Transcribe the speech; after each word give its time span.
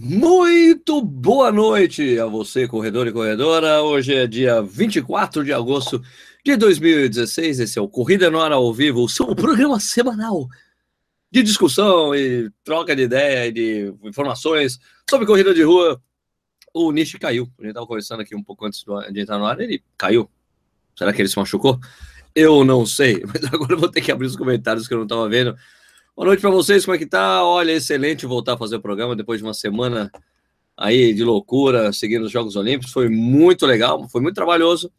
Muito 0.00 1.02
boa 1.02 1.50
noite 1.50 2.20
a 2.20 2.26
você, 2.26 2.68
corredor 2.68 3.08
e 3.08 3.12
corredora. 3.12 3.82
Hoje 3.82 4.14
é 4.14 4.28
dia 4.28 4.62
24 4.62 5.44
de 5.44 5.52
agosto 5.52 6.00
de 6.44 6.54
2016. 6.56 7.58
Esse 7.58 7.80
é 7.80 7.82
o 7.82 7.88
Corrida 7.88 8.30
no 8.30 8.40
Ar 8.40 8.52
ao 8.52 8.72
Vivo, 8.72 9.02
o 9.02 9.08
seu 9.08 9.34
programa 9.34 9.80
semanal 9.80 10.46
de 11.32 11.42
discussão 11.42 12.14
e 12.14 12.48
troca 12.62 12.94
de 12.94 13.02
ideia 13.02 13.48
e 13.48 13.52
de 13.52 13.94
informações 14.04 14.78
sobre 15.10 15.26
corrida 15.26 15.52
de 15.52 15.64
rua. 15.64 16.00
O 16.72 16.92
Nishi 16.92 17.18
caiu. 17.18 17.50
A 17.58 17.62
gente 17.62 17.70
estava 17.70 17.86
conversando 17.86 18.20
aqui 18.20 18.36
um 18.36 18.44
pouco 18.44 18.66
antes 18.66 18.84
de 19.10 19.20
entrar 19.20 19.36
no 19.36 19.46
ar. 19.46 19.58
Ele 19.58 19.82
caiu. 19.96 20.30
Será 20.96 21.12
que 21.12 21.20
ele 21.20 21.28
se 21.28 21.36
machucou? 21.36 21.76
Eu 22.32 22.64
não 22.64 22.86
sei, 22.86 23.24
mas 23.26 23.42
agora 23.52 23.72
eu 23.72 23.78
vou 23.80 23.90
ter 23.90 24.00
que 24.00 24.12
abrir 24.12 24.28
os 24.28 24.36
comentários 24.36 24.86
que 24.86 24.94
eu 24.94 24.98
não 24.98 25.06
estava 25.06 25.28
vendo. 25.28 25.56
Boa 26.18 26.26
noite 26.26 26.40
para 26.40 26.50
vocês, 26.50 26.84
como 26.84 26.96
é 26.96 26.98
que 26.98 27.06
tá? 27.06 27.44
Olha, 27.44 27.70
excelente 27.70 28.26
voltar 28.26 28.54
a 28.54 28.58
fazer 28.58 28.74
o 28.74 28.80
programa 28.80 29.14
depois 29.14 29.38
de 29.38 29.46
uma 29.46 29.54
semana 29.54 30.10
aí 30.76 31.14
de 31.14 31.22
loucura, 31.22 31.92
seguindo 31.92 32.24
os 32.24 32.32
Jogos 32.32 32.56
Olímpicos. 32.56 32.92
Foi 32.92 33.08
muito 33.08 33.64
legal, 33.64 34.08
foi 34.08 34.20
muito 34.20 34.34
trabalhoso, 34.34 34.90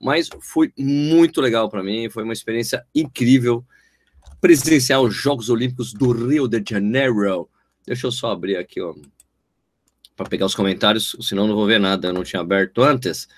mas 0.00 0.26
foi 0.40 0.72
muito 0.78 1.42
legal 1.42 1.68
para 1.68 1.82
mim. 1.82 2.08
Foi 2.08 2.22
uma 2.22 2.32
experiência 2.32 2.82
incrível 2.94 3.62
presenciar 4.40 5.02
os 5.02 5.14
Jogos 5.14 5.50
Olímpicos 5.50 5.92
do 5.92 6.12
Rio 6.12 6.48
de 6.48 6.64
Janeiro. 6.66 7.46
Deixa 7.86 8.06
eu 8.06 8.10
só 8.10 8.30
abrir 8.30 8.56
aqui, 8.56 8.80
ó, 8.80 8.94
para 10.16 10.30
pegar 10.30 10.46
os 10.46 10.54
comentários, 10.54 11.14
senão 11.20 11.46
não 11.46 11.54
vou 11.54 11.66
ver 11.66 11.78
nada, 11.78 12.08
eu 12.08 12.14
não 12.14 12.24
tinha 12.24 12.40
aberto 12.40 12.82
antes. 12.82 13.28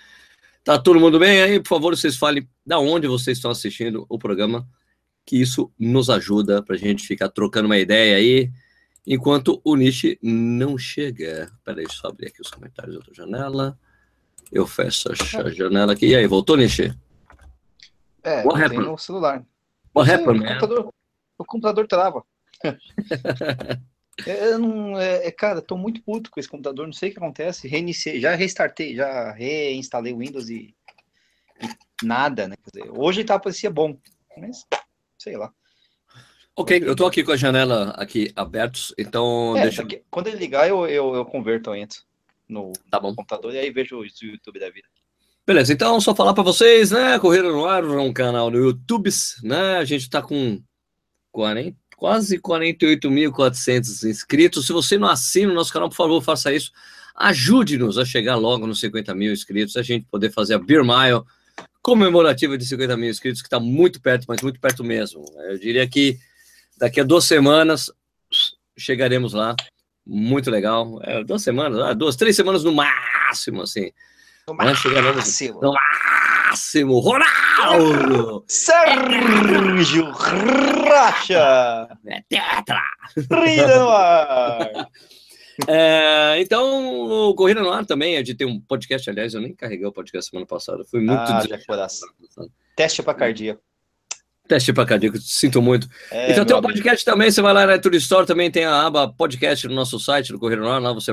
Tá 0.63 0.79
todo 0.79 1.01
mundo 1.01 1.19
bem 1.19 1.43
aí? 1.43 1.59
Por 1.59 1.71
favor, 1.71 1.97
vocês 1.97 2.17
falem 2.17 2.49
da 2.65 2.79
onde 2.79 3.09
vocês 3.09 3.37
estão 3.37 3.51
assistindo 3.51 4.07
o 4.09 4.17
programa 4.17 4.65
que 5.27 5.41
isso 5.41 5.73
nos 5.77 6.09
ajuda 6.09 6.63
para 6.63 6.77
a 6.77 6.79
gente 6.79 7.05
ficar 7.05 7.29
trocando 7.29 7.67
uma 7.67 7.77
ideia 7.77 8.17
aí, 8.17 8.51
enquanto 9.05 9.61
o 9.65 9.75
Nishi 9.75 10.17
não 10.23 10.79
chega. 10.79 11.51
Peraí, 11.65 11.85
deixa 11.85 11.99
eu 11.99 12.01
só 12.03 12.09
abrir 12.09 12.29
aqui 12.29 12.41
os 12.41 12.51
comentários 12.51 12.95
da 12.95 13.01
outra 13.01 13.13
janela. 13.13 13.77
Eu 14.53 14.65
fecho 14.69 15.09
a 15.11 15.51
janela 15.51 15.93
aqui. 15.95 16.07
E 16.07 16.15
aí, 16.15 16.27
voltou, 16.29 16.57
Nishi? 16.57 16.97
É, 18.23 18.45
What 18.45 18.63
happened? 18.63 18.87
no 18.87 18.97
celular. 18.97 19.45
What 19.95 20.11
happened, 20.11 20.45
o, 20.45 20.47
computador, 20.47 20.95
o 21.39 21.45
computador 21.45 21.87
trava. 21.89 22.25
Eu 24.27 24.59
não, 24.59 24.99
é, 24.99 25.27
é, 25.27 25.31
cara, 25.31 25.61
tô 25.61 25.77
muito 25.77 26.01
puto 26.03 26.31
com 26.31 26.41
esse 26.41 26.49
computador, 26.49 26.87
não 26.87 26.93
sei 26.93 27.11
o 27.11 27.13
que 27.13 27.19
acontece. 27.19 27.69
Reiniciei, 27.69 28.19
já 28.19 28.35
restartei, 28.35 28.97
já 28.97 29.33
reinstalei 29.33 30.15
o 30.15 30.19
Windows 30.19 30.49
e, 30.49 30.75
e 31.61 31.69
nada, 32.03 32.49
né? 32.49 32.55
Dizer, 32.73 32.91
hoje 32.97 33.25
tá, 33.25 33.39
parecia 33.39 33.71
bom, 33.71 33.99
mas 34.39 34.65
sei 35.19 35.37
lá. 35.37 35.53
Ok, 36.55 36.83
eu 36.85 36.97
tô 36.97 37.05
aqui 37.07 37.23
com 37.23 37.33
a 37.33 37.37
janela 37.37 37.91
aqui 37.99 38.33
abertos, 38.35 38.95
então 38.97 39.55
é, 39.57 39.63
deixa... 39.63 39.83
Aqui, 39.83 40.03
quando 40.11 40.29
ele 40.29 40.39
ligar, 40.39 40.67
eu, 40.67 40.87
eu, 40.87 41.15
eu 41.15 41.25
converto, 41.25 41.75
entro 41.75 42.01
no 42.49 42.73
tá 42.91 42.99
bom. 42.99 43.15
computador 43.15 43.53
e 43.53 43.59
aí 43.59 43.71
vejo 43.71 43.99
o 43.99 44.05
YouTube 44.05 44.59
da 44.59 44.71
vida. 44.71 44.89
Beleza, 45.47 45.73
então 45.73 46.01
só 46.01 46.15
falar 46.15 46.35
para 46.35 46.43
vocês, 46.43 46.91
né? 46.91 47.19
Corrida 47.19 47.49
no 47.49 47.67
Ar 47.67 47.85
é 47.85 47.87
um 47.87 48.13
canal 48.13 48.51
no 48.51 48.59
YouTube, 48.59 49.11
né? 49.43 49.77
A 49.77 49.85
gente 49.85 50.11
tá 50.11 50.21
com 50.21 50.61
40, 51.31 51.77
quase 51.97 52.39
48.400 52.39 54.09
inscritos. 54.09 54.67
Se 54.67 54.73
você 54.73 54.99
não 54.99 55.09
assina 55.09 55.53
o 55.53 55.55
nosso 55.55 55.73
canal, 55.73 55.89
por 55.89 55.95
favor, 55.95 56.21
faça 56.23 56.53
isso. 56.53 56.73
Ajude-nos 57.15 57.97
a 57.97 58.05
chegar 58.05 58.35
logo 58.37 58.67
nos 58.67 58.81
50 58.81 59.15
mil 59.15 59.33
inscritos, 59.33 59.77
a 59.77 59.83
gente 59.83 60.07
poder 60.11 60.33
fazer 60.33 60.55
a 60.55 60.59
Beer 60.59 60.83
Mile, 60.83 61.23
comemorativa 61.87 62.59
de 62.59 62.67
50 62.67 62.97
mil 62.97 63.09
inscritos, 63.09 63.41
que 63.41 63.47
está 63.47 63.61
muito 63.61 64.01
perto, 64.01 64.25
mas 64.27 64.43
muito 64.43 64.59
perto 64.59 64.83
mesmo. 64.83 65.25
Eu 65.49 65.57
diria 65.57 65.89
que 65.89 66.19
daqui 66.77 67.01
a 67.01 67.05
duas 67.05 67.25
semanas 67.25 67.93
chegaremos 68.77 69.33
lá. 69.33 69.55
Muito 70.05 70.51
legal. 70.51 70.99
É, 71.05 71.23
duas 71.23 71.43
semanas, 71.43 71.79
ah, 71.79 71.95
duas, 71.95 72.17
três 72.17 72.35
semanas 72.35 72.65
no 72.65 72.73
máximo, 72.73 73.63
assim. 73.63 73.93
No 74.49 74.55
máximo. 74.55 75.61
No 75.63 75.73
máximo. 76.49 76.99
Ronaldo! 76.99 78.45
Sérgio 78.49 80.11
Racha! 80.11 81.89
É 82.05 82.21
tetra! 82.29 82.83
Rida 83.17 83.79
no 83.79 83.91
ar! 83.91 84.89
É, 85.69 86.41
então, 86.41 87.31
o 87.31 87.35
Corrida 87.35 87.63
no 87.63 87.71
Ar 87.71 87.87
também 87.87 88.17
é 88.17 88.23
de 88.23 88.35
ter 88.35 88.45
um 88.45 88.61
podcast. 88.61 89.09
Aliás, 89.09 89.33
eu 89.33 89.41
nem 89.41 89.55
carreguei 89.55 89.87
o 89.87 89.93
podcast 89.93 90.31
semana 90.31 90.47
passada. 90.47 90.85
Fui 90.85 91.01
muito 91.01 91.19
ah, 91.19 91.41
Teste 92.77 93.03
para 93.03 93.15
cardíaco. 93.15 93.63
Teste 94.47 94.73
para 94.73 94.87
cardíaco, 94.87 95.19
sinto 95.19 95.61
muito. 95.61 95.89
É, 96.11 96.31
então 96.31 96.45
tem 96.45 96.57
um 96.57 96.61
podcast 96.61 97.09
amigo. 97.09 97.19
também, 97.19 97.31
você 97.31 97.43
vai 97.43 97.53
lá 97.53 97.67
na 97.67 97.79
Tour 97.79 97.95
Store, 97.95 98.27
também 98.27 98.51
tem 98.51 98.65
a 98.65 98.87
aba 98.87 99.09
podcast 99.09 99.67
no 99.67 99.75
nosso 99.75 99.99
site, 99.99 100.33
no 100.33 100.39
Correio 100.39 100.69
Ar, 100.69 100.81
lá 100.81 100.93
você 100.93 101.13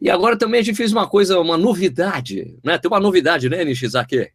E 0.00 0.08
agora 0.08 0.36
também 0.36 0.60
a 0.60 0.62
gente 0.62 0.76
fez 0.76 0.92
uma 0.92 1.08
coisa, 1.08 1.40
uma 1.40 1.56
novidade, 1.56 2.56
né? 2.62 2.78
Tem 2.78 2.88
uma 2.88 3.00
novidade, 3.00 3.48
né, 3.48 3.64
Nishizaki? 3.64 4.30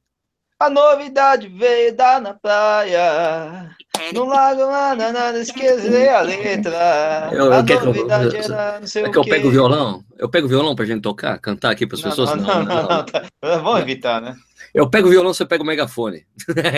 A 0.60 0.70
novidade 0.70 1.48
veio 1.48 1.96
dar 1.96 2.20
na 2.20 2.34
praia. 2.34 3.74
No 4.14 4.26
lago, 4.26 4.66
nada, 4.66 5.12
nada, 5.14 5.40
esquecer 5.40 6.10
a 6.10 6.20
letra. 6.20 7.30
Eu, 7.32 7.54
a 7.54 7.64
novidade 7.64 8.30
que 8.30 8.36
eu, 8.36 8.44
era 8.44 8.80
não 8.80 8.88
sei 8.88 9.04
é 9.04 9.08
o 9.08 9.12
que 9.12 9.18
eu 9.18 9.24
pego 9.24 9.48
o 9.48 9.52
violão? 9.52 10.04
Eu 10.18 10.30
pego 10.30 10.48
o 10.48 10.50
violão 10.50 10.76
pra 10.76 10.86
gente 10.86 11.02
tocar, 11.02 11.40
cantar 11.40 11.72
aqui 11.72 11.88
pras 11.88 12.02
pessoas? 12.02 12.36
Não, 12.36 12.44
não, 12.44 12.64
não. 12.64 12.66
não, 12.66 12.90
não 12.90 13.06
tá. 13.06 13.24
Vamos 13.42 13.80
evitar, 13.80 14.22
né? 14.22 14.36
Eu 14.74 14.90
pego 14.90 15.08
o 15.08 15.12
violão, 15.12 15.34
você 15.34 15.46
pega 15.46 15.64
o 15.64 15.66
megafone. 15.66 16.26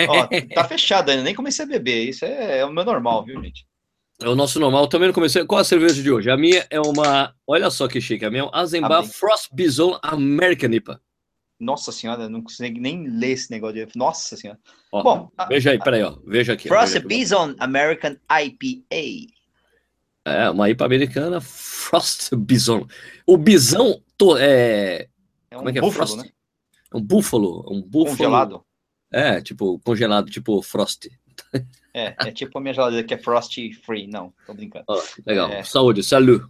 Ó, 0.08 0.28
tá 0.54 0.64
fechado 0.64 1.10
ainda, 1.10 1.24
nem 1.24 1.34
comecei 1.34 1.64
a 1.64 1.68
beber. 1.68 2.08
Isso 2.08 2.24
é, 2.24 2.60
é 2.60 2.64
o 2.64 2.72
meu 2.72 2.84
normal, 2.84 3.24
viu, 3.24 3.42
gente? 3.42 3.66
É 4.22 4.28
o 4.28 4.36
nosso 4.36 4.60
normal. 4.60 4.86
Também 4.86 5.08
não 5.08 5.14
comecei. 5.14 5.44
Qual 5.44 5.60
a 5.60 5.64
cerveja 5.64 6.00
de 6.00 6.10
hoje? 6.10 6.30
A 6.30 6.36
minha 6.36 6.64
é 6.70 6.80
uma. 6.80 7.34
Olha 7.46 7.68
só 7.70 7.88
que 7.88 8.00
chique. 8.00 8.24
A 8.24 8.30
minha 8.30 8.42
é 8.42 8.46
um 8.46 8.50
Azenbar 8.52 9.02
Frost 9.04 9.48
Bison 9.52 9.98
American 10.02 10.70
IPA. 10.70 11.00
Nossa 11.62 11.92
senhora, 11.92 12.28
não 12.28 12.42
consegui 12.42 12.80
nem 12.80 13.06
ler 13.06 13.32
esse 13.32 13.50
negócio 13.50 13.86
de. 13.86 13.96
Nossa 13.96 14.36
senhora. 14.36 14.58
Ó, 14.90 15.02
Bom, 15.02 15.30
veja 15.48 15.70
aí, 15.70 15.78
peraí, 15.78 16.02
ó. 16.02 16.18
Veja 16.26 16.54
aqui. 16.54 16.68
Frost 16.68 16.98
Bison 17.00 17.54
American 17.58 18.16
IPA. 18.28 19.32
É, 20.24 20.50
uma 20.50 20.68
IPA 20.68 20.84
americana, 20.84 21.40
Frost 21.40 22.34
Bison. 22.34 22.86
O 23.26 23.36
bisão 23.36 24.02
to, 24.16 24.36
é. 24.36 25.08
é 25.50 25.56
um 25.56 25.58
Como 25.58 25.68
é 25.68 25.72
que 25.72 25.78
é? 25.78 25.80
Búfalo, 25.80 26.06
Frost? 26.06 26.16
Né? 26.24 26.30
É 26.92 26.96
um 26.96 27.00
búfalo. 27.00 27.64
Um 27.72 27.80
búfalo. 27.80 28.16
Congelado. 28.16 28.64
É, 29.10 29.40
tipo, 29.40 29.78
congelado, 29.80 30.30
tipo 30.30 30.60
Frost. 30.62 31.08
É, 31.94 32.14
é 32.18 32.32
tipo 32.32 32.56
a 32.56 32.60
minha 32.60 32.72
geladeira 32.72 33.06
que 33.06 33.12
é 33.12 33.18
Frost 33.18 33.54
Free. 33.84 34.06
Não, 34.06 34.32
tô 34.46 34.54
brincando. 34.54 34.84
Ó, 34.88 35.02
legal. 35.26 35.50
É... 35.50 35.62
Saúde, 35.62 36.02
salut. 36.02 36.42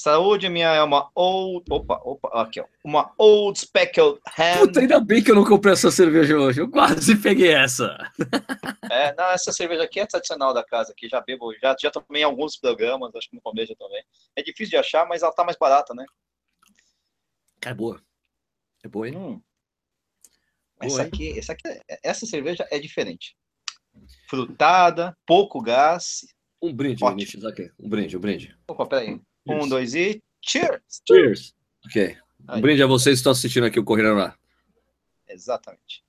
Saúde, 0.00 0.48
minha 0.48 0.68
é 0.68 0.82
uma 0.82 1.10
old. 1.14 1.62
Opa, 1.68 2.00
opa, 2.02 2.28
aqui, 2.40 2.58
ó. 2.58 2.64
Uma 2.82 3.12
Old 3.18 3.58
Speckled 3.58 4.18
Ham. 4.38 4.60
Puta, 4.60 4.80
ainda 4.80 4.98
bem 4.98 5.22
que 5.22 5.30
eu 5.30 5.34
não 5.34 5.44
comprei 5.44 5.74
essa 5.74 5.90
cerveja 5.90 6.38
hoje. 6.38 6.58
Eu 6.58 6.70
quase 6.70 7.20
peguei 7.20 7.52
essa. 7.52 7.98
É, 8.90 9.14
não, 9.14 9.26
essa 9.26 9.52
cerveja 9.52 9.84
aqui 9.84 10.00
é 10.00 10.06
tradicional 10.06 10.52
da 10.52 10.64
casa, 10.64 10.90
aqui 10.90 11.08
já 11.08 11.20
bebo, 11.20 11.54
já, 11.62 11.76
já 11.80 11.92
tomei 11.92 12.24
alguns 12.24 12.56
programas, 12.56 13.14
acho 13.14 13.30
que 13.30 13.36
no 13.36 13.40
começo 13.40 13.68
já 13.68 13.76
tomei. 13.76 14.02
É 14.34 14.42
difícil 14.42 14.70
de 14.70 14.76
achar, 14.78 15.06
mas 15.06 15.22
ela 15.22 15.32
tá 15.32 15.44
mais 15.44 15.56
barata, 15.56 15.94
né? 15.94 16.04
Cara, 17.60 17.72
é 17.72 17.76
boa. 17.76 18.02
É 18.82 18.88
boa, 18.88 19.08
hein? 19.08 19.16
Hum. 19.16 19.40
Essa 20.82 21.02
aqui, 21.02 21.38
essa 21.38 21.52
aqui, 21.52 21.80
essa 22.02 22.26
cerveja 22.26 22.66
é 22.68 22.80
diferente. 22.80 23.36
Frutada, 24.28 25.16
pouco 25.24 25.62
gás. 25.62 26.26
Um 26.60 26.74
brinde, 26.74 27.04
Vinícius, 27.04 27.44
aqui. 27.44 27.70
Um 27.78 27.88
brinde, 27.88 28.16
um 28.16 28.20
brinde. 28.20 28.58
Opa, 28.66 28.86
peraí. 28.86 29.20
Um, 29.50 29.68
dois 29.68 29.94
e. 29.94 30.22
Cheers! 30.40 31.02
Cheers! 31.06 31.54
Ok. 31.86 32.16
Um 32.48 32.54
Aí. 32.54 32.60
brinde 32.60 32.82
a 32.82 32.86
vocês 32.86 33.14
que 33.14 33.20
estão 33.20 33.32
assistindo 33.32 33.64
aqui 33.64 33.78
o 33.78 33.84
Correio 33.84 34.14
lá. 34.14 34.34
Exatamente. 35.28 36.02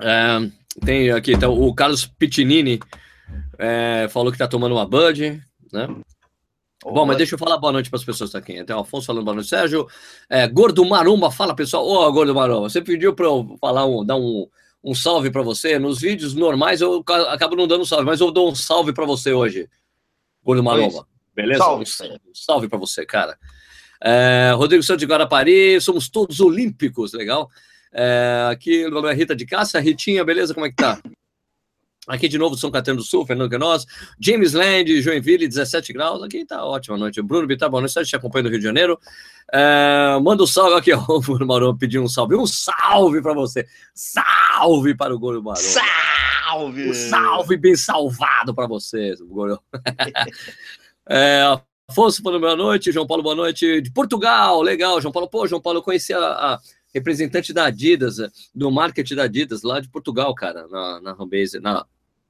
É, 0.00 0.50
tem 0.84 1.10
aqui 1.10 1.32
então, 1.32 1.52
o 1.52 1.74
Carlos 1.74 2.06
Pitinini 2.06 2.78
é, 3.58 4.08
falou 4.10 4.30
que 4.30 4.36
está 4.36 4.46
tomando 4.46 4.72
uma 4.72 4.86
Bud, 4.86 5.42
né? 5.72 5.88
Bom, 6.84 7.04
mas 7.04 7.16
deixa 7.16 7.34
eu 7.34 7.38
falar 7.38 7.58
boa 7.58 7.72
noite 7.72 7.90
para 7.90 7.98
as 7.98 8.04
pessoas 8.04 8.30
que 8.30 8.38
estão 8.38 8.54
aqui. 8.54 8.64
Tem 8.64 8.76
o 8.76 8.80
Afonso 8.80 9.06
falando 9.06 9.24
boa 9.24 9.34
noite. 9.34 9.48
Sérgio, 9.48 9.88
é, 10.28 10.46
Gordo 10.46 10.84
Maromba, 10.84 11.32
fala 11.32 11.54
pessoal. 11.54 11.84
Ô, 11.84 12.06
oh, 12.06 12.12
Gordo 12.12 12.34
Maromba, 12.34 12.68
você 12.68 12.80
pediu 12.80 13.12
para 13.14 13.26
eu 13.26 13.56
falar 13.60 13.86
um, 13.86 14.04
dar 14.04 14.16
um, 14.16 14.46
um 14.84 14.94
salve 14.94 15.30
para 15.30 15.42
você. 15.42 15.78
Nos 15.78 16.00
vídeos 16.00 16.34
normais 16.34 16.80
eu 16.80 17.02
acabo 17.28 17.56
não 17.56 17.66
dando 17.66 17.84
salve, 17.84 18.04
mas 18.04 18.20
eu 18.20 18.30
dou 18.30 18.50
um 18.50 18.54
salve 18.54 18.92
para 18.92 19.04
você 19.04 19.32
hoje, 19.32 19.68
Gordo 20.44 20.62
Maromba. 20.62 21.06
Beleza? 21.36 21.62
Salve, 21.62 21.84
salve 22.32 22.68
para 22.68 22.78
você, 22.78 23.04
cara. 23.04 23.38
É, 24.02 24.52
Rodrigo 24.56 24.82
Santos 24.82 25.00
de 25.00 25.06
Guarapari, 25.06 25.78
somos 25.82 26.08
todos 26.08 26.40
olímpicos, 26.40 27.12
legal. 27.12 27.50
É, 27.92 28.48
aqui, 28.50 28.84
é 28.84 29.14
Rita 29.14 29.36
de 29.36 29.44
Cássia, 29.44 29.78
Ritinha, 29.78 30.24
beleza? 30.24 30.54
Como 30.54 30.64
é 30.64 30.70
que 30.70 30.76
tá? 30.76 30.98
Aqui 32.08 32.28
de 32.28 32.38
novo, 32.38 32.56
São 32.56 32.70
Caetano 32.70 32.98
do 32.98 33.02
Sul, 33.02 33.26
Fernando 33.26 33.50
Canoz, 33.50 33.84
James 34.20 34.52
Land, 34.52 35.02
Joinville, 35.02 35.48
17 35.48 35.92
graus. 35.92 36.22
Aqui 36.22 36.44
tá 36.44 36.64
ótima 36.64 36.96
noite. 36.96 37.20
Bruno 37.20 37.48
Bittar, 37.48 37.68
boa 37.68 37.80
noite. 37.80 37.98
A 37.98 38.02
gente 38.02 38.14
acompanha 38.14 38.44
no 38.44 38.48
Rio 38.48 38.58
de 38.60 38.64
Janeiro. 38.64 38.98
É, 39.52 40.16
manda 40.22 40.42
um 40.42 40.46
salve 40.46 40.76
aqui, 40.76 40.92
ó. 40.92 41.04
O 41.08 41.20
Bruno 41.20 41.44
Marão 41.44 41.76
pediu 41.76 42.02
um 42.02 42.08
salve. 42.08 42.36
Um 42.36 42.46
salve 42.46 43.20
para 43.20 43.34
você. 43.34 43.66
Salve 43.92 44.94
para 44.94 45.12
o 45.12 45.18
Goro 45.18 45.42
Marão. 45.42 45.60
Salve! 45.60 46.90
Um 46.90 46.94
salve 46.94 47.56
bem 47.56 47.74
salvado 47.74 48.54
para 48.54 48.68
vocês, 48.68 49.20
Goro. 49.20 49.60
É, 51.08 51.42
Afonso 51.88 52.20
falando 52.20 52.40
boa 52.40 52.56
noite, 52.56 52.90
João 52.90 53.06
Paulo, 53.06 53.22
boa 53.22 53.34
noite. 53.34 53.80
De 53.80 53.92
Portugal, 53.92 54.60
legal, 54.60 55.00
João 55.00 55.12
Paulo. 55.12 55.28
Pô, 55.28 55.46
João 55.46 55.62
Paulo, 55.62 55.78
eu 55.78 55.82
conheci 55.82 56.12
a, 56.12 56.18
a 56.18 56.58
representante 56.92 57.52
da 57.52 57.66
Adidas, 57.66 58.16
do 58.54 58.70
marketing 58.70 59.14
da 59.14 59.24
Adidas, 59.24 59.62
lá 59.62 59.78
de 59.78 59.88
Portugal, 59.88 60.34
cara, 60.34 60.66
na, 60.66 61.00
na 61.00 61.14
Homebase, 61.14 61.60
na 61.60 61.86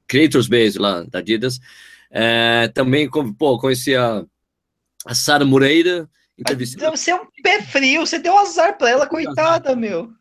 Creators 0.07 0.47
Base 0.47 0.77
lá 0.77 1.03
da 1.03 1.19
Adidas. 1.19 1.59
É, 2.11 2.67
também, 2.67 3.09
pô, 3.09 3.57
conheci 3.57 3.95
a, 3.95 4.23
a 5.05 5.15
Sara 5.15 5.43
Moreira. 5.43 6.07
Você 6.91 7.09
é 7.09 7.15
um 7.15 7.25
pé 7.41 7.63
frio, 7.63 8.05
você 8.05 8.19
deu 8.19 8.37
azar 8.37 8.77
pra 8.77 8.89
ela, 8.89 9.07
coitada, 9.07 9.75
meu. 9.75 10.11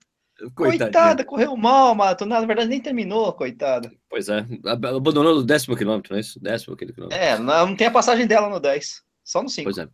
Coitada, 0.55 0.85
coitada 0.85 1.25
correu 1.25 1.57
mal, 1.57 1.95
Mato. 1.95 2.27
Na 2.27 2.41
verdade, 2.41 2.69
nem 2.69 2.81
terminou, 2.81 3.33
coitada. 3.33 3.91
Pois 4.09 4.29
é, 4.29 4.47
abandonou 4.67 5.37
no 5.37 5.43
décimo 5.43 5.77
quilômetro, 5.77 6.13
não 6.13 6.19
é 6.19 6.21
isso? 6.21 6.39
Décimo 6.41 6.77
quilômetro. 6.77 7.17
É, 7.17 7.39
não 7.39 7.75
tem 7.75 7.87
a 7.87 7.91
passagem 7.91 8.27
dela 8.27 8.49
no 8.49 8.61
10, 8.61 9.03
só 9.25 9.43
no 9.43 9.49
5. 9.49 9.65
Pois 9.65 9.79
é. 9.79 9.89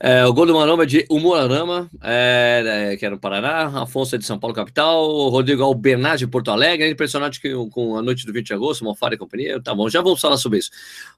É, 0.00 0.24
o 0.24 0.32
gol 0.32 0.46
do 0.46 0.54
Marama 0.54 0.84
é 0.84 0.86
de 0.86 1.04
Umuarama, 1.10 1.90
é, 2.00 2.92
é, 2.92 2.96
que 2.96 3.04
era 3.04 3.16
no 3.16 3.20
Paraná, 3.20 3.82
Afonso 3.82 4.14
é 4.14 4.18
de 4.18 4.24
São 4.24 4.38
Paulo, 4.38 4.54
capital, 4.54 5.28
Rodrigo 5.28 5.64
Albernaz 5.64 6.20
de 6.20 6.26
Porto 6.28 6.52
Alegre, 6.52 6.88
impressionante 6.88 7.40
que, 7.40 7.52
com 7.72 7.96
a 7.96 8.02
noite 8.02 8.24
do 8.24 8.32
20 8.32 8.46
de 8.46 8.54
agosto, 8.54 8.84
Mofara 8.84 9.16
e 9.16 9.18
companhia, 9.18 9.60
tá 9.60 9.74
bom, 9.74 9.88
já 9.88 10.00
vamos 10.00 10.20
falar 10.20 10.36
sobre 10.36 10.60
isso. 10.60 10.70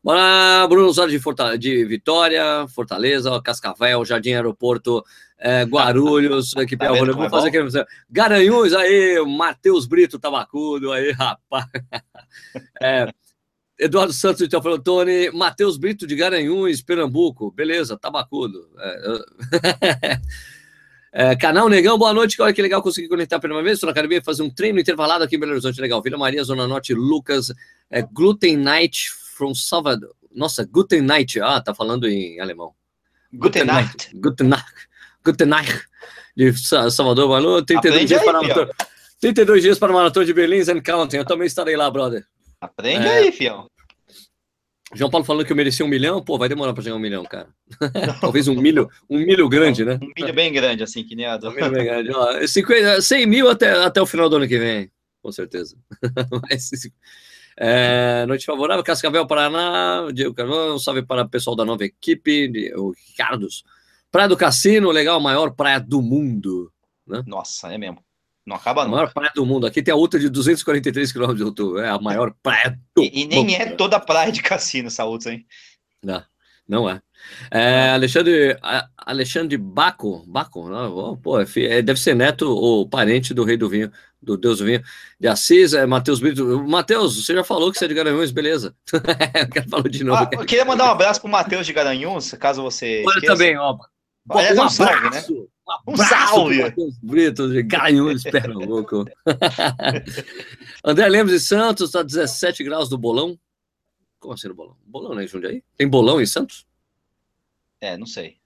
Bora, 0.02 0.66
Bruno 0.66 0.88
Osório 0.88 1.12
de, 1.12 1.58
de 1.58 1.84
Vitória, 1.84 2.66
Fortaleza, 2.68 3.38
Cascavel, 3.42 4.02
Jardim 4.02 4.32
Aeroporto, 4.32 5.04
é, 5.40 5.64
Guarulhos, 5.64 6.54
equipe 6.56 6.84
tá 6.84 6.92
vamos 6.92 7.26
é 7.26 7.30
fazer 7.30 7.48
aqui, 7.48 7.90
Garanhuns, 8.10 8.74
aí, 8.74 9.18
Matheus 9.26 9.86
Brito 9.86 10.18
Tabacudo, 10.18 10.92
aí, 10.92 11.12
rapaz. 11.16 11.66
É, 12.80 13.10
Eduardo 13.78 14.12
Santos 14.12 14.40
de 14.40 14.48
Teoflotone, 14.48 15.30
Matheus 15.30 15.78
Brito 15.78 16.06
de 16.06 16.14
Garanhuns, 16.14 16.82
Pernambuco. 16.82 17.50
Beleza, 17.50 17.96
tabacudo. 17.96 18.68
É, 18.78 20.20
é, 21.32 21.36
canal 21.36 21.66
Negão, 21.70 21.96
boa 21.96 22.12
noite. 22.12 22.40
Olha 22.42 22.52
que 22.52 22.60
legal 22.60 22.82
conseguir 22.82 23.08
conectar 23.08 23.38
pela 23.38 23.54
primeira 23.54 23.64
vez. 23.64 23.78
Estou 23.78 23.86
na 23.86 23.92
academia 23.92 24.22
fazer 24.22 24.42
um 24.42 24.50
treino 24.50 24.78
intervalado 24.78 25.24
aqui 25.24 25.36
em 25.36 25.40
Belo 25.40 25.52
Horizonte. 25.52 25.80
Legal. 25.80 26.02
Vila 26.02 26.18
Maria, 26.18 26.44
Zona 26.44 26.66
Norte, 26.66 26.92
Lucas. 26.92 27.50
É, 27.90 28.02
Gluten 28.02 28.58
Night 28.58 29.10
from 29.34 29.54
Salvador. 29.54 30.14
Nossa, 30.30 30.62
Guten 30.70 31.00
Night. 31.00 31.40
Ah, 31.40 31.62
tá 31.62 31.74
falando 31.74 32.06
em 32.06 32.38
alemão. 32.38 32.74
Guten 33.32 33.64
Nacht. 33.64 34.10
Guten 34.14 34.48
Nacht. 34.48 34.89
Guten 35.24 35.46
Nacht. 35.46 35.84
De 36.36 36.52
Salvador, 36.52 37.40
noite. 37.40 37.66
32 37.66 38.08
dias, 38.08 38.20
aí, 38.20 38.26
para 38.26 38.40
maratona, 38.40 38.70
32 39.20 39.62
dias 39.62 39.78
para 39.78 39.92
a 39.92 39.94
maratona 39.94 40.26
de 40.26 40.32
Berlim 40.32 40.60
and 40.60 40.80
Counting. 40.80 41.16
Eu 41.18 41.24
também 41.24 41.46
estarei 41.46 41.76
lá, 41.76 41.90
brother. 41.90 42.24
Aprende 42.60 43.06
é... 43.06 43.18
aí, 43.18 43.32
fião. 43.32 43.66
João 44.92 45.10
Paulo 45.10 45.24
falando 45.24 45.44
que 45.44 45.52
eu 45.52 45.56
mereci 45.56 45.82
um 45.82 45.88
milhão, 45.88 46.22
pô, 46.22 46.36
vai 46.36 46.48
demorar 46.48 46.72
para 46.72 46.82
chegar 46.82 46.96
um 46.96 47.00
milhão, 47.00 47.24
cara. 47.24 47.48
Talvez 48.20 48.48
um 48.48 48.54
milho, 48.60 48.88
um 49.08 49.18
milho 49.18 49.48
grande, 49.48 49.84
né? 49.84 49.98
Um 50.02 50.10
milho 50.16 50.34
bem 50.34 50.52
grande, 50.52 50.82
assim, 50.82 51.04
que 51.04 51.14
nem 51.14 51.26
a 51.26 51.36
do... 51.36 51.48
Um 51.48 51.54
milho 51.54 51.70
bem 51.70 51.84
grande. 51.84 52.10
Ó, 52.12 52.46
50, 52.46 53.00
100 53.00 53.26
mil 53.26 53.48
até, 53.48 53.70
até 53.84 54.02
o 54.02 54.06
final 54.06 54.28
do 54.28 54.36
ano 54.36 54.48
que 54.48 54.58
vem, 54.58 54.90
com 55.22 55.30
certeza. 55.30 55.76
Mas, 56.50 56.70
é, 57.56 58.24
noite 58.26 58.46
favorável, 58.46 58.82
Cascavel, 58.82 59.26
Paraná, 59.26 60.08
Diego 60.12 60.34
Carvalho, 60.34 60.74
um 60.74 60.78
salve 60.78 61.02
para 61.02 61.22
o 61.22 61.28
pessoal 61.28 61.54
da 61.54 61.64
nova 61.64 61.84
equipe, 61.84 62.72
o 62.74 62.90
Ricardos. 62.90 63.62
Praia 64.10 64.28
do 64.28 64.36
Cassino, 64.36 64.90
legal, 64.90 65.20
maior 65.20 65.50
praia 65.52 65.78
do 65.78 66.02
mundo. 66.02 66.72
Né? 67.06 67.22
Nossa, 67.26 67.72
é 67.72 67.78
mesmo. 67.78 68.02
Não 68.44 68.56
acaba. 68.56 68.82
A 68.82 68.88
maior 68.88 69.12
praia 69.12 69.30
do 69.34 69.46
mundo. 69.46 69.66
Aqui 69.66 69.82
tem 69.82 69.92
a 69.92 69.96
outra 69.96 70.18
de 70.18 70.28
243 70.28 71.12
quilômetros 71.12 71.38
de 71.38 71.44
altura. 71.44 71.86
É 71.86 71.90
a 71.90 72.00
maior 72.00 72.34
praia 72.42 72.78
do 72.96 73.02
e, 73.02 73.22
e 73.22 73.26
nem 73.26 73.44
mundo. 73.44 73.54
é 73.54 73.66
toda 73.76 74.00
praia 74.00 74.32
de 74.32 74.42
cassino 74.42 74.88
essa 74.88 75.04
outra, 75.04 75.32
hein? 75.32 75.46
Não, 76.02 76.24
não 76.66 76.88
é. 76.88 77.00
é 77.50 77.90
Alexandre, 77.90 78.56
Alexandre 78.96 79.56
Baco, 79.56 80.24
Baco, 80.26 80.68
não, 80.68 81.16
pô, 81.16 81.38
é, 81.38 81.44
é, 81.56 81.82
deve 81.82 82.00
ser 82.00 82.16
neto 82.16 82.50
ou 82.50 82.88
parente 82.88 83.34
do 83.34 83.44
rei 83.44 83.56
do 83.56 83.68
vinho, 83.68 83.92
do 84.20 84.36
deus 84.36 84.58
do 84.58 84.64
vinho, 84.64 84.82
de 85.18 85.28
Assis, 85.28 85.74
é 85.74 85.84
Matheus 85.84 86.18
Brito. 86.18 86.64
Matheus, 86.66 87.24
você 87.24 87.34
já 87.34 87.44
falou 87.44 87.70
que 87.70 87.78
você 87.78 87.84
é 87.84 87.88
de 87.88 87.94
Garanhuns, 87.94 88.30
beleza. 88.30 88.74
eu 88.92 89.48
quero 89.48 89.68
falar 89.68 89.88
de 89.88 90.02
novo. 90.02 90.22
Ah, 90.22 90.30
eu 90.32 90.46
queria 90.46 90.64
mandar 90.64 90.86
um 90.86 90.92
abraço 90.92 91.20
pro 91.20 91.28
Matheus 91.28 91.66
de 91.66 91.72
Garanhuns, 91.72 92.32
caso 92.32 92.62
você. 92.62 93.04
Olha 93.06 93.20
também, 93.20 93.56
ó. 93.58 93.76
Olha, 94.28 94.62
um, 94.62 94.64
um 94.64 94.68
salve, 94.68 95.10
né? 95.10 95.24
Um, 95.88 95.92
um 95.92 95.96
salve! 95.96 96.74
Brito 97.02 97.48
de 97.50 97.62
Garanhuns, 97.62 98.22
Pernambuco. 98.22 99.04
André 100.84 101.08
Lemos 101.08 101.32
de 101.32 101.40
Santos, 101.40 101.88
está 101.88 102.02
17 102.02 102.64
graus 102.64 102.88
do 102.88 102.98
bolão. 102.98 103.38
Como 104.18 104.34
assim 104.34 104.48
no 104.48 104.54
bolão? 104.54 104.76
Bolão, 104.84 105.14
né, 105.14 105.26
Jundiaí? 105.26 105.64
Tem 105.76 105.88
bolão 105.88 106.20
em 106.20 106.26
Santos? 106.26 106.66
É, 107.80 107.96
não 107.96 108.06
sei. 108.06 108.36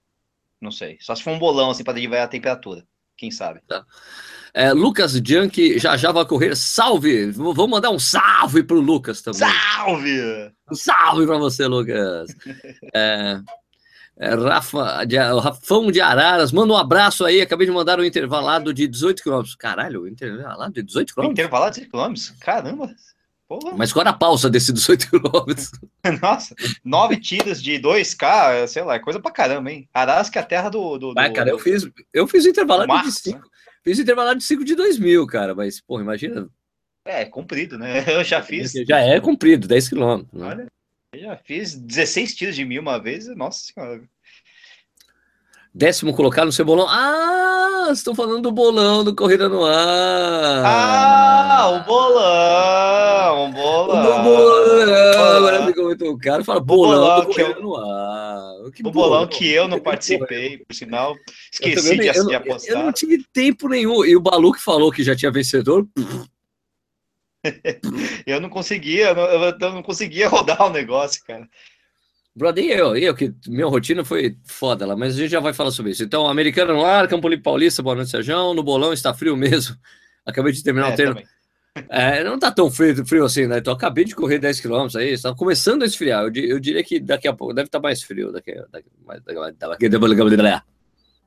Não 0.61 0.71
sei. 0.71 0.97
Só 1.01 1.13
se 1.15 1.23
for 1.23 1.31
um 1.31 1.39
bolão, 1.39 1.69
assim, 1.71 1.83
para 1.83 1.93
derivar 1.93 2.21
a 2.21 2.27
temperatura. 2.27 2.85
Quem 3.17 3.31
sabe? 3.31 3.61
Tá. 3.67 3.85
É, 4.53 4.71
Lucas 4.71 5.13
Junk 5.13 5.77
já 5.79 5.97
já 5.97 6.11
vai 6.11 6.25
correr. 6.25 6.55
Salve! 6.55 7.31
Vamos 7.31 7.69
mandar 7.69 7.91
um 7.91 7.99
salve 7.99 8.63
pro 8.63 8.79
Lucas 8.79 9.21
também. 9.21 9.39
Salve! 9.39 10.51
Um 10.71 10.75
salve 10.75 11.25
para 11.25 11.37
você, 11.37 11.67
Lucas. 11.67 12.33
É, 12.93 13.41
é, 14.17 14.33
Rafa, 14.33 15.03
de, 15.05 15.17
Rafão 15.17 15.91
de 15.91 15.99
Araras, 15.99 16.51
manda 16.51 16.73
um 16.73 16.77
abraço 16.77 17.25
aí. 17.25 17.41
Acabei 17.41 17.67
de 17.67 17.73
mandar 17.73 17.99
um 17.99 18.03
intervalado 18.03 18.73
de 18.73 18.87
18 18.87 19.21
km. 19.21 19.43
Caralho, 19.59 20.07
intervalado 20.07 20.73
de 20.73 20.83
18 20.83 21.13
km? 21.13 21.25
Intervalado 21.25 21.75
de 21.75 21.81
18 21.85 21.91
km? 21.91 22.37
Caramba! 22.39 22.95
Porra. 23.47 23.75
Mas 23.77 23.93
qual 23.93 24.01
era 24.01 24.09
a 24.09 24.13
pausa 24.13 24.49
desse 24.49 24.73
18 24.73 25.07
km? 25.11 25.53
Nossa, 26.19 26.55
nove 26.83 27.17
tiros 27.17 27.61
de 27.61 27.73
2K, 27.73 28.65
sei 28.65 28.83
lá, 28.83 28.95
é 28.95 28.99
coisa 28.99 29.19
pra 29.19 29.29
caramba, 29.29 29.71
hein? 29.71 29.87
Araras 29.93 30.31
que 30.31 30.39
é 30.39 30.41
a 30.41 30.45
terra 30.45 30.69
do. 30.69 30.97
do, 30.97 31.13
do 31.13 31.33
cara, 31.33 31.49
eu 31.49 31.59
fiz, 31.59 31.87
eu 32.11 32.27
fiz 32.27 32.45
intervalado 32.47 33.03
de 33.03 33.11
5. 33.11 33.37
Né? 33.37 33.43
Fiz 33.83 33.99
intervalado 33.99 34.39
de 34.39 34.45
5 34.45 34.65
de 34.65 34.73
2 34.73 34.97
mil, 34.97 35.27
cara, 35.27 35.53
mas, 35.53 35.79
porra, 35.79 36.01
imagina. 36.01 36.49
É, 37.05 37.21
é 37.21 37.25
comprido, 37.25 37.77
né? 37.77 38.03
Eu 38.11 38.23
já 38.23 38.41
fiz. 38.41 38.71
Já 38.71 38.99
é 38.99 39.19
comprido, 39.19 39.67
10 39.67 39.89
km. 39.89 40.23
Né? 40.33 40.47
Olha, 40.47 40.67
eu 41.15 41.21
já 41.21 41.37
fiz 41.37 41.75
16 41.75 42.35
tiros 42.35 42.55
de 42.55 42.65
mil 42.65 42.81
uma 42.81 42.99
vez, 42.99 43.27
nossa 43.35 43.59
senhora. 43.73 44.01
Décimo 45.73 46.13
colocado 46.13 46.45
no 46.45 46.51
seu 46.53 46.63
bolão. 46.63 46.87
Ah, 46.87 47.89
estão 47.91 48.15
falando 48.15 48.43
do 48.43 48.51
bolão 48.51 49.03
do 49.03 49.13
Corrida 49.13 49.49
no 49.49 49.65
Ar. 49.65 50.63
Ah, 50.65 51.69
o 51.69 51.83
bolão, 51.83 53.49
o 53.49 53.51
bolão. 53.51 54.19
O 54.19 54.23
bolão. 54.23 55.35
Agora 55.35 55.67
ficou 55.67 55.85
muito 55.85 56.17
caro. 56.17 56.45
Fala 56.45 56.61
bolão, 56.61 57.01
bolão 57.01 57.19
do 57.19 57.25
Corrida 57.27 57.59
eu, 57.59 57.61
no 57.61 57.75
Ar. 57.75 58.71
Que 58.73 58.81
o 58.81 58.91
bolão, 58.91 59.09
bolão 59.09 59.27
que 59.27 59.51
eu 59.51 59.67
não 59.67 59.79
participei, 59.79 60.59
por 60.59 60.73
sinal. 60.73 61.13
Esqueci 61.51 61.97
de, 61.97 62.07
eu, 62.07 62.25
de 62.25 62.35
apostar. 62.35 62.77
Eu 62.77 62.83
não 62.83 62.93
tive 62.93 63.23
tempo 63.33 63.67
nenhum. 63.67 64.05
E 64.05 64.15
o 64.15 64.21
Balu 64.21 64.53
que 64.53 64.61
falou 64.61 64.91
que 64.91 65.03
já 65.03 65.13
tinha 65.13 65.31
vencedor. 65.31 65.85
eu 68.25 68.39
não 68.39 68.49
conseguia, 68.49 69.09
eu 69.09 69.15
não, 69.15 69.23
eu 69.23 69.73
não 69.73 69.83
conseguia 69.83 70.27
rodar 70.29 70.61
o 70.63 70.69
negócio, 70.69 71.23
cara. 71.25 71.47
Brother, 72.35 72.65
eu, 72.65 72.97
eu, 72.97 73.15
que 73.15 73.33
minha 73.47 73.65
rotina 73.65 74.03
foi 74.03 74.35
foda 74.43 74.85
lá, 74.85 74.95
mas 74.95 75.15
a 75.15 75.19
gente 75.19 75.31
já 75.31 75.39
vai 75.39 75.53
falar 75.53 75.71
sobre 75.71 75.91
isso. 75.93 76.03
Então, 76.03 76.27
americano 76.27 76.73
no 76.73 76.83
ar, 76.83 77.07
Campo 77.07 77.29
Limpo 77.29 77.43
Paulista, 77.43 77.81
boa 77.81 77.95
noite, 77.95 78.11
Sérgio. 78.11 78.53
No 78.53 78.61
bolão 78.61 78.91
está 78.91 79.13
frio 79.13 79.37
mesmo. 79.37 79.75
Acabei 80.25 80.51
de 80.51 80.61
terminar 80.61 80.89
é, 80.89 80.93
o 80.93 80.95
treino. 80.95 81.21
É, 81.89 82.23
não 82.23 82.37
tá 82.37 82.51
tão 82.51 82.69
frio, 82.69 83.05
frio 83.05 83.23
assim, 83.23 83.47
né? 83.47 83.59
Então, 83.59 83.73
acabei 83.73 84.03
de 84.03 84.15
correr 84.15 84.39
10 84.39 84.59
km 84.59 84.87
aí, 84.97 85.11
está 85.11 85.33
começando 85.33 85.83
a 85.83 85.85
esfriar. 85.85 86.23
Eu, 86.23 86.31
eu, 86.33 86.59
diria 86.59 86.83
que 86.83 86.99
daqui 86.99 87.27
a 87.27 87.33
pouco 87.33 87.53
deve 87.53 87.67
estar 87.67 87.79
tá 87.79 87.83
mais 87.83 88.03
frio. 88.03 88.33
Daqui, 88.33 88.53
daqui, 88.69 88.89
daqui, 89.05 89.51
daqui, 89.57 90.61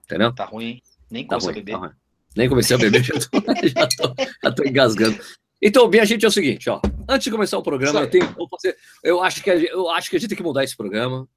Entendeu? 0.05 0.35
Tá 0.35 0.45
ruim. 0.45 0.81
Nem 1.11 1.27
tá 1.27 1.39
comecei 1.39 1.53
tá 1.53 1.59
a 1.59 1.65
beber. 1.65 1.89
Tá 1.89 1.97
Nem 2.37 2.49
comecei 2.49 2.77
a 2.77 2.79
beber, 2.79 3.03
já 3.03 3.15
tô, 3.15 3.29
já 3.63 3.89
tô, 3.89 4.15
já 4.43 4.53
tô 4.53 4.65
engasgando. 4.65 5.19
Então, 5.61 5.89
minha 5.89 6.05
gente, 6.05 6.25
é 6.25 6.29
o 6.29 6.33
seguinte, 6.33 6.71
ó. 6.71 6.81
Antes 7.09 7.25
de 7.25 7.31
começar 7.31 7.59
o 7.59 7.63
programa, 7.63 8.01
eu, 8.01 8.11
tenho, 8.11 8.33
fazer, 8.51 8.77
eu, 9.03 9.23
acho 9.23 9.43
que, 9.43 9.51
eu 9.51 9.89
acho 9.91 10.11
que 10.11 10.17
a 10.17 10.21
gente 10.21 10.29
tem 10.29 10.37
que 10.37 10.43
mudar 10.43 10.63
esse 10.63 10.77
programa. 10.77 11.29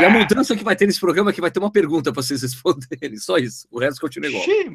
E 0.00 0.04
a 0.04 0.10
mudança 0.10 0.56
que 0.56 0.64
vai 0.64 0.76
ter 0.76 0.86
nesse 0.86 1.00
programa 1.00 1.30
é 1.30 1.32
que 1.32 1.40
vai 1.40 1.50
ter 1.50 1.58
uma 1.58 1.70
pergunta 1.70 2.12
para 2.12 2.22
vocês 2.22 2.40
responderem. 2.42 3.16
Só 3.18 3.36
isso. 3.36 3.66
O 3.70 3.80
resto 3.80 4.00
continua 4.00 4.30
igual. 4.30 4.44
Xiii, 4.44 4.70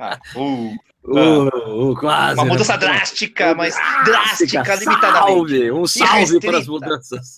ah, 0.00 0.18
uh, 0.34 0.76
uh, 1.04 1.90
uh, 1.90 1.96
quase. 1.96 2.40
Uma 2.40 2.46
mudança 2.46 2.72
né? 2.72 2.78
drástica, 2.78 3.54
mas 3.54 3.74
drástica, 4.04 4.62
drástica 4.62 4.74
limitadamente. 4.76 5.70
Um 5.70 5.86
salve 5.86 6.40
para 6.40 6.58
as 6.58 6.66
mudanças. 6.66 7.36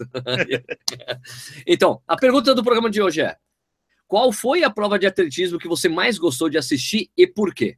então, 1.67 2.01
a 2.07 2.17
pergunta 2.17 2.55
do 2.55 2.65
programa 2.65 2.89
de 2.89 3.03
hoje 3.03 3.21
é: 3.21 3.37
Qual 4.07 4.33
foi 4.33 4.63
a 4.63 4.71
prova 4.71 4.99
de 4.99 5.07
atletismo 5.07 5.59
que 5.59 5.69
você 5.69 5.89
mais 5.89 6.17
gostou 6.19 6.49
de 6.49 6.57
assistir 6.57 7.11
e 7.17 7.27
por 7.27 7.53
quê? 7.53 7.77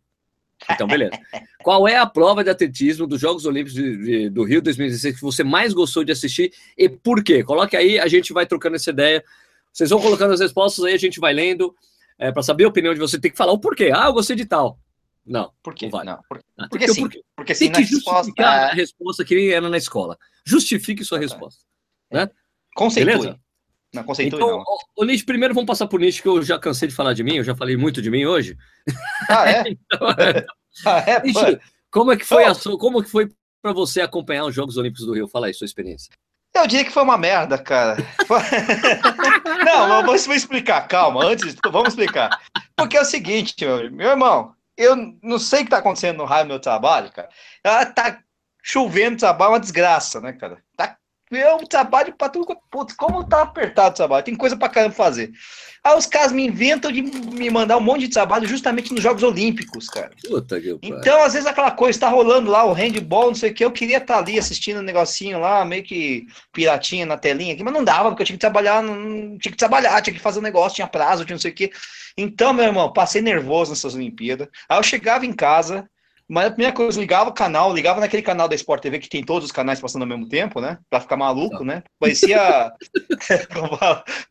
Então, 0.71 0.87
beleza. 0.87 1.19
Qual 1.63 1.87
é 1.87 1.97
a 1.97 2.07
prova 2.07 2.43
de 2.43 2.51
atletismo 2.51 3.07
dos 3.07 3.21
Jogos 3.21 3.45
Olímpicos 3.45 3.75
de, 3.75 3.97
de, 3.97 4.31
do 4.31 4.45
Rio 4.45 4.63
2016 4.63 5.17
que 5.17 5.23
você 5.23 5.45
mais 5.45 5.73
gostou 5.73 6.05
de 6.05 6.13
assistir 6.13 6.53
e 6.77 6.89
por 6.89 7.23
quê? 7.23 7.43
Coloque 7.43 7.77
aí, 7.77 7.99
a 7.99 8.07
gente 8.09 8.33
vai 8.33 8.47
trocando 8.47 8.77
essa 8.77 8.91
ideia. 8.91 9.25
Vocês 9.73 9.91
vão 9.91 10.01
colocando 10.01 10.33
as 10.33 10.41
respostas 10.41 10.85
aí, 10.85 10.95
a 10.95 10.99
gente 10.99 11.21
vai 11.21 11.33
lendo. 11.33 11.75
É, 12.17 12.31
para 12.31 12.43
saber 12.43 12.65
a 12.65 12.69
opinião 12.69 12.95
de 12.95 13.01
você, 13.01 13.19
tem 13.19 13.31
que 13.31 13.37
falar 13.37 13.53
o 13.53 13.59
porquê. 13.59 13.91
Ah, 13.95 14.07
eu 14.07 14.13
gostei 14.13 14.37
de 14.37 14.45
tal. 14.45 14.79
Não. 15.27 15.51
Por 15.63 15.75
quê? 15.75 15.87
Não, 15.87 15.93
vale. 15.93 16.11
não. 16.11 16.21
Por, 16.29 16.41
ah, 16.59 16.69
porque, 16.71 16.89
sim. 16.89 17.01
Porque, 17.01 17.23
porque 17.35 17.55
sim, 17.55 17.71
tem 17.71 17.85
que 17.85 17.91
justificar 17.91 18.23
resposta... 18.25 18.45
a 18.45 18.73
resposta 18.75 19.25
que 19.25 19.53
era 19.53 19.69
na 19.69 19.77
escola. 19.77 20.17
Justifique 20.47 21.05
sua 21.05 21.19
resposta. 21.19 21.65
Né? 22.11 22.31
Conceitue. 22.77 23.13
Beleza? 23.13 23.41
Não 23.95 24.05
conceitue, 24.05 24.37
Então, 24.37 24.59
não. 24.59 24.65
o, 24.97 25.05
Nish, 25.05 25.23
primeiro 25.23 25.55
vamos 25.55 25.69
passar 25.69 25.87
por 25.87 26.01
Nish, 26.01 26.21
que 26.21 26.29
eu 26.29 26.43
já 26.43 26.59
cansei 26.59 26.89
de 26.89 26.95
falar 26.95 27.15
de 27.15 27.23
mim, 27.23 27.37
eu 27.37 27.45
já 27.45 27.55
falei 27.55 27.77
muito 27.77 28.03
de 28.03 28.11
mim 28.11 28.27
hoje. 28.27 28.57
Ah, 29.29 29.49
é? 29.49 29.65
Então, 29.71 30.11
é, 30.11 30.45
Ah, 30.85 30.99
é? 31.07 31.23
Nishi, 31.23 31.61
como 31.91 32.13
é 32.13 32.17
que 32.17 32.25
foi 32.25 32.45
a 32.45 32.55
como 32.79 33.03
que 33.03 33.09
foi 33.09 33.31
para 33.63 33.73
você 33.73 34.01
acompanhar 34.01 34.45
os 34.45 34.55
Jogos 34.55 34.77
Olímpicos 34.77 35.07
do 35.07 35.15
Rio? 35.15 35.29
Fala 35.29 35.47
aí, 35.47 35.55
sua 35.55 35.65
experiência. 35.65 36.11
Eu 36.55 36.67
diria 36.67 36.85
que 36.85 36.93
foi 36.93 37.03
uma 37.03 37.19
merda, 37.19 37.59
cara. 37.59 37.97
Não, 39.65 40.03
mas 40.05 40.25
vou 40.27 40.35
explicar, 40.35 40.87
calma, 40.87 41.25
antes 41.25 41.57
vamos 41.65 41.89
explicar. 41.89 42.31
Porque 42.77 42.97
é 42.97 43.01
o 43.01 43.05
seguinte, 43.05 43.57
meu, 43.61 43.91
meu 43.91 44.11
irmão, 44.11 44.55
eu 44.77 44.97
não 45.23 45.39
sei 45.39 45.61
o 45.61 45.65
que 45.65 45.71
tá 45.71 45.79
acontecendo 45.79 46.19
no 46.19 46.25
raio 46.25 46.45
do 46.45 46.49
meu 46.49 46.61
trabalho, 46.61 47.11
cara. 47.11 47.29
Ah, 47.65 47.85
tá 47.87 48.21
chovendo 48.63 49.19
trabalho, 49.19 49.51
é 49.51 49.53
uma 49.55 49.61
desgraça, 49.61 50.21
né, 50.21 50.33
cara? 50.33 50.63
Tá 50.77 50.97
eu 51.31 51.59
trabalho 51.67 52.15
pra 52.17 52.29
tudo. 52.29 52.57
Putz, 52.71 52.95
como 52.95 53.25
tá 53.25 53.43
apertado 53.43 53.91
o 53.91 53.97
trabalho, 53.97 54.25
tem 54.25 54.35
coisa 54.35 54.57
pra 54.57 54.69
caramba 54.69 54.95
fazer. 54.95 55.33
Aí 55.83 55.97
os 55.99 56.07
caras 56.07 56.33
me 56.33 56.47
inventam 56.47 56.91
de 56.91 57.03
me 57.03 57.51
mandar 57.51 57.77
um 57.77 57.81
monte 57.81 58.01
de 58.01 58.09
trabalho 58.09 58.47
justamente 58.49 58.93
nos 58.93 59.03
Jogos 59.03 59.23
Olímpicos, 59.23 59.87
cara. 59.89 60.11
Puta 60.27 60.59
que. 60.59 60.79
Então, 60.83 61.23
às 61.23 61.35
vezes, 61.35 61.47
aquela 61.47 61.71
coisa 61.71 62.01
tá 62.01 62.09
rolando 62.09 62.51
lá, 62.51 62.65
o 62.65 62.73
handball, 62.73 63.27
não 63.27 63.35
sei 63.35 63.51
o 63.51 63.55
que, 63.55 63.65
eu 63.65 63.71
queria 63.71 63.99
estar 63.99 64.19
ali 64.19 64.39
assistindo 64.39 64.79
um 64.79 64.83
negocinho 64.83 65.39
lá, 65.41 65.63
meio 65.65 65.83
que 65.83 66.27
piratinha 66.53 67.05
na 67.05 67.19
telinha 67.19 67.53
aqui, 67.53 67.63
mas 67.63 67.75
não 67.75 67.85
dava, 67.85 68.09
porque 68.09 68.23
eu 68.23 68.27
tinha 68.27 68.37
que 68.37 68.41
trabalhar, 68.41 68.83
não- 68.83 69.37
tinha 69.39 69.53
que 69.53 69.59
trabalhar, 69.59 70.01
tinha 70.01 70.15
que 70.15 70.21
fazer 70.21 70.39
um 70.39 70.43
negócio, 70.43 70.77
tinha 70.77 70.87
prazo, 70.87 71.25
tinha 71.25 71.35
não 71.35 71.41
sei 71.41 71.51
o 71.51 71.55
que. 71.55 71.71
Então, 72.17 72.53
meu 72.55 72.65
irmão, 72.65 72.93
passei 72.93 73.21
nervoso 73.21 73.73
nessas 73.73 73.95
Olimpíadas. 73.95 74.49
Aí 74.69 74.79
eu 74.79 74.83
chegava 74.83 75.27
em 75.27 75.33
casa, 75.33 75.87
mas 76.29 76.47
a 76.47 76.51
primeira 76.51 76.73
coisa, 76.73 76.99
ligava 76.99 77.29
o 77.29 77.35
canal, 77.35 77.73
ligava 77.75 78.01
naquele 78.01 78.23
canal 78.23 78.49
da 78.49 78.55
Sport 78.55 78.81
TV 78.83 78.99
que 78.99 79.09
tem 79.09 79.23
todos 79.23 79.45
os 79.45 79.53
canais 79.53 79.81
passando 79.81 80.03
ao 80.03 80.09
mesmo 80.09 80.27
tempo, 80.27 80.59
né? 80.61 80.79
Pra 80.89 81.01
ficar 81.01 81.17
maluco, 81.17 81.63
né? 81.65 81.83
Parecia. 82.01 82.73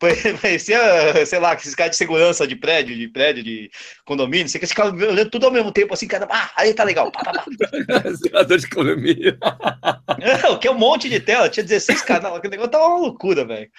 Parecia, 0.42 1.24
sei 1.24 1.38
lá, 1.38 1.54
esses 1.54 1.74
caras 1.74 1.92
de 1.92 1.96
segurança 1.96 2.46
de 2.46 2.56
prédio, 2.56 2.96
de 2.96 3.08
prédio, 3.08 3.44
de 3.44 3.70
condomínio, 4.04 4.48
sei 4.48 4.58
que 4.58 4.64
esse 4.64 4.74
cara 4.74 4.90
olhando 4.90 5.30
tudo 5.30 5.46
ao 5.46 5.52
mesmo 5.52 5.70
tempo, 5.70 5.94
assim, 5.94 6.08
cara, 6.08 6.26
ah, 6.30 6.50
aí 6.56 6.74
tá 6.74 6.82
legal. 6.82 7.12
Pá, 7.12 7.22
pá, 7.22 7.32
pá. 7.32 7.44
Senador 8.16 8.58
de 8.58 8.66
economia. 8.66 9.38
Não, 10.42 10.58
que 10.58 10.66
é 10.66 10.70
um 10.70 10.78
monte 10.78 11.08
de 11.08 11.20
tela, 11.20 11.48
tinha 11.48 11.64
16 11.64 12.02
canais, 12.02 12.34
aquele 12.34 12.52
negócio 12.52 12.72
tava 12.72 12.88
uma 12.88 12.98
loucura, 12.98 13.44
velho. 13.44 13.70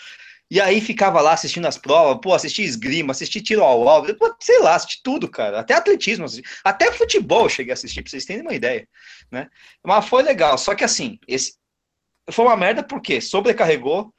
E 0.49 0.61
aí 0.61 0.79
ficava 0.79 1.21
lá 1.21 1.33
assistindo 1.33 1.65
as 1.65 1.77
provas, 1.77 2.19
pô, 2.21 2.33
assisti 2.33 2.63
esgrima, 2.63 3.11
assisti 3.11 3.41
tiro 3.41 3.63
ao 3.63 3.87
alvo, 3.89 4.13
pô, 4.15 4.33
sei 4.39 4.59
lá, 4.59 4.75
assisti 4.75 5.01
tudo, 5.03 5.27
cara. 5.27 5.59
Até 5.59 5.73
atletismo, 5.73 6.25
assisti. 6.25 6.47
até 6.63 6.91
futebol 6.91 7.49
cheguei 7.49 7.71
a 7.71 7.73
assistir, 7.73 8.03
pra 8.03 8.11
vocês 8.11 8.25
terem 8.25 8.43
uma 8.43 8.53
ideia, 8.53 8.87
né? 9.31 9.49
Mas 9.83 10.05
foi 10.07 10.21
legal, 10.21 10.57
só 10.57 10.75
que 10.75 10.83
assim, 10.83 11.19
esse 11.27 11.55
foi 12.31 12.45
uma 12.45 12.57
merda 12.57 12.83
porque 12.83 13.21
sobrecarregou, 13.21 14.13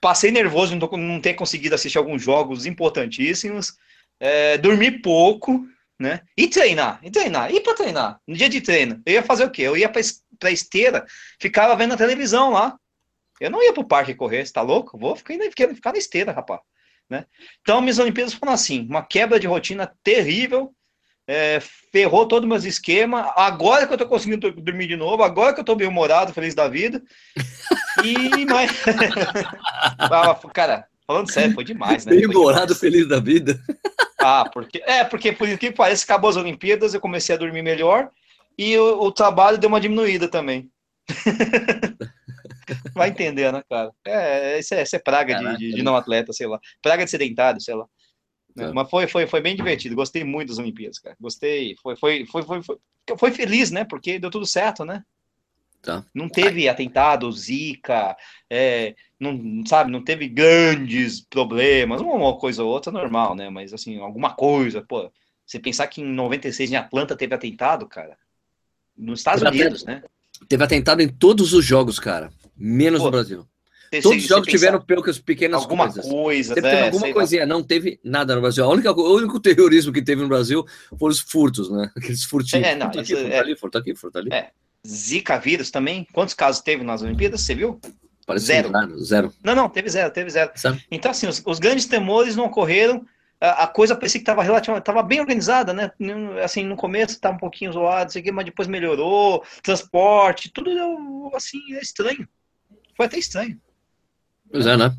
passei 0.00 0.30
nervoso 0.30 0.76
de 0.76 0.96
não 0.96 1.20
ter 1.20 1.34
conseguido 1.34 1.74
assistir 1.74 1.98
alguns 1.98 2.22
jogos 2.22 2.66
importantíssimos, 2.66 3.74
é, 4.20 4.58
dormi 4.58 4.90
pouco, 5.00 5.66
né? 5.98 6.20
E 6.36 6.48
treinar, 6.48 7.00
e 7.02 7.10
treinar, 7.10 7.52
e 7.52 7.60
para 7.60 7.74
treinar, 7.74 8.20
no 8.26 8.36
dia 8.36 8.48
de 8.48 8.60
treino, 8.60 9.00
eu 9.06 9.14
ia 9.14 9.22
fazer 9.22 9.44
o 9.44 9.50
quê? 9.50 9.62
Eu 9.62 9.76
ia 9.76 9.88
pra 9.88 10.50
esteira, 10.50 11.06
ficava 11.40 11.76
vendo 11.76 11.94
a 11.94 11.96
televisão 11.96 12.50
lá. 12.50 12.78
Eu 13.40 13.50
não 13.50 13.62
ia 13.62 13.72
pro 13.72 13.84
parque 13.84 14.14
correr, 14.14 14.44
você 14.44 14.52
tá 14.52 14.62
louco? 14.62 14.98
Vou 14.98 15.16
ficar, 15.16 15.34
ficar, 15.74 15.92
na 15.92 15.98
esteira, 15.98 16.32
rapaz. 16.32 16.60
Né? 17.08 17.26
Então, 17.60 17.80
minhas 17.80 17.98
Olimpíadas 17.98 18.34
foram 18.34 18.52
assim, 18.52 18.86
uma 18.88 19.02
quebra 19.02 19.38
de 19.38 19.46
rotina 19.46 19.92
terrível, 20.02 20.72
é, 21.26 21.58
ferrou 21.92 22.26
todos 22.26 22.44
os 22.44 22.48
meus 22.48 22.64
esquemas. 22.64 23.26
Agora 23.36 23.86
que 23.86 23.92
eu 23.92 23.98
tô 23.98 24.06
conseguindo 24.06 24.50
dormir 24.52 24.86
de 24.86 24.96
novo, 24.96 25.22
agora 25.22 25.54
que 25.54 25.60
eu 25.60 25.64
tô 25.64 25.74
bem 25.74 25.88
humorado, 25.88 26.32
feliz 26.32 26.54
da 26.54 26.68
vida. 26.68 27.02
E 28.02 28.44
mais. 28.46 28.70
Ah, 29.98 30.34
cara, 30.52 30.86
falando 31.06 31.30
sério, 31.30 31.54
foi 31.54 31.64
demais, 31.64 32.04
né? 32.04 32.14
Bem 32.14 32.24
Foi 32.24 32.34
morado, 32.34 32.74
demais. 32.74 32.80
feliz 32.80 33.08
da 33.08 33.20
vida. 33.20 33.60
Ah, 34.20 34.48
porque 34.52 34.82
é 34.84 35.04
porque 35.04 35.32
por 35.32 35.48
incrível 35.48 35.72
que 35.72 35.76
pareça, 35.76 36.04
acabou 36.04 36.30
as 36.30 36.36
Olimpíadas, 36.36 36.94
eu 36.94 37.00
comecei 37.00 37.34
a 37.34 37.38
dormir 37.38 37.62
melhor 37.62 38.10
e 38.58 38.76
o, 38.76 39.02
o 39.02 39.12
trabalho 39.12 39.58
deu 39.58 39.68
uma 39.68 39.80
diminuída 39.80 40.28
também. 40.28 40.68
Vai 42.94 43.10
entender, 43.10 43.52
né, 43.52 43.62
cara? 43.68 43.90
É, 44.06 44.58
isso 44.58 44.74
é, 44.74 44.82
isso 44.82 44.96
é 44.96 44.98
praga 44.98 45.34
de- 45.34 45.42
Caraca, 45.42 45.58
de, 45.58 45.70
de 45.70 45.76
né? 45.76 45.82
não 45.82 45.96
atleta, 45.96 46.32
sei 46.32 46.46
lá. 46.46 46.58
Praga 46.82 47.04
de 47.04 47.10
sedentário, 47.10 47.60
sei 47.60 47.74
lá. 47.74 47.86
Tá. 48.54 48.72
Mas 48.72 48.88
foi, 48.88 49.06
foi, 49.06 49.26
foi 49.26 49.40
bem 49.40 49.56
divertido. 49.56 49.96
Gostei 49.96 50.22
muito 50.22 50.48
das 50.48 50.58
Olimpíadas, 50.58 50.98
cara. 50.98 51.16
Gostei. 51.20 51.74
Foi, 51.82 51.96
foi, 51.96 52.24
foi, 52.26 52.42
foi, 52.42 52.62
foi, 52.62 52.78
foi 53.18 53.30
feliz, 53.32 53.70
né? 53.70 53.84
Porque 53.84 54.18
deu 54.18 54.30
tudo 54.30 54.46
certo, 54.46 54.84
né? 54.84 55.02
Tá. 55.82 56.04
Não 56.14 56.28
teve 56.28 56.66
atentado, 56.66 57.30
zika, 57.30 58.16
é, 58.48 58.94
não, 59.20 59.66
sabe, 59.66 59.90
não 59.90 60.02
teve 60.02 60.26
grandes 60.28 61.20
problemas, 61.20 62.00
uma 62.00 62.38
coisa 62.38 62.64
ou 62.64 62.70
outra 62.70 62.90
normal, 62.90 63.34
né? 63.34 63.50
Mas 63.50 63.74
assim, 63.74 63.98
alguma 63.98 64.34
coisa, 64.34 64.80
pô. 64.82 65.12
Você 65.46 65.58
pensar 65.58 65.86
que 65.88 66.00
em 66.00 66.06
96 66.06 66.72
em 66.72 66.76
Atlanta 66.76 67.14
teve 67.14 67.34
atentado, 67.34 67.86
cara. 67.86 68.16
Nos 68.96 69.20
Estados 69.20 69.42
Teve 69.42 69.60
Unidos, 69.60 69.84
né? 69.84 70.02
Teve 70.48 70.64
atentado 70.64 71.02
em 71.02 71.08
todos 71.08 71.52
os 71.52 71.64
jogos, 71.64 71.98
cara. 71.98 72.32
Menos 72.56 73.00
Pô, 73.00 73.06
no 73.06 73.10
Brasil. 73.10 73.46
Todos 74.02 74.22
os 74.22 74.28
jogos 74.28 74.48
tiveram 74.48 74.80
pequenas, 74.80 75.18
pequenas 75.18 75.62
alguma 75.62 75.84
coisas. 75.84 76.10
coisa, 76.10 76.54
Teve, 76.54 76.66
né? 76.66 76.86
alguma 76.86 77.12
coisinha, 77.12 77.46
não 77.46 77.62
teve 77.62 78.00
nada 78.02 78.34
no 78.34 78.40
Brasil. 78.40 78.64
A 78.64 78.68
única, 78.68 78.92
o 78.92 79.14
único 79.14 79.38
terrorismo 79.38 79.92
que 79.92 80.02
teve 80.02 80.22
no 80.22 80.28
Brasil 80.28 80.64
foram 80.98 81.12
os 81.12 81.20
furtos, 81.20 81.70
né? 81.70 81.90
Aqueles 81.96 82.24
furtinhos. 82.24 82.66
É, 82.66 82.74
não, 82.74 82.86
aqui, 82.86 83.14
é- 83.14 83.38
ali, 83.38 83.52
aqui, 83.52 83.94
ali. 84.14 84.32
É. 84.32 84.50
Zika 84.86 85.38
vírus 85.38 85.70
também? 85.70 86.06
Quantos 86.12 86.34
casos 86.34 86.60
teve 86.62 86.82
nas 86.82 87.02
Olimpíadas? 87.02 87.40
Você 87.40 87.54
viu? 87.54 87.80
Parece 88.26 88.46
zero. 88.46 88.70
Zero. 88.70 88.98
zero. 89.04 89.32
Não, 89.42 89.54
não, 89.54 89.68
teve 89.68 89.88
zero, 89.88 90.10
teve 90.12 90.30
zero. 90.30 90.50
Sabe? 90.54 90.82
Então, 90.90 91.10
assim, 91.10 91.26
os, 91.26 91.42
os 91.44 91.58
grandes 91.58 91.86
temores 91.86 92.36
não 92.36 92.46
ocorreram. 92.46 93.06
A, 93.40 93.64
a 93.64 93.66
coisa 93.66 93.94
parecia 93.94 94.18
que 94.18 94.22
estava 94.22 94.42
relativamente, 94.42 94.82
estava 94.82 95.02
bem 95.02 95.20
organizada, 95.20 95.72
né? 95.72 95.90
Assim, 96.42 96.64
no 96.64 96.76
começo 96.76 97.14
estava 97.14 97.34
um 97.34 97.38
pouquinho 97.38 97.72
zoado, 97.72 98.04
não 98.04 98.10
sei 98.10 98.32
mas 98.32 98.44
depois 98.44 98.68
melhorou. 98.68 99.42
Transporte, 99.62 100.50
tudo 100.52 100.70
assim, 101.34 101.58
é 101.74 101.80
estranho. 101.80 102.26
Foi 102.96 103.06
até 103.06 103.18
estranho. 103.18 103.60
Pois 104.50 104.66
é, 104.66 104.76
né? 104.76 104.96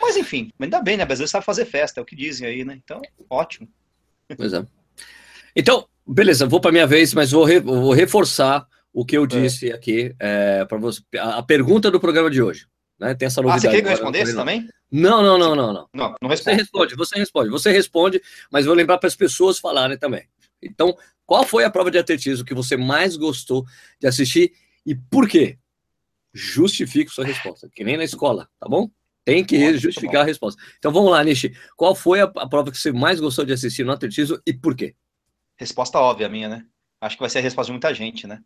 Mas 0.00 0.16
enfim, 0.16 0.50
ainda 0.58 0.80
bem, 0.80 0.96
né? 0.96 1.04
O 1.04 1.06
Brasil 1.06 1.26
sabe 1.28 1.44
fazer 1.44 1.64
festa, 1.64 2.00
é 2.00 2.02
o 2.02 2.04
que 2.06 2.16
dizem 2.16 2.46
aí, 2.46 2.64
né? 2.64 2.78
Então, 2.82 3.00
ótimo. 3.30 3.68
Pois 4.36 4.52
é. 4.52 4.64
Então, 5.54 5.86
beleza, 6.06 6.46
vou 6.46 6.60
para 6.60 6.72
minha 6.72 6.86
vez, 6.86 7.14
mas 7.14 7.30
vou, 7.30 7.44
re- 7.44 7.60
vou 7.60 7.92
reforçar 7.92 8.66
o 8.92 9.04
que 9.04 9.16
eu 9.16 9.26
disse 9.26 9.72
aqui 9.72 10.14
é, 10.18 10.64
para 10.64 10.78
você. 10.78 11.00
A, 11.18 11.38
a 11.38 11.42
pergunta 11.42 11.90
do 11.90 12.00
programa 12.00 12.30
de 12.30 12.42
hoje. 12.42 12.66
Né? 12.98 13.14
Tem 13.14 13.26
essa 13.26 13.40
Ah, 13.40 13.44
novidade. 13.44 13.62
você 13.62 13.68
queria 13.68 13.82
que 13.82 13.88
eu 13.88 13.90
respondesse 13.92 14.34
também? 14.34 14.68
Não, 14.90 15.22
não, 15.22 15.38
não, 15.38 15.54
não, 15.54 15.72
não. 15.72 15.88
Não, 15.94 16.14
não 16.20 16.28
Você 16.28 16.52
responde. 16.52 16.56
responde, 16.60 16.94
você 16.96 17.18
responde, 17.18 17.50
você 17.50 17.72
responde, 17.72 18.22
mas 18.50 18.66
vou 18.66 18.74
lembrar 18.74 18.98
para 18.98 19.06
as 19.06 19.16
pessoas 19.16 19.58
falarem 19.58 19.96
também. 19.96 20.26
Então, 20.60 20.96
qual 21.24 21.44
foi 21.44 21.64
a 21.64 21.70
prova 21.70 21.90
de 21.90 21.98
atletismo 21.98 22.44
que 22.44 22.54
você 22.54 22.76
mais 22.76 23.16
gostou 23.16 23.64
de 24.00 24.06
assistir 24.06 24.52
e 24.84 24.94
por 24.94 25.28
quê? 25.28 25.58
Justifique 26.32 27.10
sua 27.10 27.24
resposta, 27.24 27.68
que 27.74 27.84
nem 27.84 27.96
na 27.96 28.04
escola, 28.04 28.48
tá 28.58 28.68
bom? 28.68 28.88
Tem 29.24 29.44
que 29.44 29.56
Ótimo, 29.56 29.78
justificar 29.78 30.14
tá 30.14 30.22
a 30.22 30.24
resposta. 30.24 30.60
Então 30.78 30.92
vamos 30.92 31.10
lá, 31.10 31.22
Nishi. 31.22 31.54
Qual 31.76 31.94
foi 31.94 32.20
a, 32.20 32.24
a 32.24 32.48
prova 32.48 32.70
que 32.70 32.78
você 32.78 32.90
mais 32.90 33.20
gostou 33.20 33.44
de 33.44 33.52
assistir 33.52 33.84
no 33.84 33.92
atletismo 33.92 34.38
e 34.44 34.52
por 34.52 34.74
quê? 34.74 34.96
Resposta 35.56 35.98
óbvia 35.98 36.28
minha, 36.28 36.48
né? 36.48 36.66
Acho 37.00 37.16
que 37.16 37.22
vai 37.22 37.30
ser 37.30 37.38
a 37.38 37.42
resposta 37.42 37.68
de 37.68 37.72
muita 37.72 37.94
gente, 37.94 38.26
né? 38.26 38.40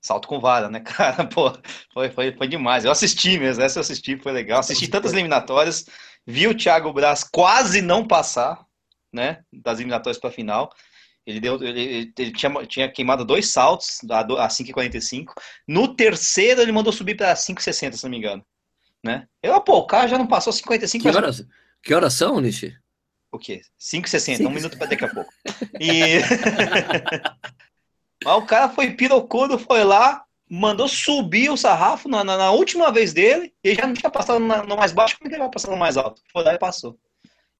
Salto 0.00 0.26
com 0.26 0.40
vara, 0.40 0.68
né, 0.68 0.80
cara? 0.84 1.26
Pô, 1.26 1.52
foi, 1.92 2.10
foi, 2.10 2.32
foi 2.32 2.48
demais. 2.48 2.84
Eu 2.84 2.90
assisti 2.90 3.38
mesmo, 3.38 3.62
essa 3.62 3.78
eu 3.78 3.82
assisti, 3.82 4.16
foi 4.16 4.32
legal. 4.32 4.60
Assisti 4.60 4.88
tantas 4.88 5.12
eliminatórias, 5.12 5.86
vi 6.26 6.48
o 6.48 6.56
Thiago 6.56 6.92
Braz 6.92 7.22
quase 7.22 7.80
não 7.80 8.06
passar, 8.06 8.64
né? 9.12 9.44
Das 9.52 9.78
eliminatórias 9.78 10.18
para 10.18 10.30
a 10.30 10.32
final. 10.32 10.72
Ele, 11.26 11.40
deu, 11.40 11.62
ele, 11.62 12.12
ele 12.18 12.32
tinha, 12.32 12.66
tinha 12.66 12.90
queimado 12.90 13.24
dois 13.24 13.48
saltos 13.48 13.98
a, 14.10 14.22
do- 14.22 14.36
a 14.38 14.48
5,45. 14.48 15.32
No 15.66 15.94
terceiro, 15.94 16.60
ele 16.60 16.72
mandou 16.72 16.92
subir 16.92 17.16
para 17.16 17.34
5,60, 17.34 17.92
se 17.94 18.04
não 18.04 18.10
me 18.10 18.18
engano. 18.18 18.44
Né? 19.02 19.26
Eu, 19.42 19.58
pô, 19.60 19.78
o 19.78 19.86
cara 19.86 20.08
já 20.08 20.18
não 20.18 20.26
passou 20.26 20.52
55 20.52 21.02
Que 21.02 21.08
mas- 21.08 21.16
horas, 21.16 21.46
que 21.82 21.94
horas 21.94 22.12
são, 22.14 22.40
Nishi? 22.40 22.76
o 23.32 23.38
quê? 23.38 23.62
5,60, 23.80 24.36
Cinco- 24.36 24.50
um 24.50 24.54
minuto 24.54 24.76
para 24.78 24.86
daqui 24.88 25.04
a 25.04 25.08
pouco. 25.08 25.32
E. 25.80 26.20
Mas 28.24 28.34
o 28.36 28.46
cara 28.46 28.68
foi 28.70 28.90
pirocudo, 28.92 29.58
foi 29.58 29.84
lá, 29.84 30.24
mandou 30.48 30.88
subir 30.88 31.50
o 31.50 31.56
sarrafo 31.56 32.08
na, 32.08 32.22
na- 32.24 32.36
na 32.36 32.50
última 32.52 32.90
vez 32.92 33.12
dele, 33.12 33.52
e 33.62 33.74
já 33.74 33.86
não 33.86 33.94
tinha 33.94 34.10
passado 34.10 34.38
no 34.40 34.76
mais 34.76 34.92
baixo, 34.92 35.16
como 35.18 35.26
é 35.26 35.28
que 35.30 35.34
ele 35.34 35.42
vai 35.42 35.50
passar 35.52 35.70
no 35.70 35.76
mais 35.76 35.96
alto? 35.96 36.22
Foi 36.32 36.42
lá 36.44 36.54
e 36.54 36.58
passou. 36.58 36.98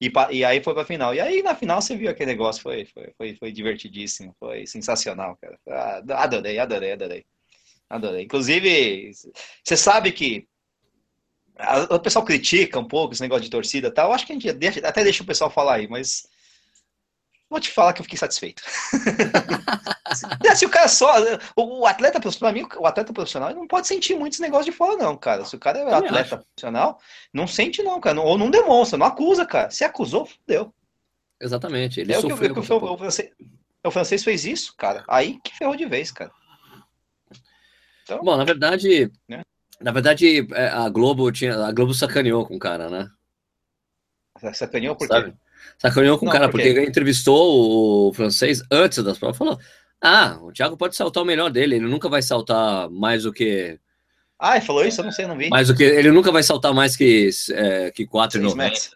E, 0.01 0.11
e 0.31 0.43
aí 0.45 0.61
foi 0.61 0.73
pra 0.73 0.85
final. 0.85 1.13
E 1.15 1.19
aí 1.19 1.41
na 1.41 1.55
final 1.55 1.81
você 1.81 1.95
viu 1.95 2.09
aquele 2.09 2.31
negócio, 2.31 2.61
foi, 2.61 2.85
foi, 2.85 3.13
foi, 3.17 3.35
foi 3.35 3.51
divertidíssimo, 3.51 4.35
foi 4.39 4.67
sensacional, 4.67 5.37
cara. 5.41 5.57
Ah, 5.69 6.23
Adorei, 6.23 6.59
adorei, 6.59 6.91
adorei. 6.93 7.25
Adorei. 7.89 8.23
Inclusive, 8.25 9.11
você 9.63 9.77
sabe 9.77 10.11
que 10.11 10.47
a- 11.57 11.95
o 11.95 11.99
pessoal 11.99 12.25
critica 12.25 12.79
um 12.79 12.87
pouco 12.87 13.13
esse 13.13 13.21
negócio 13.21 13.43
de 13.43 13.49
torcida 13.49 13.87
e 13.87 13.91
tal. 13.91 14.09
Eu 14.09 14.13
acho 14.13 14.25
que 14.25 14.31
a 14.33 14.35
gente 14.35 14.51
deixa- 14.53 14.85
até 14.87 15.03
deixa 15.03 15.23
o 15.23 15.25
pessoal 15.25 15.49
falar 15.49 15.75
aí, 15.75 15.87
mas 15.87 16.27
Vou 17.49 17.59
te 17.59 17.71
falar 17.71 17.93
que 17.93 18.01
eu 18.01 18.03
fiquei 18.03 18.17
satisfeito. 18.17 18.63
se 20.55 20.65
o 20.65 20.69
cara 20.69 20.87
só. 20.87 21.13
O 21.55 21.85
atleta 21.85 22.19
profissional, 22.19 22.53
mim, 22.53 22.67
o 22.77 22.87
atleta 22.87 23.13
profissional 23.13 23.53
não 23.53 23.67
pode 23.67 23.87
sentir 23.87 24.15
muito 24.15 24.33
esse 24.33 24.41
negócio 24.41 24.71
de 24.71 24.75
fora, 24.75 24.97
não, 24.97 25.15
cara. 25.15 25.45
Se 25.45 25.55
o 25.55 25.59
cara 25.59 25.79
é 25.79 25.93
atleta 25.93 26.37
profissional, 26.37 26.99
não 27.31 27.45
sente, 27.45 27.83
não, 27.83 27.99
cara. 28.01 28.19
Ou 28.19 28.37
não 28.37 28.49
demonstra, 28.49 28.97
não 28.97 29.05
acusa, 29.05 29.45
cara. 29.45 29.69
Se 29.69 29.83
acusou, 29.83 30.25
fudeu. 30.25 30.73
Exatamente. 31.39 31.99
Ele 31.99 32.13
é 32.13 32.19
sofreu. 32.19 32.55
Que, 32.55 32.61
que 32.61 32.73
o, 32.73 32.93
o, 32.93 32.97
francês, 32.97 33.31
o 33.85 33.91
francês 33.91 34.23
fez 34.23 34.45
isso, 34.45 34.73
cara. 34.75 35.03
Aí 35.07 35.39
que 35.43 35.55
ferrou 35.55 35.75
de 35.75 35.85
vez, 35.85 36.11
cara. 36.11 36.31
Então, 38.03 38.23
Bom, 38.23 38.37
na 38.37 38.43
verdade. 38.43 39.11
Né? 39.27 39.43
Na 39.79 39.91
verdade, 39.91 40.47
é, 40.53 40.67
a 40.67 40.89
Globo 40.89 41.31
tinha. 41.31 41.55
A 41.65 41.71
Globo 41.71 41.93
sacaneou 41.93 42.45
com 42.47 42.55
o 42.55 42.59
cara, 42.59 42.89
né? 42.89 43.09
Sacaneou 44.53 44.95
por 44.95 45.07
quê? 45.07 45.33
Sacaneou 45.77 46.17
com 46.17 46.27
o 46.27 46.31
cara, 46.31 46.49
porque 46.49 46.67
ele 46.67 46.85
entrevistou 46.85 48.09
o 48.09 48.13
francês 48.13 48.61
antes 48.71 49.03
das 49.03 49.17
provas 49.17 49.37
falou: 49.37 49.59
Ah, 50.01 50.37
o 50.41 50.51
Thiago 50.51 50.77
pode 50.77 50.95
saltar 50.95 51.23
o 51.23 51.25
melhor 51.25 51.49
dele, 51.49 51.75
ele 51.75 51.87
nunca 51.87 52.09
vai 52.09 52.21
saltar 52.21 52.89
mais 52.89 53.23
do 53.23 53.33
que. 53.33 53.79
Ah, 54.39 54.57
ele 54.57 54.65
falou 54.65 54.85
isso? 54.85 55.01
Eu 55.01 55.05
não 55.05 55.11
sei, 55.11 55.27
não 55.27 55.37
vi. 55.37 55.49
Mais 55.49 55.67
do 55.67 55.75
que. 55.75 55.83
Ele 55.83 56.11
nunca 56.11 56.31
vai 56.31 56.43
saltar 56.43 56.73
mais 56.73 56.95
que, 56.95 57.29
é, 57.51 57.91
que 57.91 58.05
4,90. 58.05 58.91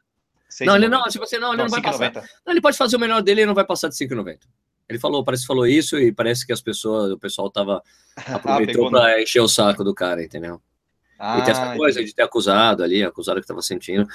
Não, 0.65 0.75
ele 0.75 0.89
não, 0.89 1.03
tipo 1.03 1.23
assim, 1.23 1.37
não, 1.37 1.49
ele 1.49 1.57
não, 1.57 1.65
não 1.65 1.71
vai 1.71 1.81
passar. 1.81 2.11
Não, 2.45 2.53
ele 2.53 2.61
pode 2.61 2.77
fazer 2.77 2.95
o 2.95 2.99
melhor 2.99 3.21
dele 3.21 3.43
e 3.43 3.45
não 3.45 3.53
vai 3.53 3.65
passar 3.65 3.87
de 3.87 3.95
5,90. 3.95 4.39
Ele 4.89 4.97
falou, 4.97 5.23
parece 5.23 5.43
que 5.43 5.47
falou 5.47 5.67
isso 5.67 5.99
e 5.99 6.11
parece 6.11 6.45
que 6.45 6.51
as 6.51 6.61
pessoas, 6.61 7.11
o 7.11 7.17
pessoal 7.17 7.49
tava 7.49 7.81
aproveitou 8.27 8.87
ah, 8.87 8.91
para 8.91 9.21
encher 9.21 9.39
o 9.39 9.47
saco 9.47 9.83
do 9.83 9.93
cara, 9.93 10.23
entendeu? 10.23 10.59
Ah, 11.19 11.37
e 11.37 11.43
tem 11.43 11.51
essa 11.51 11.75
coisa 11.75 11.99
entendi. 11.99 12.09
de 12.09 12.15
ter 12.15 12.23
acusado 12.23 12.83
ali, 12.83 13.03
acusado 13.03 13.39
que 13.39 13.47
tava 13.47 13.61
sentindo, 13.61 14.07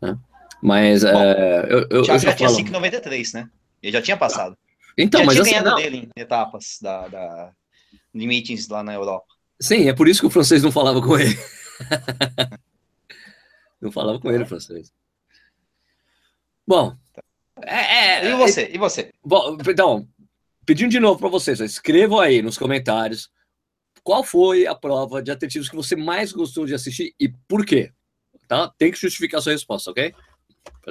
né? 0.00 0.18
Mas 0.62 1.02
Bom, 1.02 1.08
é, 1.08 1.66
eu, 1.68 1.86
eu, 1.90 2.04
já, 2.04 2.18
já 2.18 2.34
tinha 2.34 2.48
5,93, 2.48 3.34
né? 3.34 3.50
Ele 3.82 3.92
já 3.92 4.02
tinha 4.02 4.16
passado. 4.16 4.56
Então, 4.96 5.20
já 5.20 5.26
mas 5.26 5.34
tinha 5.34 5.42
assim, 5.42 5.50
ganhado 5.52 5.70
não... 5.70 5.76
dele 5.76 6.08
em 6.16 6.20
etapas 6.20 6.78
da, 6.80 7.08
da, 7.08 7.52
de 8.14 8.26
meetings 8.26 8.68
lá 8.68 8.82
na 8.82 8.94
Europa. 8.94 9.26
Sim, 9.60 9.88
é 9.88 9.94
por 9.94 10.08
isso 10.08 10.20
que 10.20 10.26
o 10.26 10.30
francês 10.30 10.62
não 10.62 10.72
falava 10.72 11.00
com 11.00 11.18
ele. 11.18 11.36
não 13.80 13.92
falava 13.92 14.18
com 14.18 14.30
ele 14.30 14.44
o 14.44 14.46
francês. 14.46 14.92
Bom. 16.66 16.96
É, 17.62 18.26
é, 18.26 18.30
e 18.30 18.36
você? 18.36 18.62
É, 18.62 18.74
e 18.74 18.78
você? 18.78 19.10
Bom, 19.24 19.56
então, 19.66 20.06
pedindo 20.64 20.90
de 20.90 21.00
novo 21.00 21.18
para 21.18 21.28
vocês, 21.28 21.60
escrevam 21.60 22.18
aí 22.18 22.42
nos 22.42 22.58
comentários 22.58 23.30
qual 24.02 24.22
foi 24.22 24.66
a 24.66 24.74
prova 24.74 25.22
de 25.22 25.30
atletismo 25.30 25.70
que 25.70 25.76
você 25.76 25.96
mais 25.96 26.32
gostou 26.32 26.66
de 26.66 26.74
assistir 26.74 27.14
e 27.18 27.28
por 27.48 27.64
quê. 27.64 27.92
Tá? 28.46 28.70
Tem 28.78 28.92
que 28.92 29.00
justificar 29.00 29.38
a 29.38 29.42
sua 29.42 29.52
resposta, 29.52 29.90
ok? 29.90 30.14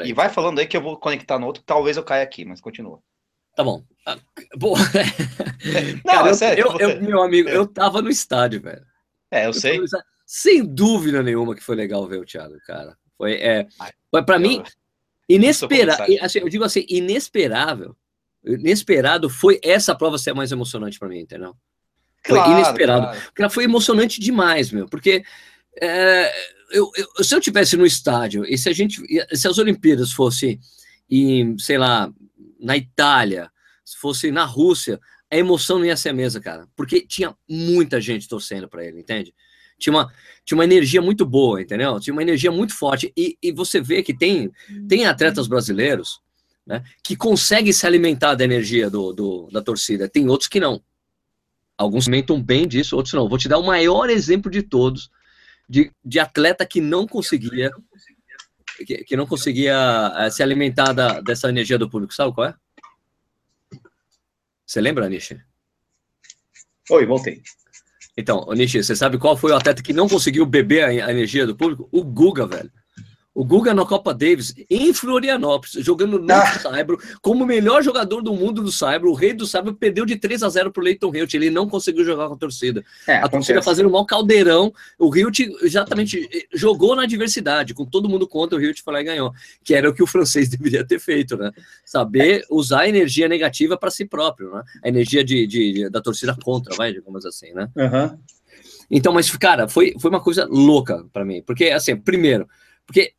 E 0.03 0.13
vai 0.13 0.29
falando 0.29 0.60
aí 0.60 0.67
que 0.67 0.75
eu 0.75 0.82
vou 0.82 0.98
conectar 0.98 1.39
no 1.39 1.48
outro, 1.48 1.63
talvez 1.65 1.98
eu 1.98 2.03
caia 2.03 2.24
aqui, 2.24 2.44
mas 2.46 2.60
continua. 2.60 3.00
Tá 3.55 3.63
bom. 3.63 3.84
Ah, 4.05 4.17
bom. 4.55 4.75
Não, 6.03 6.13
Cara, 6.13 6.29
é 6.29 6.34
sério. 6.34 6.65
Eu, 6.67 6.89
eu, 6.89 7.01
meu 7.01 7.22
amigo, 7.22 7.48
eu 7.48 7.65
tava 7.65 8.01
no 8.01 8.10
estádio, 8.10 8.62
velho. 8.62 8.86
É, 9.32 9.44
eu, 9.44 9.48
eu 9.48 9.53
sei. 9.53 9.79
Sem 10.25 10.65
dúvida 10.65 11.24
nenhuma 11.24 11.55
que 11.55 11.63
foi 11.63 11.75
legal 11.75 12.05
ver 12.08 12.20
o 12.20 12.25
Thiago, 12.25 12.58
cara. 12.65 12.98
Foi, 13.17 13.36
é, 13.36 13.67
foi 14.12 14.24
para 14.24 14.38
mim 14.38 14.62
inesperável. 15.29 16.17
Assim, 16.22 16.39
eu 16.39 16.50
digo 16.50 16.63
assim, 16.63 16.86
inesperável. 16.89 17.96
Inesperado 18.44 19.29
foi 19.29 19.60
essa 19.63 19.96
prova 19.96 20.17
ser 20.17 20.34
mais 20.34 20.51
emocionante 20.51 21.00
para 21.00 21.08
mim, 21.08 21.20
entendeu? 21.20 21.55
Foi 22.25 22.38
claro, 22.38 22.51
inesperado. 22.51 23.05
Claro. 23.05 23.22
Porque 23.25 23.41
ela 23.41 23.50
foi 23.50 23.63
emocionante 23.63 24.20
demais, 24.20 24.72
meu. 24.72 24.88
Porque 24.88 25.24
é, 25.82 26.32
eu, 26.72 26.91
eu, 26.95 27.24
se 27.24 27.36
eu 27.36 27.41
tivesse 27.41 27.77
no 27.77 27.86
estádio 27.86 28.45
e 28.45 28.57
se 28.57 28.69
a 28.69 28.74
gente, 28.74 29.01
se 29.36 29.48
as 29.48 29.57
Olimpíadas 29.57 30.12
fossem 30.12 30.60
em, 31.10 31.57
sei 31.57 31.77
lá, 31.77 32.12
na 32.60 32.75
Itália, 32.75 33.51
se 33.84 33.98
fosse 33.98 34.31
na 34.31 34.43
Rússia, 34.45 35.00
a 35.29 35.38
emoção 35.38 35.79
não 35.79 35.86
ia 35.86 35.98
ser 35.98 36.10
a 36.10 36.13
mesma, 36.13 36.41
cara, 36.41 36.67
porque 36.75 37.01
tinha 37.01 37.36
muita 37.48 38.00
gente 38.00 38.27
torcendo 38.27 38.67
para 38.67 38.86
ele, 38.86 39.00
entende? 39.00 39.34
Tinha 39.77 39.93
uma, 39.93 40.12
tinha 40.43 40.57
uma 40.57 40.63
energia 40.63 41.01
muito 41.01 41.25
boa, 41.25 41.62
entendeu? 41.62 42.00
Tinha 42.00 42.13
uma 42.13 42.22
energia 42.22 42.51
muito 42.51 42.74
forte 42.74 43.12
e, 43.15 43.38
e 43.41 43.51
você 43.51 43.81
vê 43.81 44.01
que 44.01 44.13
tem, 44.13 44.51
tem 44.88 45.05
atletas 45.05 45.48
brasileiros 45.48 46.22
né, 46.65 46.84
que 47.03 47.15
conseguem 47.15 47.74
se 47.74 47.86
alimentar 47.86 48.36
da 48.36 48.43
energia 48.43 48.89
do, 48.89 49.13
do, 49.13 49.50
da 49.51 49.62
torcida, 49.62 50.10
tem 50.10 50.28
outros 50.30 50.47
que 50.47 50.60
não. 50.60 50.82
Alguns 51.78 52.06
se 52.06 52.10
alimentam 52.10 52.41
bem 52.41 52.67
disso, 52.67 52.95
outros 52.95 53.13
não. 53.13 53.28
Vou 53.28 53.38
te 53.38 53.49
dar 53.49 53.58
o 53.58 53.65
maior 53.65 54.10
exemplo 54.10 54.49
de 54.49 54.63
todos, 54.63 55.10
de, 55.67 55.91
de 56.04 56.19
atleta 56.19 56.65
que 56.65 56.80
não 56.80 57.08
conseguia 57.08 57.71
que, 58.86 59.04
que 59.04 59.15
não 59.15 59.25
conseguia 59.25 59.75
uh, 59.75 60.30
se 60.30 60.43
alimentar 60.43 60.91
da, 60.91 61.21
dessa 61.21 61.47
energia 61.47 61.78
do 61.78 61.89
público. 61.89 62.13
Sabe 62.13 62.34
qual 62.34 62.49
é? 62.49 62.56
Você 64.65 64.82
lembra, 64.82 65.08
Nishi? 65.08 65.39
Oi, 66.89 67.06
voltei. 67.06 67.41
Então, 68.17 68.45
Nishi, 68.54 68.84
você 68.84 68.95
sabe 68.95 69.17
qual 69.17 69.38
foi 69.38 69.51
o 69.51 69.56
atleta 69.56 69.82
que 69.82 69.93
não 69.93 70.10
conseguiu 70.10 70.45
beber 70.45 70.84
a, 70.84 71.08
a 71.08 71.12
energia 71.12 71.45
do 71.45 71.56
público? 71.56 71.88
O 71.91 72.04
Guga, 72.04 72.45
velho. 72.45 72.71
O 73.36 73.43
Guga 73.43 73.74
na 73.74 73.86
Copa 73.86 74.13
Davis, 74.13 74.56
em 74.69 74.93
Florianópolis, 74.93 75.74
jogando 75.84 76.17
no 76.17 76.34
ah. 76.34 76.58
Saibro, 76.58 76.98
como 77.21 77.45
melhor 77.45 77.84
jogador 77.84 78.21
do 78.21 78.34
mundo 78.34 78.63
do 78.63 78.71
Saibro, 78.71 79.12
o 79.12 79.13
rei 79.13 79.34
do 79.34 79.45
Saibro 79.45 79.76
perdeu 79.76 80.06
de 80.06 80.15
3 80.15 80.41
a 80.41 80.48
0 80.48 80.71
pro 80.71 80.82
Leighton 80.82 81.13
Hilt, 81.13 81.34
ele 81.34 81.50
não 81.50 81.67
conseguiu 81.67 82.06
jogar 82.06 82.30
com 82.30 82.36
a 82.36 82.38
torcida. 82.38 82.82
É, 83.06 83.17
a 83.17 83.28
torcida 83.28 83.62
fazendo 83.62 83.89
um 83.89 83.91
mau 83.91 84.06
caldeirão, 84.06 84.74
o 84.98 85.13
Hilt 85.13 85.41
exatamente 85.62 86.48
jogou 86.54 86.95
na 86.95 87.04
adversidade, 87.04 87.74
com 87.74 87.86
todo 87.86 88.08
mundo 88.08 88.26
contra, 88.26 88.58
o 88.58 88.62
Hilt 88.62 88.82
foi 88.82 88.93
lá 88.93 89.02
e 89.02 89.04
ganhou, 89.04 89.34
que 89.65 89.76
era 89.76 89.89
o 89.89 89.93
que 89.93 90.02
o 90.02 90.08
francês 90.08 90.48
deveria 90.50 90.88
ter 90.88 91.00
feito, 91.00 91.36
né? 91.36 91.52
Saber 91.84 92.45
usar 92.50 92.82
a 92.82 92.89
energia 92.89 93.28
negativa 93.28 93.76
para 93.78 93.91
si 93.91 94.06
próprio, 94.06 94.50
né? 94.56 94.63
A 94.82 94.88
energia 94.88 95.26
de, 95.26 95.45
de, 95.45 95.89
da 95.89 96.00
torcida 96.02 96.34
contra, 96.41 96.74
vai, 96.78 96.93
digamos 96.93 97.26
assim, 97.26 97.52
né? 97.52 97.67
Uhum. 97.76 98.17
Então, 98.89 99.12
mas, 99.12 99.30
cara, 99.36 99.67
foi, 99.67 99.93
foi 100.00 100.10
uma 100.10 100.21
coisa 100.21 100.48
louca 100.50 101.06
para 101.12 101.26
mim, 101.26 101.43
porque, 101.45 101.65
assim, 101.65 101.98
primeiro, 101.98 102.48
porque 102.86 103.13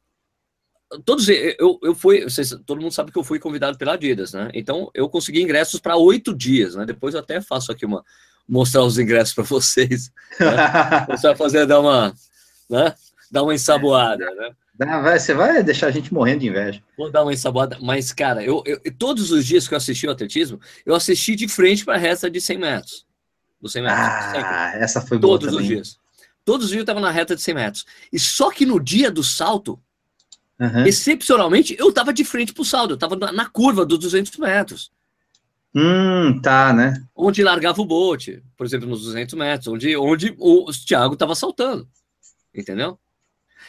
todos 1.05 1.29
eu, 1.29 1.79
eu 1.83 1.95
fui, 1.95 2.25
vocês, 2.25 2.55
todo 2.65 2.81
mundo 2.81 2.93
sabe 2.93 3.11
que 3.11 3.19
eu 3.19 3.25
fui 3.25 3.39
convidado 3.39 3.77
pela 3.77 3.95
Adidas, 3.95 4.33
né? 4.33 4.51
Então 4.55 4.91
eu 4.95 5.09
consegui 5.09 5.43
ingressos 5.43 5.81
para 5.81 5.97
oito 5.97 6.35
dias, 6.35 6.75
né? 6.75 6.85
Depois 6.85 7.15
eu 7.15 7.21
até 7.21 7.41
faço 7.41 7.73
aqui 7.73 7.85
uma 7.85 8.05
mostrar 8.49 8.85
os 8.85 8.99
ingressos 8.99 9.35
para 9.35 9.45
vocês, 9.45 10.13
né? 10.39 11.07
você 11.09 11.27
vai 11.29 11.37
fazer 11.37 11.67
dar 11.67 11.81
uma, 11.81 12.15
né? 12.71 12.95
Dar 13.31 13.43
uma 13.43 13.55
ensaboada, 13.55 14.25
né? 14.35 14.51
vai, 14.79 15.19
você 15.19 15.35
vai 15.35 15.63
deixar 15.63 15.89
a 15.89 15.91
gente 15.91 16.15
morrendo 16.15 16.41
de 16.41 16.49
inveja. 16.49 16.83
Vou 16.97 17.11
dar 17.11 17.23
uma 17.23 17.33
ensaboada, 17.33 17.79
mas 17.81 18.13
cara, 18.13 18.45
eu, 18.45 18.63
eu 18.65 18.81
todos 18.97 19.33
os 19.33 19.45
dias 19.45 19.67
que 19.67 19.75
eu 19.75 19.79
assisti 19.79 20.07
o 20.07 20.11
atletismo, 20.11 20.61
eu 20.85 20.95
assisti 20.95 21.35
de 21.35 21.49
frente 21.49 21.85
para 21.85 21.95
a 21.95 21.99
reta 21.99 22.31
de 22.31 22.41
100 22.41 22.59
metros. 22.59 23.07
Do 23.61 23.69
100 23.69 23.83
metros. 23.83 24.01
Ah, 24.01 24.73
essa 24.77 25.01
foi 25.01 25.19
Todos 25.19 25.53
os 25.53 25.65
dias. 25.65 25.99
Todos 26.45 26.67
os 26.67 26.71
dias 26.71 26.79
eu 26.79 26.83
estava 26.83 27.01
na 27.01 27.11
reta 27.11 27.35
de 27.35 27.43
100 27.43 27.55
metros. 27.55 27.85
E 28.13 28.21
só 28.21 28.51
que 28.53 28.65
no 28.65 28.79
dia 28.79 29.11
do 29.11 29.25
salto, 29.25 29.81
Uhum. 30.59 30.87
Excepcionalmente, 30.87 31.77
eu 31.79 31.93
tava 31.93 32.13
de 32.13 32.25
frente 32.25 32.53
pro 32.53 32.65
saldo, 32.65 32.95
eu 32.95 32.99
tava 32.99 33.15
na, 33.17 33.31
na, 33.31 33.47
curva 33.47 33.85
dos 33.85 33.99
200 33.99 34.37
metros. 34.39 34.91
Hum, 35.75 36.41
tá, 36.41 36.73
né? 36.73 37.05
Onde 37.15 37.43
largava 37.43 37.83
o 37.83 37.85
bote, 37.85 38.43
por 38.57 38.65
exemplo, 38.65 38.89
nos 38.89 39.03
200 39.03 39.35
metros, 39.35 39.69
onde, 39.69 39.95
onde 39.97 40.35
o 40.39 40.71
Thiago 40.87 41.17
tava 41.17 41.35
saltando, 41.35 41.87
entendeu? 42.55 42.99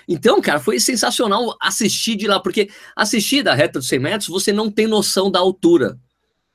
Então, 0.08 0.40
cara, 0.40 0.60
foi 0.60 0.80
sensacional 0.80 1.58
assistir 1.62 2.16
de 2.16 2.28
lá, 2.28 2.40
porque 2.40 2.70
assistir 2.96 3.44
da 3.44 3.54
reta 3.54 3.80
dos 3.80 3.90
100 3.90 4.00
metros, 4.00 4.30
você 4.30 4.54
não 4.54 4.72
tem 4.72 4.88
noção 4.88 5.30
da 5.30 5.40
altura, 5.40 6.00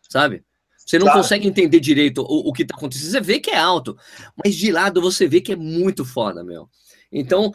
sabe? 0.09 0.42
Você 0.79 0.99
não 0.99 1.07
claro. 1.07 1.21
consegue 1.21 1.47
entender 1.47 1.81
direito 1.81 2.23
o, 2.23 2.49
o 2.49 2.53
que 2.53 2.64
tá 2.64 2.75
acontecendo. 2.75 3.11
Você 3.11 3.21
vê 3.21 3.38
que 3.38 3.51
é 3.51 3.59
alto, 3.59 3.97
mas 4.42 4.55
de 4.55 4.73
lado 4.73 5.01
você 5.01 5.29
vê 5.29 5.40
que 5.40 5.53
é 5.53 5.57
muito 5.57 6.05
foda, 6.05 6.42
meu. 6.42 6.68
Então, 7.11 7.53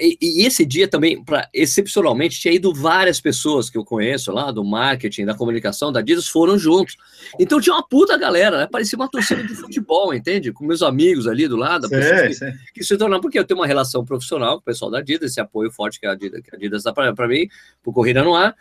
e, 0.00 0.16
e, 0.20 0.46
esse 0.46 0.64
dia 0.64 0.88
também, 0.88 1.22
pra, 1.22 1.48
excepcionalmente, 1.52 2.40
tinha 2.40 2.54
ido 2.54 2.72
várias 2.72 3.20
pessoas 3.20 3.68
que 3.68 3.76
eu 3.76 3.84
conheço 3.84 4.32
lá, 4.32 4.50
do 4.50 4.64
marketing, 4.64 5.26
da 5.26 5.34
comunicação, 5.34 5.92
da 5.92 6.00
Adidas, 6.00 6.26
foram 6.26 6.58
juntos. 6.58 6.96
Então 7.38 7.60
tinha 7.60 7.74
uma 7.74 7.86
puta 7.86 8.16
galera, 8.16 8.58
né? 8.58 8.68
Parecia 8.70 8.96
uma 8.96 9.10
torcida 9.10 9.42
de 9.42 9.54
futebol, 9.54 10.14
entende? 10.14 10.52
Com 10.52 10.64
meus 10.64 10.82
amigos 10.82 11.26
ali 11.26 11.46
do 11.46 11.56
lado, 11.56 11.88
sim, 11.88 11.96
que, 11.96 12.34
sim. 12.34 12.52
que, 12.72 12.84
se 12.84 12.96
tornaram, 12.96 13.20
porque 13.20 13.38
eu 13.38 13.44
tenho 13.44 13.60
uma 13.60 13.66
relação 13.66 14.04
profissional 14.04 14.54
com 14.54 14.60
o 14.60 14.64
pessoal 14.64 14.90
da 14.90 14.98
Adidas, 14.98 15.32
esse 15.32 15.40
apoio 15.40 15.70
forte 15.70 16.00
que 16.00 16.06
a 16.06 16.12
Adidas, 16.12 16.40
que 16.40 16.54
a 16.54 16.56
Adidas 16.56 16.82
dá 16.82 16.92
para 16.92 17.28
mim, 17.28 17.48
por 17.82 17.92
Corrida 17.92 18.22
no 18.22 18.34
Ar. 18.34 18.56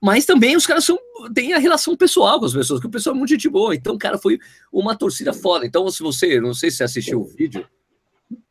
Mas 0.00 0.26
também 0.26 0.56
os 0.56 0.66
caras 0.66 0.84
são, 0.84 0.98
têm 1.34 1.54
a 1.54 1.58
relação 1.58 1.96
pessoal 1.96 2.38
com 2.38 2.46
as 2.46 2.52
pessoas, 2.52 2.80
que 2.80 2.86
o 2.86 2.90
pessoal 2.90 3.14
é 3.14 3.18
muito 3.18 3.30
gente 3.30 3.48
boa. 3.48 3.74
Então, 3.74 3.96
cara, 3.98 4.18
foi 4.18 4.38
uma 4.72 4.94
torcida 4.94 5.32
foda. 5.32 5.66
Então, 5.66 5.88
se 5.90 6.02
você, 6.02 6.40
não 6.40 6.54
sei 6.54 6.70
se 6.70 6.76
você 6.76 6.84
assistiu 6.84 7.20
o 7.20 7.24
vídeo, 7.24 7.66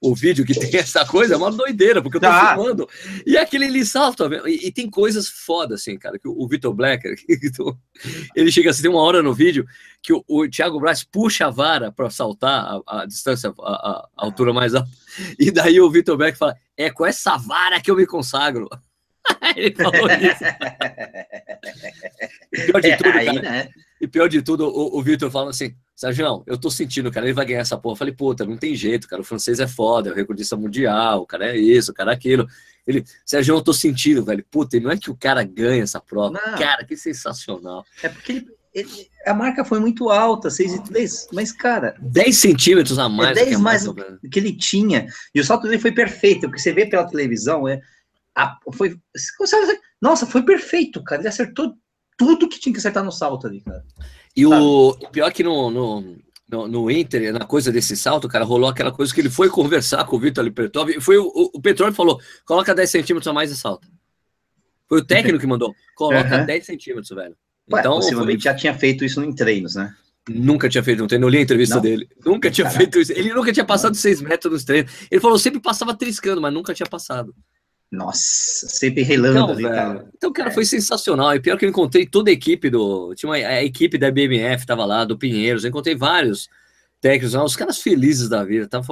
o 0.01 0.15
vídeo 0.15 0.45
que 0.45 0.53
tem 0.57 0.79
essa 0.79 1.05
coisa 1.05 1.33
é 1.33 1.37
uma 1.37 1.51
doideira, 1.51 2.01
porque 2.01 2.17
eu 2.17 2.21
tô 2.21 2.27
ah. 2.27 2.55
filmando. 2.55 2.89
E 3.25 3.37
aquele 3.37 3.65
ele 3.65 3.85
salta, 3.85 4.29
e, 4.45 4.67
e, 4.67 4.71
tem 4.71 4.89
coisas 4.89 5.27
fodas, 5.27 5.81
assim, 5.81 5.97
cara, 5.97 6.17
que 6.17 6.27
o, 6.27 6.35
o 6.37 6.47
Vitor 6.47 6.73
Blacker, 6.73 7.15
ele 8.35 8.51
chega 8.51 8.69
assim, 8.69 8.83
tem 8.83 8.91
uma 8.91 9.01
hora 9.01 9.21
no 9.21 9.33
vídeo 9.33 9.65
que 10.01 10.13
o, 10.13 10.23
o 10.27 10.47
Thiago 10.47 10.79
Braz 10.79 11.03
puxa 11.03 11.47
a 11.47 11.49
vara 11.49 11.91
para 11.91 12.09
saltar 12.09 12.81
a, 12.87 13.01
a 13.01 13.05
distância, 13.05 13.53
a, 13.59 13.71
a, 13.71 14.07
altura 14.15 14.53
mais 14.53 14.73
alta, 14.73 14.89
e 15.37 15.51
daí 15.51 15.79
o 15.79 15.91
Vitor 15.91 16.17
Blacker 16.17 16.37
fala: 16.37 16.55
É 16.75 16.89
com 16.89 17.05
essa 17.05 17.37
vara 17.37 17.81
que 17.81 17.91
eu 17.91 17.95
me 17.95 18.05
consagro. 18.05 18.67
ele 19.55 19.75
falou 19.75 20.09
isso. 20.09 20.43
pior 22.65 22.81
de 22.81 22.97
tudo, 22.97 23.11
cara, 23.11 23.33
né? 23.33 23.69
Pior 24.05 24.27
de 24.27 24.41
tudo, 24.41 24.67
o, 24.67 24.99
o 24.99 25.01
Vitor 25.01 25.31
fala 25.31 25.49
assim, 25.49 25.73
Sérgio, 25.95 26.43
eu 26.45 26.57
tô 26.57 26.69
sentindo, 26.69 27.09
cara, 27.09 27.25
ele 27.25 27.33
vai 27.33 27.45
ganhar 27.45 27.61
essa 27.61 27.77
porra. 27.77 27.93
Eu 27.93 27.97
falei, 27.97 28.13
puta, 28.13 28.45
não 28.45 28.55
tem 28.55 28.75
jeito, 28.75 29.07
cara, 29.07 29.21
o 29.21 29.25
francês 29.25 29.59
é 29.59 29.67
foda, 29.67 30.09
é 30.09 30.11
o 30.11 30.15
recordista 30.15 30.55
mundial, 30.55 31.21
o 31.21 31.25
cara 31.25 31.47
é 31.47 31.57
isso, 31.57 31.91
o 31.91 31.93
cara 31.93 32.11
é 32.11 32.13
aquilo. 32.13 32.47
Ele, 32.85 33.03
Sérgio, 33.25 33.55
eu 33.55 33.61
tô 33.61 33.73
sentindo, 33.73 34.23
velho, 34.23 34.45
puta, 34.51 34.79
não 34.79 34.91
é 34.91 34.97
que 34.97 35.09
o 35.09 35.15
cara 35.15 35.43
ganha 35.43 35.81
essa 35.81 35.99
prova. 35.99 36.39
Não. 36.39 36.57
Cara, 36.57 36.85
que 36.85 36.95
sensacional. 36.95 37.83
É 38.03 38.09
porque 38.09 38.31
ele, 38.33 38.47
ele, 38.73 39.09
a 39.25 39.33
marca 39.33 39.65
foi 39.65 39.79
muito 39.79 40.09
alta, 40.09 40.51
6 40.51 40.73
e 40.73 40.83
3, 40.83 41.27
mas, 41.33 41.51
cara... 41.51 41.95
10 41.99 42.37
centímetros 42.37 42.99
a 42.99 43.09
mais. 43.09 43.35
É 43.35 43.45
10 43.45 43.59
mais 43.59 43.83
do 43.85 43.95
que 44.29 44.37
ele 44.39 44.55
tinha. 44.55 45.07
E 45.33 45.41
o 45.41 45.43
salto 45.43 45.63
dele 45.63 45.79
foi 45.79 45.91
perfeito, 45.91 46.41
porque 46.41 46.59
você 46.59 46.71
vê 46.71 46.85
pela 46.85 47.07
televisão, 47.07 47.67
é, 47.67 47.81
a, 48.35 48.55
foi, 48.71 48.95
nossa, 49.99 50.27
foi 50.27 50.43
perfeito, 50.43 51.03
cara, 51.03 51.21
ele 51.21 51.27
acertou 51.27 51.75
tudo 52.17 52.49
que 52.49 52.59
tinha 52.59 52.73
que 52.73 52.79
acertar 52.79 53.03
no 53.03 53.11
salto 53.11 53.47
ali, 53.47 53.61
cara. 53.61 53.85
E 54.35 54.45
o, 54.45 54.89
o 54.89 55.09
pior 55.09 55.31
que 55.31 55.43
no, 55.43 55.69
no, 55.69 56.17
no, 56.49 56.67
no, 56.67 56.91
Inter, 56.91 57.31
na 57.31 57.45
coisa 57.45 57.71
desse 57.71 57.95
salto, 57.95 58.27
cara, 58.27 58.43
rolou 58.43 58.69
aquela 58.69 58.91
coisa 58.91 59.13
que 59.13 59.21
ele 59.21 59.29
foi 59.29 59.49
conversar 59.49 60.03
com 60.05 60.15
o 60.15 60.19
Vitor 60.19 60.43
Lipertov 60.43 60.89
e 60.89 60.99
foi 60.99 61.17
o, 61.17 61.31
o, 61.53 61.61
Petróleo 61.61 61.93
falou: 61.93 62.19
coloca 62.45 62.73
10 62.73 62.89
centímetros 62.89 63.27
a 63.27 63.33
mais 63.33 63.49
de 63.49 63.55
salto. 63.55 63.87
Foi 64.89 64.99
o 64.99 65.05
técnico 65.05 65.39
que 65.39 65.47
mandou, 65.47 65.73
coloca 65.95 66.39
uhum. 66.39 66.45
10 66.45 66.65
centímetros, 66.65 67.09
velho. 67.09 67.35
Ué, 67.71 67.79
então, 67.79 67.95
possivelmente 67.95 68.43
foi... 68.43 68.51
já 68.51 68.55
tinha 68.55 68.73
feito 68.73 69.03
isso 69.03 69.21
em 69.21 69.33
treinos, 69.33 69.75
né? 69.75 69.93
Nunca 70.29 70.67
tinha 70.67 70.83
feito 70.83 71.03
um 71.03 71.07
treino, 71.07 71.25
eu 71.25 71.29
li 71.29 71.37
a 71.37 71.41
entrevista 71.41 71.75
não. 71.75 71.81
dele. 71.81 72.07
Nunca 72.25 72.51
tinha 72.51 72.65
Caraca. 72.65 72.77
feito 72.79 72.99
isso. 72.99 73.13
Ele 73.13 73.33
nunca 73.33 73.51
tinha 73.53 73.65
passado 73.65 73.95
6 73.95 74.21
metros 74.21 74.51
nos 74.51 74.63
treinos. 74.63 74.91
Ele 75.09 75.21
falou, 75.21 75.39
sempre 75.39 75.61
passava 75.61 75.93
triscando, 75.93 76.41
mas 76.41 76.53
nunca 76.53 76.73
tinha 76.73 76.87
passado. 76.87 77.33
Nossa, 77.91 78.67
sempre 78.67 79.01
relando 79.01 79.39
então, 79.39 79.49
ali, 79.49 79.63
cara. 79.63 80.09
Então, 80.15 80.33
cara, 80.33 80.49
é. 80.49 80.53
foi 80.53 80.65
sensacional. 80.65 81.33
E 81.33 81.39
pior 81.39 81.57
que 81.57 81.65
eu 81.65 81.69
encontrei 81.69 82.05
toda 82.05 82.29
a 82.29 82.33
equipe 82.33 82.69
do. 82.69 83.13
Tinha 83.15 83.29
uma, 83.29 83.35
a 83.35 83.63
equipe 83.63 83.97
da 83.97 84.11
BMF, 84.11 84.65
tava 84.65 84.85
lá, 84.85 85.05
do 85.05 85.17
Pinheiros. 85.17 85.63
Eu 85.63 85.69
encontrei 85.69 85.95
vários 85.95 86.49
técnicos, 86.99 87.33
os 87.33 87.55
caras 87.55 87.81
felizes 87.81 88.27
da 88.27 88.43
vida. 88.43 88.67
Tava, 88.67 88.85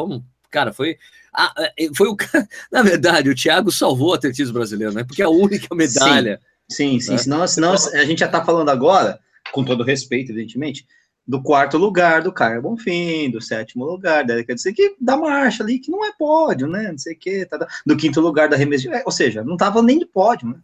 cara, 0.49 0.71
foi. 0.71 0.97
Ah, 1.33 1.53
foi 1.93 2.07
o 2.07 2.15
Na 2.71 2.81
verdade, 2.81 3.29
o 3.29 3.35
Thiago 3.35 3.69
salvou 3.69 4.11
o 4.11 4.13
atletismo 4.13 4.53
brasileiro, 4.53 4.93
né? 4.93 5.03
Porque 5.03 5.21
é 5.21 5.25
a 5.25 5.29
única 5.29 5.75
medalha. 5.75 6.39
Sim, 6.69 6.99
sim, 6.99 6.99
sim. 7.01 7.11
Né? 7.11 7.17
Senão, 7.17 7.47
senão 7.47 7.73
a 7.73 8.05
gente 8.05 8.19
já 8.19 8.29
tá 8.29 8.43
falando 8.45 8.69
agora, 8.69 9.19
com 9.51 9.63
todo 9.63 9.83
respeito, 9.83 10.31
evidentemente, 10.31 10.85
do 11.27 11.41
quarto 11.41 11.77
lugar 11.77 12.21
do 12.21 12.31
Caio 12.31 12.61
Bonfim, 12.61 13.31
do 13.31 13.41
sétimo 13.41 13.83
lugar, 13.83 14.23
da, 14.25 14.43
quer 14.43 14.53
dizer 14.53 14.73
que 14.73 14.95
da 14.99 15.17
marcha 15.17 15.63
ali, 15.63 15.79
que 15.79 15.89
não 15.89 16.05
é 16.05 16.11
pódio, 16.17 16.67
né? 16.67 16.91
Não 16.91 16.97
sei 16.97 17.15
o 17.15 17.17
que, 17.17 17.45
tá, 17.45 17.67
do 17.85 17.97
quinto 17.97 18.21
lugar 18.21 18.47
da 18.47 18.55
remessa, 18.55 18.89
é, 18.89 19.03
ou 19.05 19.11
seja, 19.11 19.43
não 19.43 19.57
tava 19.57 19.81
nem 19.81 19.97
de 19.97 20.05
pódio, 20.05 20.49
né? 20.49 20.59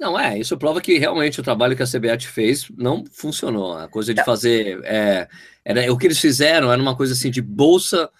Não, 0.00 0.18
é, 0.18 0.38
isso 0.38 0.56
prova 0.56 0.80
que 0.80 0.98
realmente 0.98 1.38
o 1.38 1.42
trabalho 1.42 1.76
que 1.76 1.82
a 1.82 1.86
CBAT 1.86 2.26
fez 2.26 2.68
não 2.76 3.04
funcionou. 3.12 3.74
A 3.74 3.88
coisa 3.88 4.12
de 4.12 4.20
é. 4.20 4.24
fazer. 4.24 4.80
É, 4.84 5.28
era, 5.64 5.92
o 5.92 5.96
que 5.96 6.06
eles 6.06 6.18
fizeram 6.18 6.72
era 6.72 6.82
uma 6.82 6.96
coisa 6.96 7.12
assim 7.12 7.30
de 7.30 7.40
bolsa, 7.40 8.10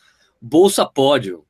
bolsa 0.41 0.87
pódio. 0.87 1.45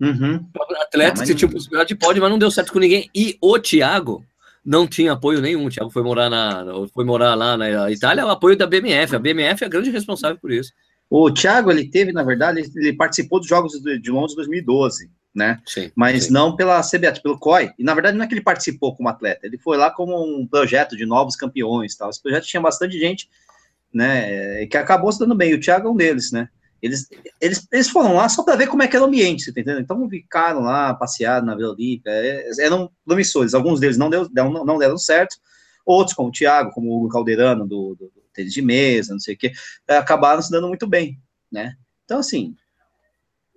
Uhum. 0.00 0.46
Atletas 0.80 1.20
não, 1.20 1.26
que 1.26 1.34
tinham 1.34 1.50
possibilidade 1.50 1.88
de 1.88 1.94
pódio, 1.94 2.20
mas 2.20 2.30
não 2.30 2.38
deu 2.38 2.50
certo 2.50 2.72
com 2.72 2.78
ninguém. 2.78 3.08
E 3.14 3.38
o 3.40 3.58
Thiago, 3.58 4.22
não 4.64 4.86
tinha 4.86 5.12
apoio 5.12 5.40
nenhum. 5.40 5.66
O 5.66 5.70
Thiago 5.70 5.90
foi 5.90 6.02
morar, 6.02 6.30
na, 6.30 6.64
foi 6.92 7.04
morar 7.04 7.34
lá 7.34 7.56
na 7.56 7.90
Itália, 7.90 8.26
o 8.26 8.30
apoio 8.30 8.56
da 8.56 8.66
BMF. 8.66 9.14
A 9.14 9.18
BMF 9.18 9.62
é 9.62 9.66
a 9.66 9.70
grande 9.70 9.90
responsável 9.90 10.38
por 10.38 10.50
isso. 10.50 10.72
O 11.10 11.30
Thiago, 11.30 11.70
ele 11.70 11.88
teve, 11.88 12.12
na 12.12 12.22
verdade, 12.22 12.62
ele 12.74 12.94
participou 12.94 13.38
dos 13.38 13.48
Jogos 13.48 13.72
de 13.82 14.10
Londres 14.10 14.34
2012, 14.34 15.10
né? 15.34 15.60
Sim, 15.66 15.90
Mas 15.94 16.24
sim. 16.24 16.32
não 16.32 16.56
pela 16.56 16.80
CBAT, 16.80 17.20
pelo 17.22 17.38
COI. 17.38 17.70
E, 17.78 17.84
na 17.84 17.94
verdade, 17.94 18.16
não 18.16 18.24
é 18.24 18.28
que 18.28 18.34
ele 18.34 18.40
participou 18.40 18.96
como 18.96 19.08
atleta, 19.08 19.46
ele 19.46 19.58
foi 19.58 19.76
lá 19.76 19.90
como 19.90 20.16
um 20.24 20.46
projeto 20.46 20.96
de 20.96 21.04
novos 21.04 21.36
campeões 21.36 21.94
tal. 21.94 22.08
Esse 22.08 22.22
projeto 22.22 22.46
tinha 22.46 22.60
bastante 22.60 22.98
gente, 22.98 23.28
né, 23.92 24.66
que 24.66 24.76
acabou 24.76 25.12
se 25.12 25.18
dando 25.18 25.34
bem. 25.34 25.54
O 25.54 25.60
Thiago 25.60 25.88
é 25.88 25.90
um 25.90 25.96
deles, 25.96 26.32
né? 26.32 26.48
Eles, 26.84 27.08
eles, 27.40 27.66
eles 27.72 27.88
foram 27.88 28.14
lá 28.14 28.28
só 28.28 28.42
para 28.42 28.56
ver 28.56 28.66
como 28.66 28.82
é 28.82 28.86
que 28.86 28.94
era 28.94 29.02
o 29.02 29.08
ambiente, 29.08 29.44
você 29.44 29.52
tá 29.54 29.62
entendendo? 29.62 29.82
Então 29.82 30.06
ficaram 30.10 30.60
lá, 30.60 30.92
passearam 30.92 31.46
na 31.46 31.54
Vila 31.54 31.72
Olímpica, 31.72 32.10
é, 32.10 32.46
eram 32.58 32.90
promissores, 33.06 33.54
alguns 33.54 33.80
deles 33.80 33.96
não, 33.96 34.10
deu, 34.10 34.28
não, 34.30 34.52
não 34.52 34.76
deram 34.76 34.98
certo, 34.98 35.36
outros, 35.86 36.14
como 36.14 36.28
o 36.28 36.32
Thiago, 36.32 36.72
como 36.72 36.90
o 36.90 36.98
Hugo 36.98 37.08
Calderano, 37.08 37.66
do, 37.66 37.94
do, 37.94 38.04
do 38.04 38.22
tênis 38.34 38.52
de 38.52 38.60
mesa, 38.60 39.14
não 39.14 39.18
sei 39.18 39.34
o 39.34 39.38
quê, 39.38 39.52
acabaram 39.88 40.42
se 40.42 40.50
dando 40.50 40.68
muito 40.68 40.86
bem, 40.86 41.18
né? 41.50 41.74
Então, 42.04 42.18
assim, 42.18 42.54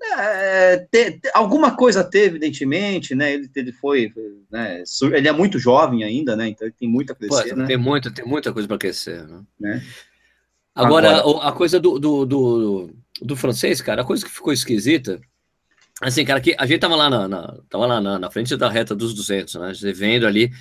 é, 0.02 0.88
te, 0.90 1.20
te, 1.20 1.30
alguma 1.34 1.76
coisa 1.76 2.06
teve, 2.06 2.38
evidentemente, 2.38 3.14
né? 3.14 3.34
Ele, 3.34 3.52
ele 3.54 3.74
foi, 3.74 4.14
né? 4.50 4.84
Ele 5.14 5.28
é 5.28 5.34
muito 5.34 5.60
jovem 5.60 6.06
ainda, 6.06 6.34
né? 6.34 6.48
Então 6.48 6.66
ele 6.66 6.76
tem 6.80 6.88
muito 6.88 7.12
a 7.12 7.16
crescer. 7.16 7.50
Pô, 7.50 7.56
né? 7.58 7.66
Tem 7.66 7.78
muita, 7.78 8.10
tem 8.10 8.26
muita 8.26 8.54
coisa 8.54 8.70
para 8.70 8.78
crescer, 8.78 9.28
né? 9.28 9.42
né? 9.60 9.84
Agora, 10.74 11.18
Agora, 11.18 11.48
a 11.48 11.52
coisa 11.52 11.80
do, 11.80 11.98
do, 11.98 12.24
do, 12.24 12.90
do 13.22 13.36
francês, 13.36 13.82
cara, 13.82 14.02
a 14.02 14.06
coisa 14.06 14.26
que 14.26 14.32
ficou 14.32 14.54
esquisita, 14.54 15.20
assim, 16.02 16.24
cara, 16.24 16.40
que 16.40 16.56
a 16.58 16.66
gente 16.66 16.80
tava 16.80 16.96
lá 16.96 17.10
na, 17.10 17.28
na 17.28 17.58
tava 17.70 17.86
lá 17.86 18.02
na, 18.02 18.20
na, 18.20 18.32
frente 18.32 18.56
da 18.56 18.70
reta 18.70 18.96
dos 18.96 19.14
200, 19.14 19.56
né, 19.56 19.74
vendo 19.94 20.28
ali, 20.28 20.52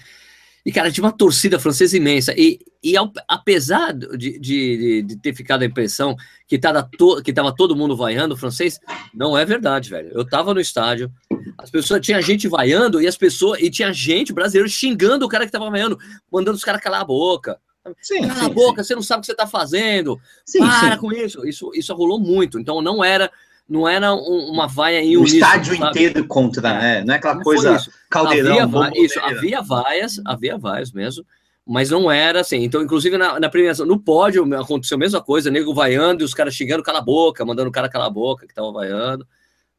e, 0.64 0.72
cara, 0.72 0.90
tinha 0.90 1.04
uma 1.04 1.12
torcida 1.12 1.60
francesa 1.60 1.96
imensa, 1.96 2.34
e, 2.36 2.58
e 2.82 2.96
ao, 2.96 3.12
apesar 3.28 3.92
de, 3.92 4.38
de, 4.38 5.02
de, 5.02 5.16
ter 5.16 5.32
ficado 5.32 5.62
a 5.62 5.66
impressão 5.66 6.16
que 6.48 6.58
tava, 6.58 6.82
to, 6.98 7.22
que 7.22 7.32
todo 7.56 7.76
mundo 7.76 7.96
vaiando 7.96 8.36
francês, 8.36 8.80
não 9.14 9.38
é 9.38 9.44
verdade, 9.44 9.88
velho, 9.90 10.10
eu 10.12 10.24
tava 10.24 10.52
no 10.52 10.60
estádio, 10.60 11.08
as 11.56 11.70
pessoas, 11.70 12.00
tinha 12.04 12.20
gente 12.20 12.48
vaiando, 12.48 13.00
e 13.00 13.06
as 13.06 13.16
pessoas, 13.16 13.60
e 13.62 13.70
tinha 13.70 13.92
gente 13.92 14.32
brasileiro 14.32 14.68
xingando 14.68 15.24
o 15.24 15.28
cara 15.28 15.46
que 15.46 15.52
tava 15.52 15.70
vaiando, 15.70 15.98
mandando 16.32 16.56
os 16.56 16.64
caras 16.64 16.80
calar 16.82 17.02
a 17.02 17.04
boca, 17.04 17.60
Sim, 18.00 18.22
Cala 18.22 18.34
sim, 18.34 18.46
a 18.46 18.48
boca, 18.48 18.82
sim. 18.82 18.88
você 18.88 18.94
não 18.94 19.02
sabe 19.02 19.18
o 19.18 19.20
que 19.22 19.26
você 19.26 19.32
está 19.32 19.46
fazendo. 19.46 20.20
Sim, 20.44 20.58
Para 20.60 20.98
com 20.98 21.12
isso. 21.12 21.46
Isso, 21.46 21.70
isso 21.74 21.94
rolou 21.94 22.18
muito. 22.18 22.58
Então 22.58 22.80
não 22.80 23.04
era 23.04 23.30
não 23.68 23.88
era 23.88 24.14
um, 24.14 24.50
uma 24.50 24.68
vaia 24.68 25.02
em 25.02 25.16
um 25.16 25.24
estádio 25.24 25.76
sabe? 25.76 25.90
inteiro 25.90 26.26
contra, 26.26 26.78
né? 26.78 27.04
Não 27.04 27.14
é 27.14 27.16
aquela 27.16 27.34
não 27.34 27.42
coisa 27.42 27.84
caldeirão. 28.08 28.82
Havia, 28.82 29.04
isso, 29.04 29.18
havia 29.20 29.60
vaias, 29.60 30.20
havia 30.24 30.56
vaias 30.56 30.92
mesmo, 30.92 31.24
mas 31.66 31.90
não 31.90 32.10
era 32.10 32.40
assim. 32.40 32.62
Então, 32.62 32.80
inclusive 32.80 33.18
na, 33.18 33.40
na 33.40 33.48
premiação, 33.48 33.84
no 33.84 33.98
pódio 33.98 34.44
aconteceu 34.56 34.94
a 34.94 35.00
mesma 35.00 35.20
coisa, 35.20 35.50
nego 35.50 35.74
vaiando 35.74 36.22
e 36.22 36.24
os 36.24 36.32
caras 36.32 36.54
xingando 36.54 36.82
cala 36.82 37.00
a 37.00 37.02
boca, 37.02 37.44
mandando 37.44 37.68
o 37.68 37.72
cara 37.72 37.88
calar 37.88 38.06
a 38.06 38.10
boca 38.10 38.46
que 38.46 38.54
tava 38.54 38.70
vaiando, 38.70 39.26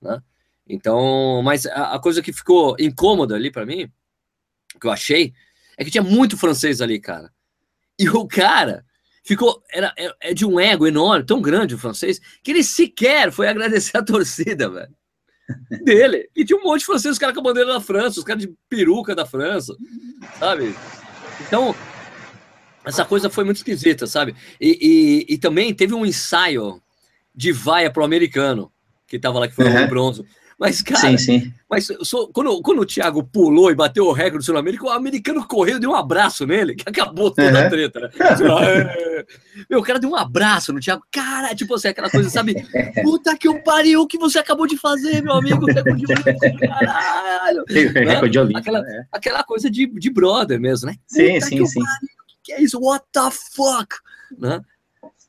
né? 0.02 0.22
Então, 0.67 1.41
mas 1.41 1.65
a, 1.65 1.93
a 1.93 2.00
coisa 2.00 2.22
que 2.22 2.34
ficou 2.34 2.76
incômoda 2.78 3.36
ali 3.36 3.50
para 3.50 3.65
mim, 3.65 3.89
que 4.80 4.86
eu 4.86 4.91
achei, 4.91 5.34
é 5.78 5.86
que 5.86 5.91
tinha 5.91 6.04
muito 6.04 6.38
francês 6.38 6.82
ali, 6.82 7.00
cara. 7.00 7.32
E 8.00 8.10
o 8.10 8.28
cara 8.28 8.86
ficou. 9.26 9.62
Era, 9.72 9.94
é, 9.98 10.14
é 10.22 10.34
de 10.34 10.46
um 10.46 10.60
ego 10.60 10.88
enorme, 10.88 11.26
tão 11.26 11.42
grande 11.42 11.76
o 11.76 11.80
francês, 11.80 12.20
que 12.44 12.52
ele 12.52 12.64
sequer 12.64 13.32
foi 13.32 13.48
agradecer 13.48 13.98
a 13.98 14.04
torcida, 14.06 14.70
velho. 14.70 14.96
Dele. 15.84 16.30
E 16.36 16.44
tinha 16.44 16.60
um 16.60 16.64
monte 16.64 16.80
de 16.80 16.86
francês, 16.86 17.14
os 17.14 17.20
caras 17.20 17.34
com 17.34 17.40
a 17.42 17.44
bandeira 17.44 17.72
da 17.72 17.80
França, 17.80 18.20
os 18.20 18.26
caras 18.26 18.44
de 18.44 18.54
peruca 18.70 19.16
da 19.16 19.26
França, 19.26 19.76
sabe? 20.38 20.76
Então, 21.42 21.74
essa 22.84 23.06
coisa 23.06 23.30
foi 23.30 23.46
muito 23.46 23.58
esquisita, 23.58 24.08
sabe? 24.08 24.36
E, 24.60 25.26
e, 25.30 25.34
e 25.36 25.38
também 25.38 25.74
teve 25.74 25.94
um 25.94 26.06
ensaio 26.06 26.82
de 27.34 27.52
vaia 27.52 27.92
pro 27.92 28.04
americano, 28.04 28.72
que 29.08 29.20
tava 29.20 29.40
lá, 29.40 29.48
que 29.48 29.56
foi 29.56 29.66
uhum. 29.66 29.86
o 29.86 29.88
bronze. 29.88 30.26
Mas, 30.60 30.82
cara, 30.82 31.00
sim, 31.00 31.17
sim. 31.17 31.54
Mas 31.70 31.88
quando, 32.34 32.62
quando 32.63 32.80
o 32.80 32.86
Thiago 32.86 33.24
pulou 33.24 33.70
e 33.70 33.76
bateu 33.76 34.06
o 34.06 34.12
recorde 34.12 34.39
do 34.39 34.43
Sul-América, 34.43 34.86
o 34.86 34.89
americano 34.89 35.48
correu, 35.48 35.80
deu 35.80 35.91
um 35.91 35.96
abraço 35.96 36.48
nele, 36.48 36.74
que 36.74 36.89
acabou 36.89 37.30
toda 37.30 37.52
uhum. 37.52 37.65
a 37.65 37.70
treta, 37.70 38.00
né? 38.00 38.10
É. 38.17 39.26
Meu, 39.70 39.80
o 39.80 39.84
cara 39.84 40.00
deu 40.00 40.10
um 40.10 40.15
abraço 40.15 40.74
no 40.74 40.80
Thiago. 40.80 41.04
Cara, 41.12 41.54
tipo 41.54 41.76
assim, 41.76 41.89
aquela 41.89 42.10
coisa, 42.10 42.30
sabe? 42.30 42.56
Puta 43.04 43.38
que 43.38 43.48
o 43.48 43.62
pariu, 43.63 44.02
o 44.02 44.08
que 44.08 44.17
você 44.17 44.39
acabou 44.39 44.65
de 44.65 44.78
fazer, 44.78 45.22
meu 45.22 45.34
amigo? 45.34 45.65
Recorde 45.67 46.06
olímpico, 46.12 46.67
caralho. 46.67 47.63
Recorde 47.67 48.39
olímpico. 48.39 48.60
Aquela, 48.60 48.80
é. 48.80 49.06
aquela 49.12 49.43
coisa 49.43 49.70
de, 49.70 49.86
de 49.86 50.10
brother 50.10 50.60
mesmo, 50.60 50.88
né? 50.88 50.96
Sim, 51.06 51.39
sim, 51.39 51.65
sim. 51.67 51.80
Pariu, 51.80 52.10
que 52.43 52.54
é 52.54 52.62
isso? 52.63 52.80
What 52.80 53.06
the 53.12 53.30
fuck? 53.30 53.96
Né? 54.39 54.60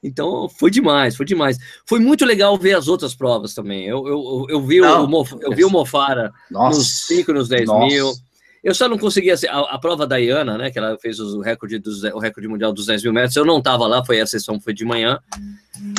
Então 0.02 0.48
foi 0.48 0.70
demais, 0.70 1.16
foi 1.16 1.26
demais. 1.26 1.58
Foi 1.86 1.98
muito 1.98 2.24
legal 2.24 2.56
ver 2.56 2.74
as 2.74 2.86
outras 2.86 3.14
provas 3.14 3.54
também. 3.54 3.86
Eu, 3.86 4.06
eu, 4.06 4.46
eu, 4.48 4.62
vi, 4.62 4.80
não, 4.80 5.04
o, 5.04 5.08
Mof, 5.08 5.34
eu 5.40 5.50
vi 5.52 5.64
o 5.64 5.70
Mofara 5.70 6.32
nossa, 6.50 6.78
nos 6.78 7.06
5, 7.06 7.32
nos 7.32 7.48
10 7.48 7.66
nossa. 7.66 7.86
mil. 7.86 8.12
Eu 8.62 8.74
só 8.74 8.88
não 8.88 8.98
conseguia 8.98 9.34
a, 9.50 9.74
a, 9.74 9.78
prova 9.78 10.06
da 10.06 10.16
Iana, 10.16 10.58
né? 10.58 10.70
Que 10.70 10.78
ela 10.78 10.96
fez 10.98 11.18
o 11.20 11.40
recorde, 11.40 11.78
dos, 11.78 12.02
o 12.02 12.18
recorde 12.18 12.48
mundial 12.48 12.72
dos 12.72 12.86
10 12.86 13.04
mil 13.04 13.12
metros. 13.12 13.36
Eu 13.36 13.44
não 13.44 13.58
estava 13.58 13.86
lá, 13.86 14.04
foi 14.04 14.20
a 14.20 14.26
sessão, 14.26 14.60
foi 14.60 14.72
de 14.72 14.84
manhã. 14.84 15.18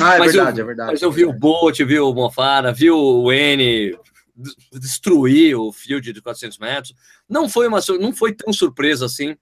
Ah, 0.00 0.16
é 0.16 0.18
mas 0.18 0.32
verdade, 0.32 0.60
eu, 0.60 0.64
é 0.64 0.66
verdade. 0.66 0.90
Mas 0.92 1.02
eu 1.02 1.10
é 1.10 1.12
vi 1.12 1.24
o 1.24 1.32
Bolt, 1.32 1.78
vi 1.78 1.98
o 1.98 2.12
Mofara, 2.12 2.72
vi 2.72 2.90
o 2.90 3.30
N 3.32 3.98
destruir 4.72 5.56
o 5.56 5.72
field 5.72 6.12
de 6.12 6.22
400 6.22 6.58
metros. 6.58 6.94
Não 7.28 7.48
foi 7.48 7.66
uma, 7.66 7.80
não 7.98 8.12
foi 8.12 8.34
tão 8.34 8.52
surpresa 8.52 9.04
assim 9.06 9.36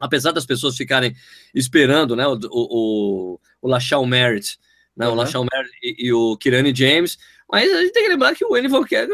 apesar 0.00 0.32
das 0.32 0.46
pessoas 0.46 0.76
ficarem 0.76 1.14
esperando 1.54 2.16
né, 2.16 2.26
o, 2.26 2.38
o, 2.50 3.40
o 3.60 3.68
Lachal 3.68 4.04
Merritt, 4.06 4.58
né, 4.96 5.06
uhum. 5.06 5.12
o 5.12 5.16
Lachal 5.16 5.46
Merritt 5.52 5.76
e, 5.82 6.06
e, 6.06 6.12
o 6.12 6.36
Kirani 6.36 6.74
James, 6.74 7.18
mas 7.50 7.70
a 7.70 7.82
gente 7.82 7.92
tem 7.92 8.04
que 8.04 8.08
lembrar 8.08 8.34
que 8.34 8.44
o 8.44 8.56
N 8.56 8.68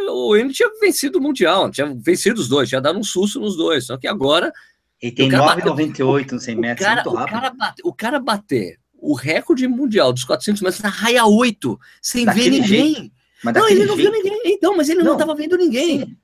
o 0.09 0.37
N 0.37 0.53
tinha 0.53 0.71
vencido 0.81 1.19
o 1.19 1.23
Mundial, 1.23 1.71
tinha 1.71 1.95
vencido 1.99 2.41
os 2.41 2.49
dois, 2.49 2.69
tinha 2.69 2.81
dado 2.81 2.99
um 2.99 3.05
susto 3.05 3.41
nos 3.41 3.57
dois, 3.57 3.87
só 3.87 3.97
que 3.97 4.07
agora... 4.07 4.53
E 5.03 5.11
tem 5.11 5.29
9,98 5.29 6.33
no 6.33 6.41
100 6.41 6.57
metros, 6.57 6.87
cara, 6.87 7.07
o 7.07 7.27
cara, 7.27 7.51
bate, 7.51 7.83
o 7.85 7.93
cara 7.93 8.19
bater 8.19 8.79
o 8.99 9.15
recorde 9.15 9.69
mundial 9.69 10.13
dos 10.13 10.25
400 10.25 10.63
metros 10.63 10.83
na 10.83 10.89
raia 10.89 11.27
8, 11.27 11.79
sem 12.01 12.25
Daquele 12.25 12.45
ver 12.45 12.63
ninguém. 12.63 12.95
jeito. 12.95 13.13
Mas 13.45 13.55
Não, 13.55 13.69
ele 13.69 13.85
não 13.85 13.95
viu 13.95 14.11
jeito- 14.11 14.25
ninguém. 14.25 14.41
Então, 14.47 14.77
mas 14.77 14.89
ele 14.89 15.01
não 15.01 15.07
Não. 15.07 15.13
estava 15.13 15.35
vendo 15.35 15.57
ninguém. 15.57 16.17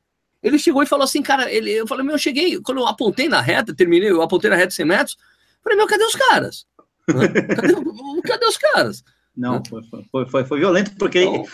Ele 0.42 0.59
chegou 0.59 0.83
e 0.83 0.87
falou 0.87 1.05
assim, 1.05 1.22
cara, 1.22 1.50
ele, 1.50 1.70
eu 1.70 1.87
falei, 1.87 2.05
meu, 2.05 2.14
eu 2.14 2.18
cheguei, 2.18 2.61
quando 2.61 2.78
eu 2.78 2.87
apontei 2.87 3.28
na 3.28 3.40
reta, 3.40 3.74
terminei, 3.74 4.11
eu 4.11 4.22
apontei 4.22 4.50
na 4.50 4.57
reta 4.57 4.72
100 4.72 4.85
metros, 4.87 5.16
falei, 5.62 5.76
meu, 5.78 5.87
cadê 5.87 6.05
os 6.05 6.14
caras? 6.16 6.66
Cadê, 7.07 8.22
cadê 8.22 8.46
os 8.46 8.57
caras? 8.57 9.05
Não, 9.37 9.62
foi, 9.64 9.83
foi, 10.11 10.26
foi, 10.28 10.44
foi 10.44 10.59
violento, 10.59 10.92
porque 10.98 11.18
ele, 11.18 11.28
Então, 11.28 11.44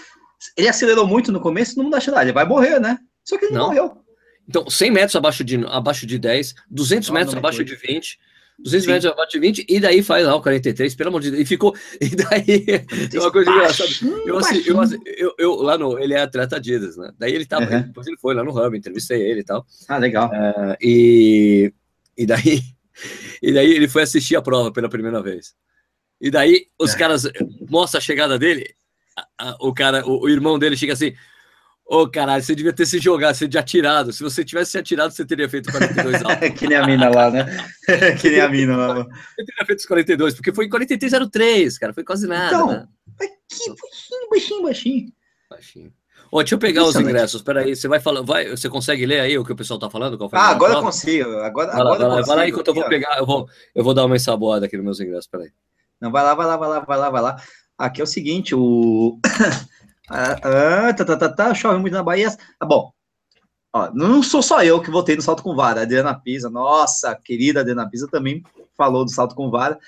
ele 0.57 0.69
acelerou 0.69 1.07
muito 1.07 1.31
no 1.31 1.41
começo, 1.41 1.75
todo 1.75 1.85
mundo 1.85 1.95
achou, 1.95 2.17
ah, 2.17 2.23
ele 2.23 2.33
vai 2.33 2.45
morrer, 2.47 2.81
né? 2.81 2.99
Só 3.25 3.37
que 3.39 3.45
ele 3.47 3.55
não, 3.55 3.61
Não. 3.61 3.67
morreu. 3.69 3.97
então 4.49 4.69
100 4.71 4.91
metros 4.91 5.17
abaixo 5.17 5.45
de, 5.45 5.57
abaixo 5.67 6.07
de 6.07 6.19
10, 6.19 6.55
200 6.71 7.09
Não, 7.09 7.15
metros 7.15 7.35
não 7.35 7.39
abaixo 7.41 7.63
de 7.63 7.77
20, 7.77 8.19
200 8.59 8.85
Sim. 8.85 8.91
metros 8.93 9.13
abaixo 9.13 9.31
de 9.33 9.39
20, 9.39 9.67
e 9.69 9.79
daí 9.81 10.03
faz 10.03 10.27
lá 10.27 10.35
o 10.35 10.43
43, 10.43 10.95
pelo 10.97 11.09
amor 11.11 11.21
de 11.21 11.31
Deus, 11.31 11.43
e 11.43 11.47
ficou, 11.47 11.75
e 12.01 12.09
daí, 12.09 12.67
é 13.15 13.21
uma 13.21 13.31
coisa 13.31 13.51
engraçada, 13.51 13.91
eu, 14.27 14.37
assi- 14.39 14.65
eu, 14.67 14.77
eu, 15.17 15.35
eu- 15.39 15.55
lá 15.63 15.79
no, 15.79 15.99
ele 15.99 16.15
é 16.15 16.21
atleta 16.23 16.57
Adidas, 16.57 16.97
né, 16.97 17.13
daí 17.19 17.33
ele 17.35 17.47
tava, 17.47 17.71
Uhum. 17.71 17.83
depois 17.83 18.07
ele 18.07 18.17
foi 18.19 18.35
lá 18.35 18.43
no 18.43 18.51
Hub, 18.51 18.77
entrevistei 18.77 19.23
ele 19.23 19.41
e 19.41 19.45
tal, 19.45 19.65
Ah, 19.89 19.99
legal. 19.99 20.29
Ah, 20.33 20.77
e, 20.83 21.73
e 22.17 22.27
daí 22.27 22.63
e 23.43 23.53
daí 23.53 23.71
ele 23.71 23.87
foi 23.87 24.03
assistir 24.03 24.35
a 24.35 24.43
prova 24.43 24.73
pela 24.73 24.89
primeira 24.89 25.23
vez. 25.23 25.55
E 26.21 26.29
daí 26.33 26.67
os 26.81 26.95
É. 26.95 26.99
caras 26.99 27.29
mostram 27.71 27.99
a 27.99 28.03
chegada 28.03 28.37
dele, 28.37 28.75
a- 29.17 29.51
a- 29.51 29.57
o 29.61 29.73
cara, 29.73 30.05
o, 30.05 30.25
o 30.25 30.29
irmão 30.29 30.59
dele 30.59 30.77
chega 30.77 30.95
assim: 30.95 31.13
Ô 31.91 32.07
caralho, 32.07 32.43
você 32.43 32.55
devia 32.55 32.73
ter 32.73 32.85
se 32.85 32.99
jogado, 32.99 33.35
você 33.35 33.49
tinha 33.49 33.61
atirado. 33.61 34.13
Se 34.13 34.23
você 34.23 34.45
tivesse 34.45 34.73
se 34.73 34.79
atirado, 34.79 35.11
você 35.11 35.25
teria 35.25 35.49
feito 35.49 35.71
42 35.73 36.23
alto. 36.23 36.39
que 36.55 36.69
nem 36.69 36.77
a 36.77 36.87
mina 36.87 37.09
lá, 37.09 37.31
né? 37.31 37.47
que 38.21 38.29
nem 38.29 38.41
a 38.41 38.49
mina 38.49 38.77
lá. 38.77 38.95
Você 38.95 39.45
teria 39.47 39.65
feito 39.65 39.79
os 39.79 39.87
42, 39.87 40.35
porque 40.35 40.53
foi 40.53 40.67
em 40.67 40.69
43,03, 40.69 41.79
cara, 41.79 41.95
foi 41.95 42.05
quase 42.05 42.27
nada. 42.27 42.55
Então, 42.55 42.67
né? 42.69 42.87
Mas 43.19 43.31
que 43.49 43.71
baixinho, 43.71 44.29
baixinho, 44.31 44.63
baixinho. 44.63 45.13
Baixinho. 45.49 45.93
Ó, 46.31 46.41
deixa 46.43 46.57
eu 46.57 46.59
pegar 46.59 46.85
os 46.85 46.95
ingressos. 46.95 47.41
Peraí, 47.41 47.75
você 47.75 47.89
vai 47.89 48.01
falar, 48.01 48.21
vai, 48.21 48.51
você 48.51 48.69
consegue 48.69 49.07
ler 49.07 49.21
aí 49.21 49.39
o 49.39 49.45
que 49.45 49.53
o 49.53 49.57
pessoal 49.57 49.79
tá 49.81 49.89
falando? 49.89 50.19
Qual 50.19 50.29
foi 50.29 50.39
Ah, 50.39 50.49
agora 50.49 50.75
eu 50.75 50.83
consigo. 50.83 51.39
Agora, 51.39 51.73
Vai 51.73 51.83
lá, 51.83 51.95
agora 51.95 51.99
vai 51.99 52.05
eu 52.05 52.09
lá, 52.11 52.17
consigo. 52.17 52.27
vai 52.27 52.37
lá 52.37 52.49
enquanto 52.51 52.69
eu 52.69 52.75
vou 52.75 52.83
Aqui, 52.83 52.91
pegar, 52.91 53.19
eu 53.19 53.25
vou, 53.25 53.49
eu 53.75 53.83
vou 53.83 53.95
dar 53.95 54.05
uma 54.05 54.15
ensaboada 54.17 54.67
aqui 54.67 54.77
nos 54.77 54.85
meus 54.85 55.01
ingressos, 55.01 55.27
peraí. 55.27 55.49
Não, 55.99 56.13
vai 56.13 56.23
lá, 56.23 56.35
vai 56.35 56.47
lá, 56.47 56.57
vai 56.59 56.69
lá, 56.69 56.81
vai 56.81 56.99
lá, 56.99 57.11
vai 57.11 57.23
lá. 57.23 57.37
Aqui 57.79 58.03
é 58.03 58.05
o 58.05 58.07
seguinte, 58.07 58.55
o. 58.55 59.19
ah, 60.11 60.89
ah, 60.89 60.95
tá, 60.95 61.05
tá, 61.05 61.17
tá, 61.17 61.29
tá, 61.29 61.55
chove 61.55 61.79
muito 61.81 61.95
na 61.95 62.03
Bahia. 62.03 62.29
Ah, 62.61 62.67
bom, 62.67 62.93
ó, 63.73 63.91
não 63.93 64.23
sou 64.23 64.43
só 64.43 64.63
eu 64.63 64.81
que 64.81 64.91
votei 64.91 65.17
no 65.17 65.23
salto 65.23 65.43
com 65.43 65.55
vara. 65.55 65.81
A 65.81 65.83
Adriana 65.85 66.15
Pisa, 66.19 66.49
nossa 66.51 67.15
querida 67.15 67.61
Adriana 67.61 67.89
Pisa, 67.89 68.09
também 68.09 68.43
falou 68.77 69.05
do 69.05 69.11
salto 69.11 69.35
com 69.35 69.51
vara. 69.51 69.79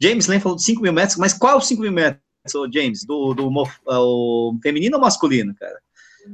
James 0.00 0.26
Lane 0.26 0.40
falou 0.40 0.56
de 0.56 0.64
5 0.64 0.80
mil 0.82 0.92
metros, 0.92 1.18
mas 1.18 1.34
qual 1.34 1.60
5 1.60 1.82
mil 1.82 1.92
metros, 1.92 2.22
James? 2.72 3.04
Do, 3.04 3.34
do 3.34 3.50
mo- 3.50 3.68
ah, 3.88 4.00
o 4.00 4.58
feminino 4.62 4.96
ou 4.96 5.02
masculino, 5.02 5.54
cara? 5.54 5.78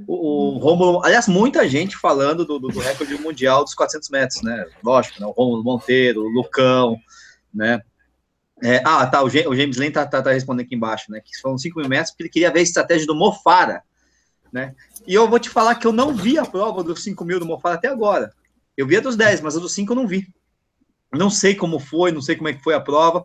O, 0.07 0.57
o 0.57 0.59
Romulo, 0.59 1.05
aliás, 1.05 1.29
muita 1.29 1.69
gente 1.69 1.97
falando 1.97 2.45
do, 2.45 2.59
do, 2.59 2.69
do 2.69 2.81
recorde 2.81 3.17
mundial 3.21 3.63
dos 3.65 3.75
400 3.75 4.11
metros, 4.11 4.43
né? 4.43 4.67
Lógico, 4.85 5.21
né? 5.21 5.27
O 5.27 5.31
Romulo 5.31 5.63
Monteiro, 5.63 6.23
o 6.23 6.29
Lucão, 6.29 6.97
né? 7.55 7.81
É, 8.63 8.83
ah, 8.85 9.07
tá. 9.07 9.23
O, 9.23 9.29
Ja- 9.29 9.49
o 9.49 9.55
James 9.55 9.77
Lane 9.77 9.91
tá, 9.91 10.07
tá, 10.07 10.23
tá 10.23 10.33
respondendo 10.33 10.65
aqui 10.67 10.75
embaixo, 10.75 11.11
né? 11.11 11.21
Que 11.25 11.39
foram 11.41 11.59
5 11.59 11.79
mil 11.79 11.89
metros, 11.89 12.11
porque 12.11 12.25
ele 12.25 12.31
queria 12.31 12.51
ver 12.53 12.61
a 12.61 12.63
estratégia 12.63 13.07
do 13.07 13.15
Mofara, 13.15 13.83
né? 14.53 14.75
E 15.07 15.15
eu 15.15 15.29
vou 15.29 15.39
te 15.39 15.51
falar 15.51 15.75
que 15.77 15.87
eu 15.87 15.93
não 15.93 16.15
vi 16.15 16.39
a 16.39 16.45
prova 16.47 16.83
dos 16.83 17.03
5 17.03 17.25
mil 17.25 17.39
do 17.39 17.47
Mofara 17.47 17.75
até 17.77 17.89
agora. 17.89 18.33
Eu 18.77 18.87
vi 18.87 18.97
a 18.97 19.01
dos 19.01 19.17
10, 19.17 19.41
mas 19.41 19.57
a 19.57 19.61
dos 19.61 19.73
5 19.75 19.93
eu 19.93 19.97
não 19.97 20.07
vi. 20.07 20.27
Não 21.13 21.31
sei 21.31 21.55
como 21.55 21.79
foi, 21.79 22.13
não 22.13 22.21
sei 22.23 22.37
como 22.37 22.49
é 22.49 22.53
que 22.55 22.63
foi 22.63 22.75
a 22.75 22.81
prova. 22.81 23.25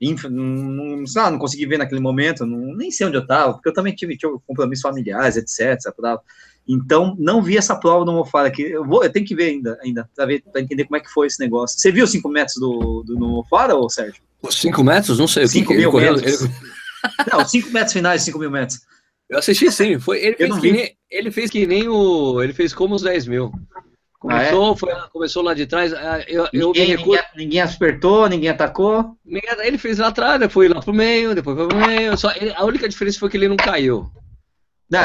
Inf- 0.00 0.24
Não, 0.30 1.06
sei 1.06 1.22
lá, 1.22 1.30
não 1.30 1.38
consegui 1.38 1.66
ver 1.66 1.78
naquele 1.78 2.00
momento, 2.00 2.44
não- 2.46 2.74
nem 2.76 2.90
sei 2.90 3.06
onde 3.06 3.16
eu 3.16 3.22
estava, 3.22 3.54
porque 3.54 3.68
eu 3.68 3.72
também 3.74 3.94
tive, 3.94 4.16
tive 4.16 4.34
compromissos 4.46 4.82
familiares, 4.82 5.36
etc. 5.36 5.92
prova. 5.96 6.22
Então, 6.68 7.14
não 7.18 7.40
vi 7.40 7.56
essa 7.56 7.76
prova 7.76 8.04
do 8.04 8.12
Mofara 8.12 8.48
aqui. 8.48 8.62
Eu, 8.62 8.84
vou, 8.84 9.04
eu 9.04 9.10
tenho 9.12 9.24
que 9.24 9.34
ver 9.36 9.50
ainda, 9.50 9.78
ainda 9.82 10.08
para 10.16 10.26
ver, 10.26 10.42
para 10.50 10.60
entender 10.60 10.84
como 10.84 10.96
é 10.96 11.00
que 11.00 11.08
foi 11.10 11.26
esse 11.28 11.38
negócio. 11.40 11.78
Você 11.78 11.92
viu 11.92 12.04
os 12.04 12.10
5 12.10 12.28
metros 12.28 12.56
do, 12.56 13.04
do, 13.06 13.14
do 13.16 13.28
Mofara, 13.28 13.76
ô 13.76 13.88
Sérgio? 13.88 14.22
5 14.50 14.82
metros? 14.84 15.18
Não 15.18 15.28
sei. 15.28 15.44
o 15.44 15.46
que 15.46 15.52
Cinco 15.52 15.68
que 15.68 15.72
ele 15.74 15.80
mil 15.82 15.90
correu. 15.92 16.14
metros. 16.16 16.42
Ele- 16.42 16.52
Não, 17.32 17.44
5 17.46 17.70
metros 17.70 17.92
finais, 17.92 18.22
5 18.22 18.38
mil 18.38 18.50
metros. 18.50 18.80
Eu 19.30 19.38
assisti 19.38 19.70
sim. 19.70 19.98
Foi, 20.00 20.18
ele, 20.24 20.36
fez 20.36 20.58
que 20.58 20.72
nem, 20.72 20.96
ele 21.10 21.30
fez 21.30 21.50
que 21.50 21.66
nem 21.66 21.88
o. 21.88 22.42
Ele 22.42 22.52
fez 22.52 22.72
como 22.74 22.94
os 22.94 23.02
10 23.02 23.26
mil. 23.26 23.52
Começou, 24.18 24.76
foi 24.76 24.92
lá- 24.92 25.08
começou 25.12 25.42
lá 25.42 25.54
de 25.54 25.66
trás. 25.66 25.92
ah, 25.92 26.24
Eu, 26.26 26.48
eu 26.52 26.68
Ninguém, 26.68 26.86
recuso. 26.86 27.10
ninguém, 27.10 27.24
ninguém 27.36 27.60
apertou, 27.60 28.28
ninguém 28.28 28.48
atacou. 28.50 29.16
Ele 29.62 29.78
fez 29.78 29.98
lá 29.98 30.08
atrás, 30.08 30.40
depois 30.40 30.70
lá 30.70 30.80
pro 30.80 30.92
meio, 30.94 31.34
depois 31.34 31.56
foi 31.56 31.68
pro 31.68 31.76
meio. 31.76 32.16
Só, 32.16 32.32
ele- 32.34 32.52
a 32.56 32.64
única 32.64 32.88
diferença 32.88 33.18
foi 33.20 33.28
que 33.28 33.36
ele 33.36 33.48
não 33.48 33.56
caiu. 33.56 34.10
Não, 34.90 35.00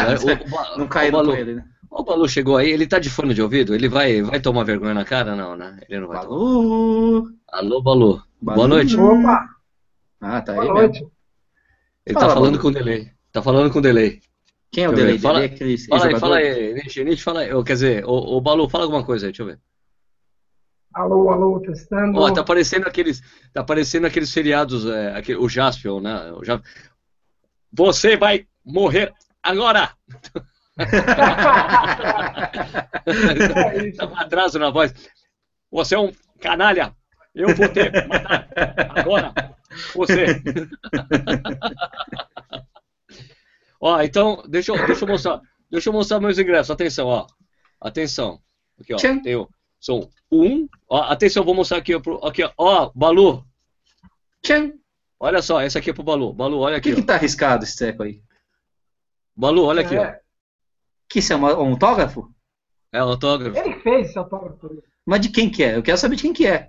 o- 0.80 0.84
o- 0.84 0.88
caiu 0.88 1.10
o 1.10 1.12
Balu, 1.14 1.32
com 1.32 1.38
ele, 1.38 1.56
né? 1.56 1.66
o 1.90 2.04
Balu 2.04 2.30
chegou 2.30 2.58
aí, 2.58 2.70
ele 2.70 2.86
tá 2.88 3.00
de 3.00 3.10
fone 3.10 3.34
de 3.34 3.42
ouvido? 3.42 3.74
Ele 3.74 3.90
vai, 3.90 4.22
vai 4.22 4.40
tomar 4.40 4.64
vergonha 4.64 4.94
na 4.94 5.04
cara? 5.06 5.36
Não, 5.36 5.56
né? 5.58 5.80
Ele 5.90 6.02
não 6.02 6.08
vai 6.08 6.22
tomar. 6.22 6.30
Balu. 6.30 7.28
Alô, 7.52 7.82
Balu. 7.82 8.24
Boa 8.42 8.56
Balu. 8.58 8.68
noite. 8.68 8.96
Opa, 9.00 9.50
Ah, 10.22 10.42
tá 10.42 10.52
aí 10.54 10.58
boa 10.60 10.74
mesmo. 10.74 10.88
noite. 10.88 11.08
Ele 12.06 12.14
Fala, 12.14 12.28
tá 12.28 12.34
falando 12.34 12.52
Balu. 12.58 12.62
com 12.64 12.72
delay. 12.72 13.12
Tá 13.32 13.42
falando 13.42 13.72
com 13.74 13.82
delay. 13.82 14.22
Quem 14.72 14.84
é 14.86 14.90
o 14.90 14.94
delay? 14.94 15.20
fala- 15.20 15.40
Delay 15.42 15.50
é 15.52 15.56
aquele 15.56 15.78
Fala 15.78 16.06
aí, 16.08 16.20
fala 16.20 16.38
aí, 16.38 16.74
Nietzsche, 16.74 17.04
Nietzsche, 17.04 17.24
fala 17.24 17.40
aí. 17.42 17.64
Quer 17.64 17.74
dizer, 17.74 18.06
o, 18.06 18.40
Balu, 18.40 18.70
fala 18.70 18.84
alguma 18.86 19.04
coisa 19.04 19.26
aí, 19.26 19.32
deixa 19.32 19.44
eu 19.44 19.48
ver. 19.48 19.60
Alô, 20.94 21.30
alô, 21.30 21.60
testando. 21.62 22.20
Ó, 22.20 22.32
tá 22.32 22.42
aparecendo 22.42 22.86
aqueles, 22.88 23.22
tá 23.54 23.62
aparecendo 23.62 24.06
aqueles 24.06 24.32
feriados, 24.34 24.86
é, 24.86 25.16
aquele, 25.16 25.38
o 25.40 25.48
Jaspion, 25.48 26.02
né? 26.02 26.32
O 26.34 26.44
Ja- 26.44 26.62
Você 27.72 28.18
vai 28.18 28.46
morrer 28.66 29.14
agora! 29.44 29.92
É. 33.06 33.92
Tá 33.98 34.08
com 34.08 34.16
atraso 34.16 34.60
na 34.60 34.70
voz. 34.70 34.94
Você 35.72 35.96
é 35.96 36.00
um 36.00 36.12
canalha! 36.40 36.96
Eu 37.34 37.56
vou 37.56 37.68
te 37.70 37.90
matar 38.08 38.48
agora! 38.98 39.34
Você! 39.96 40.26
ó, 43.80 44.02
então, 44.02 44.44
deixa 44.48 44.72
eu, 44.72 44.86
deixa 44.86 45.04
eu 45.06 45.08
mostrar. 45.08 45.42
Deixa 45.70 45.90
eu 45.90 45.94
mostrar 45.94 46.20
meus 46.20 46.38
ingressos. 46.38 46.70
Atenção, 46.72 47.08
ó. 47.08 47.26
Atenção. 47.80 48.42
Aqui, 48.80 48.94
ó. 48.94 48.98
Tchan. 48.98 49.22
Tenho, 49.22 49.48
são 49.80 50.10
um. 50.32 50.68
Ó, 50.90 51.02
atenção, 51.04 51.44
vou 51.46 51.56
mostrar 51.56 51.78
aqui, 51.78 51.98
pro- 52.00 52.24
aqui, 52.26 52.44
ó. 52.44 52.52
Ó, 52.58 52.92
Balu. 52.94 53.46
Tchan. 54.44 54.74
Olha 55.20 55.42
só, 55.42 55.62
esse 55.62 55.78
aqui 55.78 55.92
é 55.92 55.94
pro 55.94 56.04
Balu. 56.04 56.34
Balu, 56.34 56.60
olha 56.60 56.76
O 56.76 56.78
aqui. 56.78 56.90
que 56.90 56.96
que 56.96 57.02
ó. 57.02 57.06
tá 57.06 57.16
arriscado 57.16 57.64
esse 57.64 57.78
treco 57.78 58.04
aí? 58.04 58.22
Balu, 59.42 59.64
olha 59.66 59.82
aqui, 59.82 59.98
ó. 59.98 60.04
É, 60.04 60.20
Que 61.10 61.18
isso 61.20 61.34
é 61.34 61.36
um 61.36 61.46
autógrafo? 61.48 62.32
É 62.94 63.04
o 63.04 63.08
autógrafo. 63.08 63.58
Ele 63.58 63.80
fez 63.80 64.10
esse 64.10 64.18
autógrafo. 64.20 64.84
Mas 65.04 65.20
de 65.22 65.30
quem 65.30 65.50
que 65.50 65.64
é? 65.64 65.76
Eu 65.76 65.82
quero 65.82 65.98
saber 65.98 66.16
de 66.16 66.22
quem 66.22 66.32
que 66.34 66.46
é. 66.46 66.68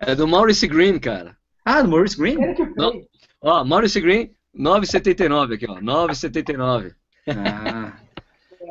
É 0.00 0.14
do 0.14 0.28
Maurice 0.28 0.68
Green, 0.68 0.98
cara. 1.00 1.36
Ah, 1.64 1.82
do 1.82 1.88
Maurice 1.88 2.16
Green? 2.16 2.40
Ele 2.40 2.54
que 2.54 2.64
fez. 2.66 3.06
Ó, 3.40 3.64
Maurice 3.64 4.00
Green, 4.00 4.32
9,79 4.56 5.54
aqui, 5.54 5.66
ó. 5.68 5.80
9,79. 5.80 6.94
Ah, 7.28 7.96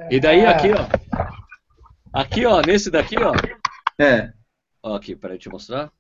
E 0.10 0.20
daí 0.22 0.40
É. 0.40 0.48
aqui, 0.48 0.70
ó. 0.72 0.88
Aqui, 2.14 2.46
ó, 2.46 2.62
nesse 2.62 2.90
daqui, 2.90 3.16
ó. 3.20 3.34
é. 4.02 4.32
Ó, 4.82 4.96
aqui, 4.96 5.16
peraí, 5.18 5.38
te 5.38 5.50
mostrar. 5.50 5.92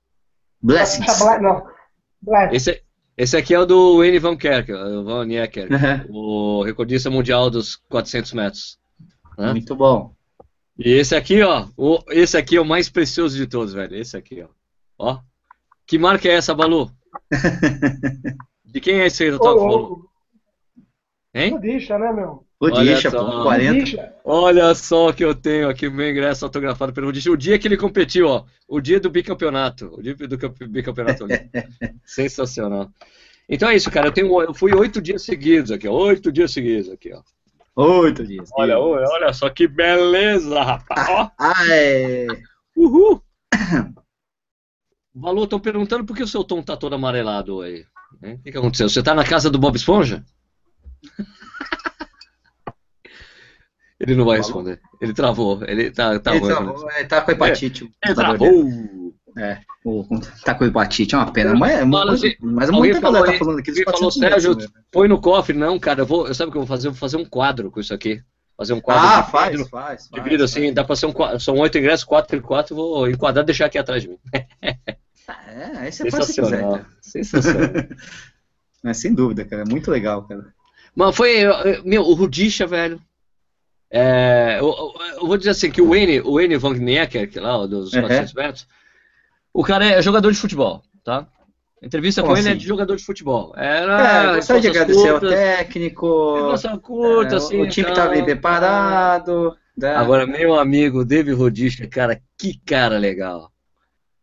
Blessings. 0.61 1.19
Tá 1.19 1.39
não. 1.41 1.67
Black. 2.21 2.55
Esse, 2.55 2.81
esse 3.17 3.37
aqui 3.37 3.53
é 3.53 3.59
o 3.59 3.65
do 3.65 3.97
Wayne 3.97 4.19
Van 4.19 4.35
Kerk, 4.35 4.71
o 4.71 5.03
Van 5.03 5.25
Niekerk, 5.25 5.71
Uhum. 5.73 6.15
o 6.59 6.63
recordista 6.63 7.09
mundial 7.09 7.49
dos 7.49 7.75
400 7.89 8.33
metros. 8.33 8.79
Hã? 9.37 9.51
Muito 9.51 9.75
bom. 9.75 10.13
E 10.77 10.89
esse 10.91 11.15
aqui, 11.15 11.41
ó, 11.43 11.67
o, 11.77 11.99
esse 12.09 12.35
aqui 12.37 12.57
é 12.57 12.61
o 12.61 12.65
mais 12.65 12.89
precioso 12.89 13.37
de 13.37 13.45
todos, 13.47 13.73
velho. 13.73 13.95
Esse 13.95 14.17
aqui, 14.17 14.41
ó. 14.41 14.47
Ó. 14.97 15.19
Que 15.85 15.97
marca 15.99 16.27
é 16.27 16.33
essa, 16.33 16.53
Balu? 16.55 16.91
De 18.65 18.79
quem 18.79 19.01
é 19.01 19.05
esse 19.07 19.29
Ô, 19.29 19.33
autógrafo, 19.33 19.67
Balu? 19.67 20.09
Hein? 21.33 21.59
Deixa, 21.59 21.97
né, 21.97 22.11
meu? 22.13 22.45
Odicha, 22.59 23.09
só. 23.09 23.23
pô, 23.25 23.43
40. 23.43 23.73
Deixa. 23.73 24.13
Olha 24.23 24.73
só 24.75 25.11
que 25.11 25.23
eu 25.25 25.33
tenho 25.33 25.67
aqui, 25.67 25.89
meu 25.89 26.09
ingresso 26.09 26.45
autografado 26.45 26.93
pelo 26.93 27.07
Rudish. 27.07 27.25
O 27.25 27.35
dia 27.35 27.57
que 27.57 27.67
ele 27.67 27.75
competiu, 27.75 28.27
ó. 28.27 28.45
O 28.67 28.79
dia 28.79 28.99
do 28.99 29.09
bicampeonato. 29.09 29.91
O 29.97 30.01
dia 30.01 30.15
do 30.15 30.37
campe- 30.37 30.67
bicampeonato 30.67 31.23
olímpico. 31.23 31.49
Sensacional. 32.05 32.89
Então 33.49 33.67
é 33.69 33.75
isso, 33.75 33.89
cara. 33.91 34.07
Eu, 34.07 34.11
tenho, 34.11 34.41
eu 34.41 34.53
fui 34.53 34.73
oito 34.73 35.01
dias 35.01 35.23
seguidos 35.23 35.71
aqui, 35.71 35.87
ó. 35.87 35.91
Oito 35.93 36.31
dias 36.31 36.51
seguidos 36.53 36.89
aqui, 36.89 37.11
ó. 37.13 37.21
Oito 37.75 38.25
dias. 38.25 38.49
Olha, 38.53 38.77
olha, 38.79 39.07
olha 39.09 39.33
só 39.33 39.49
que 39.49 39.67
beleza, 39.67 40.61
rapaz. 40.61 41.09
Ó. 41.09 41.29
Ah, 41.39 41.65
é. 41.69 42.27
Uhul! 42.77 43.21
Valor, 45.15 45.43
estão 45.43 45.59
perguntando 45.59 46.05
por 46.05 46.15
que 46.15 46.23
o 46.23 46.27
seu 46.27 46.43
tom 46.43 46.61
tá 46.61 46.75
todo 46.77 46.93
amarelado 46.95 47.61
aí. 47.61 47.85
O 48.21 48.37
que, 48.43 48.51
que 48.51 48.57
aconteceu? 48.57 48.87
Você 48.89 49.01
tá 49.03 49.13
na 49.13 49.23
casa 49.25 49.49
do 49.49 49.59
Bob 49.59 49.75
Esponja? 49.75 50.23
Ele 53.99 54.15
não 54.15 54.25
vai 54.25 54.37
responder. 54.37 54.81
Ele 54.99 55.13
travou. 55.13 55.63
Ele 55.65 55.89
tá, 55.91 56.19
tá 56.19 56.35
Ele 56.35 56.45
travou, 56.45 56.91
ele 56.91 57.07
tá 57.07 57.21
com 57.21 57.31
hepatite. 57.31 57.85
o 57.85 57.91
Ele 58.03 58.15
travou. 58.15 59.13
É, 59.37 59.59
o 59.83 60.05
Taco 60.45 60.63
Ibatite 60.63 61.15
é 61.15 61.17
uma 61.17 61.31
pena. 61.31 61.55
Mas, 61.55 61.71
é 61.71 61.79
Fala, 61.79 62.05
mas, 62.05 62.23
assim, 62.23 62.35
mas 62.39 62.69
alguém 62.69 62.91
muita 62.91 63.01
falou 63.01 63.21
galera 63.21 63.33
tá 63.33 63.39
falando 63.45 63.59
aqui 63.59 63.71
alguém 63.71 63.83
falou, 63.83 63.99
400 63.99 64.17
metros, 64.17 64.43
Sérgio, 64.43 64.61
né? 64.61 64.83
põe 64.91 65.07
no 65.07 65.19
cofre. 65.19 65.57
Não, 65.57 65.79
cara, 65.79 66.01
eu 66.01 66.05
vou, 66.05 66.27
eu 66.27 66.35
sabe 66.35 66.49
o 66.49 66.51
que 66.51 66.57
eu 66.57 66.61
vou 66.61 66.67
fazer? 66.67 66.87
Eu 66.87 66.91
vou 66.91 66.99
fazer 66.99 67.17
um 67.17 67.25
quadro 67.25 67.71
com 67.71 67.79
isso 67.79 67.93
aqui. 67.93 68.21
Fazer 68.55 68.73
um 68.73 68.81
quadro 68.81 69.07
Ah, 69.07 69.23
faz, 69.23 69.51
vidro, 69.51 69.67
faz, 69.67 70.09
de 70.13 70.21
faz, 70.21 70.41
assim, 70.41 70.71
dá 70.71 70.83
pra 70.83 70.95
ser 70.95 71.07
um 71.07 71.11
quadro. 71.11 71.39
São 71.39 71.55
oito 71.57 71.77
ingressos, 71.77 72.03
quatro 72.03 72.39
por 72.39 72.47
quatro, 72.47 72.73
eu 72.73 72.77
vou 72.77 73.09
enquadrar 73.09 73.43
e 73.43 73.47
deixar 73.47 73.65
aqui 73.65 73.79
atrás 73.79 74.03
de 74.03 74.09
mim. 74.09 74.19
É, 74.31 75.77
aí 75.77 75.91
você 75.91 76.11
faz 76.11 76.25
se 76.25 76.33
quiser, 76.33 76.57
Sensacional. 76.57 76.71
cara. 76.73 76.87
Sensacional. 77.01 77.69
Mas 78.83 78.97
sem 79.01 79.13
dúvida, 79.13 79.45
cara. 79.45 79.63
é 79.63 79.65
Muito 79.65 79.89
legal, 79.89 80.27
cara. 80.27 80.53
Mas 80.95 81.15
foi, 81.15 81.43
meu, 81.83 82.03
o 82.03 82.13
Rudisha, 82.13 82.67
velho. 82.67 83.01
É, 83.91 84.57
eu, 84.59 84.73
eu- 85.19 85.27
vou 85.27 85.37
dizer 85.37 85.51
assim, 85.51 85.69
que 85.69 85.81
o 85.81 85.89
Wayne, 85.89 86.21
o 86.21 86.35
Wayne 86.35 86.57
Van 86.57 86.73
Knecker, 86.73 87.29
que 87.29 87.39
lá, 87.39 87.65
dos 87.67 87.93
Uhum. 87.93 88.01
400 88.01 88.33
metros, 88.33 88.67
o 89.53 89.63
cara 89.63 89.85
é 89.85 90.01
jogador 90.01 90.31
de 90.31 90.37
futebol, 90.37 90.83
tá? 91.03 91.27
A 91.81 91.85
entrevista 91.85 92.21
Como 92.21 92.33
com 92.33 92.39
ele 92.39 92.47
é 92.47 92.51
assim? 92.51 92.59
de 92.59 92.67
jogador 92.67 92.95
de 92.95 93.03
futebol. 93.03 93.53
Era 93.55 94.31
É, 94.31 94.35
gostaria 94.35 94.61
de 94.61 94.67
agradecer 94.69 95.09
ao 95.09 95.19
curtas, 95.19 95.37
técnico. 95.37 96.33
resposta 96.35 96.77
curta, 96.79 97.35
é, 97.35 97.37
assim, 97.37 97.61
o 97.61 97.69
time 97.69 97.91
tá 97.93 98.07
bem 98.07 98.23
preparado. 98.23 99.55
né? 99.77 99.95
Agora, 99.95 100.25
meu 100.25 100.57
amigo 100.57 101.03
David 101.05 101.35
Rudisha, 101.35 101.87
cara, 101.87 102.19
que 102.37 102.57
cara 102.65 102.97
legal. 102.97 103.51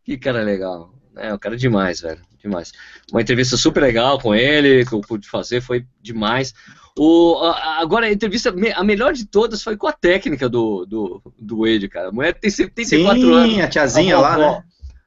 Que 0.03 0.17
cara 0.17 0.41
legal. 0.41 0.93
É, 1.15 1.33
o 1.33 1.39
cara 1.39 1.55
é 1.55 1.57
demais, 1.57 2.01
velho. 2.01 2.19
Demais. 2.41 2.71
Uma 3.11 3.21
entrevista 3.21 3.55
super 3.55 3.81
legal 3.81 4.19
com 4.19 4.33
ele, 4.33 4.85
que 4.85 4.93
eu 4.93 5.01
pude 5.01 5.27
fazer, 5.29 5.61
foi 5.61 5.85
demais. 6.01 6.53
O, 6.97 7.35
a- 7.43 7.79
agora, 7.79 8.07
a 8.07 8.11
entrevista, 8.11 8.53
a 8.75 8.83
melhor 8.83 9.13
de 9.13 9.25
todas 9.25 9.61
foi 9.63 9.77
com 9.77 9.87
a 9.87 9.93
técnica 9.93 10.49
do, 10.49 10.85
do, 10.85 11.21
do 11.39 11.59
Wade, 11.59 11.87
cara. 11.87 12.09
A 12.09 12.11
mulher 12.11 12.33
tem 12.33 12.49
74 12.49 13.21
Sim, 13.21 13.33
anos. 13.33 13.59
a 13.59 13.67
tiazinha 13.67 14.15
a 14.17 14.19
lá, 14.21 14.37
né? 14.37 14.63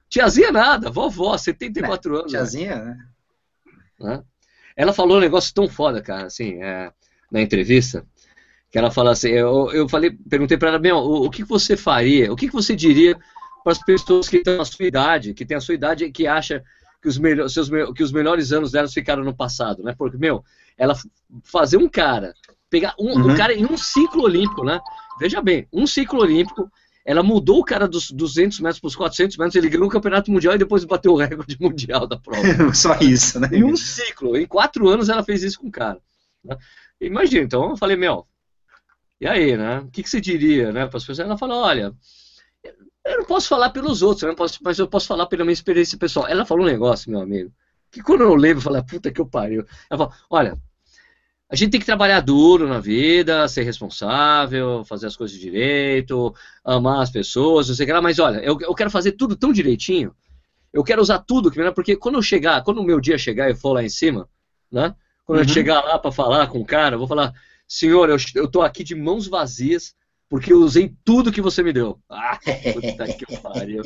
Tiazinha 0.09 0.53
nada, 0.53 0.91
vovó, 0.91 1.37
74 1.37 2.17
anos. 2.17 2.31
Tiazinha, 2.31 2.77
né? 2.77 2.99
né? 4.01 4.23
Ela 4.77 4.93
falou 4.93 5.17
um 5.19 5.21
negócio 5.21 5.53
tão 5.53 5.69
foda, 5.69 6.01
cara, 6.01 6.27
assim, 6.27 6.63
é, 6.63 6.93
na 7.31 7.41
entrevista, 7.41 8.05
que 8.71 8.79
ela 8.79 8.91
fala 8.91 9.13
assim, 9.13 9.29
eu, 9.29 9.71
eu 9.73 9.89
falei, 9.89 10.11
perguntei 10.29 10.57
pra 10.57 10.69
ela, 10.71 10.79
meu, 10.79 10.97
o, 10.97 11.27
o 11.27 11.31
que 11.31 11.45
você 11.45 11.77
faria, 11.77 12.33
o 12.33 12.37
que 12.37 12.47
que 12.49 12.53
você 12.53 12.75
diria 12.75 13.17
para 13.63 13.73
as 13.73 13.79
pessoas 13.79 14.29
que 14.29 14.39
estão 14.39 14.57
na 14.59 14.65
sua 14.65 14.85
idade, 14.85 15.33
que 15.35 15.45
tem 15.45 15.57
a 15.57 15.61
sua 15.61 15.75
idade 15.75 16.05
e 16.05 16.13
que 16.13 16.27
acha 16.27 16.63
que 17.05 17.09
os, 17.09 17.19
melhor, 17.19 17.51
seus, 17.51 17.69
que 17.95 18.03
os 18.03 18.11
melhores 18.11 18.51
anos 18.51 18.73
delas 18.73 18.91
ficaram 18.95 19.23
no 19.23 19.35
passado, 19.37 19.83
né? 19.83 19.95
Porque, 19.97 20.17
meu, 20.17 20.43
ela 20.75 20.95
fazer 21.43 21.77
um 21.77 21.87
cara, 21.87 22.33
pegar 22.71 22.95
um, 22.99 23.11
um 23.11 23.27
Uhum. 23.29 23.37
cara 23.37 23.53
em 23.53 23.67
um 23.67 23.77
ciclo 23.77 24.23
olímpico, 24.23 24.65
né? 24.65 24.81
Veja 25.21 25.43
bem, 25.43 25.69
um 25.71 25.87
ciclo 25.87 26.21
olímpico, 26.23 26.67
ela 27.05 27.23
mudou 27.23 27.59
o 27.59 27.65
cara 27.65 27.87
dos 27.87 28.11
200 28.11 28.59
metros 28.61 28.81
para 28.81 28.89
os 28.89 28.97
400 28.97 29.37
metros, 29.37 29.55
ele 29.55 29.69
ganhou 29.69 29.87
o 29.87 29.91
campeonato 29.91 30.31
mundial 30.31 30.55
e 30.55 30.59
depois 30.59 30.83
bateu 30.87 31.13
o 31.13 31.17
recorde 31.19 31.59
mundial 31.61 32.07
da 32.07 32.17
prova. 32.17 32.41
Só 32.73 32.97
isso, 33.01 33.39
né? 33.39 33.51
Em 33.53 33.63
um 33.63 33.77
ciclo, 33.77 34.35
em 34.35 34.47
quatro 34.47 34.89
anos 34.89 35.11
ela 35.11 35.23
fez 35.23 35.43
isso 35.43 35.61
com 35.61 35.67
o 35.69 35.71
cara. 35.71 36.01
né? 36.43 36.57
Imagina, 37.03 37.45
então 37.45 37.69
eu 37.69 37.77
falei, 37.77 37.99
meu, 37.99 38.27
e 39.21 39.27
aí, 39.27 39.59
né? 39.59 39.81
O 39.81 39.91
que, 39.91 40.03
que 40.03 40.09
você 40.09 40.23
diria, 40.23 40.73
né, 40.73 40.87
para 40.87 40.97
as 40.97 41.05
pessoas? 41.05 41.19
Ela 41.19 41.37
falou, 41.37 41.59
olha, 41.63 41.93
eu 43.05 43.19
não 43.19 43.25
posso 43.25 43.49
falar 43.49 43.71
pelos 43.71 44.03
outros, 44.03 44.23
né, 44.29 44.35
posso- 44.35 44.59
mas 44.63 44.79
eu 44.79 44.89
posso 44.89 45.07
falar 45.07 45.27
pela 45.27 45.45
minha 45.45 45.53
experiência 45.53 45.99
pessoal. 45.99 46.27
Ela 46.29 46.45
falou 46.47 46.65
um 46.65 46.69
negócio, 46.69 47.11
meu 47.11 47.21
amigo, 47.21 47.53
que 47.91 48.03
quando 48.03 48.23
eu 48.23 48.35
lembro, 48.35 48.59
eu 48.59 48.63
falei, 48.63 48.83
puta 48.83 49.13
que 49.13 49.21
eu 49.21 49.27
pariu. 49.27 49.65
Ela 49.91 49.99
falou, 49.99 50.13
olha, 50.31 50.59
a 51.51 51.57
gente 51.57 51.71
tem 51.73 51.81
que 51.81 51.87
trabalhar 51.87 52.21
duro 52.21 52.67
na 52.69 52.81
vida, 52.81 53.47
ser 53.49 53.63
responsável, 53.63 54.85
fazer 54.85 55.07
as 55.07 55.17
coisas 55.17 55.39
direito, 55.39 56.35
amar 56.65 57.03
as 57.03 57.11
pessoas, 57.11 57.69
não 57.69 57.75
sei 57.77 57.85
o 57.85 57.87
que 57.87 57.93
lá, 57.93 58.03
mas 58.03 58.19
olha, 58.19 58.39
eu, 58.39 58.59
eu 58.61 58.75
quero 58.75 58.91
fazer 58.91 59.13
tudo 59.13 59.37
tão 59.37 59.53
direitinho, 59.53 60.15
eu 60.73 60.85
quero 60.85 61.03
usar 61.03 61.21
tudo, 61.21 61.51
que- 61.51 61.73
porque 61.73 61.97
quando 61.97 62.17
eu 62.17 62.23
chegar, 62.23 62.63
quando 62.65 62.79
o 62.81 62.85
meu 62.85 63.01
dia 63.01 63.19
chegar 63.19 63.49
e 63.49 63.53
eu 63.53 63.57
for 63.57 63.73
lá 63.75 63.83
em 63.85 63.89
cima, 63.89 64.29
né? 64.73 64.95
Quando 65.25 65.41
eu 65.41 65.47
Uhum. 65.47 65.53
chegar 65.53 65.83
lá 65.85 65.99
para 65.99 66.13
falar 66.13 66.49
com 66.49 66.61
o 66.61 66.67
cara, 66.67 66.95
eu 66.97 66.99
vou 66.99 67.09
falar, 67.09 67.33
senhor, 67.69 68.11
eu, 68.11 68.17
eu 68.35 68.49
tô 68.51 68.63
aqui 68.63 68.85
de 68.85 68.95
mãos 68.95 69.27
vazias, 69.29 69.95
porque 70.29 70.53
eu 70.53 70.59
usei 70.59 70.95
tudo 71.05 71.33
que 71.33 71.41
você 71.41 71.63
me 71.63 71.73
deu. 71.73 71.99
Ah, 72.11 72.39
puta 72.73 73.07
que 73.15 73.41
pariu. 73.41 73.83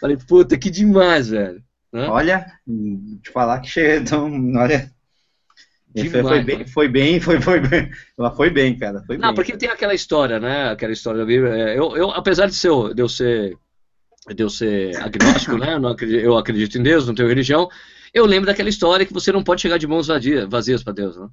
Falei, 0.00 0.16
puta, 0.16 0.56
que 0.58 0.70
demais, 0.70 1.28
velho. 1.28 1.62
Né? 1.92 2.06
Olha, 2.08 2.46
te 3.22 3.30
falar 3.32 3.60
que 3.60 3.68
chega, 3.68 3.96
então, 4.02 4.30
olha. 4.56 4.90
Foi, 5.92 6.02
Demais, 6.04 6.22
foi 6.28 6.42
bem, 6.44 6.66
foi 6.66 6.88
bem, 6.88 7.20
foi, 7.20 7.40
foi 7.40 7.58
bem. 7.60 7.90
Ela 8.16 8.30
foi 8.30 8.48
bem, 8.48 8.78
cara. 8.78 9.02
Foi 9.04 9.16
Não, 9.18 9.28
bem. 9.30 9.34
porque 9.34 9.56
tem 9.56 9.68
aquela 9.68 9.92
história, 9.92 10.38
né? 10.38 10.70
Aquela 10.70 10.92
história 10.92 11.18
da 11.18 11.26
Bíblia. 11.26 11.52
é, 11.52 11.76
Eu, 11.76 11.96
eu 11.96 12.10
apesar 12.12 12.46
de, 12.46 12.54
ser, 12.54 12.68
eu- 12.68 12.94
de 12.94 13.02
eu 13.02 13.08
ser 13.08 13.56
de 14.32 14.42
eu 14.42 14.50
ser 14.50 14.94
agnóstico, 15.02 15.56
né? 15.58 15.74
eu 15.74 15.88
acredito- 15.88 16.20
eu 16.24 16.38
acredito 16.38 16.78
em 16.78 16.82
Deus, 16.82 17.06
não 17.08 17.14
tenho 17.14 17.28
religião. 17.28 17.68
Eu 18.14 18.24
lembro 18.26 18.46
daquela 18.46 18.68
história 18.68 19.04
que 19.04 19.12
você 19.12 19.32
não 19.32 19.42
pode 19.42 19.62
chegar 19.62 19.78
de 19.78 19.86
mãos 19.88 20.06
vazias, 20.06 20.48
vazias 20.48 20.84
para 20.84 20.92
Deus, 20.92 21.16
né? 21.16 21.26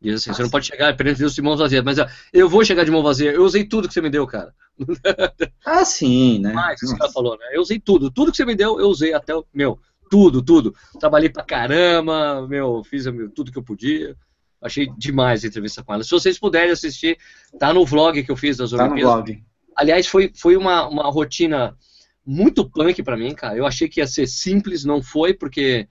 Diz 0.00 0.14
assim, 0.14 0.32
você 0.32 0.42
não 0.42 0.50
pode 0.50 0.66
chegar 0.66 0.96
perante 0.96 1.18
Deus 1.18 1.34
de 1.34 1.42
mãos 1.42 1.58
vazias, 1.58 1.82
mas 1.82 1.98
eu 2.32 2.48
vou 2.48 2.64
chegar 2.64 2.84
de 2.84 2.90
mão 2.90 3.02
vazia. 3.02 3.32
Eu 3.32 3.42
usei 3.44 3.64
tudo 3.64 3.88
que 3.88 3.94
você 3.94 4.00
me 4.00 4.10
deu, 4.10 4.26
cara. 4.26 4.54
Ah, 5.66 5.84
sim, 5.84 6.38
né? 6.38 6.52
Mais, 6.52 6.80
isso 6.82 6.94
que 6.96 7.02
ela 7.02 7.12
falou, 7.12 7.36
né? 7.36 7.46
Eu 7.52 7.60
usei 7.60 7.78
tudo, 7.80 8.10
tudo 8.10 8.30
que 8.30 8.36
você 8.36 8.44
me 8.44 8.54
deu, 8.54 8.80
eu 8.80 8.88
usei 8.88 9.12
até 9.12 9.34
o 9.34 9.44
meu, 9.52 9.78
tudo, 10.08 10.40
tudo. 10.40 10.74
Trabalhei 10.98 11.28
pra 11.28 11.42
caramba, 11.44 12.46
meu, 12.48 12.82
fiz 12.84 13.06
meu, 13.06 13.28
tudo 13.30 13.50
que 13.52 13.58
eu 13.58 13.62
podia. 13.62 14.16
Achei 14.62 14.88
demais 14.96 15.44
a 15.44 15.48
entrevista 15.48 15.82
com 15.84 15.92
ela. 15.92 16.02
Se 16.02 16.10
vocês 16.10 16.38
puderem 16.38 16.70
assistir, 16.70 17.18
tá 17.58 17.72
no 17.74 17.84
vlog 17.84 18.22
que 18.22 18.30
eu 18.30 18.36
fiz 18.36 18.56
das 18.56 18.70
Tá 18.70 18.76
no 18.78 18.82
Olimpíadas. 18.84 19.14
blog. 19.24 19.44
Aliás, 19.76 20.06
foi, 20.06 20.32
foi 20.34 20.56
uma, 20.56 20.88
uma 20.88 21.10
rotina 21.10 21.76
muito 22.24 22.68
punk 22.68 23.02
pra 23.02 23.16
mim, 23.16 23.34
cara. 23.34 23.56
Eu 23.56 23.66
achei 23.66 23.88
que 23.88 24.00
ia 24.00 24.06
ser 24.06 24.26
simples, 24.26 24.84
não 24.84 25.02
foi, 25.02 25.34
porque. 25.34 25.88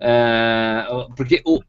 É, 0.00 0.86
porque 1.16 1.42
o, 1.44 1.60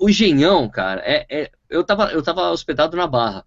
o 0.00 0.08
Engenhão, 0.08 0.68
cara, 0.68 1.02
é, 1.04 1.26
é- 1.28 1.50
eu, 1.68 1.82
tava, 1.84 2.12
eu 2.12 2.22
tava 2.22 2.50
hospedado 2.50 2.96
na 2.96 3.06
Barra. 3.06 3.44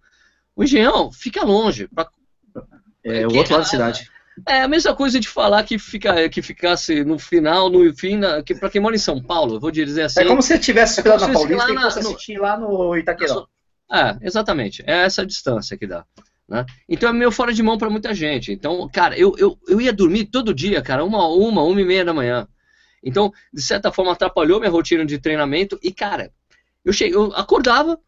O 0.54 0.62
Engenhão 0.64 1.10
fica 1.12 1.44
longe. 1.44 1.88
pra- 1.88 2.08
É 3.04 3.26
o 3.26 3.34
outro 3.36 3.52
lado 3.54 3.62
da 3.62 3.68
cidade. 3.68 4.10
é 4.46 4.62
a 4.62 4.68
mesma 4.68 4.94
coisa 4.94 5.18
de 5.18 5.28
falar 5.28 5.62
que, 5.64 5.78
fica, 5.78 6.28
que 6.28 6.42
ficasse 6.42 7.04
no 7.04 7.18
final, 7.18 7.70
no 7.70 7.92
fim, 7.96 8.16
na, 8.16 8.42
que, 8.42 8.54
pra 8.54 8.68
quem 8.70 8.80
mora 8.80 8.94
em 8.94 8.98
São 8.98 9.22
Paulo, 9.22 9.56
eu 9.56 9.60
vou 9.60 9.70
dizer 9.70 10.02
assim. 10.02 10.20
É 10.20 10.24
como 10.24 10.42
se 10.42 10.58
tivesse 10.58 11.00
hospedado 11.00 11.22
como 11.22 11.32
na 11.32 11.38
Paulista 11.38 11.72
lá 11.72 11.88
e 11.88 11.92
fosse 11.92 12.34
no- 12.34 12.42
lá 12.42 12.56
no 12.58 12.96
Itaquerão. 12.96 13.46
É, 13.90 14.16
exatamente. 14.20 14.82
É 14.86 15.04
essa 15.04 15.24
distância 15.24 15.76
que 15.78 15.86
dá. 15.86 16.04
Né? 16.48 16.64
Então 16.88 17.10
é 17.10 17.12
meio 17.12 17.30
fora 17.30 17.52
de 17.52 17.62
mão 17.62 17.76
pra 17.78 17.90
muita 17.90 18.12
gente. 18.14 18.52
Então, 18.52 18.88
cara, 18.92 19.16
eu, 19.18 19.34
eu, 19.38 19.58
eu 19.68 19.80
ia 19.80 19.92
dormir 19.92 20.26
todo 20.26 20.54
dia, 20.54 20.80
cara, 20.82 21.04
uma, 21.04 21.26
uma, 21.28 21.62
uma 21.62 21.80
e 21.80 21.84
meia 21.84 22.04
da 22.04 22.12
manhã. 22.14 22.46
Então, 23.02 23.32
de 23.52 23.62
certa 23.62 23.92
forma, 23.92 24.12
atrapalhou 24.12 24.58
minha 24.58 24.70
rotina 24.70 25.04
de 25.04 25.18
treinamento. 25.18 25.78
E, 25.82 25.92
cara, 25.92 26.32
eu, 26.84 26.92
cheguei, 26.92 27.14
eu 27.16 27.32
acordava, 27.34 27.98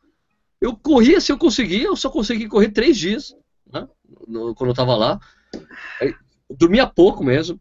eu 0.61 0.77
corria 0.77 1.21
se 1.21 1.33
eu 1.33 1.39
conseguia, 1.39 1.87
eu 1.87 1.97
só 1.97 2.11
consegui 2.11 2.49
correr 2.49 2.71
três 2.71 2.97
dias, 2.99 3.35
né? 3.73 3.87
no- 4.27 4.55
quando 4.55 4.71
eu 4.71 4.75
tava 4.75 4.95
lá. 4.97 5.19
Eu 6.01 6.15
dormia 6.57 6.87
pouco 6.87 7.23
mesmo. 7.25 7.61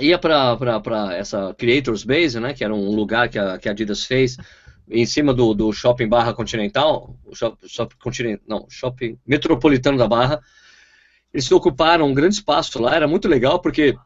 Ia 0.00 0.18
pra, 0.18 0.56
pra, 0.56 0.80
pra 0.80 1.14
essa 1.14 1.54
Creators 1.54 2.02
Base, 2.02 2.40
né? 2.40 2.52
Que 2.52 2.64
era 2.64 2.74
um 2.74 2.94
lugar 2.94 3.28
que 3.28 3.38
a, 3.38 3.58
que 3.58 3.68
a 3.68 3.72
Adidas 3.72 4.04
fez 4.04 4.36
em 4.90 5.06
cima 5.06 5.32
do, 5.32 5.54
do 5.54 5.72
shopping 5.72 6.08
Barra 6.08 6.34
Continental, 6.34 7.16
shopping, 7.32 7.66
shopping 7.68 8.38
não, 8.46 8.66
shopping 8.68 9.18
metropolitano 9.26 9.96
da 9.96 10.08
Barra. 10.08 10.40
Eles 11.32 11.50
ocuparam 11.50 12.06
um 12.06 12.14
grande 12.14 12.34
espaço 12.34 12.80
lá, 12.80 12.94
era 12.94 13.06
muito 13.08 13.28
legal 13.28 13.60
porque 13.60 13.96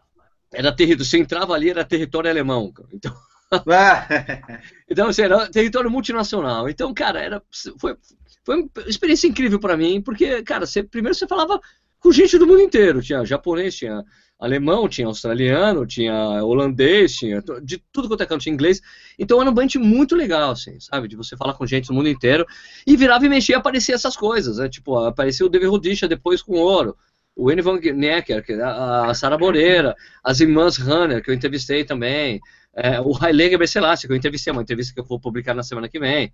era 0.52 0.72
território, 0.74 1.04
você 1.04 1.18
entrava 1.18 1.54
ali 1.54 1.70
era 1.70 1.84
território 1.84 2.30
alemão, 2.30 2.72
cara. 2.72 2.88
então, 2.92 3.14
então 4.88 5.08
assim, 5.08 5.22
era 5.22 5.48
território 5.50 5.90
multinacional. 5.90 6.68
Então, 6.68 6.92
cara, 6.92 7.20
era 7.20 7.42
foi, 7.78 7.96
foi 8.44 8.56
uma 8.56 8.70
experiência 8.86 9.26
incrível 9.26 9.58
para 9.60 9.76
mim, 9.76 10.00
porque, 10.00 10.42
cara, 10.42 10.66
você, 10.66 10.82
primeiro 10.82 11.14
você 11.14 11.26
falava 11.26 11.60
com 12.00 12.12
gente 12.12 12.38
do 12.38 12.46
mundo 12.46 12.60
inteiro, 12.60 13.02
tinha 13.02 13.24
japonês, 13.24 13.74
tinha 13.76 14.04
alemão, 14.38 14.88
tinha 14.88 15.06
australiano, 15.06 15.84
tinha 15.84 16.14
holandês, 16.44 17.16
tinha 17.16 17.42
de 17.62 17.82
tudo 17.92 18.06
quanto 18.06 18.22
é 18.22 18.26
canto, 18.26 18.42
tinha 18.42 18.52
inglês. 18.52 18.80
Então 19.18 19.40
era 19.40 19.48
um 19.48 19.52
ambiente 19.52 19.78
muito 19.78 20.14
legal, 20.14 20.52
assim, 20.52 20.78
sabe? 20.78 21.08
De 21.08 21.16
você 21.16 21.36
falar 21.36 21.54
com 21.54 21.66
gente 21.66 21.88
do 21.88 21.94
mundo 21.94 22.08
inteiro. 22.08 22.46
E 22.86 22.96
virava 22.96 23.26
e 23.26 23.28
mexia, 23.28 23.58
aparecia 23.58 23.96
essas 23.96 24.16
coisas, 24.16 24.58
né? 24.58 24.68
Tipo, 24.68 24.96
apareceu 24.98 25.46
o 25.46 25.48
David 25.48 25.68
Rudisha 25.68 26.06
depois 26.06 26.40
com 26.40 26.52
ouro, 26.52 26.96
o 27.38 27.48
Annie 27.48 27.62
Van 27.62 27.78
Necker, 27.78 28.44
que- 28.44 28.52
a, 28.54 29.06
a 29.06 29.14
Sara 29.14 29.38
Moreira, 29.38 29.94
as 30.24 30.40
irmãs 30.40 30.76
Runner, 30.76 31.22
que 31.22 31.30
eu 31.30 31.34
entrevistei 31.34 31.84
também, 31.84 32.40
é, 32.74 33.00
o 33.00 33.16
Haile 33.16 33.56
Besselassie, 33.56 34.08
que 34.08 34.12
eu 34.12 34.16
entrevistei, 34.16 34.52
uma 34.52 34.62
entrevista 34.62 34.92
que 34.92 35.00
eu 35.00 35.04
vou 35.04 35.20
publicar 35.20 35.54
na 35.54 35.62
semana 35.62 35.88
que 35.88 36.00
vem. 36.00 36.32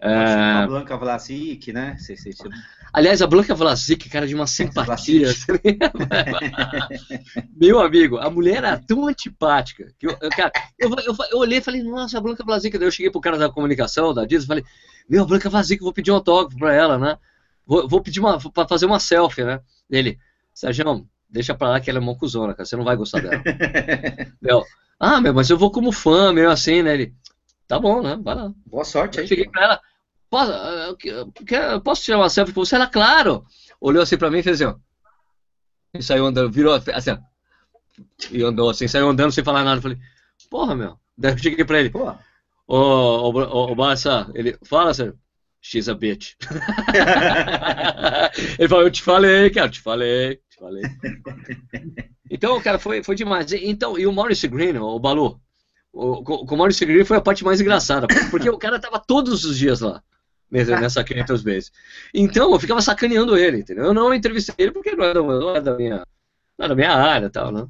É, 0.00 0.14
a 0.14 0.66
Blanca 0.66 0.96
Vlasic, 0.98 1.72
né? 1.72 1.96
Sei, 1.98 2.16
sei, 2.16 2.32
sei. 2.32 2.50
aliás, 2.92 3.22
a 3.22 3.26
Blanca 3.26 3.54
Vlasic, 3.54 4.08
cara, 4.10 4.26
de 4.26 4.34
uma 4.34 4.46
simpatia. 4.46 5.32
Meu 7.56 7.80
amigo, 7.80 8.18
a 8.18 8.28
mulher 8.28 8.56
era 8.56 8.78
tão 8.78 9.06
antipática 9.06 9.86
que 9.98 10.06
eu, 10.06 10.16
eu, 10.20 10.30
cara, 10.30 10.52
eu, 10.78 10.90
eu, 11.06 11.16
eu 11.30 11.38
olhei 11.38 11.58
e 11.58 11.62
falei, 11.62 11.82
nossa, 11.82 12.18
a 12.18 12.20
Blanca 12.20 12.44
Vlasic. 12.44 12.76
Daí 12.76 12.86
eu 12.86 12.90
cheguei 12.92 13.10
pro 13.10 13.20
cara 13.20 13.38
da 13.38 13.48
comunicação, 13.48 14.12
da 14.12 14.24
Disney, 14.24 14.44
e 14.44 14.48
falei, 14.48 14.64
meu, 15.08 15.22
a 15.22 15.26
Blanca 15.26 15.48
Vlasic, 15.48 15.80
eu 15.80 15.84
vou 15.84 15.92
pedir 15.92 16.10
um 16.10 16.16
autógrafo 16.16 16.58
pra 16.58 16.74
ela, 16.74 16.98
né? 16.98 17.16
Vou, 17.66 17.88
vou 17.88 18.02
pedir 18.02 18.20
uma, 18.20 18.38
pra 18.50 18.68
fazer 18.68 18.86
uma 18.86 19.00
selfie, 19.00 19.44
né? 19.44 19.60
Dele, 19.88 20.18
Sérgio, 20.54 21.06
deixa 21.28 21.54
pra 21.54 21.70
lá 21.70 21.80
que 21.80 21.90
ela 21.90 21.98
é 21.98 22.02
uma 22.02 22.16
cuzona, 22.16 22.54
cara, 22.54 22.64
você 22.64 22.76
não 22.76 22.84
vai 22.84 22.96
gostar 22.96 23.20
dela. 23.20 23.42
meu, 24.40 24.64
ah, 25.00 25.20
meu, 25.20 25.34
mas 25.34 25.50
eu 25.50 25.58
vou 25.58 25.70
como 25.70 25.90
fã, 25.90 26.32
meio 26.32 26.50
assim, 26.50 26.82
né? 26.82 26.94
Ele, 26.94 27.14
tá 27.66 27.78
bom, 27.78 28.02
né? 28.02 28.16
Vai 28.22 28.36
lá. 28.36 28.52
Boa 28.64 28.84
sorte 28.84 29.18
aí. 29.18 29.24
Eu 29.24 29.28
cheguei 29.28 29.48
pra 29.48 29.64
ela, 29.64 29.80
posso, 30.30 30.52
eu 30.52 31.80
posso 31.80 32.02
tirar 32.02 32.18
uma 32.18 32.30
selfie 32.30 32.54
com 32.54 32.64
você? 32.64 32.76
Ela, 32.76 32.86
claro! 32.86 33.44
Olhou 33.80 34.02
assim 34.02 34.16
pra 34.16 34.30
mim 34.30 34.38
e 34.38 34.42
fez 34.42 34.62
assim, 34.62 34.72
ó. 34.72 34.76
E 35.92 36.02
saiu 36.02 36.26
andando, 36.26 36.50
virou 36.50 36.74
assim, 36.74 37.10
ó. 37.10 37.18
E 38.30 38.42
andou 38.42 38.70
assim, 38.70 38.88
saiu 38.88 39.08
andando 39.08 39.32
sem 39.32 39.44
falar 39.44 39.64
nada. 39.64 39.78
Eu 39.78 39.82
falei, 39.82 39.98
porra, 40.48 40.74
meu. 40.74 40.98
Daí 41.18 41.32
eu 41.32 41.38
cheguei 41.38 41.64
pra 41.64 41.80
ele, 41.80 41.90
Pô, 41.90 42.10
ô, 42.66 42.76
ô, 42.76 43.30
ô, 43.30 43.72
ô 43.72 43.74
Barça, 43.74 44.30
ele, 44.34 44.56
fala, 44.64 44.94
sério. 44.94 45.18
She's 45.60 45.88
a 45.88 45.94
bitch. 45.94 46.34
ele 48.58 48.68
falou, 48.68 48.84
eu 48.84 48.90
te 48.90 49.02
falei, 49.02 49.48
cara, 49.48 49.70
te 49.70 49.80
falei, 49.80 50.38
te 50.54 50.58
falei. 50.58 50.82
Então, 52.30 52.60
cara, 52.60 52.78
foi, 52.78 53.02
foi 53.02 53.14
demais. 53.14 53.52
Então, 53.52 53.98
e 53.98 54.06
o 54.06 54.12
Maurice 54.12 54.46
Green, 54.48 54.76
o 54.78 54.98
Balu, 54.98 55.40
o, 55.92 56.22
com 56.22 56.54
o 56.54 56.58
Maurice 56.58 56.84
Green 56.84 57.04
foi 57.04 57.16
a 57.16 57.20
parte 57.20 57.44
mais 57.44 57.60
engraçada, 57.60 58.06
porque 58.30 58.48
o 58.48 58.58
cara 58.58 58.78
tava 58.78 58.98
todos 58.98 59.44
os 59.44 59.58
dias 59.58 59.80
lá, 59.80 60.02
nessa, 60.50 60.80
nessa 60.80 61.04
500 61.04 61.42
vezes. 61.42 61.72
Então, 62.12 62.52
eu 62.52 62.60
ficava 62.60 62.80
sacaneando 62.80 63.36
ele, 63.36 63.58
entendeu? 63.58 63.84
Eu 63.84 63.94
não 63.94 64.14
entrevistei 64.14 64.54
ele 64.58 64.72
porque 64.72 64.94
não 64.94 65.12
da, 65.12 65.22
não 65.22 65.56
é 65.56 65.60
da 65.60 65.76
minha, 65.76 66.06
não 66.58 66.68
da 66.68 66.74
minha 66.74 66.92
área 66.92 67.26
e 67.26 67.30
tal, 67.30 67.52
né? 67.52 67.66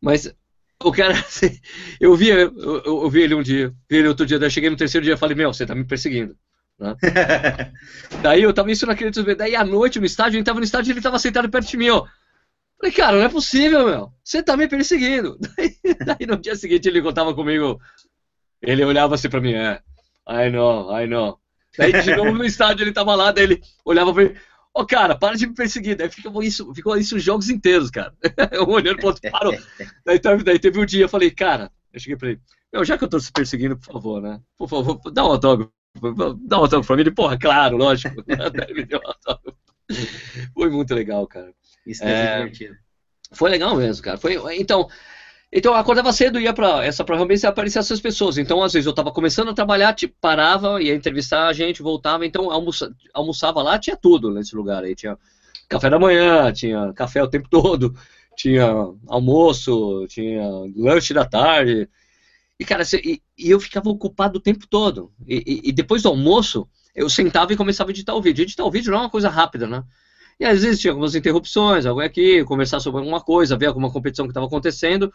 Mas 0.00 0.32
o 0.82 0.92
cara, 0.92 1.14
assim, 1.20 1.58
eu 2.00 2.14
vi, 2.14 2.28
eu, 2.28 2.56
eu, 2.56 2.84
eu 2.84 3.10
vi 3.10 3.22
ele 3.22 3.34
um 3.34 3.42
dia, 3.42 3.74
vi 3.88 3.96
ele 3.96 4.08
outro 4.08 4.26
dia, 4.26 4.38
daí 4.38 4.46
eu 4.46 4.50
cheguei 4.50 4.70
no 4.70 4.76
terceiro 4.76 5.04
dia 5.04 5.14
e 5.14 5.18
falei, 5.18 5.36
meu, 5.36 5.52
você 5.52 5.66
tá 5.66 5.74
me 5.74 5.84
perseguindo. 5.84 6.36
Né? 6.80 6.96
daí 8.22 8.42
eu 8.42 8.54
tava 8.54 8.72
isso 8.72 8.86
naquele 8.86 9.10
daí 9.34 9.54
à 9.54 9.62
noite 9.62 10.00
no 10.00 10.06
estádio, 10.06 10.38
ele 10.38 10.44
tava 10.44 10.58
no 10.58 10.64
estádio 10.64 10.90
e 10.90 10.92
ele 10.94 11.02
tava 11.02 11.18
sentado 11.18 11.50
perto 11.50 11.68
de 11.68 11.76
mim, 11.76 11.90
ó. 11.90 12.06
Falei, 12.78 12.92
cara, 12.92 13.16
não 13.18 13.24
é 13.24 13.28
possível, 13.28 13.84
meu. 13.84 14.12
Você 14.24 14.42
tá 14.42 14.56
me 14.56 14.66
perseguindo. 14.66 15.38
Daí, 15.54 15.76
daí 16.06 16.26
no 16.26 16.38
dia 16.38 16.56
seguinte 16.56 16.88
ele 16.88 17.02
contava 17.02 17.34
comigo, 17.34 17.78
ele 18.62 18.82
olhava 18.82 19.14
assim 19.14 19.28
pra 19.28 19.40
mim, 19.40 19.52
é, 19.52 19.82
I 20.26 20.48
know, 20.50 20.98
I 20.98 21.06
know. 21.06 21.38
Daí 21.76 21.92
novo 22.16 22.32
no 22.32 22.44
estádio 22.44 22.84
ele 22.84 22.92
tava 22.92 23.14
lá, 23.14 23.30
daí 23.30 23.44
ele 23.44 23.60
olhava 23.84 24.14
pra 24.14 24.24
mim, 24.24 24.34
ô 24.72 24.86
cara, 24.86 25.14
para 25.14 25.36
de 25.36 25.46
me 25.46 25.54
perseguir. 25.54 25.94
Daí 25.94 26.08
ficou 26.08 26.42
isso, 26.42 26.74
ficou 26.74 26.96
isso 26.96 27.16
os 27.16 27.22
jogos 27.22 27.50
inteiros, 27.50 27.90
cara. 27.90 28.14
Eu 28.50 28.66
olhando 28.66 28.96
pro 28.96 29.08
outro, 29.08 29.30
parou. 29.30 29.54
Daí, 30.06 30.18
daí 30.42 30.58
teve 30.58 30.80
um 30.80 30.86
dia, 30.86 31.04
eu 31.04 31.08
falei, 31.08 31.30
cara, 31.30 31.70
eu 31.92 32.00
cheguei 32.00 32.16
pra 32.16 32.30
ele, 32.30 32.40
meu, 32.72 32.82
já 32.82 32.96
que 32.96 33.04
eu 33.04 33.08
tô 33.08 33.20
se 33.20 33.30
perseguindo, 33.30 33.76
por 33.76 33.92
favor, 33.92 34.22
né? 34.22 34.40
Por 34.56 34.68
favor, 34.68 34.98
dá 35.12 35.24
um 35.24 35.32
autógrafo. 35.32 35.72
Dá 36.46 36.58
um 36.58 36.62
autógrafo 36.62 36.86
pra 36.86 36.96
mim. 36.96 37.02
Ele, 37.02 37.10
porra, 37.10 37.38
claro, 37.38 37.76
lógico. 37.76 38.22
Deu 38.26 39.00
um 39.04 39.08
autógrafo. 39.08 39.58
Foi 40.54 40.70
muito 40.70 40.94
legal, 40.94 41.26
cara. 41.26 41.52
isso 41.86 42.02
deve 42.04 42.12
É. 42.14 42.36
divertido. 42.38 42.76
Foi 43.32 43.50
legal 43.50 43.76
mesmo, 43.76 44.02
cara. 44.02 44.18
Foi, 44.18 44.34
então, 44.56 44.88
então 45.52 45.72
eu 45.72 45.78
acordava 45.78 46.12
cedo, 46.12 46.38
ia 46.40 46.52
pra 46.52 46.84
essa 46.84 47.04
pra 47.04 47.16
Rambis 47.16 47.42
e 47.42 47.46
aparecia 47.46 47.80
essas 47.80 48.00
pessoas. 48.00 48.38
Então, 48.38 48.62
às 48.62 48.72
vezes, 48.72 48.86
eu 48.86 48.92
tava 48.92 49.12
começando 49.12 49.50
a 49.50 49.54
trabalhar, 49.54 49.94
tipo, 49.94 50.14
parava, 50.20 50.82
ia 50.82 50.94
entrevistar 50.94 51.46
a 51.48 51.52
gente, 51.52 51.82
voltava. 51.82 52.24
Então, 52.26 52.50
almoça, 52.50 52.92
almoçava 53.14 53.62
lá, 53.62 53.78
tinha 53.78 53.96
tudo 53.96 54.32
nesse 54.32 54.54
lugar 54.54 54.82
aí. 54.84 54.94
Tinha 54.94 55.16
café 55.68 55.90
da 55.90 55.98
manhã, 55.98 56.52
tinha 56.52 56.92
café 56.92 57.22
o 57.22 57.28
tempo 57.28 57.48
todo, 57.50 57.94
tinha 58.36 58.68
almoço, 59.08 60.06
tinha 60.08 60.42
lanche 60.76 61.12
da 61.14 61.24
tarde. 61.24 61.88
E, 62.60 62.64
cara, 62.66 62.82
e, 63.02 63.22
e 63.38 63.50
eu 63.50 63.58
ficava 63.58 63.88
ocupado 63.88 64.36
o 64.36 64.40
tempo 64.40 64.66
todo. 64.68 65.10
E, 65.26 65.62
e- 65.64 65.72
depois 65.72 66.02
do 66.02 66.10
almoço, 66.10 66.68
eu 66.94 67.08
sentava 67.08 67.54
e 67.54 67.56
começava 67.56 67.88
a 67.88 67.92
editar 67.92 68.14
o 68.14 68.20
vídeo. 68.20 68.42
Editar 68.42 68.64
o 68.66 68.70
vídeo 68.70 68.90
não 68.92 68.98
é 68.98 69.02
uma 69.04 69.10
coisa 69.10 69.30
rápida, 69.30 69.66
né? 69.66 69.82
E 70.38 70.44
às 70.44 70.62
vezes 70.62 70.78
tinha 70.78 70.90
algumas 70.90 71.14
interrupções, 71.14 71.86
algo 71.86 72.02
aqui, 72.02 72.44
conversar 72.44 72.78
sobre 72.80 73.00
alguma 73.00 73.18
coisa, 73.22 73.56
ver 73.56 73.64
alguma 73.64 73.90
competição 73.90 74.26
que 74.26 74.30
estava 74.30 74.44
acontecendo. 74.44 75.10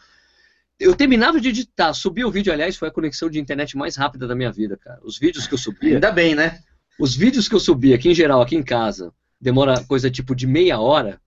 Eu 0.80 0.96
terminava 0.96 1.40
de 1.40 1.50
editar, 1.50 1.94
subir 1.94 2.26
o 2.26 2.32
vídeo, 2.32 2.52
aliás, 2.52 2.78
foi 2.78 2.88
a 2.88 2.92
conexão 2.92 3.30
de 3.30 3.40
internet 3.40 3.78
mais 3.78 3.96
rápida 3.96 4.28
da 4.28 4.34
minha 4.34 4.52
vida, 4.52 4.76
cara. 4.76 5.00
Os 5.04 5.20
vídeos 5.20 5.46
que 5.46 5.54
eu 5.54 5.58
subia, 5.60 5.94
Ainda 5.94 6.12
bem, 6.12 6.34
né? 6.34 6.64
os 7.00 7.16
vídeos 7.16 7.48
que 7.48 7.54
eu 7.54 7.60
subia 7.60 7.94
aqui 7.94 8.10
em 8.10 8.16
geral, 8.16 8.42
aqui 8.42 8.56
em 8.56 8.64
casa, 8.64 9.14
demora 9.40 9.84
coisa 9.84 10.10
tipo 10.10 10.36
de 10.36 10.48
meia 10.48 10.80
hora, 10.80 11.22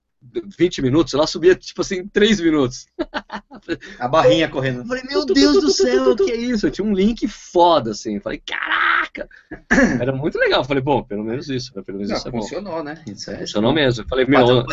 20 0.58 0.82
minutos, 0.82 1.12
lá 1.14 1.26
subia 1.26 1.54
tipo 1.54 1.80
assim, 1.80 2.06
3 2.08 2.40
minutos. 2.40 2.86
A 3.98 4.08
barrinha 4.08 4.48
correndo. 4.48 4.80
Eu 4.80 4.86
falei, 4.86 5.02
meu 5.04 5.26
Deus 5.26 5.60
do 5.60 5.70
céu, 5.70 6.12
o 6.12 6.16
que 6.16 6.30
é 6.30 6.36
isso? 6.36 6.66
Eu 6.66 6.70
tinha 6.70 6.86
um 6.86 6.92
link 6.92 7.26
foda, 7.28 7.90
assim. 7.90 8.16
Eu 8.16 8.20
falei, 8.20 8.42
caraca! 8.44 9.28
Era 10.00 10.12
muito 10.12 10.38
legal. 10.38 10.60
Eu 10.60 10.64
falei, 10.64 10.82
bom, 10.82 11.02
pelo 11.02 11.24
menos 11.24 11.48
isso, 11.48 11.72
né? 11.74 11.82
pelo 11.82 11.98
menos 11.98 12.10
Não, 12.10 12.18
isso 12.18 12.28
é 12.28 12.30
bom. 12.30 12.40
funcionou, 12.40 12.82
né? 12.82 13.02
Isso 13.06 13.30
é 13.30 13.38
Funcionou 13.38 13.72
mesmo. 13.72 14.04
Eu 14.04 14.08
falei, 14.08 14.24
meu, 14.26 14.64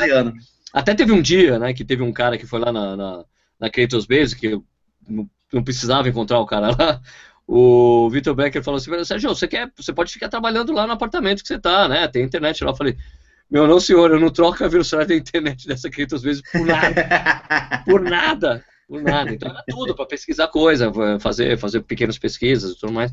até 0.74 0.94
teve 0.94 1.12
um 1.12 1.22
dia, 1.22 1.58
né, 1.58 1.74
que 1.74 1.86
teve 1.86 2.04
um 2.04 2.12
cara 2.12 2.38
que 2.38 2.46
foi 2.46 2.60
lá 2.60 2.72
na, 2.72 2.98
na, 2.98 3.26
na 3.60 3.70
Kratos 3.70 4.06
Base, 4.06 4.36
que 4.36 4.48
eu 4.48 4.66
não, 5.08 5.30
não 5.54 5.64
precisava 5.64 6.10
encontrar 6.10 6.40
o 6.40 6.46
cara 6.46 6.76
lá. 6.78 7.02
O 7.48 8.10
Vitor 8.10 8.34
Becker 8.34 8.64
falou 8.64 8.78
assim, 8.78 8.92
Sérgio, 9.06 9.30
você, 9.30 9.48
quer, 9.48 9.72
você 9.76 9.94
pode 9.94 10.12
ficar 10.12 10.30
trabalhando 10.30 10.74
lá 10.74 10.88
no 10.88 10.94
apartamento 10.94 11.44
que 11.44 11.48
você 11.48 11.60
tá, 11.60 11.88
né? 11.88 12.08
Tem 12.08 12.24
internet 12.24 12.64
lá. 12.64 12.72
Eu 12.72 12.76
falei, 12.76 12.98
meu, 13.50 13.68
não 13.68 13.80
senhor, 13.80 14.12
eu 14.12 14.20
não 14.20 14.30
troco 14.30 14.64
a 14.64 14.68
velocidade 14.68 15.10
da 15.10 15.16
internet 15.16 15.68
dessa 15.68 15.90
Kratos 15.90 16.24
Base 16.24 16.42
por 16.52 16.66
nada. 16.66 17.84
por 17.86 18.02
nada. 18.02 18.66
Por 18.88 19.02
nada. 19.02 19.34
Então 19.34 19.50
era 19.50 19.64
tudo 19.68 19.96
para 19.96 20.06
pesquisar 20.06 20.48
coisa, 20.48 20.92
fazer, 21.20 21.58
fazer 21.58 21.82
pequenas 21.82 22.18
pesquisas 22.18 22.72
e 22.72 22.80
tudo 22.80 22.94
mais. 22.94 23.12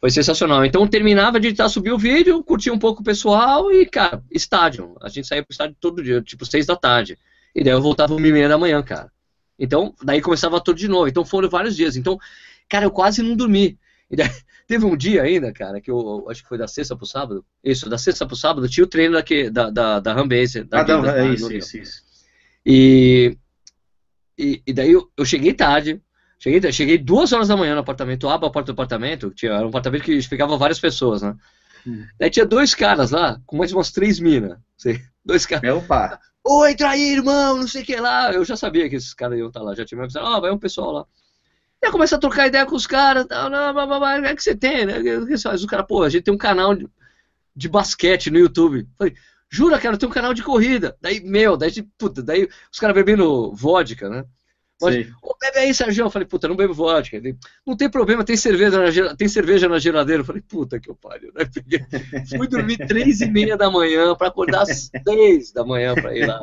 Foi 0.00 0.10
sensacional. 0.10 0.64
Então 0.64 0.86
terminava 0.86 1.38
de 1.38 1.48
editar, 1.48 1.68
subir 1.68 1.92
o 1.92 1.98
vídeo, 1.98 2.42
curtia 2.42 2.72
um 2.72 2.78
pouco 2.78 3.02
o 3.02 3.04
pessoal 3.04 3.70
e, 3.70 3.84
cara, 3.86 4.22
estádio. 4.30 4.96
A 5.00 5.08
gente 5.08 5.28
saía 5.28 5.42
pro 5.42 5.52
estádio 5.52 5.76
todo 5.78 6.02
dia, 6.02 6.22
tipo 6.22 6.46
seis 6.46 6.66
da 6.66 6.74
tarde. 6.74 7.18
E 7.54 7.62
daí 7.62 7.72
eu 7.72 7.82
voltava 7.82 8.14
uma 8.14 8.26
e 8.26 8.32
meia 8.32 8.48
da 8.48 8.56
manhã, 8.56 8.82
cara. 8.82 9.12
Então, 9.58 9.94
daí 10.02 10.22
começava 10.22 10.60
tudo 10.60 10.78
de 10.78 10.88
novo. 10.88 11.06
Então 11.06 11.24
foram 11.24 11.50
vários 11.50 11.76
dias. 11.76 11.96
Então, 11.96 12.18
cara, 12.68 12.86
eu 12.86 12.90
quase 12.90 13.22
não 13.22 13.36
dormi. 13.36 13.78
Teve 14.66 14.84
um 14.84 14.96
dia 14.96 15.22
ainda, 15.22 15.52
cara, 15.52 15.80
que 15.80 15.90
eu 15.90 16.28
acho 16.30 16.42
que 16.42 16.48
foi 16.48 16.58
da 16.58 16.68
sexta 16.68 16.96
pro 16.96 17.06
sábado. 17.06 17.44
Isso, 17.62 17.88
da 17.88 17.98
sexta 17.98 18.26
pro 18.26 18.36
sábado, 18.36 18.68
tinha 18.68 18.84
o 18.84 18.88
treino 18.88 19.14
daqui, 19.14 19.50
da, 19.50 19.70
da, 19.70 20.00
da 20.00 20.12
Rambase. 20.12 20.66
Ah, 20.70 20.84
não, 20.84 21.02
da, 21.02 21.16
é 21.16 21.22
da- 21.22 21.34
isso, 21.34 21.52
isso, 21.52 21.76
isso. 21.78 22.02
e, 22.64 23.36
e, 24.38 24.62
e 24.66 24.72
daí 24.72 24.92
eu, 24.92 25.10
eu 25.16 25.24
cheguei 25.24 25.52
tarde, 25.52 26.00
cheguei, 26.38 26.72
cheguei 26.72 26.98
duas 26.98 27.32
horas 27.32 27.48
da 27.48 27.56
manhã 27.56 27.74
no 27.74 27.80
apartamento, 27.80 28.28
abro 28.28 28.46
a 28.46 28.50
porta 28.50 28.72
do 28.72 28.74
apartamento, 28.74 29.30
tinha, 29.30 29.52
era 29.52 29.64
um 29.64 29.68
apartamento 29.70 30.02
que 30.04 30.22
ficava 30.22 30.56
várias 30.56 30.78
pessoas, 30.78 31.22
né? 31.22 31.34
Hum. 31.86 32.04
Daí 32.18 32.30
tinha 32.30 32.46
dois 32.46 32.74
caras 32.74 33.10
lá, 33.10 33.40
com 33.46 33.56
mais 33.56 33.72
umas 33.72 33.90
três 33.90 34.20
minas, 34.20 34.58
dois 35.24 35.46
caras. 35.46 35.62
Meu 35.62 35.82
pá. 35.82 36.18
Oi, 36.46 36.74
traí, 36.74 37.12
irmão, 37.12 37.58
não 37.58 37.68
sei 37.68 37.82
o 37.82 37.84
que 37.84 37.96
lá. 37.96 38.32
Eu 38.32 38.44
já 38.46 38.56
sabia 38.56 38.88
que 38.88 38.96
esses 38.96 39.12
caras 39.12 39.38
iam 39.38 39.48
estar 39.48 39.60
lá, 39.60 39.74
já 39.74 39.84
tinha 39.84 39.98
me 39.98 40.04
avisado, 40.04 40.26
ó, 40.26 40.40
vai 40.40 40.50
um 40.50 40.58
pessoal 40.58 40.92
lá. 40.92 41.06
E 41.82 41.86
aí 41.86 41.92
começa 41.92 42.16
a 42.16 42.18
trocar 42.18 42.46
ideia 42.46 42.66
com 42.66 42.76
os 42.76 42.86
caras, 42.86 43.26
tal, 43.26 43.48
não, 43.48 43.72
blá, 43.72 43.86
blá, 43.86 43.98
blá, 43.98 44.18
o 44.18 44.22
que 44.22 44.28
é 44.28 44.36
que 44.36 44.42
você 44.42 44.54
tem, 44.54 44.84
né? 44.84 44.94
Faz? 45.42 45.64
O 45.64 45.66
cara, 45.66 45.82
pô, 45.82 46.02
a 46.02 46.08
gente 46.10 46.24
tem 46.24 46.34
um 46.34 46.38
canal 46.38 46.74
de, 46.74 46.86
de 47.56 47.68
basquete 47.68 48.30
no 48.30 48.38
YouTube. 48.38 48.86
Falei, 48.98 49.14
jura, 49.48 49.78
cara, 49.78 49.96
tem 49.96 50.08
um 50.08 50.12
canal 50.12 50.34
de 50.34 50.42
corrida. 50.42 50.96
Daí, 51.00 51.20
meu, 51.20 51.56
daí, 51.56 51.70
puta, 51.96 52.22
daí 52.22 52.48
os 52.70 52.78
caras 52.78 52.94
bebendo 52.94 53.52
vodka, 53.54 54.08
né? 54.10 54.24
Ô, 55.22 55.34
bebe 55.38 55.58
aí, 55.58 55.74
Sérgio. 55.74 56.04
Eu 56.06 56.10
falei, 56.10 56.26
puta, 56.26 56.48
não 56.48 56.56
bebo 56.56 56.72
vodka. 56.72 57.16
Ele, 57.16 57.36
não 57.66 57.76
tem 57.76 57.88
problema, 57.90 58.24
tem 58.24 58.36
cerveja 58.36 58.78
na, 58.78 58.90
gela- 58.90 59.14
tem 59.16 59.28
cerveja 59.28 59.68
na 59.68 59.78
geladeira. 59.78 60.22
Eu 60.22 60.24
falei, 60.26 60.40
puta 60.42 60.78
que 60.80 60.88
eu 60.90 60.94
pariu. 60.94 61.30
Né? 61.34 61.44
Peguei- 61.52 61.84
Fui 62.28 62.46
dormir 62.48 62.76
três 62.86 63.20
e 63.20 63.26
meia 63.30 63.56
da 63.58 63.70
manhã 63.70 64.14
pra 64.14 64.28
acordar 64.28 64.62
às 64.62 64.90
seis 65.06 65.52
da 65.52 65.64
manhã 65.64 65.94
pra 65.94 66.14
ir 66.16 66.26
lá 66.26 66.40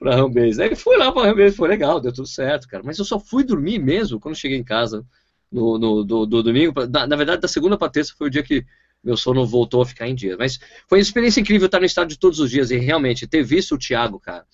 pra 0.00 0.16
Rambase. 0.16 0.60
Aí 0.60 0.74
fui 0.74 0.96
lá 0.96 1.12
pra 1.12 1.26
Rambase, 1.26 1.54
foi 1.54 1.68
legal, 1.68 2.00
deu 2.00 2.12
tudo 2.12 2.26
certo, 2.26 2.66
cara. 2.66 2.82
Mas 2.82 2.98
eu 2.98 3.04
só 3.04 3.20
fui 3.20 3.44
dormir 3.44 3.78
mesmo 3.78 4.18
quando 4.18 4.34
cheguei 4.34 4.56
em 4.56 4.64
casa 4.64 5.04
no, 5.52 5.78
no 5.78 6.02
do, 6.02 6.26
do 6.26 6.42
domingo. 6.42 6.72
Na, 6.88 7.06
na 7.06 7.16
verdade, 7.16 7.42
da 7.42 7.46
segunda 7.46 7.76
pra 7.76 7.90
terça 7.90 8.14
foi 8.16 8.28
o 8.28 8.30
dia 8.30 8.42
que 8.42 8.64
meu 9.04 9.16
sono 9.16 9.46
voltou 9.46 9.82
a 9.82 9.86
ficar 9.86 10.08
em 10.08 10.14
dia. 10.14 10.36
Mas 10.38 10.58
foi 10.88 10.98
uma 10.98 11.02
experiência 11.02 11.40
incrível 11.40 11.66
estar 11.66 11.78
no 11.78 11.84
estádio 11.84 12.18
todos 12.18 12.40
os 12.40 12.50
dias 12.50 12.70
e 12.70 12.78
realmente 12.78 13.26
ter 13.26 13.42
visto 13.42 13.74
o 13.74 13.78
Thiago, 13.78 14.18
cara, 14.18 14.44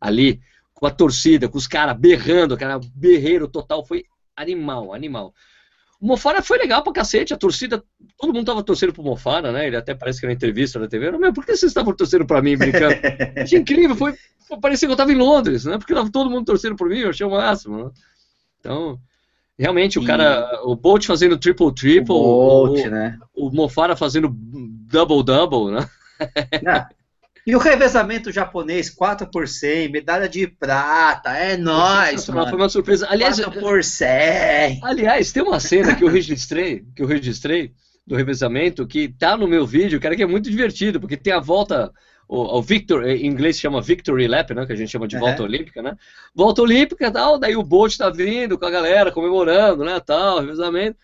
ali 0.00 0.40
com 0.72 0.86
a 0.86 0.90
torcida, 0.90 1.48
com 1.48 1.58
os 1.58 1.66
caras 1.66 1.96
berrando, 1.96 2.56
cara, 2.56 2.80
berreiro 2.94 3.46
total, 3.46 3.86
foi 3.86 4.04
animal, 4.34 4.92
animal. 4.92 5.34
O 6.00 6.06
Mofara 6.06 6.42
foi 6.42 6.58
legal 6.58 6.82
pra 6.82 6.92
cacete, 6.92 7.32
a 7.32 7.36
torcida, 7.36 7.82
todo 8.18 8.32
mundo 8.34 8.44
tava 8.46 8.62
torcendo 8.62 8.92
pro 8.92 9.02
Mofara, 9.02 9.50
né? 9.52 9.66
Ele 9.66 9.76
até 9.76 9.94
parece 9.94 10.20
que 10.20 10.26
na 10.26 10.32
entrevista 10.32 10.78
na 10.78 10.86
TV, 10.88 11.10
meu, 11.12 11.32
por 11.32 11.44
que 11.46 11.56
vocês 11.56 11.70
estavam 11.70 11.94
torcendo 11.94 12.26
pra 12.26 12.42
mim, 12.42 12.56
brincando? 12.56 12.94
Achei 13.42 13.58
incrível, 13.58 13.96
foi, 13.96 14.14
foi- 14.46 14.58
parecia 14.60 14.86
que 14.86 14.92
eu 14.92 14.96
tava 14.96 15.12
em 15.12 15.16
Londres, 15.16 15.64
né? 15.64 15.78
Porque 15.78 15.94
tava 15.94 16.10
todo 16.10 16.28
mundo 16.30 16.44
torcendo 16.44 16.76
por 16.76 16.88
mim, 16.88 16.98
eu 16.98 17.10
achei 17.10 17.24
o 17.26 17.30
máximo, 17.30 17.84
né? 17.84 17.90
Então, 18.60 18.98
realmente, 19.58 19.98
o 19.98 20.02
E- 20.02 20.06
cara, 20.06 20.60
o 20.64 20.74
Bolt 20.76 21.06
fazendo 21.06 21.38
triple-triple, 21.38 22.12
O 22.14 22.64
o, 22.68 22.90
né? 22.90 23.18
o 23.34 23.50
Mofara 23.50 23.96
fazendo 23.96 24.28
double-double, 24.30 25.72
né? 25.72 25.88
Ah, 26.66 26.88
E 27.46 27.54
o 27.54 27.58
revezamento 27.58 28.32
japonês, 28.32 28.88
4 28.88 29.30
por 29.30 29.46
100, 29.46 29.90
medalha 29.90 30.28
de 30.28 30.46
prata, 30.46 31.30
é 31.30 31.56
nóis, 31.58 32.10
Sensacional, 32.12 32.44
Foi 32.44 32.52
mano. 32.52 32.64
uma 32.64 32.68
surpresa. 32.70 33.06
Aliás, 33.10 33.38
4 33.38 33.60
por 33.60 33.84
100. 33.84 34.80
Aliás, 34.82 35.30
tem 35.32 35.42
uma 35.42 35.60
cena 35.60 35.94
que 35.94 36.02
eu 36.02 36.08
registrei, 36.08 36.84
que 36.96 37.02
eu 37.02 37.06
registrei 37.06 37.72
do 38.06 38.16
revezamento, 38.16 38.86
que 38.86 39.08
tá 39.08 39.36
no 39.36 39.46
meu 39.46 39.66
vídeo, 39.66 40.00
cara, 40.00 40.16
que 40.16 40.22
é 40.22 40.26
muito 40.26 40.50
divertido, 40.50 40.98
porque 40.98 41.16
tem 41.18 41.32
a 41.34 41.40
volta, 41.40 41.92
o, 42.26 42.58
o 42.58 42.62
Victor, 42.62 43.06
em 43.06 43.26
inglês 43.26 43.58
chama 43.58 43.82
Victory 43.82 44.26
Lap, 44.26 44.50
né? 44.54 44.64
Que 44.64 44.72
a 44.72 44.76
gente 44.76 44.90
chama 44.90 45.06
de 45.08 45.18
volta 45.18 45.42
Uhum. 45.42 45.48
olímpica, 45.48 45.82
né? 45.82 45.96
Volta 46.34 46.62
olímpica 46.62 47.06
e 47.06 47.10
tal, 47.10 47.38
daí 47.38 47.56
o 47.56 47.62
Bolt 47.62 47.96
tá 47.98 48.08
vindo 48.08 48.58
com 48.58 48.64
a 48.64 48.70
galera, 48.70 49.12
comemorando, 49.12 49.84
né? 49.84 50.00
Tal, 50.00 50.40
revezamento. 50.40 50.96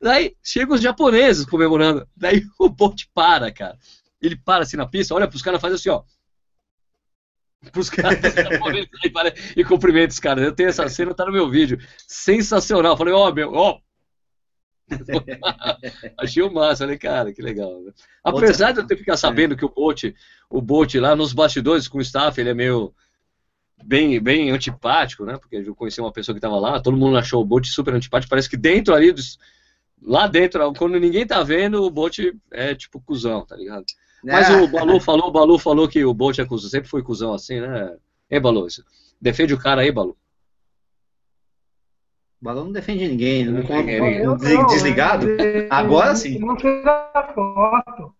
Daí 0.00 0.34
chegam 0.42 0.74
os 0.74 0.82
japoneses 0.82 1.46
comemorando. 1.46 2.06
Daí 2.16 2.42
o 2.58 2.68
Bolt 2.68 3.04
para, 3.14 3.50
cara. 3.50 3.78
Ele 4.22 4.36
para 4.36 4.62
assim 4.62 4.76
na 4.76 4.86
pista, 4.86 5.14
olha 5.14 5.26
pros 5.28 5.42
caras 5.42 5.58
e 5.58 5.60
faz 5.60 5.74
assim, 5.74 5.90
ó. 5.90 6.02
Pros 7.72 7.90
caras 7.90 8.18
japoneses 8.34 8.88
e 9.04 9.10
para- 9.10 9.34
e 9.56 9.64
cumprimenta 9.64 10.12
os 10.12 10.18
caras. 10.20 10.44
Eu 10.44 10.52
tenho 10.54 10.68
essa 10.68 10.88
cena, 10.88 11.14
tá 11.14 11.24
no 11.26 11.32
meu 11.32 11.50
vídeo. 11.50 11.78
Sensacional. 12.06 12.96
Falei, 12.96 13.12
ó, 13.14 13.32
meu, 13.32 13.52
ó. 13.52 13.78
Achei 16.18 16.42
o 16.42 16.52
máximo, 16.52 16.86
falei, 16.86 16.98
cara, 16.98 17.32
que 17.32 17.40
legal. 17.40 17.80
né? 17.82 17.92
Apesar 18.22 18.72
de 18.72 18.80
eu 18.80 18.86
ter 18.86 18.94
que 18.94 19.00
ficar 19.00 19.16
sabendo 19.16 19.56
que 19.56 19.64
o 19.64 19.68
Bolt, 19.68 20.04
o 20.50 20.60
Bolt 20.60 20.94
lá 20.96 21.14
nos 21.16 21.32
bastidores 21.32 21.88
com 21.88 21.98
o 21.98 22.02
staff, 22.02 22.38
ele 22.40 22.50
é 22.50 22.54
meio 22.54 22.94
bem, 23.84 24.20
bem 24.20 24.50
antipático, 24.50 25.24
né? 25.24 25.38
Porque 25.38 25.56
eu 25.56 25.74
conheci 25.74 26.00
uma 26.00 26.12
pessoa 26.12 26.34
que 26.34 26.38
estava 26.38 26.58
lá, 26.58 26.80
todo 26.80 26.96
mundo 26.96 27.16
achou 27.16 27.40
o 27.42 27.46
Bolt 27.46 27.66
super 27.66 27.94
antipático, 27.94 28.28
parece 28.30 28.50
que 28.50 28.56
dentro 28.56 28.94
ali 28.94 29.12
dos, 29.12 29.38
lá 30.00 30.26
dentro, 30.26 30.72
quando 30.74 30.98
ninguém 30.98 31.26
tá 31.26 31.42
vendo, 31.42 31.82
o 31.84 31.90
Bolt 31.90 32.18
é 32.50 32.74
tipo 32.74 33.00
cuzão, 33.00 33.46
tá 33.46 33.56
ligado? 33.56 33.84
Mas 34.24 34.48
Ah, 34.50 34.62
o 34.62 34.68
Balu 34.68 35.00
falou, 35.00 35.28
o 35.28 35.32
Balu 35.32 35.58
falou 35.58 35.88
que 35.88 36.04
o 36.04 36.14
Bolt 36.14 36.38
é 36.38 36.44
cuzão, 36.44 36.70
sempre 36.70 36.88
foi 36.88 37.02
cuzão 37.02 37.34
assim, 37.34 37.60
né? 37.60 37.96
Hein, 38.30 38.40
Balu? 38.40 38.66
Isso- 38.66 38.84
Defende 39.20 39.54
o 39.54 39.58
cara 39.58 39.82
aí, 39.82 39.90
Balu. 39.92 40.16
O 42.40 42.44
balão 42.44 42.64
não 42.64 42.72
defende 42.72 43.06
ninguém, 43.06 43.44
não 43.44 43.62
não, 43.62 44.66
desligado. 44.66 45.28
ele- 45.28 45.68
Agora 45.70 46.12
sim. 46.16 46.34
Ele 46.34 46.44
não 46.44 46.56
tira 46.56 47.32
foto. 47.32 48.12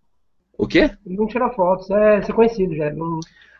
O 0.57 0.64
quê? 0.66 0.90
Ele 1.05 1.16
não 1.16 1.26
tira 1.26 1.50
foto. 1.50 1.82
Isso 1.82 1.94
é, 1.94 2.18
é 2.18 2.32
conhecido 2.32 2.76
já. 2.76 2.88
Não... 2.92 3.18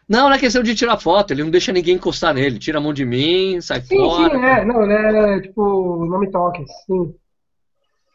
Não, 0.09 0.29
não 0.29 0.33
é 0.35 0.39
questão 0.39 0.63
de 0.63 0.75
tirar 0.75 0.99
foto, 0.99 1.33
ele 1.33 1.43
não 1.43 1.51
deixa 1.51 1.73
ninguém 1.73 1.97
encostar 1.97 2.33
nele, 2.35 2.59
tira 2.61 2.79
a 2.79 2.81
mão 2.81 2.93
de 2.93 3.05
mim, 3.05 3.61
sai 3.61 3.81
Sim, 3.81 3.97
fora. 3.97 4.35
sim, 4.39 4.45
é. 4.45 4.65
Não, 4.65 4.83
ele 4.85 5.19
é 5.19 5.41
tipo, 5.41 6.07
não 6.07 6.21
me 6.21 6.31
toque, 6.31 6.65
sim. 6.87 7.13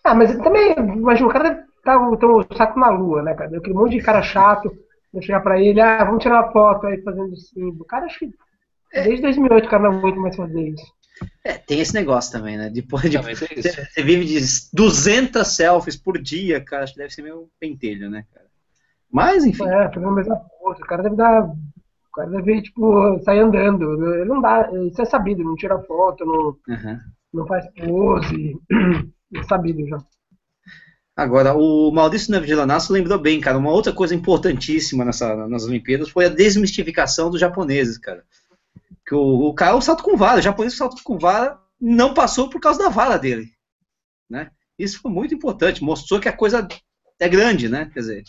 Ah, 0.04 0.14
mas 0.16 0.30
ele 0.32 0.42
também, 0.44 0.72
imagina, 0.74 1.28
o 1.28 1.32
cara 1.32 1.50
deve 1.50 1.67
tá 1.88 1.98
o 1.98 2.18
teu 2.18 2.46
saco 2.56 2.80
na 2.80 2.90
lua, 2.90 3.24
né, 3.24 3.34
cara? 3.34 3.58
Aquele 3.58 3.74
monte 3.74 3.98
de 3.98 4.04
cara 4.04 4.22
chato, 4.22 4.72
eu 5.14 5.22
chegar 5.22 5.40
pra 5.40 5.60
ele, 5.60 5.80
ah, 5.80 6.04
vamos 6.04 6.22
tirar 6.22 6.44
uma 6.44 6.52
foto 6.52 6.86
aí 6.86 7.02
fazendo 7.02 7.36
símbolo. 7.38 7.86
Cara, 7.86 8.06
acho 8.06 8.20
que 8.20 8.30
desde 8.94 9.22
2008 9.22 9.66
o 9.66 9.70
cara 9.70 9.84
não 9.84 10.00
aguenta 10.00 10.20
mais 10.20 10.36
fazer 10.36 10.70
isso. 10.70 10.86
É, 11.44 11.54
tem 11.54 11.80
esse 11.80 11.94
negócio 11.94 12.32
também, 12.32 12.58
né? 12.58 12.70
Depois 12.70 13.10
de. 13.10 13.18
Também 13.18 13.36
tem 13.36 13.48
isso. 13.58 13.70
Você 13.70 14.04
vive 14.04 14.26
de 14.26 14.40
200 14.74 15.48
selfies 15.48 15.96
por 15.96 16.22
dia, 16.22 16.64
cara. 16.64 16.84
Acho 16.84 16.94
que 16.94 17.00
deve 17.00 17.14
ser 17.14 17.24
meio 17.24 17.50
pentelho, 17.60 18.10
né, 18.10 18.24
cara? 18.32 18.46
Mas, 19.12 19.46
enfim. 19.46 19.68
É, 19.68 19.88
fazendo 19.92 20.10
a 20.10 20.16
mesma 20.16 20.36
coisa. 20.60 20.84
O 20.84 20.86
cara 20.86 21.04
deve 21.04 21.16
dar. 21.16 21.44
O 21.44 22.12
cara 22.14 22.30
deve, 22.30 22.62
tipo, 22.62 23.20
sair 23.24 23.40
andando. 23.40 24.14
Ele 24.14 24.26
não 24.26 24.42
dá. 24.42 24.70
Isso 24.86 25.02
é 25.02 25.06
sabido, 25.06 25.44
não 25.44 25.56
tira 25.56 25.80
foto, 25.80 26.24
não, 26.24 26.76
Aham. 26.76 27.00
não 27.34 27.48
faz 27.48 27.66
pose. 27.74 28.60
É 29.36 29.44
sabido 29.44 29.86
já. 29.86 29.98
Agora, 31.18 31.56
o 31.56 31.90
Maurício 31.92 32.32
Nevgilanasso 32.32 32.94
lembrou 32.94 33.18
bem, 33.18 33.42
cara. 33.42 33.58
Uma 33.58 33.72
outra 33.72 33.92
coisa 33.92 34.14
importantíssima 34.14 35.04
nessa, 35.04 35.48
nas 35.48 35.64
Olimpíadas 35.64 36.10
foi 36.10 36.26
a 36.26 36.30
desmistificação 36.30 37.32
dos 37.32 37.40
japoneses, 37.40 37.98
cara. 37.98 38.24
Que 39.04 39.16
o, 39.16 39.48
o 39.48 39.54
cara, 39.56 39.82
salto 39.82 40.04
com 40.04 40.16
vara, 40.16 40.38
o 40.38 40.44
japonês 40.44 40.78
salto 40.78 41.02
com 41.04 41.18
vara 41.18 41.60
não 41.82 42.14
passou 42.14 42.52
por 42.52 42.62
causa 42.62 42.84
da 42.84 42.90
vara 42.90 43.18
dele, 43.18 43.52
né? 44.30 44.52
Isso 44.78 45.00
foi 45.02 45.10
muito 45.10 45.34
importante, 45.34 45.84
mostrou 45.84 46.20
que 46.20 46.30
a 46.30 46.34
coisa 46.34 46.68
é 47.20 47.28
grande, 47.28 47.68
né? 47.68 47.90
Quer 47.92 48.00
dizer, 48.00 48.24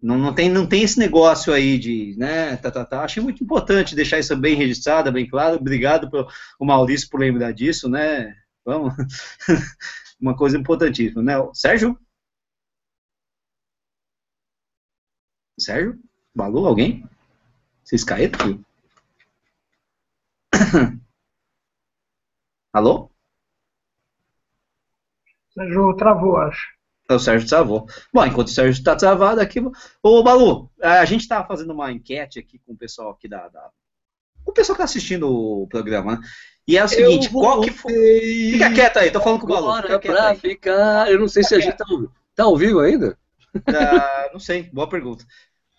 não, 0.00 0.16
não, 0.16 0.32
tem, 0.32 0.48
não 0.48 0.66
tem 0.66 0.84
esse 0.84 1.00
negócio 1.00 1.52
aí 1.52 1.78
de, 1.78 2.14
né, 2.16 2.56
tá, 2.58 2.70
tá, 2.70 2.84
tá. 2.84 3.02
Achei 3.02 3.20
muito 3.20 3.42
importante 3.42 3.96
deixar 3.96 4.20
isso 4.20 4.36
bem 4.36 4.54
registrado, 4.54 5.10
bem 5.10 5.28
claro. 5.28 5.56
Obrigado 5.56 6.08
pro 6.08 6.28
o 6.60 6.64
Maurício 6.64 7.08
por 7.10 7.18
lembrar 7.18 7.50
disso, 7.50 7.88
né? 7.88 8.36
Vamos. 8.64 8.94
Uma 10.20 10.36
coisa 10.36 10.58
importantíssima, 10.58 11.22
né? 11.22 11.34
Sérgio? 11.54 11.98
Sérgio? 15.58 15.98
Balu, 16.34 16.66
alguém? 16.66 17.04
Vocês 17.84 18.04
caíram? 18.04 18.38
filho? 18.38 18.64
Alô? 22.72 23.10
Sérgio 25.50 25.96
travou, 25.96 26.36
acho. 26.36 26.78
O 27.10 27.18
Sérgio 27.18 27.48
travou. 27.48 27.86
Bom, 28.12 28.24
enquanto 28.26 28.48
o 28.48 28.50
Sérgio 28.50 28.78
está 28.78 28.94
travado 28.94 29.40
aqui. 29.40 29.60
Ô, 30.02 30.22
Balu, 30.22 30.70
a 30.80 31.04
gente 31.04 31.22
estava 31.22 31.46
fazendo 31.46 31.72
uma 31.72 31.90
enquete 31.90 32.38
aqui 32.38 32.58
com 32.58 32.72
o 32.72 32.76
pessoal 32.76 33.10
aqui 33.10 33.26
da. 33.26 33.48
da... 33.48 33.70
O 34.44 34.52
pessoal 34.52 34.76
que 34.76 34.82
está 34.82 34.84
assistindo 34.84 35.28
o 35.30 35.66
programa, 35.66 36.16
né? 36.16 36.28
E 36.68 36.76
é 36.76 36.84
o 36.84 36.88
seguinte, 36.88 37.30
qual 37.30 37.60
que 37.62 37.70
foi. 37.70 38.50
Fica 38.52 38.70
quieto 38.72 38.98
aí, 38.98 39.10
tô 39.10 39.20
falando 39.20 39.40
com 39.40 39.46
o 39.46 39.48
Balu. 39.48 39.82
Fica 39.82 39.98
pra 39.98 40.28
aí. 40.28 40.36
ficar. 40.36 41.10
Eu 41.10 41.18
não 41.18 41.26
sei 41.26 41.42
se 41.42 41.54
a 41.54 41.58
gente 41.60 41.76
tá, 41.76 41.84
ao- 41.88 42.08
tá 42.36 42.44
ao 42.44 42.56
vivo 42.56 42.80
ainda. 42.80 43.18
Ah, 43.66 44.28
não 44.32 44.38
sei, 44.38 44.64
boa 44.72 44.88
pergunta. 44.88 45.24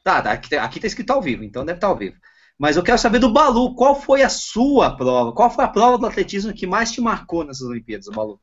Tá, 0.03 0.21
tá, 0.21 0.31
aqui, 0.31 0.49
tá- 0.49 0.63
aqui 0.63 0.79
tá 0.79 0.87
escrito 0.87 1.11
ao 1.11 1.21
vivo, 1.21 1.43
então 1.43 1.63
deve 1.63 1.77
estar 1.77 1.87
ao 1.87 1.95
vivo. 1.95 2.15
Mas 2.57 2.75
eu 2.75 2.83
quero 2.83 2.97
saber 2.97 3.19
do 3.19 3.31
Balu, 3.31 3.75
qual 3.75 3.95
foi 3.95 4.23
a 4.23 4.29
sua 4.29 4.95
prova? 4.97 5.31
Qual 5.31 5.49
foi 5.51 5.63
a 5.63 5.67
prova 5.69 5.97
do 5.97 6.05
atletismo 6.07 6.53
que 6.53 6.65
mais 6.67 6.91
te 6.91 6.99
marcou 6.99 7.43
nessas 7.45 7.67
Olimpíadas, 7.67 8.07
Balu? 8.07 8.39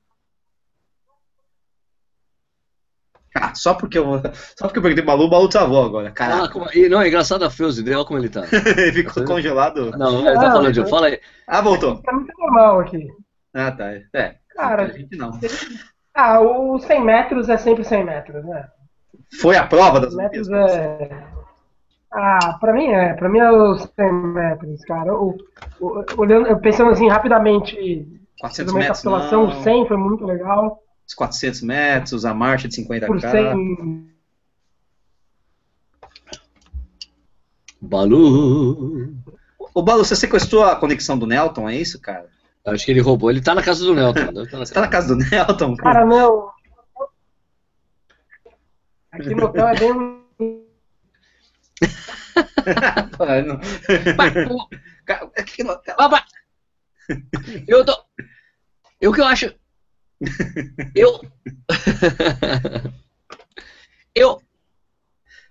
Ah, 3.40 3.54
só 3.54 3.74
porque 3.74 3.98
eu, 3.98 4.04
só 4.56 4.66
porque 4.66 4.78
eu 4.78 4.82
perguntei 4.82 5.02
o 5.02 5.06
Balu, 5.06 5.24
o 5.24 5.28
Balu 5.30 5.48
travou 5.48 5.84
agora. 5.84 6.08
Ah, 6.08 6.12
Caraca, 6.12 6.48
como- 6.48 6.66
e 6.74 6.88
não, 6.88 7.00
é 7.00 7.08
engraçado 7.08 7.44
a 7.44 7.50
Feuze 7.50 7.82
dele, 7.82 7.96
olha 7.96 8.04
como 8.04 8.18
ele 8.18 8.28
tá. 8.28 8.42
ele 8.78 8.92
ficou 8.92 9.24
congelado. 9.24 9.90
Não, 9.96 10.20
ele 10.26 10.38
tá 10.38 10.48
Ah, 10.48 10.52
falando 10.52 10.72
de. 10.72 10.80
eu- 10.80 10.86
Fala 10.86 11.06
aí. 11.08 11.20
Ah, 11.46 11.60
voltou. 11.60 12.00
Tá 12.02 12.12
normal 12.38 12.80
aqui. 12.80 13.06
Ah, 13.54 13.70
tá. 13.72 13.92
É. 14.14 14.34
Cara, 14.54 14.84
a 14.84 14.88
gente 14.88 15.16
não. 15.16 15.32
Ah, 16.14 16.40
os 16.40 16.82
100 16.84 17.04
metros 17.04 17.48
é 17.48 17.56
sempre 17.58 17.84
100 17.84 18.04
metros, 18.04 18.44
né? 18.44 18.66
Foi 19.40 19.56
a 19.56 19.66
prova 19.66 20.00
das 20.00 20.14
100 20.14 20.22
metros 20.22 20.48
é. 20.50 21.10
Ah, 22.12 22.56
pra 22.60 22.72
mim 22.72 22.86
é. 22.88 23.12
Pra 23.14 23.28
mim 23.28 23.38
é 23.38 23.50
os 23.50 23.82
100 23.94 24.12
metros, 24.12 24.80
cara. 24.84 25.12
O, 25.14 25.36
o- 25.80 26.04
olhando, 26.16 26.46
eu 26.46 26.58
pensando 26.58 26.90
assim 26.90 27.08
rapidamente, 27.08 27.74
400 28.40 28.40
fazendo 28.40 28.70
uma 28.70 28.78
metros, 28.78 28.98
recapitulação, 29.02 29.44
o 29.44 29.46
não. 29.48 29.62
100 29.62 29.86
foi 29.88 29.96
muito 29.96 30.24
legal. 30.24 30.78
Os 31.06 31.14
400 31.14 31.62
metros, 31.62 32.24
a 32.24 32.34
marcha 32.34 32.66
de 32.68 32.76
50k. 32.76 33.06
Por 33.06 33.20
100. 33.20 34.16
Balu. 37.80 39.14
Ô, 39.72 39.82
Balu, 39.82 40.04
você 40.04 40.16
sequestrou 40.16 40.64
a 40.64 40.74
conexão 40.74 41.18
do 41.18 41.26
Nelton, 41.26 41.68
é 41.68 41.76
isso, 41.76 42.00
cara? 42.00 42.28
Acho 42.64 42.84
que 42.84 42.90
ele 42.90 43.00
roubou. 43.00 43.30
Ele 43.30 43.40
tá 43.40 43.54
na 43.54 43.62
casa 43.62 43.84
do 43.84 43.94
Nelton. 43.94 44.32
deve 44.32 44.50
tá 44.50 44.58
na 44.58 44.66
Você 44.66 44.74
tá 44.74 44.80
na 44.80 44.88
casa 44.88 45.14
do 45.14 45.16
Nelton? 45.16 45.76
Cara, 45.76 46.04
não. 46.04 46.50
Aqui 49.12 49.34
no 49.34 49.44
hotel 49.44 49.68
é 49.68 49.78
bem. 49.78 49.92
Não. 53.46 53.60
Cara. 55.06 55.26
Eu 57.66 57.84
tô. 57.84 58.04
Eu 59.00 59.12
que 59.12 59.20
eu 59.20 59.24
acho. 59.24 59.54
Eu. 60.94 61.20
Eu. 64.14 64.40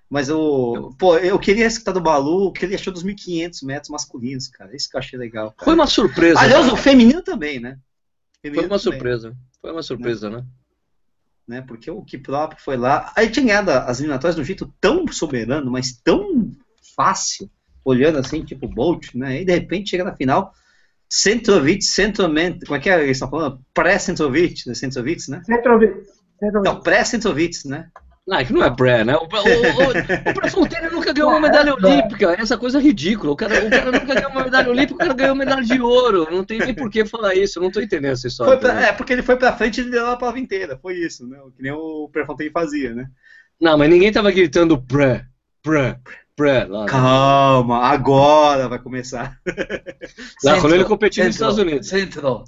Mas 0.09 0.30
o. 0.30 0.93
Pô, 0.97 1.18
eu 1.18 1.38
queria 1.38 1.66
escutar 1.66 1.91
do 1.91 2.01
Balu 2.01 2.47
o 2.47 2.51
que 2.51 2.66
ele 2.66 2.76
achou 2.76 2.91
dos 2.93 3.03
1.500 3.03 3.66
metros 3.66 3.89
masculinos, 3.89 4.47
cara. 4.47 4.76
Isso 4.76 4.89
que 4.89 4.95
eu 4.95 4.99
achei 4.99 5.18
legal. 5.20 5.51
cara. 5.51 5.66
Foi 5.66 5.74
uma 5.74 5.88
surpresa. 5.88 6.39
Aliás, 6.39 6.72
o 6.72 6.78
feminino 6.78 7.22
também, 7.22 7.59
né? 7.59 7.78
Foi 8.41 8.49
Feminino 8.51 8.68
uma 8.74 8.80
também, 8.80 8.93
surpresa. 8.93 9.36
Foi 9.61 9.72
uma 9.72 9.84
surpresa, 9.84 10.30
né? 10.30 10.45
Né? 11.47 11.61
Porque 11.61 11.89
o 11.91 12.03
que 12.03 12.18
próprio 12.18 12.61
foi 12.61 12.78
lá. 12.78 13.11
Aí 13.16 13.30
tinha 13.30 13.45
ganhado 13.45 13.72
as 13.72 13.99
eliminatórias 13.99 14.36
de 14.36 14.41
um 14.41 14.45
jeito 14.45 14.74
tão 14.80 15.07
soberano, 15.07 15.72
mas 15.72 15.91
tão 15.91 16.51
fácil, 16.95 17.49
olhando 17.84 18.18
assim, 18.18 18.43
tipo 18.43 18.68
Bolt, 18.68 19.13
né? 19.13 19.41
E 19.41 19.45
de 19.45 19.53
repente 19.53 19.89
chega 19.89 20.03
na 20.03 20.16
final. 20.16 20.53
Centrovic, 21.18 21.82
Centromente, 21.84 22.66
como 22.66 22.76
é 22.76 22.80
que 22.80 22.89
é? 22.89 23.01
Eles 23.01 23.11
estão 23.11 23.30
falando? 23.30 23.59
Pré-Centrovic, 23.74 24.68
né? 24.68 24.74
Centrovic, 24.74 25.32
né? 25.32 25.41
Centrovic. 25.45 25.93
Centrovic. 26.39 26.66
Não, 26.70 26.82
pré-Centrovic, 26.82 27.68
né? 27.68 27.88
Não, 28.28 28.38
é 28.38 28.43
que 28.43 28.51
não 28.51 28.63
é 28.63 28.76
pré, 28.76 29.05
né? 29.05 29.16
O, 29.16 29.20
o, 29.20 29.24
o, 29.24 30.63
o 30.63 30.91
nunca 30.91 31.13
ganhou 31.13 31.30
uma 31.30 31.39
medalha 31.39 31.74
olímpica. 31.74 32.36
Essa 32.38 32.57
coisa 32.57 32.80
é 32.80 32.82
ridícula. 32.82 33.32
O 33.32 33.36
cara, 33.36 33.66
o 33.66 33.70
cara 33.70 33.91
nunca 33.91 34.13
ganhou 34.13 34.32
uma 34.32 34.43
medalha 34.43 34.70
olímpica, 34.70 34.95
o 34.95 34.97
cara 34.97 35.13
ganhou 35.13 35.36
medalha 35.36 35.63
de 35.63 35.80
ouro. 35.80 36.28
Não 36.32 36.43
tem 36.43 36.59
nem 36.59 36.74
por 36.74 36.89
que 36.89 37.05
falar 37.05 37.36
isso. 37.36 37.59
Eu 37.59 37.63
não 37.63 37.72
tô 37.72 37.80
entendendo 37.80 38.13
essa 38.13 38.28
história. 38.28 38.53
Foi 38.53 38.59
pra- 38.59 38.82
é, 38.82 38.91
porque 38.91 39.13
ele 39.13 39.22
foi 39.22 39.38
pra 39.38 39.55
frente 39.55 39.80
e 39.80 39.84
liderou 39.84 40.09
a 40.09 40.18
prova 40.18 40.39
inteira. 40.39 40.78
Foi 40.82 40.95
isso, 40.95 41.26
né? 41.28 41.38
Que 41.55 41.61
nem 41.63 41.72
o 41.72 42.09
Perfontaine 42.11 42.51
fazia, 42.51 42.93
né? 42.93 43.07
Não, 43.61 43.78
mas 43.78 43.89
ninguém 43.89 44.11
tava 44.11 44.32
gritando 44.32 44.82
pré, 44.82 45.24
pré, 45.63 45.97
pré. 46.36 46.65
Lá, 46.65 46.86
Calma, 46.86 47.79
agora 47.86 48.67
vai 48.67 48.79
começar. 48.79 49.39
lá 50.43 50.59
quando 50.59 50.75
ele 50.75 50.86
competiu 50.86 51.23
nos 51.25 51.36
Estados 51.36 51.57
Unidos. 51.57 51.88
Central. 51.88 52.45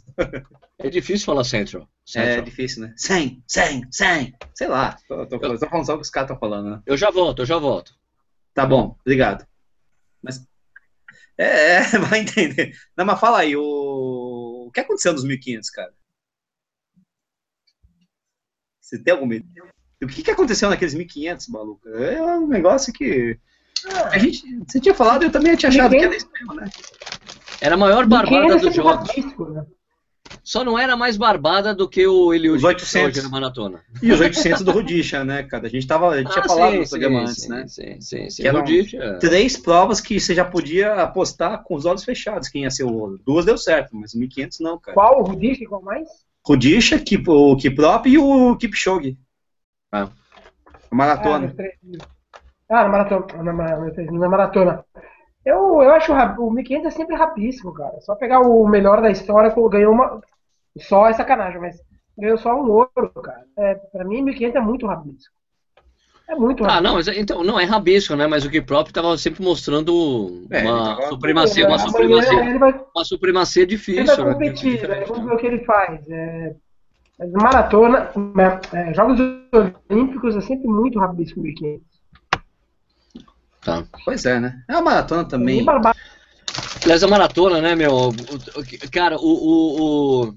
É 0.77 0.89
difícil 0.89 1.25
falar 1.25 1.43
Central. 1.43 1.83
É 1.83 1.87
Central. 2.05 2.41
difícil, 2.45 2.81
né? 2.83 2.93
100, 2.97 3.43
100, 3.47 3.87
100. 3.91 4.35
Sei 4.53 4.67
lá. 4.67 4.97
Tô, 5.07 5.25
tô, 5.25 5.39
falando- 5.39 5.59
tô 5.59 5.69
falando 5.69 5.85
só 5.85 5.93
o 5.93 5.97
que 5.97 6.01
os 6.03 6.09
caras 6.09 6.29
estão 6.29 6.39
falando, 6.39 6.69
né? 6.69 6.81
Eu 6.85 6.97
já 6.97 7.09
volto, 7.09 7.41
eu 7.41 7.45
já 7.45 7.57
volto. 7.57 7.93
Tá 8.53 8.65
bom, 8.65 8.95
obrigado. 9.01 9.45
Mas. 10.21 10.45
É, 11.37 11.77
é 11.77 11.81
vai 12.09 12.19
entender. 12.19 12.73
Não, 12.95 13.05
mas 13.05 13.19
fala 13.19 13.39
aí, 13.39 13.55
o, 13.55 14.65
o 14.67 14.71
que 14.71 14.79
aconteceu 14.79 15.13
nos 15.13 15.23
1500, 15.23 15.69
cara? 15.69 15.93
Você 18.81 19.01
tem 19.01 19.13
algum 19.13 19.25
medo? 19.25 19.45
O 20.01 20.07
que, 20.07 20.23
que 20.23 20.31
aconteceu 20.31 20.69
naqueles 20.69 20.93
1500, 20.93 21.47
maluco? 21.49 21.89
É 21.89 22.21
um 22.37 22.47
negócio 22.47 22.93
que. 22.93 23.39
A 24.11 24.17
gente, 24.17 24.43
você 24.67 24.79
tinha 24.79 24.93
falado, 24.95 25.23
eu 25.23 25.31
também 25.31 25.55
tinha 25.55 25.69
achado 25.69 25.91
que 25.91 26.03
era 26.03 26.15
isso 26.15 26.27
mesmo, 26.33 26.53
né? 26.55 26.69
Era 27.61 27.75
a 27.75 27.77
maior 27.77 28.05
barbada 28.05 28.57
dos 28.57 28.73
jogos. 28.75 29.09
né? 29.15 29.65
Só 30.43 30.63
não 30.63 30.77
era 30.77 30.95
mais 30.95 31.17
barbada 31.17 31.73
do 31.73 31.87
que 31.89 32.05
o 32.05 32.33
Eliud 32.33 32.57
Os 32.57 32.63
800. 32.63 33.17
hoje 33.17 33.21
na 33.21 33.29
maratona. 33.29 33.81
E 34.01 34.11
os 34.11 34.19
800 34.19 34.61
do 34.61 34.71
Rudisha, 34.71 35.23
né, 35.23 35.43
cara? 35.43 35.67
A 35.67 35.69
gente, 35.69 35.85
tava, 35.87 36.09
a 36.09 36.17
gente 36.17 36.31
tinha 36.31 36.43
Ah, 36.43 36.47
falado 36.47 36.71
sim, 36.73 36.79
no 36.79 36.89
programa 36.89 37.21
antes, 37.21 37.35
sim, 37.43 37.49
né? 37.49 37.67
Sim, 37.67 38.01
sim, 38.01 38.29
sim. 38.29 38.41
Que 38.41 38.47
eram 38.47 38.59
Rudisha. 38.59 39.17
Três 39.19 39.57
provas 39.57 39.99
que 40.01 40.19
você 40.19 40.33
já 40.35 40.45
podia 40.45 40.93
apostar 40.95 41.63
com 41.63 41.75
os 41.75 41.85
olhos 41.85 42.03
fechados 42.03 42.47
quem 42.49 42.63
ia 42.63 42.71
ser 42.71 42.83
o 42.83 42.93
ouro. 42.93 43.19
Duas 43.25 43.45
deu 43.45 43.57
certo, 43.57 43.95
mas 43.95 44.13
o 44.13 44.19
1500 44.19 44.59
não, 44.59 44.77
cara. 44.79 44.95
Qual 44.95 45.21
o 45.21 45.23
Rudish? 45.23 45.65
Qual 45.67 45.81
mais? 45.81 46.07
Rudisha, 46.45 46.99
Kip- 46.99 47.27
o 47.29 47.55
Kiprop 47.57 48.05
e 48.07 48.17
o 48.17 48.55
Kipchoge. 48.57 49.17
Ah. 49.91 50.09
A 50.91 51.13
Ah, 51.13 51.51
Ah, 52.69 52.83
na 52.83 52.89
maratona. 52.89 53.43
Na, 53.43 53.53
mil, 53.53 54.11
na 54.19 54.29
maratona. 54.29 54.85
Eu, 55.45 55.81
eu 55.81 55.91
acho 55.93 56.11
o 56.11 56.47
o 56.47 56.51
1500 56.51 56.87
é 56.87 56.91
sempre 56.91 57.15
rapíssimo, 57.15 57.73
cara. 57.73 57.99
Só 58.01 58.15
pegar 58.15 58.41
o 58.41 58.67
melhor 58.67 59.01
da 59.01 59.09
história, 59.09 59.53
ganhou 59.69 59.93
uma. 59.93 60.21
Só 60.79 61.07
é 61.07 61.13
sacanagem, 61.13 61.59
mas 61.61 61.81
ganhou 62.17 62.37
só 62.37 62.53
um 62.53 62.69
ouro, 62.69 63.09
cara. 63.23 63.45
É, 63.57 63.75
pra 63.75 64.03
mim, 64.03 64.21
1500 64.21 64.55
é 64.55 64.59
muito 64.59 64.85
rapíssimo. 64.85 65.37
É 66.29 66.35
muito 66.35 66.65
Ah, 66.65 66.67
rápido. 66.67 66.83
não, 66.83 66.93
mas, 66.95 67.07
então, 67.07 67.41
não 67.41 67.57
é 67.57 67.63
rabisco, 67.63 68.13
né? 68.15 68.27
Mas 68.27 68.43
o 68.43 68.49
que 68.49 68.61
próprio 68.61 68.93
tava 68.93 69.17
sempre 69.17 69.41
mostrando 69.41 70.45
É, 70.51 70.59
ele 70.59 70.67
uma 70.67 71.01
supremacia, 71.07 71.67
uma 71.67 71.79
supremacia, 71.79 72.43
ele 72.49 72.59
vai, 72.59 72.85
uma 72.93 73.05
supremacia 73.05 73.63
ele 73.63 73.69
difícil, 73.71 74.05
vai 74.05 74.25
né? 74.25 74.33
competir, 74.33 74.87
né? 74.89 75.05
vamos 75.07 75.25
ver 75.25 75.33
o 75.33 75.37
que 75.37 75.47
ele 75.47 75.63
faz. 75.63 76.01
É, 76.09 76.53
maratona, 77.31 78.11
é, 78.73 78.93
Jogos 78.93 79.17
Olímpicos 79.89 80.35
é 80.35 80.41
sempre 80.41 80.67
muito 80.67 80.99
rapidíssimo 80.99 81.43
1500. 81.43 81.96
Tá. 83.67 83.85
Pois 84.05 84.25
é, 84.25 84.39
né? 84.39 84.63
É 84.69 84.71
uma 84.75 84.81
maratona 84.81 85.25
também. 85.25 85.57
Aliás, 86.83 87.03
a 87.03 87.07
maratona, 87.07 87.59
né, 87.59 87.75
meu? 87.75 87.91
o- 87.91 88.07
o- 88.09 88.91
cara, 88.91 89.17
o, 89.17 89.27
o, 89.27 89.81
o, 90.29 90.33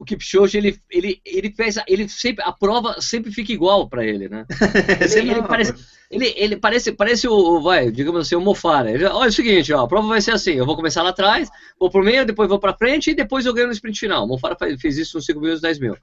o 0.00 0.04
Kipchoge, 0.04 0.58
ele, 0.58 0.76
ele, 0.90 1.20
ele 1.24 1.52
fez. 1.52 1.78
a- 1.78 1.84
Ele 1.86 2.08
sempre, 2.08 2.44
a 2.44 2.50
prova 2.50 3.00
sempre 3.00 3.30
fica 3.30 3.52
igual 3.52 3.88
pra 3.88 4.04
ele, 4.04 4.28
né? 4.28 4.44
Sempre 5.08 5.30
ele 5.30 5.38
uma- 5.40 5.46
parece- 5.48 5.74
Ele, 6.10 6.34
ele 6.36 6.56
parece, 6.56 6.90
parece 6.90 7.28
o, 7.28 7.60
vai, 7.60 7.92
digamos 7.92 8.20
assim, 8.22 8.34
o 8.34 8.40
Mofara. 8.40 8.90
Ele, 8.90 9.04
olha 9.04 9.26
é 9.26 9.28
o 9.28 9.32
seguinte, 9.32 9.72
ó, 9.72 9.84
a 9.84 9.88
prova 9.88 10.08
vai 10.08 10.20
ser 10.20 10.32
assim, 10.32 10.54
eu 10.54 10.66
vou 10.66 10.74
começar 10.74 11.04
lá 11.04 11.10
atrás, 11.10 11.48
vou 11.78 11.88
pro 11.88 12.02
meio, 12.02 12.26
depois 12.26 12.48
vou 12.48 12.58
pra 12.58 12.74
frente 12.74 13.10
e 13.10 13.14
depois 13.14 13.46
eu 13.46 13.54
ganho 13.54 13.68
no 13.68 13.72
sprint 13.72 14.00
final. 14.00 14.24
O 14.24 14.28
Mofara 14.28 14.56
faz- 14.56 14.80
fez 14.80 14.98
isso 14.98 15.16
nos 15.16 15.24
5 15.24 15.38
mil 15.38 15.50
e 15.50 15.52
nos 15.52 15.60
10 15.62 15.78
mil. 15.78 15.96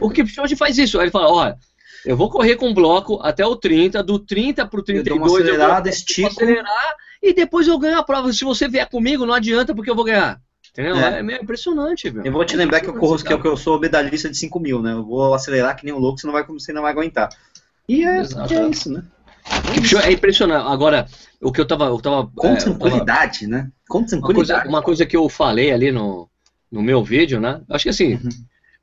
O 0.00 0.08
Kipchoge 0.08 0.54
faz 0.54 0.78
isso, 0.78 0.98
aí 0.98 1.06
ele 1.06 1.10
fala, 1.10 1.28
olha, 1.32 1.58
eu 2.04 2.16
vou 2.16 2.30
correr 2.30 2.56
com 2.56 2.72
bloco 2.74 3.18
até 3.22 3.44
o 3.46 3.56
30, 3.56 4.02
do 4.02 4.18
30 4.18 4.66
pro 4.66 4.80
Eu 4.80 4.84
32 4.84 5.04
dou 5.08 5.16
uma 5.18 5.26
eu 5.26 5.30
vou- 5.30 5.38
acelerada, 5.54 5.82
vou 5.82 5.90
estico. 5.90 6.28
acelerar 6.28 6.94
e 7.22 7.32
depois 7.32 7.66
eu 7.68 7.78
ganho 7.78 7.98
a 7.98 8.02
prova. 8.02 8.32
Se 8.32 8.44
você 8.44 8.68
vier 8.68 8.88
comigo, 8.88 9.26
não 9.26 9.34
adianta 9.34 9.74
porque 9.74 9.90
eu 9.90 9.94
vou 9.96 10.04
ganhar. 10.04 10.40
Entendeu? 10.70 10.96
É. 10.96 11.18
É, 11.18 11.22
meio 11.22 11.42
impressionante, 11.42 12.10
meu. 12.10 12.24
Eu 12.24 12.30
vou 12.32 12.44
te 12.44 12.56
lembrar 12.56 12.80
que 12.80 12.88
eu 12.88 12.94
corro, 12.94 13.16
que 13.22 13.32
eu, 13.32 13.40
que 13.40 13.48
eu 13.48 13.56
sou 13.56 13.80
medalhista 13.80 14.28
de 14.30 14.36
5 14.36 14.60
mil, 14.60 14.80
né? 14.80 14.92
Eu 14.92 15.04
vou 15.04 15.34
acelerar 15.34 15.74
que 15.76 15.84
nem 15.84 15.92
um 15.94 15.98
louco, 15.98 16.20
você 16.20 16.26
não 16.26 16.32
vai, 16.34 16.44
você 16.44 16.72
não 16.72 16.82
vai 16.82 16.92
aguentar. 16.92 17.30
E 17.88 18.04
é, 18.04 18.18
é 18.20 18.68
isso, 18.68 18.92
né? 18.92 19.02
Kipchoge 19.74 20.06
é 20.06 20.12
impressionante. 20.12 20.66
Agora, 20.70 21.06
o 21.40 21.50
que 21.50 21.60
eu 21.60 21.66
tava. 21.66 21.86
Eu 21.86 21.98
tava 22.00 22.30
Com 22.36 22.48
é, 22.48 22.52
eu 22.52 22.56
tava- 22.58 22.62
tranquilidade, 22.78 23.46
né? 23.46 23.70
Com 23.88 23.98
Uma 24.00 24.06
coisa, 24.06 24.20
tranquilidade. 24.20 24.68
uma 24.68 24.82
coisa 24.82 25.06
que 25.06 25.16
eu 25.16 25.28
falei 25.28 25.72
ali 25.72 25.90
no, 25.90 26.28
no 26.70 26.82
meu 26.82 27.02
vídeo, 27.02 27.40
né? 27.40 27.60
Acho 27.70 27.84
que 27.84 27.88
assim, 27.88 28.14
Uhum. 28.14 28.28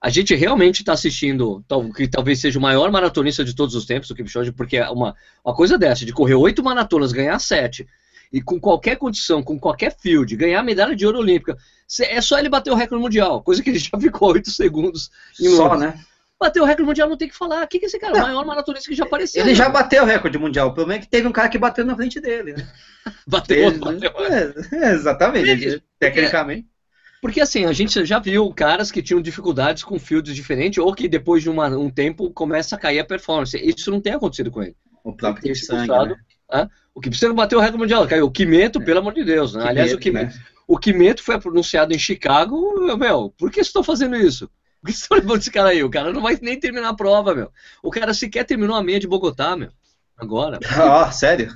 A 0.05 0.09
gente 0.09 0.35
realmente 0.35 0.81
está 0.81 0.93
assistindo, 0.93 1.65
tal, 1.67 1.91
que 1.91 2.07
talvez 2.07 2.39
seja 2.39 2.59
o 2.59 2.61
maior 2.61 2.91
maratonista 2.91 3.43
de 3.43 3.55
todos 3.55 3.73
os 3.73 3.87
tempos, 3.87 4.07
o 4.11 4.13
Kipchoge, 4.13 4.51
porque 4.51 4.77
é 4.77 4.87
uma, 4.87 5.15
uma 5.43 5.55
coisa 5.55 5.79
dessa, 5.79 6.05
de 6.05 6.13
correr 6.13 6.35
oito 6.35 6.63
maratonas, 6.63 7.11
ganhar 7.11 7.39
sete, 7.39 7.87
e 8.31 8.39
com 8.39 8.59
qualquer 8.59 8.97
condição, 8.97 9.41
com 9.41 9.59
qualquer 9.59 9.97
field, 9.99 10.35
ganhar 10.35 10.59
a 10.59 10.63
medalha 10.63 10.95
de 10.95 11.07
ouro 11.07 11.17
olímpica, 11.17 11.57
é 12.01 12.21
só 12.21 12.37
ele 12.37 12.49
bater 12.49 12.69
o 12.69 12.75
recorde 12.75 13.01
mundial, 13.01 13.41
coisa 13.41 13.63
que 13.63 13.71
ele 13.71 13.79
já 13.79 13.97
ficou 13.99 14.31
oito 14.33 14.51
segundos 14.51 15.09
em 15.41 15.49
Só, 15.49 15.69
Londres. 15.69 15.95
né? 15.95 15.99
Bateu 16.39 16.61
o 16.61 16.67
recorde 16.67 16.87
mundial, 16.87 17.09
não 17.09 17.17
tem 17.17 17.27
que 17.29 17.35
falar. 17.35 17.63
O 17.63 17.67
que, 17.67 17.79
que 17.79 17.87
esse 17.87 17.97
cara? 17.97 18.13
é 18.15 18.19
Não. 18.19 18.25
O 18.25 18.27
maior 18.27 18.45
maratonista 18.45 18.87
que 18.87 18.95
já 18.95 19.05
apareceu. 19.05 19.41
Ele 19.41 19.51
né? 19.51 19.55
já 19.55 19.69
bateu 19.69 20.03
o 20.03 20.05
recorde 20.05 20.37
mundial. 20.37 20.67
O 20.67 20.73
problema 20.73 20.99
é 20.99 21.01
que 21.03 21.09
teve 21.09 21.27
um 21.27 21.31
cara 21.31 21.49
que 21.49 21.57
bateu 21.57 21.83
na 21.83 21.95
frente 21.95 22.19
dele, 22.19 22.53
né? 22.53 22.67
bateu, 23.25 23.57
Ele- 23.57 23.79
bateu. 23.79 24.11
é, 24.19 24.53
é, 24.71 24.91
exatamente. 24.91 25.49
Ele- 25.49 25.81
tecnicamente. 25.97 26.67
Porque 27.26 27.41
assim, 27.41 27.65
a 27.65 27.73
gente 27.73 28.05
já 28.05 28.19
viu 28.19 28.53
caras 28.53 28.91
que 28.91 29.01
tinham 29.01 29.19
dificuldades 29.19 29.84
com 29.84 29.97
fields 29.97 30.36
diferentes 30.36 30.78
ou 30.78 30.93
que 30.93 31.07
depois 31.07 31.41
de 31.41 31.49
uma- 31.49 31.69
um 31.69 31.89
tempo 31.89 32.30
começa 32.30 32.76
a 32.76 32.78
cair 32.78 32.99
a 32.99 33.03
performance. 33.03 33.57
Isso 33.57 33.89
não 33.89 33.99
tem 33.99 34.13
acontecido 34.13 34.51
com 34.51 34.61
ele. 34.61 34.76
O 35.03 35.11
próprio 35.11 35.41
Tem 35.43 35.55
se 35.55 35.61
Kipsang, 35.61 35.88
mostrado. 35.88 36.15
né? 36.51 36.69
O 36.93 37.01
que 37.01 37.09
precisa 37.09 37.34
bateu 37.34 37.57
o 37.57 37.61
recorde 37.63 37.80
mundial, 37.82 38.07
caiu. 38.07 38.28
O 38.28 38.32
Quimeto, 38.32 38.80
pelo 38.80 38.99
amor 38.99 39.11
de 39.15 39.23
Deus. 39.23 39.55
Né? 39.55 39.65
Aliás, 39.67 39.91
o 39.91 39.97
Kimeto, 39.97 40.34
Quimeto, 40.34 40.49
o 40.67 40.78
Quimeto 40.78 41.23
foi 41.23 41.39
pronunciado 41.39 41.95
em 41.95 41.97
Chicago. 41.97 42.95
Meu, 42.95 43.34
por 43.36 43.49
que 43.49 43.59
estão 43.59 43.84
fazendo 43.84 44.15
isso? 44.15 44.47
Por 44.86 44.91
que 44.91 44.97
estão 44.99 45.17
levando 45.17 45.39
esse 45.39 45.49
cara 45.49 45.69
aí? 45.69 45.84
O 45.84 45.89
cara 45.89 46.13
não 46.13 46.21
vai 46.21 46.38
nem 46.39 46.59
terminar 46.59 46.89
a 46.89 46.93
prova, 46.93 47.34
meu. 47.34 47.51
O 47.82 47.89
cara 47.89 48.13
sequer 48.13 48.43
terminou 48.45 48.76
a 48.76 48.84
meia 48.84 48.99
de 48.99 49.07
Bogotá, 49.07 49.57
meu. 49.57 49.71
Agora. 50.15 50.59
Ah, 50.80 51.11
sério? 51.11 51.51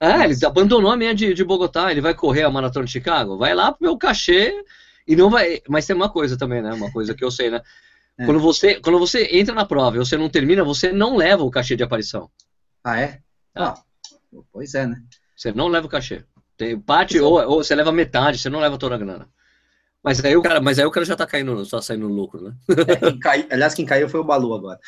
É, 0.00 0.24
ele 0.24 0.34
abandonou 0.46 0.90
a 0.90 0.96
meia 0.96 1.14
de, 1.14 1.34
de 1.34 1.44
Bogotá, 1.44 1.90
ele 1.90 2.00
vai 2.00 2.14
correr 2.14 2.42
a 2.44 2.50
maratona 2.50 2.86
de 2.86 2.92
Chicago, 2.92 3.36
vai 3.36 3.54
lá 3.54 3.70
pro 3.70 3.82
meu 3.82 3.98
cachê 3.98 4.64
e 5.12 5.16
não 5.16 5.28
vai. 5.30 5.60
Mas 5.68 5.86
tem 5.86 5.94
uma 5.96 6.08
coisa 6.08 6.36
também, 6.38 6.62
né? 6.62 6.72
Uma 6.72 6.90
coisa 6.92 7.14
que 7.14 7.24
eu 7.24 7.30
sei, 7.30 7.50
né? 7.50 7.60
É. 8.18 8.26
Quando, 8.26 8.40
você, 8.40 8.80
quando 8.80 8.98
você 8.98 9.28
entra 9.32 9.54
na 9.54 9.64
prova 9.64 9.96
e 9.96 9.98
você 9.98 10.16
não 10.16 10.28
termina, 10.28 10.62
você 10.64 10.92
não 10.92 11.16
leva 11.16 11.42
o 11.42 11.50
cachê 11.50 11.74
de 11.76 11.82
aparição. 11.82 12.30
Ah, 12.84 13.00
é? 13.00 13.20
Ah. 13.54 13.74
Ah, 13.74 13.82
pois 14.52 14.74
é, 14.74 14.86
né? 14.86 15.02
Você 15.36 15.52
não 15.52 15.68
leva 15.68 15.86
o 15.86 15.90
cachê. 15.90 16.24
Tem 16.56 16.78
parte, 16.78 17.18
ou, 17.18 17.40
ou 17.48 17.64
você 17.64 17.74
leva 17.74 17.90
metade, 17.90 18.38
você 18.38 18.50
não 18.50 18.60
leva 18.60 18.76
toda 18.78 18.94
a 18.94 18.98
grana. 18.98 19.26
Mas 20.02 20.22
aí 20.24 20.36
o 20.36 20.42
cara, 20.42 20.60
mas 20.60 20.78
aí 20.78 20.84
o 20.84 20.90
cara 20.90 21.04
já 21.06 21.16
tá 21.16 21.26
caindo, 21.26 21.64
só 21.64 21.80
saindo 21.80 22.08
no 22.08 22.14
lucro, 22.14 22.42
né? 22.42 22.54
É, 22.88 22.96
quem 22.96 23.18
cai- 23.18 23.46
aliás, 23.50 23.74
quem 23.74 23.84
caiu 23.86 24.08
foi 24.08 24.20
o 24.20 24.24
Balu 24.24 24.54
agora. 24.54 24.78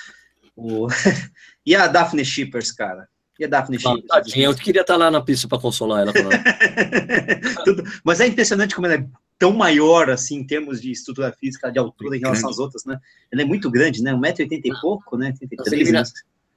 O- 0.57 0.87
e 1.67 1.75
a 1.75 1.87
Daphne 1.87 2.25
Shippers, 2.25 2.71
cara? 2.73 3.09
E 3.43 3.45
a 3.45 3.49
Daphne 3.49 3.77
Shippers? 3.77 4.07
Tadinha, 4.07 4.47
eu 4.47 4.55
queria 4.55 4.83
estar 4.83 4.97
lá 4.97 5.11
na 5.11 5.21
pista 5.21 5.49
pra 5.49 5.59
consolar 5.59 6.03
ela. 6.03 6.13
Mas 8.05 8.21
é 8.21 8.27
impressionante 8.29 8.73
como 8.73 8.87
ela 8.87 8.95
é 8.95 9.07
tão 9.37 9.53
maior, 9.53 10.09
assim, 10.11 10.37
em 10.37 10.47
termos 10.47 10.81
de 10.81 10.93
estrutura 10.93 11.33
física, 11.33 11.73
de 11.73 11.77
altura 11.79 12.17
em 12.17 12.21
relação 12.21 12.43
Grande. 12.43 12.55
às 12.55 12.59
outras, 12.61 12.85
né? 12.85 12.99
Ela 13.33 13.43
é 13.43 13.45
muito 13.45 13.69
grande, 13.69 14.01
né? 14.01 14.13
1,80m 14.15 14.61
e 14.65 14.81
pouco, 14.81 15.17
né? 15.17 15.35
83, 15.41 15.73
elimina- 15.73 16.03
né? 16.03 16.09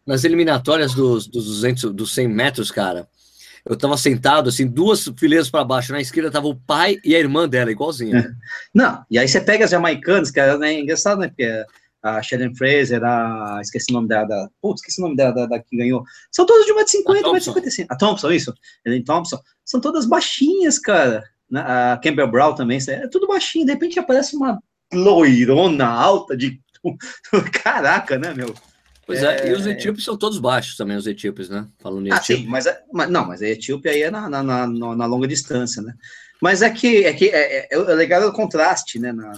Nas 0.05 0.23
eliminatórias 0.23 0.93
dos, 0.93 1.25
dos 1.25 1.45
200, 1.47 1.91
dos 1.91 2.13
100 2.13 2.27
metros, 2.27 2.69
cara, 2.69 3.07
eu 3.67 3.75
tava 3.75 3.97
sentado, 3.97 4.49
assim, 4.49 4.67
duas 4.67 5.11
fileiras 5.17 5.49
pra 5.49 5.63
baixo. 5.63 5.91
Na 5.91 5.99
esquerda 5.99 6.29
tava 6.29 6.45
o 6.45 6.55
pai 6.55 6.97
e 7.03 7.15
a 7.15 7.19
irmã 7.19 7.49
dela, 7.49 7.71
igualzinha. 7.71 8.13
né? 8.21 8.35
Não, 8.71 9.03
e 9.09 9.17
aí 9.17 9.27
você 9.27 9.41
pega 9.41 9.65
as 9.65 9.71
jamaicanas, 9.71 10.29
que 10.29 10.39
é 10.39 10.55
né, 10.55 10.79
engraçado, 10.79 11.17
né? 11.21 11.29
Porque 11.29 11.65
a 12.07 12.21
Sharon 12.21 12.53
Fraser, 12.55 13.03
a. 13.03 13.59
Esqueci 13.61 13.91
o 13.91 13.93
nome 13.93 14.07
dela. 14.07 14.27
Da, 14.27 14.49
putz, 14.61 14.81
esqueci 14.81 14.99
o 15.01 15.03
nome 15.03 15.15
dela 15.15 15.33
da, 15.33 15.45
da 15.45 15.59
que 15.59 15.75
ganhou. 15.75 16.03
São 16.31 16.45
todas 16.45 16.65
de 16.65 16.73
1,50m, 16.73 17.19
A 17.19 17.21
Thompson. 17.23 17.53
1,55m. 17.53 17.85
A 17.89 17.95
Thompson, 17.97 18.31
isso? 18.31 18.53
Ellen 18.85 19.03
Thompson. 19.03 19.39
São 19.65 19.79
todas 19.81 20.05
baixinhas, 20.05 20.77
cara. 20.79 21.23
A 21.53 21.99
Campbell 22.03 22.29
Brown 22.29 22.53
também. 22.55 22.79
É 22.89 23.07
tudo 23.07 23.27
baixinho. 23.27 23.65
De 23.65 23.71
repente 23.73 23.97
aparece 23.99 24.35
uma 24.35 24.59
loirona 24.93 25.85
alta 25.87 26.35
de. 26.37 26.59
Caraca, 27.63 28.17
né, 28.17 28.33
meu? 28.33 28.53
Pois 29.05 29.21
é, 29.21 29.47
É. 29.47 29.49
e 29.49 29.53
os 29.53 29.65
etíopes 29.67 30.03
são 30.03 30.17
todos 30.17 30.39
baixos 30.39 30.75
também, 30.75 30.97
os 30.97 31.05
etíopes, 31.05 31.47
né? 31.47 31.67
Falando 31.79 32.07
em 32.07 32.11
Ah, 32.11 32.15
etíope. 32.17 32.41
sim, 32.43 32.47
mas, 32.47 32.65
é- 32.65 32.81
mas- 32.91 33.09
não, 33.09 33.25
mas 33.27 33.41
a 33.41 33.47
Etíope 33.47 33.87
aí 33.87 34.01
é 34.01 34.09
na, 34.09 34.27
na, 34.29 34.41
na, 34.41 34.65
na- 34.67 34.95
na 34.95 35.05
longa 35.05 35.27
distância, 35.27 35.81
né? 35.81 35.93
Mas 36.41 36.61
é 36.63 36.69
que 36.71 37.05
é, 37.05 37.13
que 37.13 37.25
é, 37.29 37.67
é, 37.71 37.75
é 37.75 37.77
legal 37.93 38.27
o 38.27 38.33
contraste, 38.33 38.97
né? 38.99 39.11
Na, 39.11 39.33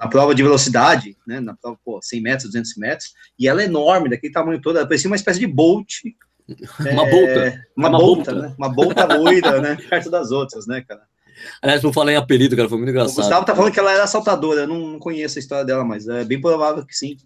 na 0.00 0.08
prova 0.08 0.34
de 0.34 0.42
velocidade, 0.42 1.14
né? 1.26 1.40
Na 1.40 1.54
prova, 1.54 1.78
pô, 1.84 2.00
100 2.02 2.22
metros, 2.22 2.44
200 2.46 2.76
metros, 2.78 3.12
e 3.38 3.46
ela 3.46 3.60
é 3.60 3.66
enorme, 3.66 4.08
daquele 4.08 4.32
tamanho 4.32 4.60
todo, 4.60 4.78
ela 4.78 4.86
parecia 4.86 5.10
uma 5.10 5.16
espécie 5.16 5.38
de 5.38 5.46
Bolt. 5.46 6.00
Uma 6.80 7.06
é, 7.06 7.10
bolta. 7.10 7.66
Uma, 7.76 7.88
Uma 7.88 7.98
bolta, 7.98 8.32
bolta. 8.32 8.48
né? 8.48 8.54
Uma 8.58 8.68
bolta 8.68 9.14
loira, 9.14 9.60
né? 9.60 9.76
Perto 9.88 10.10
das 10.10 10.32
outras, 10.32 10.66
né, 10.66 10.80
cara? 10.80 11.02
Aliás, 11.62 11.80
não 11.80 11.92
falei 11.92 12.16
em 12.16 12.18
apelido, 12.18 12.56
cara, 12.56 12.68
foi 12.68 12.76
muito 12.76 12.88
O 12.88 12.90
engraçado. 12.90 13.14
Gustavo 13.14 13.46
tá 13.46 13.54
falando 13.54 13.72
que 13.72 13.78
ela 13.78 13.92
era 13.92 14.02
assaltadora, 14.02 14.62
eu 14.62 14.66
não, 14.66 14.88
não 14.88 14.98
conheço 14.98 15.38
a 15.38 15.40
história 15.40 15.64
dela, 15.64 15.84
mas 15.84 16.08
é 16.08 16.24
bem 16.24 16.40
provável 16.40 16.84
que 16.84 16.96
sim. 16.96 17.16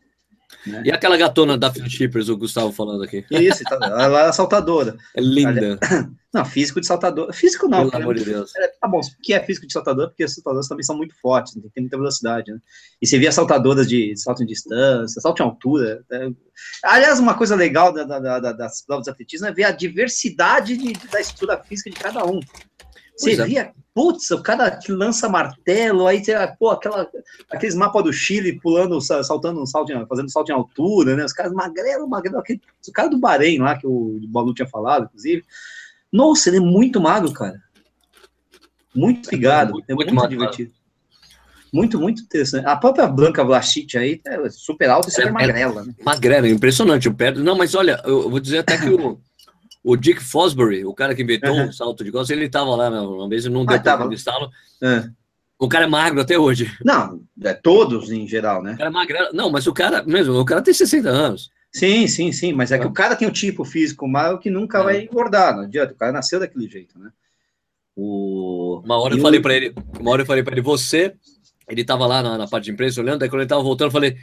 Né? 0.67 0.83
E 0.87 0.91
aquela 0.93 1.17
gatona 1.17 1.59
da 1.59 1.73
Shippers, 1.73 2.29
o 2.29 2.37
Gustavo 2.37 2.73
falando 2.73 3.03
aqui. 3.05 3.25
Isso, 3.31 3.63
tá, 3.65 3.77
ela 3.83 4.29
é 4.29 4.33
saltadora. 4.33 4.97
É 5.15 5.21
linda. 5.21 5.79
Não, 6.35 6.45
físico 6.45 6.81
de 6.81 6.87
saltador. 6.89 7.33
Físico 7.33 7.69
não. 7.69 7.79
Pelo 7.79 7.91
cara. 7.93 8.03
amor 8.03 8.17
de 8.17 8.25
Deus. 8.25 8.51
É, 8.57 8.67
tá 8.81 8.89
bom, 8.89 8.99
o 8.99 9.03
que 9.23 9.33
é 9.33 9.39
físico 9.39 9.69
de 9.69 9.73
saltador? 9.73 10.09
Porque 10.09 10.25
os 10.25 10.35
saltadores 10.35 10.67
também 10.67 10.83
são 10.83 10.97
muito 10.97 11.15
fortes, 11.21 11.55
né? 11.55 11.63
tem 11.73 11.85
muita 11.85 11.97
velocidade, 11.97 12.51
né? 12.51 12.59
E 13.01 13.07
você 13.07 13.21
via 13.21 13.31
saltadoras 13.31 13.87
de 13.87 14.17
salto 14.17 14.43
em 14.43 14.47
distância, 14.47 15.21
salto 15.21 15.39
em 15.39 15.45
altura. 15.45 16.03
né? 16.11 16.33
Aliás, 16.83 17.21
uma 17.21 17.35
coisa 17.35 17.55
legal 17.55 17.93
da- 17.93 18.03
da- 18.03 18.41
da- 18.41 18.53
das 18.53 18.85
provas 18.85 19.05
de 19.05 19.11
atletismo 19.13 19.47
é 19.47 19.53
ver 19.53 19.63
a 19.63 19.71
diversidade 19.71 20.77
de- 20.77 20.93
da 21.09 21.21
estrutura 21.21 21.63
física 21.63 21.89
de 21.91 21.97
cada 21.97 22.27
um. 22.27 22.41
Você 23.17 23.41
é. 23.41 23.45
via, 23.45 23.73
putz, 23.95 24.31
o 24.33 24.43
cara 24.43 24.71
que 24.77 24.91
lança 24.91 25.29
martelo, 25.29 26.07
aí 26.07 26.25
você, 26.25 26.35
pô, 26.59 26.71
aquela, 26.71 27.09
aqueles 27.51 27.75
mapas 27.77 28.03
do 28.03 28.13
Chile 28.13 28.59
pulando, 28.61 29.01
sa- 29.01 29.23
saltando 29.23 29.63
um 29.63 29.67
salto, 29.67 29.93
fazendo 30.09 30.31
salto 30.31 30.51
em 30.51 30.53
altura, 30.55 31.15
né? 31.17 31.25
Os 31.25 31.33
caras 31.33 31.53
magrelo, 31.53 32.09
magrelo, 32.09 32.39
aquele, 32.39 32.61
o 32.89 32.93
cara 32.93 33.09
do 33.09 33.19
Bahrein 33.19 33.59
lá, 33.59 33.79
que 33.79 33.87
o 33.87 34.19
Balu 34.29 34.53
tinha 34.53 34.67
falado, 34.69 35.05
inclusive. 35.05 35.45
Nossa, 36.13 36.49
ele 36.49 36.57
é 36.57 36.61
muito 36.61 37.01
magro, 37.01 37.33
cara. 37.33 37.63
Muito 38.95 39.29
pigado, 39.29 39.73
muito- 39.73 39.91
é 39.91 39.95
muito 39.95 40.09
muito, 40.09 40.21
magro. 40.21 40.31
divertido. 40.39 40.73
Muito, 41.73 41.99
muito 41.99 42.23
interessante. 42.23 42.65
A 42.67 42.77
própria 42.77 43.07
Blanca 43.09 43.43
Vlasic 43.45 43.97
aí 43.97 44.21
é 44.25 44.49
super 44.49 44.89
alta 44.91 45.09
e 45.09 45.11
super 45.11 45.27
É- 45.27 45.29
é- 45.29 45.33
magrela, 45.33 45.85
né? 45.85 45.93
Magrela, 46.05 46.49
impressionante. 46.49 47.09
O 47.09 47.15
pé. 47.15 47.33
Não, 47.33 47.57
mas 47.57 47.75
olha, 47.75 48.01
eu 48.05 48.31
vou 48.31 48.39
dizer 48.39 48.59
até 48.59 48.79
que 48.79 48.89
o, 48.89 49.19
o 49.85 49.97
Dick 49.97 50.21
Fosbury, 50.23 50.85
o 50.85 50.95
cara 50.95 51.15
que 51.15 51.23
inventou 51.23 51.55
Uhum. 51.55 51.69
o 51.69 51.73
salto 51.73 52.03
de 52.03 52.11
costas, 52.11 52.31
ele 52.31 52.47
estava 52.47 52.75
lá 52.75 52.89
uma 52.91 53.29
vez, 53.29 53.45
não 53.45 53.65
deu 53.67 53.77
Ah, 53.77 53.81
para 53.81 53.95
entrevistá-lo. 53.97 54.51
É. 54.83 55.09
O 55.59 55.69
cara 55.69 55.85
é 55.85 55.89
magro 55.89 56.21
até 56.21 56.37
hoje. 56.39 56.67
Não, 56.85 57.23
é 57.43 57.53
todos 57.55 58.11
em 58.11 58.27
geral, 58.27 58.63
né? 58.63 58.73
O 58.75 58.79
cara 58.79 58.91
é 58.91 58.93
magrelo. 58.93 59.29
Não, 59.33 59.51
mas 59.51 59.67
o 59.69 59.73
cara, 59.73 60.03
mesmo, 60.03 60.35
o 60.35 60.45
cara 60.45 60.61
tem 60.63 60.75
60 60.75 61.09
anos. 61.09 61.51
Sim, 61.73 62.07
sim, 62.09 62.33
sim, 62.33 62.53
mas 62.53 62.73
é 62.73 62.79
que 62.79 62.85
É. 62.85 62.87
o 62.89 62.93
cara 62.93 63.15
tem 63.15 63.29
o 63.29 63.33
tipo 63.33 63.65
físico 63.65 64.09
magro 64.09 64.39
que 64.41 64.51
nunca 64.51 64.79
É. 64.81 64.83
vai 64.83 65.01
engordar, 65.03 65.55
não 65.55 65.63
adianta, 65.65 65.93
o 65.93 65.97
cara 65.97 66.11
nasceu 66.13 66.41
daquele 66.41 66.69
jeito, 66.69 66.99
né? 66.99 67.11
O... 67.97 68.81
Uma 68.85 68.99
hora 68.99 69.15
eu 69.15 69.19
E 69.19 69.21
falei 69.23 69.39
o- 69.39 69.43
para 69.43 69.55
ele, 69.55 69.75
uma 70.01 70.11
hora 70.11 70.23
eu 70.23 70.27
falei 70.27 70.43
para 70.43 70.53
ele, 70.55 70.61
você, 70.61 71.15
ele 71.69 71.85
tava 71.85 72.07
lá 72.07 72.23
na, 72.23 72.37
na 72.39 72.49
parte 72.49 72.65
de 72.65 72.71
imprensa 72.73 73.01
olhando, 73.01 73.21
daí 73.21 73.29
quando 73.29 73.43
ele 73.43 73.49
tava 73.49 73.63
voltando, 73.63 73.89
eu 73.89 73.93
falei, 73.93 74.17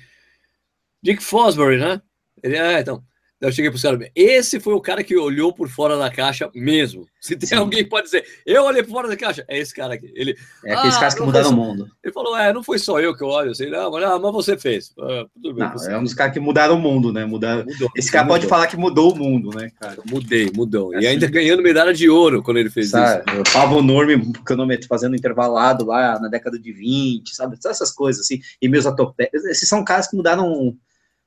Dick 1.01 1.23
Fosbury, 1.23 1.77
né? 1.79 2.01
Ele, 2.43 2.55
é, 2.57 2.79
então. 2.81 3.03
Eu 3.41 3.51
cheguei 3.51 3.71
pro 3.71 3.81
cara, 3.81 4.11
esse 4.15 4.59
foi 4.59 4.73
o 4.75 4.79
cara 4.79 5.03
que 5.03 5.17
olhou 5.17 5.51
por 5.51 5.67
fora 5.67 5.97
da 5.97 6.11
caixa 6.11 6.47
mesmo. 6.53 7.07
Se 7.19 7.35
tem 7.35 7.49
Sim. 7.49 7.55
alguém 7.55 7.83
que 7.83 7.89
pode 7.89 8.05
dizer, 8.05 8.23
eu 8.45 8.63
olhei 8.63 8.83
por 8.83 8.91
fora 8.91 9.07
da 9.07 9.17
caixa, 9.17 9.43
é 9.47 9.57
esse 9.57 9.73
cara 9.73 9.95
aqui. 9.95 10.11
Ele, 10.15 10.37
É 10.63 10.73
aqueles 10.75 10.95
Ah, 10.95 10.99
caras 10.99 11.15
que 11.15 11.21
mudaram 11.23 11.49
o 11.49 11.53
mundo. 11.55 11.89
ele 12.03 12.13
falou, 12.13 12.37
é, 12.37 12.53
não 12.53 12.61
foi 12.63 12.77
só 12.77 12.99
eu 12.99 13.15
que 13.15 13.23
eu 13.23 13.27
olho, 13.27 13.49
assim, 13.49 13.65
não, 13.67 13.89
mas, 13.89 14.03
ah, 14.03 14.19
mas 14.19 14.31
você 14.31 14.55
fez. 14.55 14.93
Ah, 14.99 15.25
tudo 15.33 15.55
bem, 15.55 15.63
Não, 15.65 15.71
você 15.71 15.91
é 15.91 15.97
um 15.97 16.03
dos 16.03 16.13
caras 16.13 16.33
que 16.33 16.39
mudaram 16.39 16.75
o 16.75 16.79
mundo, 16.79 17.11
né? 17.11 17.25
Mudaram... 17.25 17.65
mudou. 17.65 17.89
Esse 17.95 18.11
cara 18.11 18.27
pode 18.27 18.43
mudou. 18.45 18.49
falar 18.57 18.67
que 18.67 18.77
mudou 18.77 19.11
o 19.11 19.15
mundo, 19.17 19.49
né, 19.57 19.71
cara? 19.79 19.97
Mudei, 20.05 20.51
mudou. 20.55 20.93
E 20.93 20.97
Assim. 20.97 21.07
ainda 21.07 21.27
ganhando 21.27 21.63
medalha 21.63 21.93
de 21.95 22.07
ouro 22.07 22.43
quando 22.43 22.57
ele 22.57 22.69
fez 22.69 22.87
isso. 22.87 22.95
Sabe? 22.97 23.39
O 23.39 23.43
Pablo 23.51 23.81
Norme 23.81 24.33
cronômetro 24.45 24.87
fazendo 24.87 25.15
intervalado 25.15 25.83
lá 25.85 26.19
na 26.19 26.27
década 26.27 26.59
de 26.59 26.71
20, 26.71 27.35
sabe? 27.35 27.59
Todas 27.59 27.77
essas 27.77 27.91
coisas, 27.91 28.21
assim. 28.21 28.39
E 28.61 28.69
meus 28.69 28.85
atopés. 28.85 29.29
Esses 29.45 29.67
são 29.67 29.83
caras 29.83 30.07
que 30.07 30.15
mudaram 30.15 30.75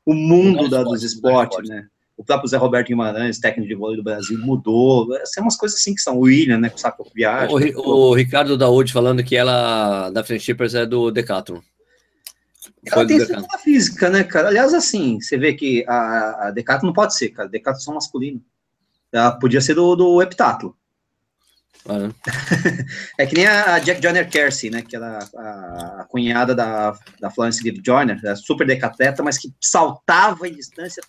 o 0.06 0.14
mundo 0.14 0.68
da, 0.68 0.82
dos 0.82 1.02
esporte, 1.02 1.56
o 1.56 1.60
esportes, 1.62 1.70
né? 1.70 1.86
O 2.16 2.24
próprio 2.24 2.48
Zé 2.48 2.56
Roberto 2.56 2.88
Guimarães, 2.88 3.38
técnico 3.40 3.68
de 3.68 3.74
vôlei 3.74 3.96
do 3.96 4.02
Brasil, 4.04 4.38
mudou. 4.38 5.08
São 5.24 5.42
umas 5.42 5.56
coisas 5.56 5.78
assim 5.78 5.94
que 5.94 6.00
são. 6.00 6.16
O 6.16 6.20
William, 6.22 6.58
né? 6.58 6.68
Com 6.70 6.78
saco 6.78 7.10
viagem. 7.14 7.52
O, 7.54 7.58
Ri- 7.58 7.74
o 7.76 8.14
Ricardo 8.14 8.56
Daoud 8.56 8.92
falando 8.92 9.24
que 9.24 9.34
ela, 9.34 10.10
da 10.10 10.22
Friendshippers, 10.22 10.74
é 10.74 10.86
do 10.86 11.10
Decathlon. 11.10 11.60
Ela 12.86 12.94
Foi 12.94 13.06
tem 13.06 13.18
Decathlon. 13.18 13.40
estrutura 13.42 13.62
física, 13.62 14.10
né, 14.10 14.22
cara? 14.24 14.48
Aliás, 14.48 14.72
assim, 14.72 15.20
você 15.20 15.36
vê 15.36 15.54
que 15.54 15.84
a, 15.88 16.46
a 16.46 16.50
Decathlon 16.52 16.86
não 16.88 16.94
pode 16.94 17.16
ser, 17.16 17.30
cara. 17.30 17.48
Decathlon 17.48 17.80
só 17.80 17.92
masculino. 17.92 18.40
Ela 19.12 19.32
podia 19.32 19.60
ser 19.60 19.74
do, 19.74 19.96
do 19.96 20.22
heptatlo. 20.22 20.76
Ah? 21.86 22.10
É 23.18 23.26
que 23.26 23.34
nem 23.34 23.46
a 23.46 23.78
Jack 23.80 24.00
Joyner 24.00 24.28
Kersey, 24.30 24.70
né? 24.70 24.82
Que 24.82 24.94
era 24.96 25.18
a, 25.36 26.00
a 26.02 26.04
cunhada 26.08 26.54
da, 26.54 26.96
da 27.20 27.30
Florence 27.30 27.60
Gibb 27.60 27.82
Joyner, 27.84 28.20
era 28.24 28.36
super 28.36 28.66
decatleta, 28.66 29.22
mas 29.22 29.36
que 29.36 29.52
saltava 29.60 30.46
em 30.48 30.54
distância 30.54 31.02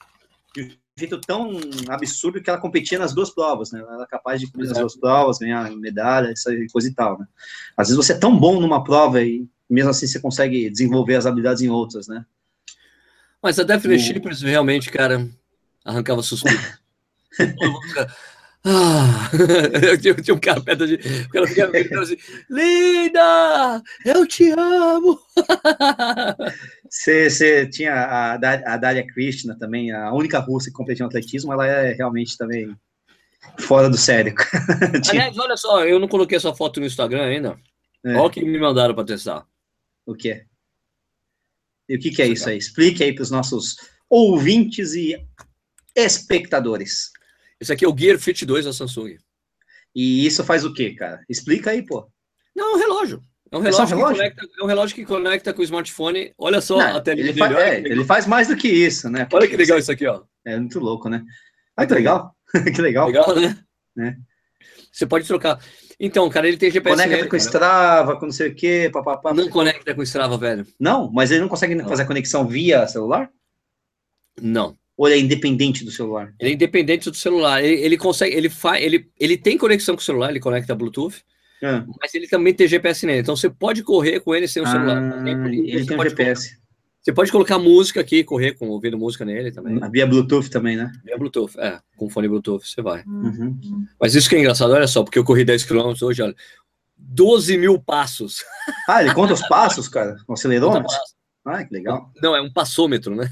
jeito 0.98 1.20
tão 1.20 1.52
absurdo 1.89 2.41
que 2.41 2.50
ela 2.50 2.60
competia 2.60 2.98
nas 2.98 3.14
duas 3.14 3.30
provas, 3.30 3.70
né? 3.72 3.82
Ela 3.82 3.96
era 3.96 4.08
capaz 4.08 4.39
de 4.39 4.48
cumprir 4.48 4.64
as 4.64 4.72
Exato. 4.72 4.82
duas 4.82 4.96
provas, 4.98 5.38
ganhar 5.38 5.70
medalha, 5.76 6.30
essa 6.30 6.52
coisa 6.72 6.88
e 6.88 6.93
tal, 6.93 7.20
né? 7.20 7.28
Às 7.76 7.89
vezes 7.89 7.98
você 7.98 8.14
é 8.14 8.18
tão 8.18 8.38
bom 8.38 8.62
numa 8.62 8.82
prova 8.84 9.22
e 9.22 9.46
mesmo 9.70 9.89
assim 9.89 10.08
você 10.08 10.20
consegue 10.20 10.70
desenvolver 10.70 11.16
as 11.16 11.26
habilidades 11.26 11.62
em 11.62 11.68
outras, 11.70 12.08
né? 12.08 12.26
Mas 13.43 13.60
a 13.60 13.64
Daphne 13.64 13.96
O- 13.96 14.00
Shippers 14.00 14.41
realmente, 14.41 14.89
cara, 14.89 15.30
arrancava 15.84 16.22
suspiro. 16.24 16.58
ah, 18.68 19.30
eu 19.86 19.95
tinha, 19.95 20.16
tinha 20.16 20.34
um 20.34 20.39
cara 20.39 20.59
perto 20.59 20.88
de. 20.88 20.95
O 20.95 21.30
cara 21.30 21.45
ficava 21.45 21.72
gritando 21.72 22.01
assim: 22.01 22.18
Linda! 22.49 23.84
Eu 24.03 24.26
te 24.26 24.49
amo! 24.49 25.20
Você, 26.89 27.30
você 27.30 27.68
tinha 27.68 27.93
a, 27.93 28.34
a 28.34 28.78
Dália 28.78 29.05
Krishna 29.05 29.57
também, 29.59 29.91
a 29.91 30.13
única 30.13 30.39
russa 30.39 30.70
que 30.70 30.76
competiu 30.76 31.03
no 31.03 31.09
atletismo, 31.09 31.51
ela 31.51 31.68
é 31.68 31.91
realmente 31.93 32.38
também 32.38 32.74
fora 33.59 33.89
do 33.89 33.97
sério. 33.97 34.34
Aliás, 35.09 35.38
olha 35.38 35.57
só, 35.57 35.84
eu 35.84 35.99
não 35.99 36.07
coloquei 36.07 36.38
essa 36.38 36.53
foto 36.53 36.80
no 36.80 36.86
Instagram 36.86 37.26
ainda. 37.26 37.59
É. 38.05 38.13
Olha 38.13 38.28
o 38.28 38.30
que 38.30 38.45
me 38.45 38.57
mandaram 38.57 38.95
para 38.95 39.03
testar. 39.03 39.45
O 40.05 40.16
que 40.16 40.32
é? 40.32 40.45
E 41.89 41.97
o 41.97 41.99
que, 41.99 42.11
que 42.11 42.22
é 42.22 42.28
isso 42.28 42.47
aí? 42.47 42.57
Explique 42.57 43.03
aí 43.03 43.13
para 43.13 43.24
os 43.24 43.32
nossos 43.32 43.76
ouvintes 44.09 44.93
e 44.93 45.22
espectadores. 45.95 47.11
Esse 47.66 47.74
aqui 47.74 47.84
é 47.84 47.88
o 47.88 47.97
Gear 47.97 48.20
Fit 48.20 48.45
2 48.45 48.66
da 48.66 48.72
Samsung. 48.72 49.18
E 49.95 50.24
isso 50.24 50.43
faz 50.43 50.63
o 50.63 50.72
quê, 50.72 50.93
cara? 50.93 51.20
Explica 51.28 51.72
aí, 51.72 51.82
pô. 51.84 52.07
Não, 52.55 52.74
é 52.74 52.76
um 52.76 52.80
relógio. 52.80 53.24
É 53.51 53.57
um 53.57 53.61
É 53.61 53.63
relógio, 53.72 53.95
um 53.95 53.97
relógio? 53.97 54.13
Que 54.16 54.30
conecta, 54.36 54.47
é 54.59 54.63
um 54.63 54.68
relógio 54.68 54.95
que 54.95 55.05
conecta 55.05 55.53
com 55.53 55.61
o 55.61 55.63
smartphone. 55.63 56.32
Olha 56.38 56.61
só 56.61 56.78
Não, 56.78 56.97
a 56.97 57.01
telinha 57.01 57.30
ele, 57.30 57.39
fa- 57.39 57.59
é, 57.59 57.80
ele 57.80 58.05
faz 58.05 58.28
mais 58.28 58.47
do 58.47 58.55
que 58.55 58.68
isso, 58.68 59.09
né? 59.09 59.28
Olha 59.34 59.47
que 59.47 59.57
legal 59.57 59.80
isso 59.80 59.91
aqui, 59.91 60.05
ó. 60.05 60.22
É 60.45 60.59
muito 60.59 60.80
louco, 60.80 61.09
né? 61.09 61.24
Ah, 61.76 61.88
que 61.88 61.93
legal. 61.95 62.36
que 62.76 62.82
legal. 62.84 63.07
Legal, 63.07 63.36
né? 63.36 63.57
Né? 63.95 64.16
Você 64.91 65.07
pode 65.07 65.26
trocar. 65.26 65.59
Então, 65.99 66.30
cara, 66.30 66.47
ele 66.47 66.57
tem 66.57 66.70
GPS 66.70 66.95
Conecta 66.95 67.16
nele, 67.16 67.24
com 67.28 67.38
cara. 67.38 67.43
Strava, 67.43 68.20
com 68.20 68.26
não 68.26 68.32
sei 68.34 68.49
o 68.49 68.55
quê, 68.55 68.91
papapá. 68.93 69.34
Não 69.34 69.49
conecta 69.49 69.95
com 69.95 70.01
o 70.01 70.03
Strava, 70.03 70.38
velho. 70.38 70.68
Não, 70.80 71.11
mas 71.11 71.32
ele 71.32 71.41
não 71.41 71.47
consegue 71.49 71.74
Não. 71.74 71.88
fazer 71.89 72.05
conexão 72.05 72.47
via 72.47 72.86
celular? 72.88 73.32
Não. 74.39 74.78
Ou 74.98 75.08
ele 75.08 75.18
é 75.18 75.20
independente 75.20 75.84
do 75.84 75.91
celular? 75.91 76.34
Ele 76.39 76.52
é 76.52 76.54
independente 76.54 77.10
do 77.10 77.16
celular. 77.18 77.64
Ele, 77.64 77.82
ele 77.82 77.98
consegue, 77.98 78.36
ele 78.36 78.50
faz, 78.50 78.82
ele, 78.84 79.10
ele 79.20 79.38
tem 79.38 79.58
conexão 79.58 79.96
com 79.96 80.02
o 80.02 80.06
celular, 80.06 80.30
ele 80.30 80.39
conecta 80.39 80.74
Bluetooth, 80.76 81.22
Ah, 81.64 81.84
mas 82.02 82.14
ele 82.14 82.28
também 82.28 82.54
tem 82.54 82.68
GPS 82.68 83.06
nele. 83.06 83.20
Então 83.20 83.36
você 83.36 83.50
pode 83.50 83.84
correr 83.84 84.20
com 84.22 84.34
ele 84.34 84.48
sem 84.48 84.62
o 84.64 84.68
celular. 84.68 84.98
Ah, 85.02 85.24
ele 85.30 85.80
você 85.80 85.86
tem 85.86 85.96
um 85.96 85.98
pode 85.98 86.10
GPS. 86.12 86.50
colocar- 86.50 86.66
você 87.02 87.14
pode 87.14 87.32
colocar 87.32 87.60
música 87.60 88.02
aqui, 88.02 88.24
correr 88.24 88.54
com 88.54 88.68
ouvindo 88.70 88.98
música 88.98 89.24
nele 89.24 89.52
também. 89.52 89.80
Via 89.91 90.08
Bluetooth 90.08 90.50
também, 90.50 90.76
né? 90.76 90.91
É 91.08 91.16
Bluetooth, 91.18 91.54
é, 91.60 91.80
com 91.98 92.10
fone 92.10 92.28
Bluetooth 92.28 92.66
você 92.68 92.82
vai. 92.82 93.04
Uhum. 93.06 93.86
Mas 94.02 94.16
isso 94.16 94.28
que 94.28 94.36
é 94.36 94.39
engraçado, 94.39 94.72
olha 94.74 94.88
só, 94.88 95.04
porque 95.04 95.20
eu 95.20 95.24
corri 95.24 95.46
10 95.46 95.64
km 95.66 95.93
hoje, 96.02 96.24
olha, 96.24 96.36
12 96.98 97.58
mil 97.58 97.80
passos. 97.80 98.43
Ah, 98.89 99.04
ele 99.04 99.14
conta 99.14 99.34
os 99.34 99.48
passos, 99.48 99.88
cara? 99.88 100.16
O 100.28 100.34
acelerômetro? 100.34 100.88
Ah, 101.46 101.64
que 101.64 101.74
legal. 101.76 102.12
Não, 102.24 102.36
é 102.36 102.41
um 102.41 102.52
passômetro, 102.52 103.16
né? 103.16 103.30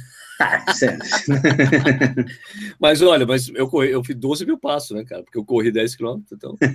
Sério. 0.74 1.00
Mas 2.80 3.02
olha, 3.02 3.26
mas 3.26 3.50
eu 3.50 3.68
corri, 3.68 3.92
eu 3.92 4.04
fiz 4.04 4.16
12 4.16 4.46
mil 4.46 4.58
passos, 4.58 4.92
né, 4.96 5.04
cara? 5.06 5.24
Porque 5.24 5.38
eu 5.38 5.46
corri 5.46 5.72
10 5.72 5.96
km, 5.96 6.20
então. 6.32 6.56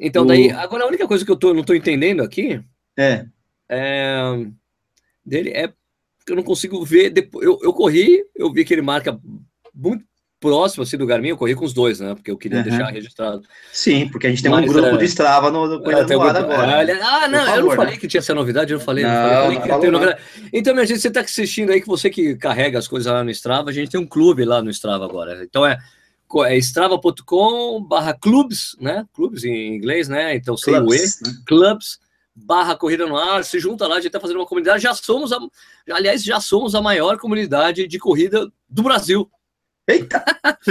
Então, 0.00 0.24
daí, 0.24 0.52
O- 0.52 0.58
agora 0.58 0.84
a 0.84 0.86
única 0.86 1.08
coisa 1.08 1.24
que 1.24 1.30
eu 1.30 1.36
tô, 1.36 1.52
não 1.52 1.64
tô 1.64 1.74
entendendo 1.74 2.22
aqui 2.22 2.62
É. 2.96 3.26
é, 3.68 4.46
dele 5.26 5.50
é 5.50 5.66
que 6.24 6.30
eu 6.32 6.36
não 6.36 6.42
consigo 6.44 6.84
ver. 6.84 7.10
Depois, 7.10 7.44
eu, 7.44 7.58
eu 7.62 7.72
corri, 7.72 8.24
eu 8.36 8.52
vi 8.52 8.64
que 8.64 8.72
ele 8.72 8.80
marca 8.82 9.18
muito 9.74 10.04
próximo 10.40 10.82
assim 10.84 10.96
do 10.96 11.06
Garmin, 11.06 11.30
eu 11.30 11.36
corri 11.36 11.54
com 11.54 11.64
os 11.64 11.72
dois, 11.72 11.98
né? 12.00 12.14
Porque 12.14 12.30
eu 12.30 12.36
queria 12.36 12.58
Uhum. 12.58 12.64
deixar 12.64 12.86
registrado. 12.90 13.42
Sim, 13.72 14.08
porque 14.08 14.26
a 14.26 14.30
gente 14.30 14.42
tem 14.42 14.50
Mas, 14.50 14.64
um 14.70 14.72
grupo 14.72 14.88
é, 14.94 14.96
de 14.98 15.04
Strava 15.06 15.50
no, 15.50 15.66
no 15.66 15.74
É, 15.90 16.04
Corrida 16.04 16.14
no 16.16 16.22
Ar 16.22 16.36
agora. 16.36 16.76
Ah, 16.78 16.82
ele- 16.82 16.92
ah, 16.92 17.28
não, 17.28 17.38
Por 17.40 17.48
eu 17.48 17.54
favor, 17.54 17.62
não 17.68 17.70
falei 17.76 17.94
né? 17.94 18.00
que 18.00 18.08
tinha 18.08 18.18
essa 18.20 18.34
novidade, 18.34 18.72
eu 18.72 18.78
não 18.78 18.84
falei. 18.84 19.04
Não, 19.04 19.60
falei, 19.62 19.90
não. 19.90 20.14
Então, 20.52 20.74
minha 20.74 20.86
gente, 20.86 21.00
você 21.00 21.08
está 21.08 21.20
assistindo 21.20 21.70
aí 21.70 21.80
que 21.80 21.86
você 21.88 22.08
que 22.08 22.36
carrega 22.36 22.78
as 22.78 22.86
coisas 22.86 23.12
lá 23.12 23.24
no 23.24 23.30
Strava, 23.30 23.70
a 23.70 23.72
gente 23.72 23.90
tem 23.90 24.00
um 24.00 24.06
clube 24.06 24.44
lá 24.44 24.62
no 24.62 24.70
Strava 24.70 25.04
agora. 25.04 25.42
Então 25.42 25.66
é, 25.66 25.76
é 26.46 26.56
strava.com 26.58 27.82
barra 27.82 28.14
clubes, 28.14 28.76
né? 28.80 29.04
Clubes 29.14 29.44
em 29.44 29.74
inglês, 29.76 30.08
né? 30.08 30.36
Então 30.36 30.56
sem 30.56 30.74
o 30.74 30.76
E, 30.76 30.80
Clubs, 30.80 31.20
né? 31.22 31.32
clubs 31.46 31.98
barra 32.34 32.76
corrida 32.76 33.04
no 33.06 33.16
ar, 33.16 33.42
se 33.44 33.58
junta 33.58 33.84
lá, 33.88 33.94
a 33.94 33.98
gente 33.98 34.06
está 34.08 34.20
fazendo 34.20 34.36
uma 34.36 34.46
comunidade, 34.46 34.80
já 34.82 34.94
somos 34.94 35.32
a, 35.32 35.38
aliás, 35.90 36.22
já 36.22 36.40
somos 36.40 36.72
a 36.76 36.80
maior 36.80 37.18
comunidade 37.18 37.88
de 37.88 37.98
corrida 37.98 38.48
do 38.70 38.82
Brasil. 38.84 39.28
Eita! 39.88 40.22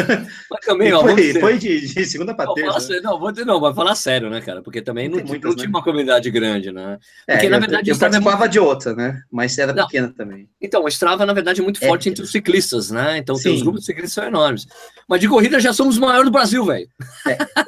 Mas 0.51 0.59
também, 0.65 0.93
ó, 0.93 1.01
foi, 1.01 1.15
dizer- 1.15 1.39
foi 1.39 1.57
de, 1.57 1.93
de 1.93 2.05
segunda 2.05 2.35
para 2.35 2.53
terça. 2.53 2.79
sério, 2.79 3.01
não, 3.01 3.19
vou 3.19 3.31
dizer, 3.31 3.45
não, 3.45 3.59
vai 3.59 3.73
falar 3.73 3.95
sério, 3.95 4.29
né, 4.29 4.41
cara? 4.41 4.61
Porque 4.61 4.81
também 4.81 5.09
Não 5.09 5.17
não, 5.17 5.17
tem 5.17 5.25
não 5.25 5.31
muitas, 5.31 5.55
tinha 5.55 5.63
né? 5.65 5.69
uma 5.69 5.83
comunidade 5.83 6.29
grande, 6.29 6.71
né? 6.71 6.99
É, 7.27 7.33
Porque, 7.33 7.49
na 7.49 7.57
eu- 7.57 7.61
verdade, 7.61 7.89
eu, 7.89 7.95
é 7.95 7.99
participava 7.99 8.47
de 8.47 8.59
outra, 8.59 8.93
né? 8.95 9.21
Mas 9.31 9.57
era 9.57 9.73
Não. 9.73 9.85
pequena 9.87 10.13
também. 10.15 10.47
Então, 10.61 10.83
o 10.83 10.87
Strava, 10.87 11.25
na 11.25 11.33
verdade, 11.33 11.61
é 11.61 11.63
muito 11.63 11.83
É. 11.83 11.87
forte 11.87 12.09
entre 12.09 12.23
os 12.23 12.31
ciclistas, 12.31 12.91
né? 12.91 13.17
Então, 13.17 13.35
os 13.35 13.43
grupos 13.61 13.81
de 13.81 13.85
ciclistas 13.87 14.13
são 14.13 14.23
enormes. 14.25 14.67
Mas 15.09 15.19
de 15.19 15.27
corrida 15.27 15.59
já 15.59 15.73
somos 15.73 15.97
o 15.97 16.01
maior 16.01 16.23
do 16.23 16.31
Brasil, 16.31 16.63
velho. 16.65 16.87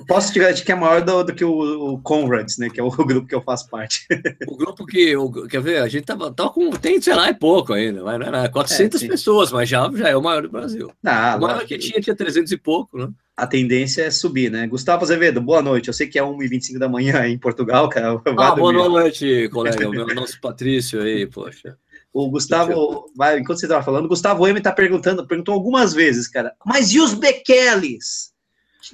Posso 0.07 0.31
te 0.31 0.39
garantir 0.39 0.63
que 0.65 0.71
é 0.71 0.75
maior 0.75 1.01
do, 1.01 1.23
do 1.23 1.33
que 1.33 1.43
o, 1.43 1.93
o 1.93 2.01
Conrads, 2.01 2.57
né? 2.57 2.69
Que 2.69 2.79
é 2.79 2.83
o 2.83 2.89
grupo 2.91 3.27
que 3.27 3.35
eu 3.35 3.41
faço 3.41 3.67
parte. 3.69 4.05
O 4.47 4.55
grupo 4.57 4.85
que, 4.85 5.15
o- 5.15 5.47
quer 5.47 5.61
ver, 5.61 5.81
a 5.81 5.87
gente 5.87 6.03
tava, 6.05 6.31
tava 6.31 6.49
com, 6.51 6.69
tem, 6.71 7.01
sei 7.01 7.15
lá, 7.15 7.27
é 7.27 7.33
pouco 7.33 7.73
ainda, 7.73 8.03
mas 8.03 8.19
não 8.19 8.27
é 8.27 8.31
nada, 8.31 8.49
400 8.49 9.01
É, 9.03 9.07
pessoas, 9.07 9.51
mas 9.51 9.67
já, 9.69 9.89
já 9.95 10.09
é 10.09 10.15
o 10.15 10.21
maior 10.21 10.41
do 10.43 10.49
Brasil. 10.51 10.91
Ah, 11.05 11.37
lógico, 11.39 11.67
que 11.67 11.77
tinha, 11.77 12.01
tinha 12.01 12.15
300 12.15 12.51
e 12.51 12.57
pouco, 12.57 12.97
né? 12.97 13.09
a 13.39 13.47
tendência 13.47 14.03
é 14.03 14.11
subir, 14.11 14.51
né? 14.51 14.67
Gustavo 14.67 15.03
Azevedo, 15.03 15.39
boa 15.39 15.61
noite. 15.61 15.87
Eu 15.87 15.93
sei 15.93 16.07
que 16.07 16.19
é 16.19 16.21
1h25 16.21 16.77
da 16.77 16.89
manhã 16.89 17.21
aí 17.21 17.31
em 17.31 17.37
Portugal, 17.37 17.87
cara. 17.87 18.21
Ah, 18.37 18.51
boa 18.51 18.73
noite, 18.73 19.47
colega, 19.49 19.87
o 19.87 19.91
meu 19.91 20.05
nosso 20.13 20.39
Patrício 20.41 21.01
aí, 21.01 21.25
poxa. 21.25 21.77
O 22.11 22.29
Gustavo, 22.29 23.05
vai, 23.15 23.39
enquanto 23.39 23.59
você 23.59 23.65
estava 23.65 23.83
falando, 23.83 24.05
o 24.05 24.09
Gustavo 24.09 24.45
M 24.45 24.59
tá 24.59 24.71
perguntando, 24.71 25.25
perguntou 25.25 25.53
algumas 25.53 25.93
vezes, 25.93 26.27
cara. 26.27 26.53
Mas 26.65 26.91
e 26.91 26.99
os 26.99 27.13
Bekeles? 27.13 28.33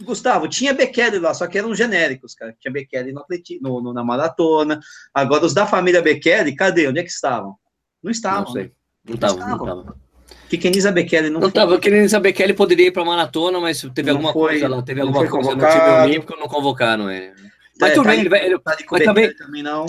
Gustavo, 0.02 0.48
tinha 0.48 0.74
Bekele 0.74 1.20
lá, 1.20 1.34
só 1.34 1.48
que 1.48 1.58
eram 1.58 1.74
genéricos, 1.74 2.36
cara. 2.36 2.56
Tinha 2.60 2.72
Bekele 2.72 3.14
no, 3.14 3.22
atleti- 3.22 3.60
no, 3.62 3.94
na 3.94 4.04
maratona. 4.04 4.80
Agora, 5.14 5.46
os 5.46 5.54
da 5.54 5.66
família 5.66 6.02
Bekele, 6.02 6.56
cadê? 6.56 6.88
Onde 6.88 7.00
é 7.00 7.04
que 7.04 7.10
estavam? 7.10 7.56
Não 8.04 8.12
estavam. 8.12 8.46
Não 8.46 8.54
né? 8.54 8.62
sei. 8.62 8.72
Não 9.08 9.18
tava, 9.18 9.36
não 9.38 9.54
estavam. 9.54 10.05
Que 10.50 10.58
Kenisa 10.58 10.92
Bekele 10.92 11.30
não, 11.30 11.40
Não 11.40 11.50
foi. 11.50 11.52
tava 11.52 11.80
querendo 11.80 12.08
saber 12.08 12.32
que 12.34 12.42
ele 12.44 12.54
poderia 12.54 12.88
ir 12.88 12.92
pra 12.92 13.04
maratona, 13.04 13.60
mas 13.60 13.82
teve 13.94 14.10
Não 14.10 14.18
alguma 14.18 14.32
foi- 14.34 14.52
coisa 14.52 14.68
lá, 14.68 14.82
teve 14.82 15.02
alguma 15.02 15.20
coisa 15.28 15.50
no 15.52 15.60
convocado. 15.62 15.80
time 15.80 16.12
olímpico, 16.12 16.40
não 16.40 16.48
convocaram 16.48 17.10
ele. 17.10 17.34
Mas 17.80 17.92
É, 17.92 17.94
tudo 17.96 18.04
tá 18.06 18.12
bem, 18.12 18.20
ele 18.20 18.30
vai, 18.30 18.46
ele- 18.46 18.60
Tá 18.60 18.76
mas 18.92 19.04
também- 19.04 19.36
também 19.36 19.64
não. 19.64 19.86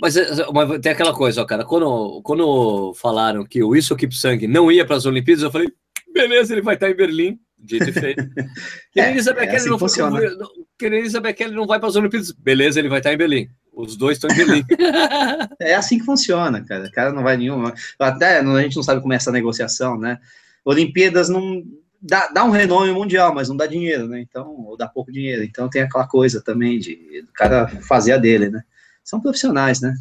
Mas, 0.00 0.16
é, 0.16 0.26
mas 0.52 0.78
tem 0.80 0.92
aquela 0.92 1.12
coisa, 1.12 1.42
ó, 1.42 1.44
cara. 1.44 1.64
Quando, 1.64 2.20
quando 2.22 2.94
falaram 2.94 3.44
que 3.44 3.62
o 3.62 3.70
Wilson 3.70 3.96
Kipsang 3.96 4.46
não 4.46 4.70
ia 4.70 4.84
para 4.86 4.94
as 4.96 5.06
Olimpíadas, 5.06 5.42
eu 5.42 5.50
falei, 5.50 5.68
beleza, 6.12 6.52
ele 6.54 6.62
vai 6.62 6.74
estar 6.74 6.88
em 6.88 6.94
Berlim. 6.94 7.38
Dito 7.58 7.90
e 7.90 7.92
feito. 7.92 8.24
Kenenisa 8.92 9.32
é 9.32 9.56
assim 9.56 9.68
não 9.68 9.76
que 9.76 9.80
funciona. 9.80 10.16
foi- 10.16 10.36
não- 10.36 11.66
vai 11.66 11.78
para 11.80 11.88
as 11.88 11.96
Olimpíadas. 11.96 12.32
Beleza, 12.32 12.78
ele 12.78 12.88
vai 12.88 12.98
estar 12.98 13.12
em 13.12 13.16
Berlim. 13.16 13.48
Os 13.72 13.96
dois 13.96 14.16
estão 14.16 14.30
em 14.30 14.36
Berlim. 14.36 14.64
É 15.60 15.74
assim 15.74 15.98
que 15.98 16.04
funciona, 16.04 16.64
cara. 16.64 16.86
O 16.86 16.92
cara 16.92 17.12
não 17.12 17.22
vai 17.22 17.36
nenhuma. 17.36 17.74
Até 17.98 18.38
a 18.38 18.62
gente 18.62 18.76
não 18.76 18.82
sabe 18.82 19.00
como 19.00 19.12
é 19.12 19.16
essa 19.16 19.32
negociação, 19.32 19.98
né? 19.98 20.18
Olimpíadas 20.64 21.28
não 21.28 21.64
dá, 22.00 22.28
dá 22.28 22.44
um 22.44 22.50
renome 22.50 22.92
mundial, 22.92 23.34
mas 23.34 23.48
não 23.48 23.56
dá 23.56 23.66
dinheiro, 23.66 24.06
né? 24.08 24.20
Então, 24.20 24.48
ou 24.66 24.76
dá 24.76 24.86
pouco 24.88 25.12
dinheiro. 25.12 25.42
Então 25.42 25.68
tem 25.68 25.82
aquela 25.82 26.06
coisa 26.06 26.40
também 26.40 26.78
de 26.78 27.22
do 27.22 27.32
cara 27.32 27.68
fazer 27.82 28.12
a 28.12 28.18
dele, 28.18 28.48
né? 28.48 28.62
São 29.02 29.20
profissionais, 29.20 29.80
né? 29.80 29.94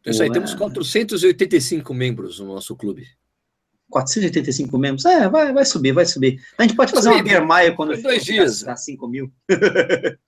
Então, 0.00 0.12
isso 0.12 0.22
aí, 0.22 0.30
temos 0.30 0.52
é. 0.52 0.56
485 0.56 1.92
membros 1.92 2.38
no 2.38 2.46
nosso 2.46 2.76
clube. 2.76 3.06
485 3.90 4.78
membros. 4.78 5.04
É, 5.04 5.28
vai, 5.28 5.52
vai 5.52 5.64
subir, 5.64 5.92
vai 5.92 6.04
subir. 6.06 6.40
A 6.58 6.62
gente 6.62 6.74
pode 6.76 6.92
fazer 6.92 7.12
Subir. 7.12 7.40
uma 7.40 7.56
mile 7.60 7.74
quando 7.76 7.92
Foi 7.94 8.02
dois 8.02 8.24
dias. 8.24 8.66
a 8.66 8.76
5 8.76 9.08
mil. 9.08 9.30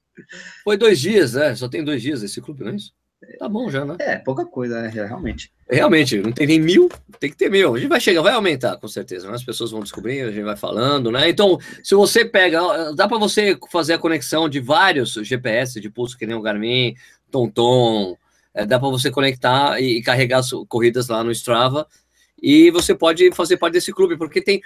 Foi 0.64 0.76
dois 0.76 0.98
dias, 1.00 1.34
né? 1.34 1.54
Só 1.54 1.68
tem 1.68 1.84
dois 1.84 2.02
dias 2.02 2.22
esse 2.22 2.40
clube, 2.40 2.64
não 2.64 2.72
é 2.72 2.76
isso? 2.76 2.92
Tá 3.38 3.48
bom 3.48 3.68
já, 3.68 3.84
né? 3.84 3.96
É, 3.98 4.16
pouca 4.16 4.44
coisa, 4.46 4.80
né? 4.80 4.88
Realmente. 4.88 5.52
Realmente, 5.68 6.18
não 6.18 6.30
tem 6.30 6.46
nem 6.46 6.60
mil, 6.60 6.88
tem 7.18 7.28
que 7.30 7.36
ter 7.36 7.50
mil. 7.50 7.74
A 7.74 7.78
gente 7.78 7.88
vai 7.88 8.00
chegar, 8.00 8.22
vai 8.22 8.32
aumentar, 8.32 8.76
com 8.76 8.86
certeza. 8.86 9.28
né? 9.28 9.34
As 9.34 9.42
pessoas 9.42 9.72
vão 9.72 9.80
descobrir, 9.82 10.20
a 10.22 10.30
gente 10.30 10.44
vai 10.44 10.56
falando, 10.56 11.10
né? 11.10 11.28
Então, 11.28 11.58
se 11.82 11.96
você 11.96 12.24
pega, 12.24 12.92
dá 12.94 13.08
para 13.08 13.18
você 13.18 13.58
fazer 13.70 13.94
a 13.94 13.98
conexão 13.98 14.48
de 14.48 14.60
vários 14.60 15.14
GPS 15.14 15.80
de 15.80 15.90
pulso, 15.90 16.16
que 16.16 16.26
nem 16.26 16.36
o 16.36 16.40
Garmin, 16.42 16.94
TomTom, 17.30 18.16
é, 18.54 18.64
dá 18.64 18.78
para 18.78 18.88
você 18.88 19.10
conectar 19.10 19.80
e, 19.80 19.98
e 19.98 20.02
carregar 20.02 20.38
as 20.38 20.50
corridas 20.68 21.08
lá 21.08 21.22
no 21.24 21.32
Strava. 21.32 21.86
E 22.42 22.70
você 22.70 22.94
pode 22.94 23.30
fazer 23.32 23.56
parte 23.56 23.74
desse 23.74 23.92
clube, 23.92 24.16
porque 24.16 24.40
tem. 24.42 24.60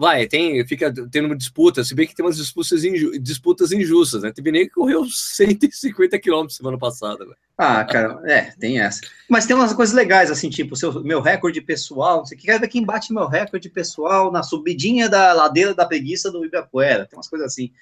Vai, 0.00 0.28
tem, 0.28 0.64
fica 0.64 0.94
tendo 1.10 1.34
disputa, 1.34 1.82
se 1.82 1.92
bem 1.92 2.06
que 2.06 2.14
tem 2.14 2.24
umas 2.24 2.36
disputas, 2.36 2.84
inju- 2.84 3.18
disputas 3.18 3.72
injustas, 3.72 4.22
né? 4.22 4.30
Teve 4.30 4.52
nem 4.52 4.62
que 4.64 4.70
correu 4.74 5.04
150 5.04 6.16
quilômetros 6.20 6.56
semana 6.56 6.78
passada, 6.78 7.24
né? 7.24 7.34
Ah, 7.58 7.84
cara, 7.84 8.20
é, 8.30 8.52
tem 8.60 8.78
essa. 8.80 9.00
Mas 9.28 9.44
tem 9.44 9.56
umas 9.56 9.72
coisas 9.72 9.92
legais, 9.92 10.30
assim, 10.30 10.48
tipo, 10.48 10.76
seu, 10.76 11.02
meu 11.02 11.20
recorde 11.20 11.60
pessoal, 11.60 12.18
não 12.18 12.26
sei 12.26 12.36
o 12.36 12.40
que, 12.40 12.46
quero 12.46 12.60
ver 12.60 12.68
quem 12.68 12.84
bate 12.84 13.12
meu 13.12 13.26
recorde 13.26 13.68
pessoal 13.68 14.30
na 14.30 14.44
subidinha 14.44 15.08
da 15.08 15.32
ladeira 15.32 15.74
da 15.74 15.84
preguiça 15.84 16.30
do 16.30 16.44
Ibirapuera, 16.44 17.04
tem 17.04 17.16
umas 17.18 17.28
coisas 17.28 17.48
assim. 17.52 17.72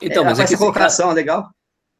Então, 0.00 0.22
é, 0.22 0.26
mas 0.26 0.38
é 0.38 0.42
que 0.42 0.44
essa 0.44 0.54
esse 0.54 0.62
cara- 0.62 0.72
colocação, 0.72 1.12
legal? 1.12 1.50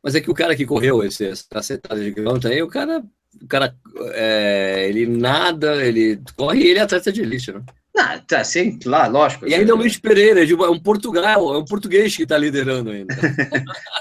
Mas 0.03 0.14
é 0.14 0.20
que 0.22 0.30
o 0.30 0.34
cara 0.34 0.57
que 0.57 0.64
correu 0.64 1.03
esse, 1.05 1.26
essa 1.26 1.45
cacetada 1.51 2.03
de 2.03 2.12
quilômetros 2.14 2.51
aí, 2.51 2.62
o 2.62 2.68
cara, 2.68 3.05
o 3.41 3.47
cara 3.47 3.74
é, 4.12 4.87
ele 4.89 5.07
nada, 5.07 5.85
ele 5.85 6.20
corre 6.37 6.66
ele 6.68 6.79
é 6.79 6.83
atleta 6.83 7.12
de 7.12 7.22
elite, 7.22 7.53
né? 7.53 7.62
Não, 7.99 8.20
tá, 8.20 8.44
sim, 8.44 8.78
lá, 8.84 9.09
lógico. 9.09 9.49
E 9.49 9.53
ainda 9.53 9.72
é 9.72 9.74
o 9.74 9.76
Luiz 9.76 9.99
Pereira, 9.99 10.44
é 10.44 10.49
é 10.49 10.70
um 10.70 10.78
Portugal, 10.78 11.53
é 11.53 11.59
um 11.59 11.64
português 11.64 12.16
que 12.16 12.24
tá 12.24 12.38
liderando 12.38 12.90
ainda. 12.90 13.12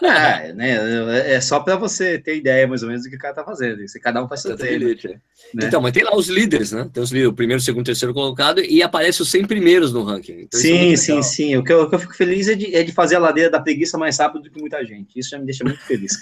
É, 0.03 0.53
né, 0.53 1.33
é 1.33 1.41
só 1.41 1.59
para 1.59 1.75
você 1.75 2.19
ter 2.19 2.37
ideia, 2.37 2.67
mais 2.67 2.83
ou 2.83 2.89
menos, 2.89 3.03
do 3.03 3.09
que 3.09 3.15
o 3.15 3.19
cara 3.19 3.33
tá 3.33 3.43
fazendo. 3.43 3.81
Isso, 3.81 3.99
cada 3.99 4.23
um 4.23 4.27
faz 4.27 4.41
seu 4.41 4.53
é. 4.53 4.77
né? 4.77 5.19
Então, 5.55 5.81
mas 5.81 5.93
tem 5.93 6.03
lá 6.03 6.15
os 6.15 6.27
líderes, 6.27 6.71
né? 6.71 6.87
Tem 6.93 7.01
os 7.01 7.09
líderes, 7.09 7.31
o 7.31 7.35
primeiro, 7.35 7.59
segundo, 7.59 7.85
terceiro 7.85 8.13
colocado, 8.13 8.61
e 8.61 8.83
aparece 8.83 9.23
os 9.23 9.31
100 9.31 9.47
primeiros 9.47 9.91
no 9.91 10.03
ranking. 10.03 10.41
Então, 10.41 10.59
isso 10.59 10.67
é 10.67 10.71
sim, 10.77 10.95
sim, 10.95 11.23
sim. 11.23 11.57
O 11.57 11.63
que, 11.63 11.73
eu, 11.73 11.81
o 11.81 11.89
que 11.89 11.95
eu 11.95 11.99
fico 11.99 12.15
feliz 12.15 12.47
é 12.47 12.53
de, 12.53 12.75
é 12.75 12.83
de 12.83 12.91
fazer 12.91 13.15
a 13.15 13.19
ladeira 13.19 13.49
da 13.49 13.59
preguiça 13.59 13.97
mais 13.97 14.15
rápido 14.19 14.43
do 14.43 14.51
que 14.51 14.59
muita 14.59 14.85
gente. 14.85 15.17
Isso 15.19 15.31
já 15.31 15.39
me 15.39 15.45
deixa 15.45 15.63
muito 15.63 15.81
feliz. 15.81 16.21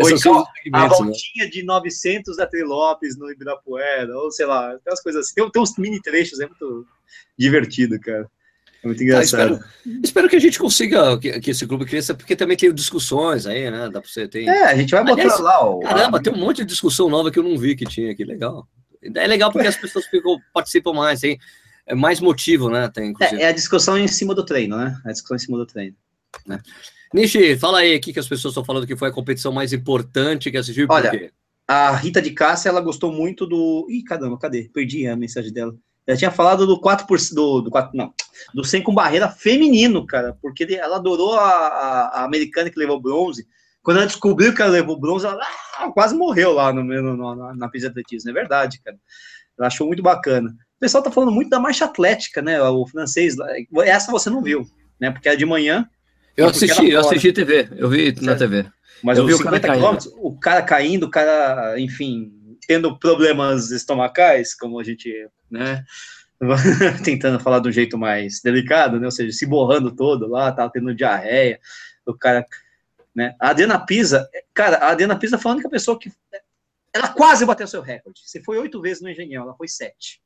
Ou 0.00 0.10
então, 0.10 0.46
a 0.72 0.82
né? 0.82 0.88
voltinha 0.88 1.50
de 1.50 1.64
900 1.64 2.36
da 2.36 2.46
Trilopes 2.46 3.18
no 3.18 3.28
Ibirapuera, 3.30 4.16
ou 4.16 4.30
sei 4.30 4.46
lá, 4.46 4.68
tem 4.68 4.92
umas 4.92 5.00
coisas 5.08 5.26
assim. 5.26 5.34
Tem, 5.34 5.50
tem 5.50 5.62
uns 5.62 5.76
mini 5.76 6.00
trechos, 6.00 6.40
é 6.40 6.46
muito 6.46 6.86
divertido, 7.38 7.98
cara. 8.00 8.28
É 8.82 8.86
muito 8.86 9.02
engraçado. 9.02 9.54
espero, 9.54 10.00
espero 10.04 10.28
que 10.28 10.36
a 10.36 10.40
gente 10.40 10.58
consiga 10.58 11.18
que, 11.18 11.40
que 11.40 11.50
esse 11.50 11.66
clube 11.66 11.84
cresça, 11.84 12.14
porque 12.14 12.36
também 12.36 12.56
tem 12.56 12.72
discussões 12.72 13.46
aí, 13.46 13.68
né? 13.70 13.90
Dá 13.90 14.00
pra 14.00 14.08
você 14.08 14.28
ter. 14.28 14.44
é, 14.44 14.64
a 14.64 14.76
gente 14.76 14.90
vai 14.90 15.04
botar 15.04 15.22
Aliás, 15.22 15.40
lá 15.40 15.68
o. 15.68 15.80
Caramba, 15.80 16.22
tem 16.22 16.32
um 16.32 16.38
monte 16.38 16.58
de 16.58 16.66
discussão 16.66 17.08
nova 17.08 17.30
que 17.30 17.38
eu 17.38 17.42
não 17.42 17.58
vi 17.58 17.74
que 17.74 17.84
tinha 17.84 18.12
aqui, 18.12 18.24
legal. 18.24 18.68
É 19.02 19.26
legal 19.26 19.50
porque 19.50 19.66
as 19.66 19.76
pessoas 19.80 20.06
ficam, 20.06 20.38
participam 20.52 20.92
mais, 20.92 21.20
tem 21.20 21.38
é 21.86 21.94
mais 21.94 22.20
motivo, 22.20 22.68
né? 22.68 22.88
Tem. 22.88 23.14
É, 23.20 23.42
é 23.42 23.48
a 23.48 23.52
discussão 23.52 23.98
em 23.98 24.06
cima 24.06 24.34
do 24.34 24.44
treino, 24.44 24.76
né? 24.76 25.00
A 25.04 25.10
discussão 25.10 25.36
em 25.36 25.40
cima 25.40 25.56
do 25.56 25.66
treino. 25.66 25.96
Nishi, 27.12 27.56
fala 27.56 27.78
aí 27.80 27.94
aqui 27.94 28.12
que 28.12 28.18
as 28.18 28.28
pessoas 28.28 28.52
estão 28.52 28.64
falando 28.64 28.86
que 28.86 28.94
foi 28.94 29.08
a 29.08 29.12
competição 29.12 29.50
mais 29.50 29.72
importante 29.72 30.50
que 30.50 30.58
assistiu. 30.58 30.84
e 30.84 30.86
por 30.86 30.96
Olha, 30.96 31.10
quê? 31.10 31.32
A 31.68 31.94
Rita 31.94 32.22
de 32.22 32.30
Cássia, 32.30 32.70
ela 32.70 32.80
gostou 32.80 33.12
muito 33.12 33.46
do. 33.46 33.86
Ih, 33.90 34.02
caramba, 34.02 34.38
cadê? 34.38 34.70
Perdi 34.72 35.06
a 35.06 35.14
mensagem 35.14 35.52
dela. 35.52 35.74
Ela 36.06 36.16
tinha 36.16 36.30
falado 36.30 36.66
do 36.66 36.80
4%, 36.80 37.34
do, 37.34 37.60
do 37.60 37.70
4, 37.70 37.90
não, 37.94 38.14
do 38.54 38.64
100 38.64 38.82
com 38.82 38.94
barreira 38.94 39.28
feminino, 39.28 40.06
cara, 40.06 40.34
porque 40.40 40.64
ela 40.80 40.96
adorou 40.96 41.34
a, 41.34 41.42
a, 41.50 42.00
a 42.20 42.24
americana 42.24 42.70
que 42.70 42.78
levou 42.78 42.98
bronze. 42.98 43.46
Quando 43.82 43.98
ela 43.98 44.06
descobriu 44.06 44.54
que 44.54 44.62
ela 44.62 44.70
levou 44.70 44.98
bronze, 44.98 45.26
ela 45.26 45.38
ah, 45.78 45.90
quase 45.92 46.14
morreu 46.16 46.52
lá 46.52 46.72
no, 46.72 46.82
no, 46.82 47.14
no- 47.14 47.34
na, 47.36 47.54
na 47.54 47.68
pista 47.68 47.88
de 47.88 47.92
atletismo. 47.92 48.30
É 48.30 48.32
verdade, 48.32 48.80
cara. 48.82 48.96
Ela 49.58 49.66
achou 49.68 49.86
muito 49.86 50.02
bacana. 50.02 50.48
O 50.48 50.80
pessoal 50.80 51.02
tá 51.02 51.10
falando 51.10 51.32
muito 51.32 51.50
da 51.50 51.60
marcha 51.60 51.84
atlética, 51.84 52.40
né? 52.40 52.58
O 52.62 52.86
francês, 52.86 53.36
essa 53.84 54.10
você 54.10 54.30
não 54.30 54.42
viu, 54.42 54.64
né? 54.98 55.10
Porque 55.10 55.28
era 55.28 55.36
de 55.36 55.44
manhã, 55.44 55.86
Eu 56.36 56.46
assisti, 56.48 56.88
eu 56.88 57.00
assisti 57.00 57.32
TV, 57.32 57.68
eu 57.76 57.88
vi 57.90 58.14
na. 58.22 58.34
TV. 58.34 58.64
Mas 59.02 59.18
Eu 59.18 59.26
vi 59.26 59.34
os 59.34 59.40
o 59.40 59.44
cara 59.44 59.56
50 59.56 59.66
caindo. 59.68 59.80
quilômetros, 59.80 60.14
o 60.16 60.38
cara 60.38 60.62
caindo, 60.62 61.02
o 61.04 61.10
cara, 61.10 61.80
enfim, 61.80 62.32
tendo 62.66 62.98
problemas 62.98 63.70
estomacais, 63.70 64.54
como 64.54 64.78
a 64.78 64.84
gente, 64.84 65.28
né, 65.50 65.84
tentando 67.04 67.40
falar 67.40 67.60
de 67.60 67.68
um 67.68 67.72
jeito 67.72 67.96
mais 67.96 68.40
delicado, 68.42 68.98
né, 69.00 69.06
ou 69.06 69.10
seja, 69.10 69.32
se 69.32 69.46
borrando 69.46 69.94
todo 69.94 70.26
lá, 70.28 70.52
tava 70.52 70.70
tendo 70.70 70.94
diarreia, 70.94 71.60
o 72.06 72.14
cara, 72.14 72.44
né, 73.14 73.34
a 73.40 73.50
Adriana 73.50 73.78
Pisa, 73.78 74.28
cara, 74.52 74.76
a 74.78 74.90
Adriana 74.90 75.18
Pisa 75.18 75.38
foi 75.38 75.50
a 75.50 75.54
única 75.54 75.70
pessoa 75.70 75.98
que, 75.98 76.12
ela 76.92 77.08
quase 77.08 77.44
bateu 77.44 77.66
seu 77.66 77.80
recorde, 77.80 78.20
você 78.24 78.42
foi 78.42 78.58
oito 78.58 78.80
vezes 78.80 79.02
no 79.02 79.10
Engenhão, 79.10 79.44
ela 79.44 79.54
foi 79.54 79.68
sete, 79.68 80.20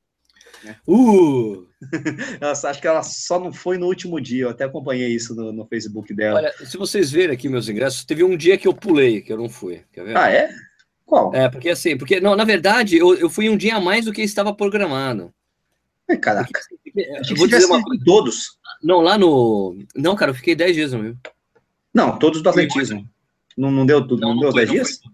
Uh! 0.86 1.66
ela, 2.40 2.53
acho 2.53 2.80
que 2.80 2.86
ela 2.86 3.03
só 3.03 3.38
não 3.38 3.53
foi 3.53 3.78
no 3.78 3.86
último 3.86 4.20
dia, 4.20 4.44
eu 4.44 4.50
até 4.50 4.64
acompanhei 4.64 5.09
isso 5.09 5.34
no, 5.34 5.53
no 5.53 5.66
Facebook 5.66 6.14
dela. 6.14 6.38
Olha, 6.38 6.55
se 6.64 6.76
vocês 6.76 7.11
verem 7.11 7.34
aqui 7.34 7.48
meus 7.48 7.68
ingressos, 7.68 8.05
teve 8.05 8.22
um 8.22 8.36
dia 8.36 8.57
que 8.57 8.68
eu 8.68 8.74
pulei, 8.74 9.20
que 9.20 9.32
eu 9.32 9.36
não 9.38 9.48
fui. 9.48 9.82
Quer 9.92 10.05
ver? 10.05 10.16
ah, 10.16 10.30
é? 10.30 10.50
Qual? 11.05 11.34
É, 11.34 11.48
porque 11.48 11.68
assim, 11.68 11.96
porque, 11.96 12.20
não, 12.20 12.36
na 12.36 12.44
verdade, 12.44 12.96
eu, 12.96 13.14
eu 13.14 13.28
fui 13.28 13.48
um 13.48 13.57
dia 13.57 13.76
a 13.76 13.80
mais 13.80 14.05
do 14.05 14.12
que 14.12 14.22
estava 14.22 14.55
programado. 14.55 15.32
Ai, 16.09 16.16
caraca, 16.18 16.50
Porque, 16.82 17.00
eu 17.00 17.22
eu 17.30 17.36
vou 17.36 17.46
dizer 17.46 17.66
uma 17.66 17.82
coisa. 17.82 18.03
todos. 18.05 18.59
Não, 18.82 19.00
lá 19.00 19.16
no. 19.16 19.76
Não, 19.94 20.16
cara, 20.16 20.30
eu 20.30 20.34
fiquei 20.34 20.55
10 20.55 20.74
dias 20.74 20.92
no 20.92 21.03
Rio. 21.03 21.18
Não, 21.94 22.18
todos 22.18 22.42
do 22.42 22.48
atletismo. 22.48 23.09
Não, 23.57 23.70
não 23.70 23.86
deu 23.86 24.07
tudo, 24.07 24.20
não, 24.20 24.36
deu 24.38 24.50
fui, 24.50 24.61
10 24.61 24.68
não 24.68 24.74
dias? 24.74 25.00
fui. 25.00 25.12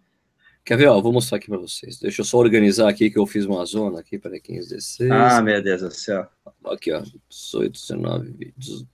Quer 0.68 0.76
ver? 0.76 0.88
Ó, 0.88 1.00
vou 1.00 1.14
mostrar 1.14 1.38
aqui 1.38 1.48
para 1.48 1.56
vocês. 1.56 1.98
Deixa 1.98 2.20
eu 2.20 2.26
só 2.26 2.36
organizar 2.36 2.90
aqui 2.90 3.08
que 3.08 3.18
eu 3.18 3.24
fiz 3.24 3.46
uma 3.46 3.64
zona 3.64 4.00
aqui. 4.00 4.18
Peraí, 4.18 4.38
15, 4.38 4.68
16. 4.68 5.10
Ah, 5.10 5.40
meu 5.40 5.62
Deus 5.62 5.80
do 5.80 5.90
céu. 5.90 6.26
Aqui, 6.66 6.92
ó. 6.92 7.00
18, 7.30 7.72
19, 7.72 8.30
20. 8.32 8.86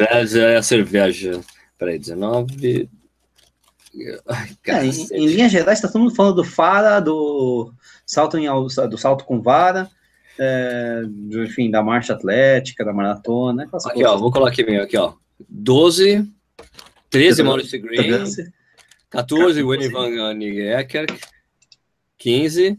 É 0.00 0.56
a 0.56 0.62
cerveja. 0.64 1.40
Peraí, 1.78 1.96
19. 1.96 2.90
Ai, 4.26 4.50
é, 4.66 4.84
em, 4.84 5.06
em 5.12 5.26
linhas 5.28 5.52
gerais, 5.52 5.78
está 5.78 5.86
todo 5.86 6.02
mundo 6.02 6.16
falando 6.16 6.34
do 6.34 6.44
Fara, 6.44 6.98
do 6.98 7.72
salto, 8.04 8.36
em, 8.36 8.46
do 8.48 8.98
salto 8.98 9.24
com 9.24 9.40
vara, 9.40 9.88
é, 10.36 11.02
enfim, 11.30 11.70
da 11.70 11.84
marcha 11.84 12.14
atlética, 12.14 12.84
da 12.84 12.92
maratona. 12.92 13.68
Aqui, 13.84 14.04
ó, 14.04 14.16
vou 14.16 14.32
colocar 14.32 14.50
aqui 14.50 14.64
meio, 14.64 14.82
aqui, 14.82 14.96
ó. 14.96 15.12
12, 15.48 16.28
13, 17.10 17.44
Maurice 17.44 17.78
Green, 17.78 18.10
14, 19.14 19.62
Winnie 19.62 19.88
Van 19.88 20.34
Niekerk, 20.34 21.18
15, 22.18 22.78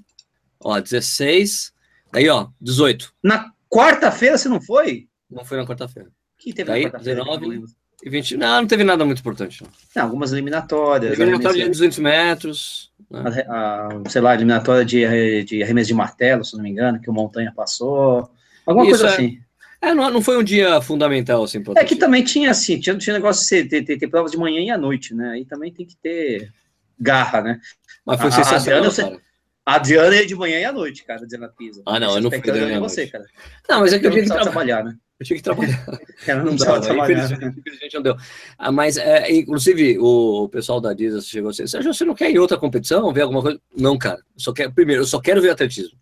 ó, 0.60 0.80
16, 0.80 1.74
aí, 2.14 2.28
ó, 2.30 2.50
18. 2.60 3.14
Na 3.24 3.52
quarta-feira 3.70 4.38
você 4.38 4.50
não 4.50 4.62
foi? 4.62 5.08
Não 5.30 5.46
foi 5.46 5.58
na 5.58 5.66
quarta-feira. 5.66 6.10
Que 6.38 6.54
teve 6.54 6.72
aí, 6.72 6.92
19 6.92 7.66
e 8.04 8.10
20. 8.10 8.38
Não, 8.38 8.62
não 8.62 8.68
teve 8.68 8.84
nada 8.84 9.06
muito 9.06 9.20
importante. 9.20 9.64
Não. 9.64 9.70
Não, 9.96 10.04
algumas 10.04 10.34
eliminatórias. 10.34 11.18
Eliminatória 11.18 11.64
de 11.64 11.70
200 11.70 12.00
metros. 12.00 12.92
Né? 13.10 13.46
A, 13.48 13.88
a, 13.88 14.10
sei 14.10 14.22
lá, 14.22 14.36
eliminatória 14.36 14.86
de, 14.86 15.44
de 15.44 15.64
arremesso 15.64 15.88
de 15.88 15.94
martelo, 15.94 16.44
se 16.44 16.56
não 16.56 16.64
me 16.64 16.70
engano, 16.70 17.00
que 17.00 17.10
o 17.10 17.14
Montanha 17.14 17.54
passou. 17.56 18.30
Alguma 18.66 18.86
Isso 18.86 19.00
coisa 19.00 19.08
é... 19.08 19.14
assim. 19.14 19.40
É, 19.86 19.94
não, 19.94 20.10
não 20.10 20.22
foi 20.22 20.36
um 20.38 20.44
dia 20.44 20.82
fundamental, 20.82 21.44
assim, 21.44 21.64
É 21.76 21.86
que 21.86 21.96
também 21.96 22.24
tinha, 22.24 22.50
assim, 22.50 22.80
tinha, 22.80 22.98
tinha 22.98 23.14
negócio 23.14 23.44
de 23.44 23.48
ser, 23.48 23.68
ter, 23.68 23.84
ter, 23.84 23.98
ter, 23.98 24.08
provas 24.08 24.32
de 24.32 24.38
manhã 24.38 24.60
e 24.60 24.72
à 24.72 24.78
noite, 24.78 25.14
né? 25.14 25.34
Aí 25.34 25.46
também 25.46 25.72
tem 25.72 25.86
que 25.86 25.96
ter 25.96 26.52
garra, 27.00 27.42
né? 27.42 27.60
Mas 28.04 28.20
foi 28.20 28.30
a, 28.30 28.32
sensacional, 28.32 28.84
a 28.84 28.88
Adriana, 28.88 29.22
a 29.64 29.76
Adriana 29.76 30.16
é 30.16 30.26
de 30.26 30.36
manhã 30.36 30.60
e 30.60 30.66
à 30.66 30.72
noite, 30.72 31.04
cara, 31.04 31.22
Adriana 31.22 31.50
Pisa. 31.50 31.84
Ah, 31.86 32.00
não, 32.00 32.16
eu 32.16 32.22
não 32.22 32.32
fui 32.32 32.42
de 32.42 32.80
você, 32.80 33.06
cara. 33.06 33.26
Não, 33.70 33.82
mas 33.82 33.94
é 33.94 34.00
que 34.00 34.08
eu, 34.08 34.10
eu 34.18 34.24
tinha 34.24 34.38
que 34.38 34.44
trabalhar, 34.44 34.84
né? 34.84 34.96
Eu 35.20 35.26
tinha 35.26 35.38
que 35.38 35.44
trabalhar. 35.44 35.86
Ela 36.26 36.40
não, 36.40 36.46
não 36.46 36.52
precisava 36.56 36.82
trabalhar. 36.82 37.26
Infelizmente, 37.26 37.60
infelizmente 37.60 37.94
não 37.94 38.02
deu. 38.02 38.18
Ah, 38.58 38.72
mas, 38.72 38.98
é, 38.98 39.32
inclusive, 39.32 40.00
o 40.00 40.50
pessoal 40.50 40.82
da 40.82 40.90
Adidas 40.90 41.28
chegou 41.28 41.52
assim, 41.52 41.68
Sérgio, 41.68 41.94
você 41.94 42.04
não 42.04 42.16
quer 42.16 42.32
ir 42.32 42.36
em 42.36 42.40
outra 42.40 42.58
competição, 42.58 43.14
ver 43.14 43.22
alguma 43.22 43.42
coisa? 43.44 43.62
Não, 43.78 43.98
cara. 44.00 44.18
Eu 44.18 44.40
só 44.40 44.52
quero, 44.52 44.74
primeiro, 44.74 45.04
eu 45.04 45.06
só 45.06 45.22
quero 45.22 45.42
ver 45.42 45.52
atletismo. 45.52 45.96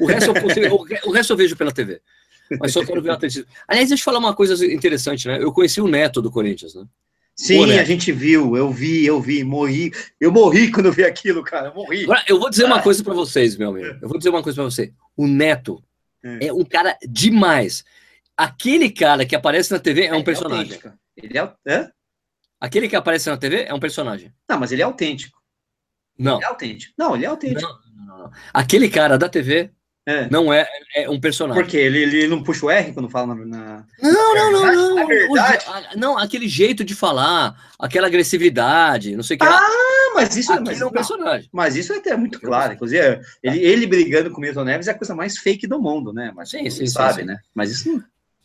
O 0.00 0.06
resto, 0.06 0.32
eu 0.32 0.74
o, 1.06 1.12
resto 1.12 1.34
eu 1.34 1.36
vejo 1.36 1.56
pela 1.56 1.70
TV. 1.70 2.00
Mas 2.58 2.72
só 2.72 2.84
quero 2.84 3.02
ver 3.02 3.10
atletismo. 3.10 3.46
Aliás, 3.68 3.88
deixa 3.88 4.00
eu 4.00 4.04
falar 4.04 4.18
uma 4.18 4.34
coisa 4.34 4.64
interessante, 4.66 5.28
né? 5.28 5.42
Eu 5.42 5.52
conheci 5.52 5.80
o 5.80 5.86
Neto 5.86 6.20
do 6.20 6.30
Corinthians, 6.30 6.74
né? 6.74 6.84
Sim, 7.36 7.72
a 7.72 7.84
gente 7.84 8.12
viu, 8.12 8.56
eu 8.56 8.70
vi, 8.70 9.06
eu 9.06 9.20
vi, 9.20 9.42
morri. 9.44 9.92
Eu 10.20 10.30
morri 10.30 10.70
quando 10.70 10.86
eu 10.86 10.92
vi 10.92 11.04
aquilo, 11.04 11.42
cara, 11.42 11.68
eu 11.68 11.74
morri. 11.74 12.04
Agora, 12.04 12.24
eu 12.28 12.38
vou 12.38 12.50
dizer 12.50 12.64
uma 12.64 12.82
coisa 12.82 13.02
para 13.02 13.14
vocês, 13.14 13.56
meu 13.56 13.70
amigo. 13.70 13.98
Eu 14.02 14.08
vou 14.08 14.18
dizer 14.18 14.28
uma 14.28 14.42
coisa 14.42 14.56
para 14.56 14.64
você. 14.64 14.92
O 15.16 15.26
Neto 15.26 15.82
é. 16.22 16.48
é 16.48 16.52
um 16.52 16.64
cara 16.64 16.98
demais 17.08 17.84
aquele 18.40 18.90
cara 18.90 19.26
que 19.26 19.36
aparece 19.36 19.70
na 19.70 19.78
TV 19.78 20.06
é 20.06 20.14
um 20.14 20.20
é 20.20 20.24
personagem. 20.24 20.80
Ele 21.14 21.38
é, 21.38 21.52
é? 21.66 21.90
Aquele 22.58 22.88
que 22.88 22.96
aparece 22.96 23.28
na 23.28 23.36
TV 23.36 23.64
é 23.64 23.74
um 23.74 23.80
personagem. 23.80 24.32
Não, 24.48 24.58
mas 24.58 24.72
ele 24.72 24.80
é 24.80 24.84
autêntico. 24.84 25.38
Não. 26.18 26.36
Ele 26.36 26.44
é 26.44 26.48
autêntico. 26.48 26.94
Não, 26.96 27.14
ele 27.14 27.24
é 27.26 27.28
autêntico. 27.28 27.70
Não, 27.94 28.06
não, 28.06 28.18
não, 28.18 28.30
Aquele 28.52 28.88
cara 28.88 29.18
da 29.18 29.28
TV 29.28 29.70
é. 30.10 30.28
não 30.30 30.52
é, 30.52 30.66
é 30.96 31.08
um 31.08 31.20
personagem. 31.20 31.62
Por 31.62 31.70
quê? 31.70 31.78
Ele, 31.78 32.02
ele 32.02 32.26
não 32.26 32.42
puxa 32.42 32.66
o 32.66 32.70
R 32.70 32.92
quando 32.92 33.08
fala 33.08 33.34
na. 33.34 33.84
Não, 34.02 34.34
não, 34.34 34.52
não, 34.52 34.72
não. 34.72 34.94
Na 34.96 35.04
verdade. 35.04 35.64
O, 35.94 35.98
não, 35.98 36.18
aquele 36.18 36.48
jeito 36.48 36.82
de 36.82 36.94
falar, 36.94 37.56
aquela 37.78 38.08
agressividade, 38.08 39.14
não 39.14 39.22
sei 39.22 39.36
o 39.36 39.38
que. 39.38 39.46
Ah, 39.46 40.12
mas 40.14 40.36
isso 40.36 40.52
é, 40.52 40.60
mas, 40.60 40.80
é 40.80 40.86
um 40.86 40.90
personagem. 40.90 41.48
Mas 41.52 41.76
isso 41.76 41.92
é 41.92 41.98
até 41.98 42.16
muito 42.16 42.40
claro. 42.40 42.72
Inclusive, 42.72 43.20
ele, 43.42 43.58
ele 43.60 43.86
brigando 43.86 44.30
com 44.30 44.38
o 44.38 44.40
Milton 44.40 44.64
Neves 44.64 44.88
é 44.88 44.90
a 44.90 44.98
coisa 44.98 45.14
mais 45.14 45.38
fake 45.38 45.66
do 45.66 45.80
mundo, 45.80 46.12
né? 46.12 46.32
Mas 46.34 46.50
sim, 46.50 46.68
sim, 46.68 46.86
sabe, 46.86 47.20
sim, 47.20 47.26
né? 47.26 47.38
Mas 47.54 47.70
isso 47.70 47.92
não. 47.92 48.02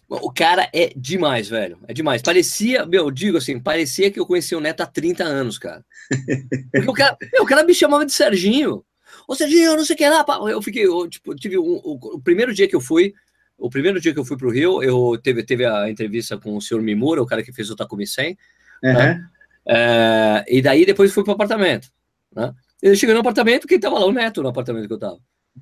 O 0.07 0.32
cara 0.32 0.70
é 0.72 0.91
demais, 0.95 1.49
velho. 1.49 1.80
É 1.88 1.93
demais. 1.93 2.22
Parecia, 2.22 2.86
meu, 2.86 3.09
digo 3.09 3.39
assim, 3.39 3.59
parecia 3.59 4.11
que 4.11 4.20
eu 4.20 4.26
conhecia 4.26 4.57
o 4.57 4.61
Neto 4.61 4.82
há 4.82 4.86
30 4.86 5.24
anos, 5.24 5.57
cara. 5.57 5.84
Porque 6.72 6.89
o 6.89 6.93
cara, 6.93 7.18
meu, 7.34 7.43
o 7.43 7.45
cara 7.45 7.63
me 7.63 7.74
chamava 7.74 8.05
de 8.05 8.13
Serginho. 8.13 8.84
Ô, 9.28 9.36
Serginho, 9.36 9.76
não 9.76 9.86
sei 9.86 9.95
o 9.95 9.97
que 9.97 10.09
lá. 10.09 10.26
Eu 10.49 10.61
fiquei, 10.61 10.86
eu, 10.86 11.07
tipo, 11.09 11.36
tive 11.36 11.57
um, 11.57 11.82
o, 11.84 12.15
o, 12.15 12.21
primeiro 12.21 12.53
dia 12.53 12.67
que 12.67 12.76
eu 12.76 12.82
fui, 12.82 13.13
o 13.57 13.69
primeiro 13.69 13.99
dia 13.99 14.13
que 14.13 14.19
eu 14.19 14.26
fui 14.26 14.38
pro 14.38 14.51
Rio, 14.51 14.84
eu 14.84 15.17
teve, 15.21 15.43
teve 15.43 15.65
a 15.65 15.89
entrevista 15.89 16.38
com 16.38 16.55
o 16.55 16.61
senhor 16.61 16.82
Mimura, 16.82 17.21
o 17.21 17.26
cara 17.26 17.43
que 17.43 17.53
fez 17.53 17.69
o 17.69 17.76
Takumi 17.76 18.05
100. 18.05 18.38
Uhum. 18.84 18.93
Né? 18.93 19.30
É, 19.67 20.45
e 20.47 20.61
daí 20.61 20.86
depois 20.86 21.13
fui 21.13 21.23
pro 21.23 21.34
apartamento. 21.34 21.89
Né? 22.36 22.53
Eu 22.82 22.95
cheguei 22.95 23.13
no 23.13 23.21
apartamento, 23.21 23.67
quem 23.67 23.80
tava 23.80 23.99
lá? 23.99 24.05
O 24.05 24.11
Neto 24.11 24.43
no 24.43 24.49
apartamento 24.49 24.88
que 24.88 24.93
eu 24.93 24.99
tava. 24.99 25.19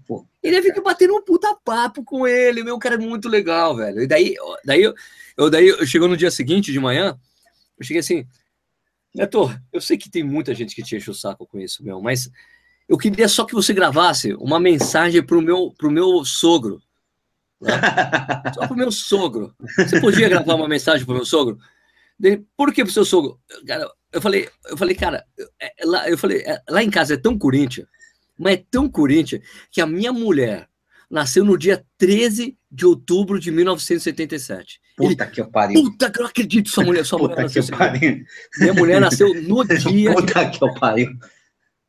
Pô, 0.07 0.28
ele 0.41 0.61
fica 0.61 0.82
batendo 0.82 1.16
um 1.16 1.22
puta 1.22 1.55
papo 1.64 2.03
com 2.03 2.28
ele, 2.28 2.64
meu 2.64 2.80
cara 2.80 2.95
é 2.95 2.97
muito 2.97 3.30
legal, 3.30 3.76
velho. 3.76 4.01
E 4.01 4.07
daí, 4.07 4.36
daí, 4.66 4.82
eu, 4.82 4.93
eu, 5.38 5.49
daí 5.51 5.68
eu 5.68 5.86
chegou 5.86 6.07
no 6.07 6.18
dia 6.18 6.32
seguinte 6.32 6.72
de 6.72 6.80
manhã, 6.80 7.18
eu 7.78 7.86
cheguei 7.86 7.99
assim, 7.99 8.26
Neto, 9.14 9.53
eu 9.72 9.80
sei 9.80 9.95
que 9.95 10.09
tem 10.09 10.24
muita 10.24 10.55
gente 10.55 10.76
que 10.76 10.82
te 10.82 10.95
enche 10.95 11.11
o 11.11 11.14
saco 11.14 11.45
com 11.45 11.59
isso, 11.59 11.84
meu, 11.84 12.01
mas 12.01 12.30
eu 12.88 12.97
queria 12.97 13.27
só 13.27 13.45
que 13.45 13.53
você 13.53 13.73
gravasse 13.73 14.34
uma 14.36 14.59
mensagem 14.59 15.23
pro 15.23 15.41
meu, 15.41 15.73
pro 15.77 15.91
meu 15.91 16.23
sogro. 16.25 16.81
Né? 17.61 17.71
Só 18.53 18.67
pro 18.67 18.75
meu 18.75 18.91
sogro. 18.91 19.55
Você 19.77 20.01
podia 20.01 20.27
gravar 20.27 20.55
uma 20.55 20.67
mensagem 20.67 21.05
pro 21.05 21.15
meu 21.15 21.25
sogro? 21.25 21.57
Por 22.57 22.73
que 22.73 22.84
pro 22.84 22.91
seu 22.91 23.05
sogro? 23.05 23.39
Cara, 23.65 23.89
eu 24.11 24.21
falei, 24.21 24.49
eu 24.65 24.75
falei, 24.75 24.95
cara, 24.95 25.25
é, 25.61 25.73
lá, 25.86 26.09
eu 26.09 26.17
falei, 26.17 26.39
é, 26.41 26.61
lá 26.69 26.84
em 26.84 26.89
casa 26.89 27.13
é 27.13 27.17
tão 27.17 27.39
Corinthians 27.39 27.88
mas 28.38 28.53
é 28.53 28.65
tão 28.69 28.89
Corinthians 28.89 29.41
que 29.71 29.81
a 29.81 29.86
minha 29.86 30.11
mulher 30.11 30.67
nasceu 31.09 31.45
no 31.45 31.57
dia 31.57 31.86
13 31.97 32.57
de 32.71 32.86
outubro 32.86 33.39
de 33.39 33.51
1977. 33.51 34.81
Puta 34.95 35.23
Ele, 35.23 35.31
que 35.31 35.41
eu 35.41 35.47
pariu. 35.49 35.84
Puta 35.84 36.11
que 36.11 36.21
eu 36.21 36.25
acredito 36.25 36.69
sua 36.69 36.84
mulher, 36.84 37.05
sua 37.05 37.19
Puta 37.19 37.36
mulher 37.36 37.51
que 37.51 37.59
eu 37.59 37.67
pariu. 37.67 38.25
Minha 38.57 38.73
mulher 38.73 39.01
nasceu 39.01 39.34
no 39.34 39.63
dia. 39.65 40.13
Puta 40.13 40.49
que 40.49 40.63
eu 40.63 40.73
pariu. 40.75 41.11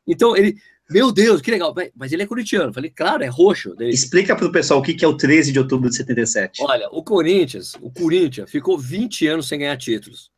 Então 0.07 0.37
ele, 0.37 0.55
meu 0.89 1.11
Deus, 1.11 1.41
que 1.41 1.51
legal. 1.51 1.73
Mas 1.95 2.11
ele 2.11 2.23
é 2.23 2.27
corintiano. 2.27 2.73
Falei, 2.73 2.91
claro, 2.91 3.23
é 3.23 3.27
roxo. 3.27 3.75
Explica 3.79 4.35
para 4.35 4.45
o 4.45 4.51
pessoal 4.51 4.79
o 4.79 4.83
que 4.83 5.03
é 5.03 5.07
o 5.07 5.17
13 5.17 5.51
de 5.51 5.59
outubro 5.59 5.89
de 5.89 5.95
77. 5.95 6.63
Olha, 6.63 6.87
o 6.91 7.03
Corinthians, 7.03 7.73
o 7.81 7.91
Corinthians 7.91 8.49
ficou 8.49 8.77
20 8.77 9.27
anos 9.27 9.47
sem 9.47 9.59
ganhar 9.59 9.77
títulos. 9.77 10.29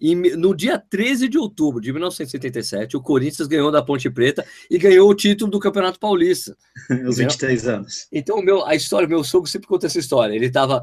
E 0.00 0.14
no 0.14 0.54
dia 0.54 0.78
13 0.78 1.28
de 1.28 1.36
outubro 1.36 1.78
de 1.78 1.92
1977, 1.92 2.96
o 2.96 3.02
Corinthians 3.02 3.46
ganhou 3.46 3.70
da 3.70 3.82
Ponte 3.82 4.08
Preta 4.08 4.46
e 4.70 4.78
ganhou 4.78 5.10
o 5.10 5.14
título 5.14 5.50
do 5.50 5.60
Campeonato 5.60 5.98
Paulista. 6.00 6.56
Os 7.06 7.18
23 7.18 7.68
anos. 7.68 8.08
Então, 8.10 8.40
meu, 8.40 8.64
a 8.64 8.74
história, 8.74 9.06
meu 9.06 9.22
sogro 9.22 9.50
sempre 9.50 9.68
conta 9.68 9.86
essa 9.86 9.98
história. 9.98 10.34
Ele 10.34 10.46
estava 10.46 10.82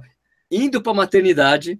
indo 0.51 0.83
para 0.83 0.91
a 0.91 0.95
maternidade 0.95 1.79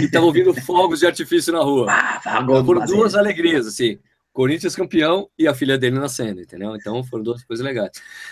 e 0.00 0.04
estava 0.04 0.24
ouvindo 0.24 0.54
fogos 0.64 1.00
de 1.00 1.06
artifício 1.06 1.52
na 1.52 1.60
rua. 1.60 1.88
Ah, 1.90 2.42
foram 2.64 2.86
duas 2.86 3.14
alegrias, 3.14 3.66
assim. 3.66 3.98
Corinthians 4.38 4.76
campeão 4.76 5.28
e 5.36 5.48
a 5.48 5.52
filha 5.52 5.76
dele 5.76 5.98
nascendo, 5.98 6.40
entendeu? 6.40 6.76
Então 6.76 7.02
foram 7.02 7.24
duas 7.24 7.42
coisas 7.42 7.66
legais. 7.66 7.90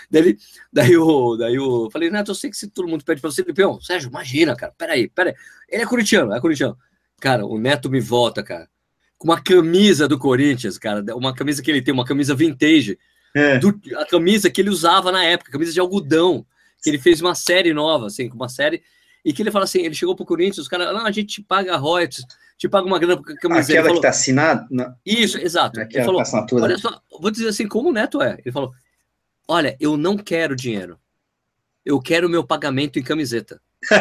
Daí, 0.09 0.37
daí 0.71 0.93
eu, 0.93 1.35
daí 1.37 1.55
eu 1.55 1.89
falei, 1.91 2.09
Neto, 2.09 2.31
eu 2.31 2.35
sei 2.35 2.49
que 2.49 2.55
se 2.55 2.69
todo 2.69 2.87
mundo 2.87 3.03
pede 3.03 3.19
para 3.19 3.29
você, 3.29 3.43
campeão, 3.43 3.77
Sérgio, 3.81 4.07
imagina, 4.07 4.55
cara, 4.55 4.73
peraí, 4.77 5.09
peraí. 5.09 5.35
Ele 5.67 5.83
é 5.83 5.85
corintiano, 5.85 6.33
é 6.33 6.39
corintiano. 6.39 6.77
Cara, 7.19 7.45
o 7.45 7.59
Neto 7.59 7.89
me 7.89 7.99
volta, 7.99 8.41
cara. 8.41 8.69
Com 9.17 9.27
uma 9.27 9.41
camisa 9.43 10.07
do 10.07 10.17
Corinthians, 10.17 10.77
cara. 10.77 11.03
Uma 11.13 11.35
camisa 11.35 11.61
que 11.61 11.69
ele 11.69 11.81
tem, 11.81 11.93
uma 11.93 12.05
camisa 12.05 12.33
vintage. 12.33 12.97
É. 13.35 13.59
Do, 13.59 13.77
a 13.97 14.05
camisa 14.05 14.49
que 14.49 14.61
ele 14.61 14.69
usava 14.69 15.11
na 15.11 15.25
época, 15.25 15.51
camisa 15.51 15.73
de 15.73 15.79
algodão. 15.81 16.45
Que 16.81 16.89
ele 16.89 16.99
fez 16.99 17.19
uma 17.19 17.35
série 17.35 17.73
nova, 17.73 18.05
assim, 18.05 18.29
uma 18.33 18.47
série. 18.47 18.81
E 19.27 19.33
que 19.33 19.41
ele 19.41 19.51
fala 19.51 19.65
assim: 19.65 19.81
ele 19.81 19.93
chegou 19.93 20.15
pro 20.15 20.25
Corinthians, 20.25 20.59
os 20.59 20.67
caras, 20.69 20.87
não, 20.93 21.05
a 21.05 21.11
gente 21.11 21.27
te 21.27 21.41
paga 21.43 21.75
royalties, 21.75 22.23
te 22.57 22.69
paga 22.69 22.87
uma 22.87 22.97
grana 22.97 23.17
por 23.17 23.25
camisa. 23.35 23.73
Aquela 23.73 23.83
falou, 23.83 23.95
que 23.97 24.01
tá 24.01 24.09
assinada? 24.09 24.97
Isso, 25.05 25.37
exato. 25.37 25.81
Aquela 25.81 25.99
ele 25.99 26.05
falou, 26.05 26.21
assinatura. 26.21 26.63
Olha 26.63 26.77
só, 26.77 27.01
vou 27.19 27.29
dizer 27.29 27.49
assim, 27.49 27.67
como 27.67 27.89
o 27.89 27.91
Neto 27.91 28.21
é. 28.21 28.37
Ele 28.39 28.53
falou: 28.53 28.71
olha, 29.45 29.75
eu 29.81 29.97
não 29.97 30.17
quero 30.17 30.55
dinheiro. 30.55 30.97
Eu 31.83 31.99
quero 31.99 32.29
meu 32.29 32.41
pagamento 32.41 32.97
em 32.97 33.03
camiseta. 33.03 33.61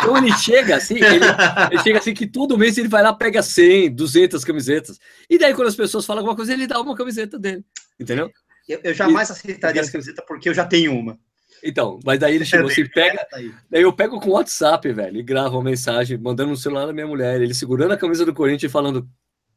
então 0.00 0.16
ele 0.16 0.32
chega 0.32 0.76
assim, 0.76 0.96
ele, 0.96 1.24
ele, 1.70 1.82
chega 1.82 1.98
assim 2.00 2.12
que 2.12 2.26
todo 2.26 2.58
mês 2.58 2.76
ele 2.76 2.88
vai 2.88 3.04
lá, 3.04 3.12
pega 3.12 3.40
100, 3.40 3.94
200 3.94 4.44
camisetas. 4.44 4.98
E 5.30 5.38
daí 5.38 5.54
quando 5.54 5.68
as 5.68 5.76
pessoas 5.76 6.04
falam 6.04 6.22
alguma 6.22 6.34
coisa, 6.34 6.52
ele 6.52 6.66
dá 6.66 6.80
uma 6.80 6.96
camiseta 6.96 7.38
dele, 7.38 7.64
entendeu? 8.00 8.30
Eu, 8.68 8.80
eu 8.82 8.94
jamais 8.94 9.28
e, 9.28 9.32
aceitaria 9.32 9.80
essa 9.80 9.92
camiseta 9.92 10.24
porque 10.26 10.48
eu 10.48 10.54
já 10.54 10.64
tenho 10.64 10.92
uma. 10.92 11.18
Então, 11.62 12.00
mas 12.04 12.18
daí 12.18 12.34
ele 12.34 12.44
chegou 12.44 12.68
assim, 12.68 12.86
pega. 12.88 13.24
Daí 13.70 13.82
eu 13.82 13.92
pego 13.92 14.20
com 14.20 14.30
o 14.30 14.32
WhatsApp, 14.32 14.92
velho, 14.92 15.18
e 15.18 15.22
gravo 15.22 15.56
uma 15.56 15.70
mensagem, 15.70 16.18
mandando 16.18 16.50
no 16.50 16.56
celular 16.56 16.86
da 16.86 16.92
minha 16.92 17.06
mulher, 17.06 17.40
ele 17.40 17.54
segurando 17.54 17.92
a 17.92 17.96
camisa 17.96 18.26
do 18.26 18.34
Corinthians 18.34 18.70
e 18.70 18.72
falando: 18.72 19.08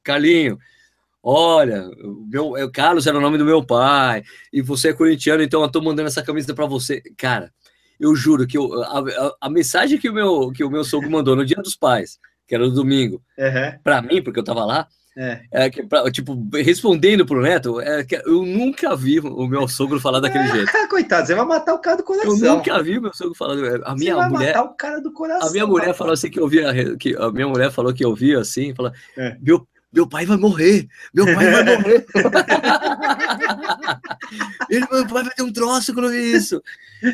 Carlinho, 0.04 0.60
olha, 1.24 1.90
o 2.04 2.28
meu, 2.30 2.52
o 2.52 2.72
Carlos 2.72 3.08
era 3.08 3.18
o 3.18 3.22
nome 3.22 3.40
do 3.40 3.46
meu 3.46 3.66
pai, 3.66 4.24
e 4.54 4.62
você 4.62 4.90
é 4.90 4.94
corintiano, 4.94 5.42
então 5.42 5.64
eu 5.64 5.72
tô 5.72 5.82
mandando 5.82 6.08
essa 6.08 6.22
camisa 6.22 6.54
para 6.54 6.68
você. 6.68 7.02
Cara, 7.18 7.52
eu 8.00 8.16
juro 8.16 8.46
que 8.46 8.58
eu, 8.58 8.84
a, 8.84 9.00
a, 9.00 9.36
a, 9.42 9.50
mensagem 9.50 9.98
que 9.98 10.10
o, 10.10 10.14
meu, 10.14 10.52
que 10.52 10.64
o 10.64 10.70
meu 10.70 10.84
sogro 10.84 11.10
mandou 11.10 11.36
no 11.36 11.46
dia 11.46 11.58
dos 11.58 11.76
pais, 11.76 12.20
que 12.48 12.54
era 12.54 12.64
no 12.64 12.72
domingo, 12.72 13.22
uhum. 13.38 13.80
para 13.84 14.02
mim, 14.02 14.22
porque 14.22 14.40
eu 14.40 14.44
tava 14.44 14.64
lá, 14.64 14.88
É. 15.18 15.42
É, 15.50 15.70
que, 15.70 15.82
pra- 15.84 16.12
tipo, 16.12 16.38
respondendo 16.54 17.26
pro 17.26 17.42
neto, 17.42 17.80
é, 17.80 18.04
que 18.04 18.16
eu 18.26 18.46
nunca 18.46 18.96
vi 18.98 19.20
o 19.22 19.48
meu 19.48 19.66
sogro 19.68 20.00
falar 20.00 20.20
daquele 20.20 20.48
jeito. 20.48 20.70
Ah, 20.76 20.88
coitado, 20.90 21.26
você 21.26 21.34
vai 21.34 21.46
matar 21.46 21.74
o 21.74 21.80
cara 21.80 21.96
do 21.96 22.02
Eu 22.02 22.06
coração. 22.06 22.56
nunca 22.58 22.84
vi 22.84 22.98
o 22.98 23.02
meu 23.02 23.14
sogro 23.14 23.34
falando. 23.34 23.66
A 23.86 23.92
Você 23.94 24.00
minha 24.04 24.16
vai 24.16 24.30
mulher, 24.30 24.48
matar 24.56 24.64
o 24.64 24.74
cara 24.76 25.00
do 25.00 25.12
coração. 25.14 25.48
a 25.48 25.52
minha 25.52 25.66
mulher 25.66 25.82
rapaz. 25.84 25.98
falou 25.98 26.14
assim 26.14 26.30
que 26.30 26.40
eu 26.40 26.48
via, 26.50 26.98
que 26.98 27.16
a 27.16 27.32
minha 27.32 27.48
mulher 27.48 27.72
falou 27.72 27.94
que 27.94 28.04
eu 28.04 28.14
via 28.14 28.40
assim, 28.40 28.76
falou, 28.76 28.92
É. 29.18 29.38
meu, 29.42 29.66
meu 29.96 30.08
pai 30.08 30.26
vai 30.26 30.38
morrer, 30.38 30.88
meu 31.14 31.26
pai 31.26 31.52
vai 31.52 31.78
morrer. 31.78 32.06
ele, 34.70 34.86
meu 34.92 35.08
pai 35.08 35.24
vai 35.24 35.34
ter 35.34 35.44
um 35.44 35.52
troço 35.54 35.94
quando 35.94 36.10
ver 36.10 36.36
isso. 36.36 36.62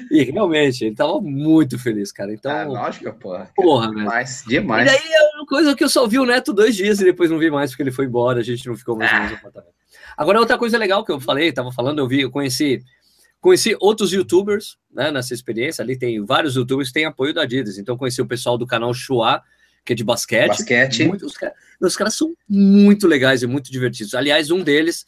E 0.10 0.24
realmente, 0.24 0.86
ele 0.86 0.96
tava 0.96 1.20
muito 1.22 1.78
feliz, 1.78 2.12
cara. 2.12 2.34
Então, 2.34 2.52
Ah, 2.52 2.64
lógico, 2.64 3.12
porra. 3.14 3.50
porra, 3.56 3.88
velho. 3.90 4.00
Demais, 4.00 4.44
E 4.46 4.50
demais. 4.50 4.86
daí 4.88 5.12
é 5.12 5.36
uma 5.38 5.46
coisa 5.46 5.76
que 5.76 5.84
eu 5.84 5.90
só 5.90 6.08
vi 6.08 6.18
o 6.20 6.26
Neto 6.26 6.54
dois 6.54 6.76
dias 6.76 7.00
e 7.00 7.04
depois 7.06 7.30
não 7.30 7.38
vi 7.38 7.52
mais, 7.52 7.72
porque 7.72 7.84
ele 7.84 7.92
foi 7.92 8.06
embora, 8.06 8.40
a 8.40 8.44
gente 8.44 8.66
não 8.68 8.76
ficou 8.76 8.96
mais 8.98 9.12
no 9.12 9.20
mesmo 9.22 9.36
apartamento. 9.38 9.74
Agora, 10.18 10.40
outra 10.40 10.58
coisa 10.58 10.78
legal 10.78 11.06
que 11.06 11.12
eu 11.12 11.20
falei, 11.20 11.52
tava 11.52 11.72
falando, 11.72 12.00
eu 12.00 12.08
vi, 12.08 12.22
eu 12.22 12.32
conheci, 12.32 12.82
conheci 13.40 13.76
outros 13.80 14.12
youtubers, 14.12 14.78
né, 14.94 15.12
nessa 15.12 15.34
experiência, 15.34 15.82
ali 15.84 15.98
tem 15.98 16.24
vários 16.24 16.56
youtubers 16.56 16.90
que 16.90 16.94
têm 16.96 17.06
apoio 17.06 17.34
da 17.34 17.44
Adidas, 17.44 17.78
então 17.78 17.98
conheci 17.98 18.22
o 18.22 18.26
pessoal 18.26 18.58
do 18.58 18.68
canal 18.68 18.94
Chua, 18.94 19.42
que 19.86 19.94
é 19.94 19.96
de 19.96 20.04
basquete. 20.04 20.48
Basquete. 20.50 21.08
Muito- 21.08 21.26
os, 21.26 21.38
caras, 21.38 21.56
os 21.80 21.96
caras 21.96 22.14
são 22.16 22.34
muito 22.48 23.08
legais 23.08 23.42
e 23.44 23.48
muito 23.48 23.72
divertidos. 23.72 24.14
Aliás, 24.14 24.52
um 24.52 24.64
deles 24.64 25.06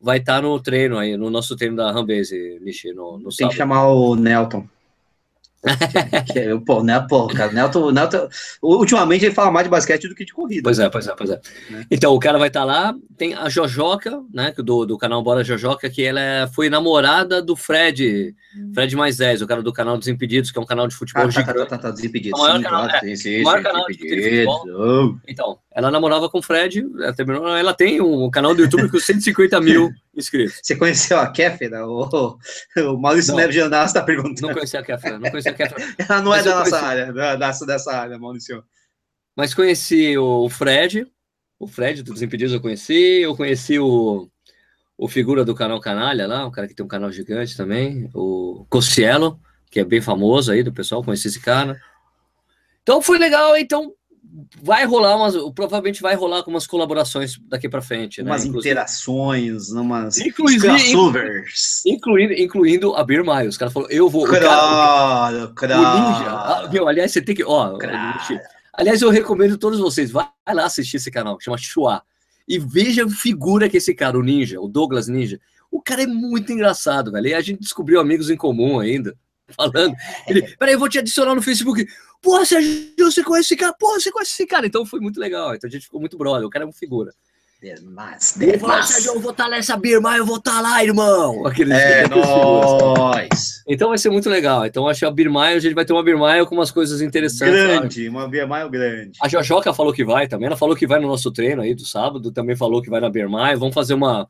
vai 0.00 0.18
estar 0.18 0.40
no 0.42 0.58
treino 0.60 0.98
aí, 0.98 1.16
no 1.16 1.28
nosso 1.30 1.54
treino 1.56 1.76
da 1.76 1.90
Rambase, 1.92 2.58
Nishi, 2.62 2.92
no, 2.92 3.18
no 3.18 3.24
Tem 3.24 3.32
sábado. 3.32 3.50
que 3.52 3.56
chamar 3.58 3.88
o 3.88 4.14
Nelton. 4.16 4.66
é- 6.34 6.56
pô, 6.64 6.82
né, 6.82 7.04
pô, 7.06 7.26
cara, 7.26 7.50
o 7.50 7.54
Nelton, 7.54 7.90
Nelton, 7.90 8.28
ultimamente 8.62 9.26
ele 9.26 9.34
fala 9.34 9.50
mais 9.50 9.64
de 9.66 9.70
basquete 9.70 10.08
do 10.08 10.14
que 10.14 10.24
de 10.24 10.32
corrida. 10.32 10.62
Pois 10.62 10.78
é, 10.78 10.88
pois 10.88 11.06
é, 11.06 11.14
pois 11.14 11.28
é. 11.30 11.40
Né? 11.68 11.84
Então, 11.90 12.14
o 12.14 12.18
cara 12.18 12.38
vai 12.38 12.48
estar 12.48 12.64
lá, 12.64 12.94
tem 13.18 13.34
a 13.34 13.46
Jojoca, 13.50 14.22
né, 14.32 14.54
do, 14.56 14.86
do 14.86 14.96
canal 14.96 15.22
Bora 15.22 15.44
Jojoca, 15.44 15.90
que 15.90 16.02
ela 16.02 16.18
é- 16.20 16.46
foi 16.48 16.70
namorada 16.70 17.42
do 17.42 17.54
Fred, 17.54 18.34
Fred 18.74 18.96
mais 18.96 19.16
10, 19.16 19.42
o 19.42 19.46
cara 19.46 19.62
do 19.62 19.72
canal 19.72 19.96
Desimpedidos, 19.96 20.50
que 20.50 20.58
é 20.58 20.60
um 20.62 20.66
canal 20.66 20.88
de 20.88 20.94
futebol 20.96 21.22
Ah, 21.22 21.26
tá, 21.26 21.32
tá, 21.32 21.40
gigante. 21.40 21.58
tá, 21.58 21.66
tá, 21.76 21.78
tá, 21.78 21.90
desimpedido. 21.92 22.36
O 22.36 22.40
maior 22.40 22.56
sim, 22.56 22.62
canal- 22.64 22.82
claro, 22.88 22.96
é, 22.96 23.08
sim, 23.08 23.16
sim, 23.16 23.40
o 23.40 23.44
maior 23.44 23.56
sim, 23.58 23.62
canal 23.62 23.86
de 23.86 23.96
desimpedidos. 23.96 24.54
Oh. 24.74 25.16
Então, 25.28 25.58
ela 25.72 25.90
namorava 25.90 26.28
com 26.28 26.38
o 26.38 26.42
Fred, 26.42 26.84
ela, 26.98 27.12
terminou, 27.14 27.48
ela 27.56 27.72
tem 27.74 28.00
um 28.00 28.28
canal 28.30 28.54
do 28.54 28.62
YouTube 28.62 28.90
com 28.90 28.98
150 29.00 29.60
mil 29.60 29.90
inscritos. 30.16 30.58
Você 30.62 30.74
conheceu 30.76 31.18
a 31.18 31.28
Kéfera? 31.30 31.86
O, 31.86 32.36
o 32.76 32.96
Maurício. 32.98 33.34
Neves 33.36 33.54
Janás 33.54 33.90
está 33.90 34.02
perguntando. 34.02 34.48
Não 34.48 34.54
conhecia 34.54 34.80
a 34.80 34.82
Kefra, 34.82 35.18
não 35.18 35.30
conhecia 35.30 35.52
a 35.52 35.54
Kefra. 35.54 35.76
Ela 36.08 36.20
não 36.22 36.30
Mas 36.30 36.44
é 36.46 36.48
da 36.50 36.58
nossa 36.58 36.70
conheci. 36.70 36.84
área, 36.86 37.12
da, 37.12 37.36
dessa, 37.36 37.64
dessa 37.66 37.92
área, 37.92 38.18
Maurício. 38.18 38.64
Mas 39.36 39.54
conheci 39.54 40.18
o 40.18 40.48
Fred, 40.50 41.06
o 41.58 41.68
Fred 41.68 42.02
do 42.02 42.12
Desimpedidos 42.12 42.52
eu 42.52 42.60
conheci, 42.60 43.20
eu 43.22 43.36
conheci 43.36 43.78
o, 43.78 44.28
o 45.02 45.08
figura 45.08 45.44
do 45.44 45.54
canal 45.54 45.80
Canalha 45.80 46.26
lá, 46.26 46.46
o 46.46 46.50
cara 46.50 46.68
que 46.68 46.74
tem 46.74 46.84
um 46.84 46.88
canal 46.88 47.10
gigante 47.10 47.56
também, 47.56 48.10
o 48.14 48.66
Cossielo, 48.68 49.40
que 49.70 49.80
é 49.80 49.84
bem 49.84 50.00
famoso 50.00 50.52
aí 50.52 50.62
do 50.62 50.72
pessoal, 50.72 51.02
conheci 51.02 51.28
esse 51.28 51.40
cara. 51.40 51.80
Então 52.82 53.00
foi 53.00 53.18
legal, 53.18 53.56
então 53.56 53.92
vai 54.62 54.84
rolar 54.84 55.16
umas, 55.16 55.34
provavelmente 55.54 56.02
vai 56.02 56.14
rolar 56.14 56.42
com 56.42 56.50
umas 56.50 56.66
colaborações 56.66 57.38
daqui 57.48 57.68
para 57.68 57.80
frente, 57.82 58.22
né? 58.22 58.30
Umas 58.30 58.44
Inclusive- 58.44 58.70
interações, 58.72 59.70
umas 59.70 60.18
Inclusive- 60.18 60.68
crossovers. 60.68 61.82
incluindo, 61.86 62.32
incluindo 62.34 62.94
a 62.94 63.02
Beer 63.02 63.24
Miles. 63.24 63.48
Os 63.54 63.56
caras 63.58 63.72
falaram, 63.72 63.92
eu 63.92 64.08
vou. 64.08 64.24
o 64.24 64.30
cara- 64.30 64.46
Claro, 64.46 65.44
O 65.44 65.54
claro. 65.54 65.98
Ninja. 66.18 66.30
ah, 66.30 66.68
meu, 66.70 66.86
aliás, 66.86 67.10
você 67.12 67.22
tem 67.22 67.34
que. 67.34 67.42
Ó, 67.44 67.78
Claro. 67.78 68.20
aliás, 68.74 69.00
eu 69.02 69.10
recomendo 69.10 69.54
a 69.54 69.58
todos 69.58 69.78
vocês. 69.80 70.10
Vai 70.10 70.28
lá 70.52 70.64
assistir 70.66 70.98
esse 70.98 71.10
canal, 71.10 71.38
chama 71.40 71.56
Chua. 71.58 72.02
E 72.50 72.58
veja 72.58 73.04
a 73.04 73.08
figura 73.08 73.68
que 73.68 73.76
esse 73.76 73.94
cara, 73.94 74.18
o 74.18 74.22
Ninja, 74.24 74.60
o 74.60 74.66
Douglas 74.66 75.06
Ninja. 75.06 75.40
O 75.70 75.80
cara 75.80 76.02
é 76.02 76.06
muito 76.06 76.52
engraçado, 76.52 77.12
velho. 77.12 77.28
E 77.28 77.34
a 77.34 77.40
gente 77.40 77.60
descobriu 77.60 78.00
amigos 78.00 78.28
em 78.28 78.36
comum 78.36 78.80
ainda. 78.80 79.16
Falando. 79.56 79.94
Ele, 80.26 80.42
peraí, 80.56 80.74
eu 80.74 80.78
vou 80.80 80.88
te 80.88 80.98
adicionar 80.98 81.32
no 81.36 81.42
Facebook. 81.42 81.86
Porra, 82.20 82.44
Sérgio, 82.44 82.92
você 82.98 83.22
conhece 83.22 83.54
esse 83.54 83.56
cara? 83.56 83.72
Porra, 83.78 84.00
você 84.00 84.10
conhece 84.10 84.32
esse 84.32 84.46
cara? 84.46 84.66
Então 84.66 84.84
foi 84.84 84.98
muito 84.98 85.20
legal. 85.20 85.54
Então 85.54 85.68
a 85.68 85.70
gente 85.70 85.84
ficou 85.84 86.00
muito 86.00 86.18
brother. 86.18 86.44
O 86.44 86.50
cara 86.50 86.64
é 86.64 86.66
uma 86.66 86.72
figura. 86.72 87.14
Demais, 87.62 88.34
demais. 88.38 88.86
Sérgio, 88.86 89.12
eu 89.14 89.20
vou 89.20 89.32
estar 89.32 89.48
nessa 89.48 89.76
Birma, 89.76 90.16
eu 90.16 90.24
vou 90.24 90.36
estar 90.36 90.60
lá, 90.62 90.82
irmão. 90.82 91.46
Aqueles, 91.46 91.74
É 91.76 92.08
nóis. 92.08 93.62
Então 93.68 93.90
vai 93.90 93.98
ser 93.98 94.08
muito 94.10 94.30
legal. 94.30 94.64
Então 94.64 94.88
acho 94.88 95.00
que 95.00 95.04
a 95.06 95.10
Birmaio, 95.10 95.56
a 95.56 95.60
gente 95.60 95.74
vai 95.74 95.84
ter 95.84 95.92
uma 95.92 96.02
Birmaio 96.02 96.46
com 96.46 96.54
umas 96.54 96.70
coisas 96.70 97.00
interessantes. 97.02 97.54
sabe? 97.60 97.78
Grande, 97.78 98.08
uma 98.08 98.26
Bia 98.28 98.46
Maio 98.46 98.70
grande. 98.70 99.12
A 99.22 99.28
Jojoca 99.28 99.74
falou 99.74 99.92
que 99.92 100.04
vai 100.04 100.26
também. 100.26 100.46
Ela 100.46 100.56
falou 100.56 100.74
que 100.74 100.86
vai 100.86 100.98
no 101.00 101.08
nosso 101.08 101.30
treino 101.30 101.60
aí 101.62 101.74
do 101.74 101.84
sábado. 101.84 102.32
Também 102.32 102.56
falou 102.56 102.80
que 102.80 102.88
vai 102.90 103.00
na 103.00 103.10
Birmaio. 103.10 103.58
Vamos 103.58 103.74
fazer 103.74 103.92
uma. 103.94 104.26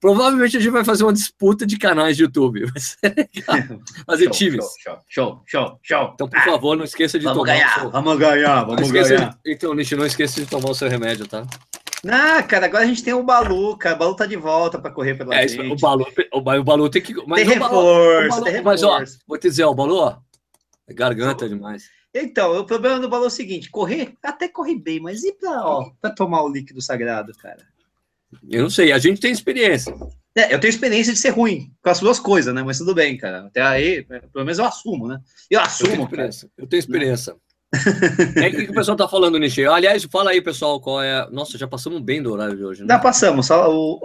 Provavelmente 0.00 0.56
a 0.58 0.60
gente 0.60 0.70
vai 0.72 0.84
fazer 0.84 1.04
uma 1.04 1.12
disputa 1.14 1.66
de 1.66 1.78
canais 1.78 2.14
de 2.18 2.24
YouTube. 2.24 2.66
Vai 2.70 2.78
ser 2.80 2.98
legal. 3.16 3.78
Fazer 4.04 4.24
Show, 4.24 4.32
times. 4.32 4.64
Show, 4.82 4.98
show, 5.08 5.42
show, 5.46 5.78
show. 5.82 6.10
Então, 6.12 6.28
por 6.28 6.40
favor, 6.42 6.76
não 6.76 6.84
esqueça 6.84 7.18
de 7.18 7.24
Vamos 7.24 7.38
tomar 7.38 7.54
ganhar, 7.54 7.80
seu. 7.80 7.90
vamos 7.90 8.18
ganhar, 8.18 8.60
Não 8.60 8.66
vamos 8.66 8.82
esqueça 8.82 9.16
ganhar. 9.16 9.30
de... 9.42 9.52
Então, 9.52 9.72
Nishi, 9.72 9.96
não 9.96 10.04
esqueça 10.04 10.40
de 10.42 10.46
tomar 10.46 10.68
o 10.68 10.74
seu 10.74 10.90
remédio, 10.90 11.26
tá? 11.26 11.46
Ah, 12.10 12.42
cara, 12.42 12.66
agora 12.66 12.84
a 12.84 12.86
gente 12.86 13.02
tem 13.02 13.14
o 13.14 13.22
Balu, 13.22 13.76
cara. 13.78 13.94
O 13.96 13.98
Balu 13.98 14.16
tá 14.16 14.26
de 14.26 14.36
volta 14.36 14.78
pra 14.78 14.90
correr 14.90 15.14
pela 15.14 15.34
É, 15.34 15.46
gente. 15.48 15.72
o 15.72 15.76
Balu, 15.76 16.06
o, 16.32 16.38
o 16.38 16.64
Balu 16.64 16.88
tem 16.90 17.00
que. 17.02 17.14
Mas 17.26 17.46
tem 17.48 17.56
o 17.56 17.60
Balu, 17.60 17.76
reforço, 17.80 18.26
o 18.26 18.28
Balu- 18.40 18.44
tem 18.44 18.62
mas, 18.62 18.82
ó, 18.82 19.02
vou 19.26 19.38
te 19.38 19.48
dizer, 19.48 19.64
ó, 19.64 19.70
o 19.70 19.74
Balu, 19.74 19.96
ó, 19.96 20.16
é 20.86 20.92
garganta 20.94 21.48
demais. 21.48 21.84
Então, 22.14 22.58
o 22.60 22.64
problema 22.64 23.00
do 23.00 23.08
Balu 23.08 23.24
é 23.24 23.26
o 23.28 23.30
seguinte: 23.30 23.70
correr, 23.70 24.14
até 24.22 24.48
corre 24.48 24.78
bem, 24.78 25.00
mas 25.00 25.24
e 25.24 25.32
pra, 25.32 25.64
ó, 25.66 25.90
pra 26.00 26.10
tomar 26.10 26.42
o 26.42 26.48
líquido 26.48 26.80
sagrado, 26.80 27.32
cara? 27.38 27.66
Eu 28.50 28.62
não 28.64 28.70
sei, 28.70 28.92
a 28.92 28.98
gente 28.98 29.20
tem 29.20 29.32
experiência. 29.32 29.94
É, 30.36 30.52
eu 30.52 30.58
tenho 30.58 30.70
experiência 30.70 31.12
de 31.12 31.18
ser 31.20 31.30
ruim 31.30 31.72
com 31.80 31.88
as 31.90 32.00
duas 32.00 32.18
coisas, 32.18 32.52
né? 32.52 32.60
Mas 32.64 32.78
tudo 32.78 32.92
bem, 32.92 33.16
cara. 33.16 33.46
Até 33.46 33.62
aí, 33.62 34.02
pelo 34.02 34.44
menos 34.44 34.58
eu 34.58 34.64
assumo, 34.64 35.06
né? 35.06 35.20
Eu 35.48 35.60
Eu 35.60 35.62
tenho 35.62 35.66
assumo, 35.66 35.90
cara. 35.90 36.02
experiência. 36.28 36.50
Eu 36.58 36.66
tenho 36.66 36.78
experiência. 36.80 37.36
O 37.74 38.34
que, 38.50 38.64
que 38.66 38.70
o 38.70 38.74
pessoal 38.74 38.96
tá 38.96 39.08
falando, 39.08 39.38
Nishi? 39.38 39.64
Aliás, 39.66 40.04
fala 40.04 40.30
aí, 40.30 40.40
pessoal, 40.40 40.80
qual 40.80 41.02
é. 41.02 41.28
Nossa, 41.30 41.58
já 41.58 41.66
passamos 41.66 42.00
bem 42.00 42.22
do 42.22 42.32
horário 42.32 42.56
de 42.56 42.64
hoje, 42.64 42.82
né? 42.82 42.86
Já 42.88 42.98
passamos. 42.98 43.48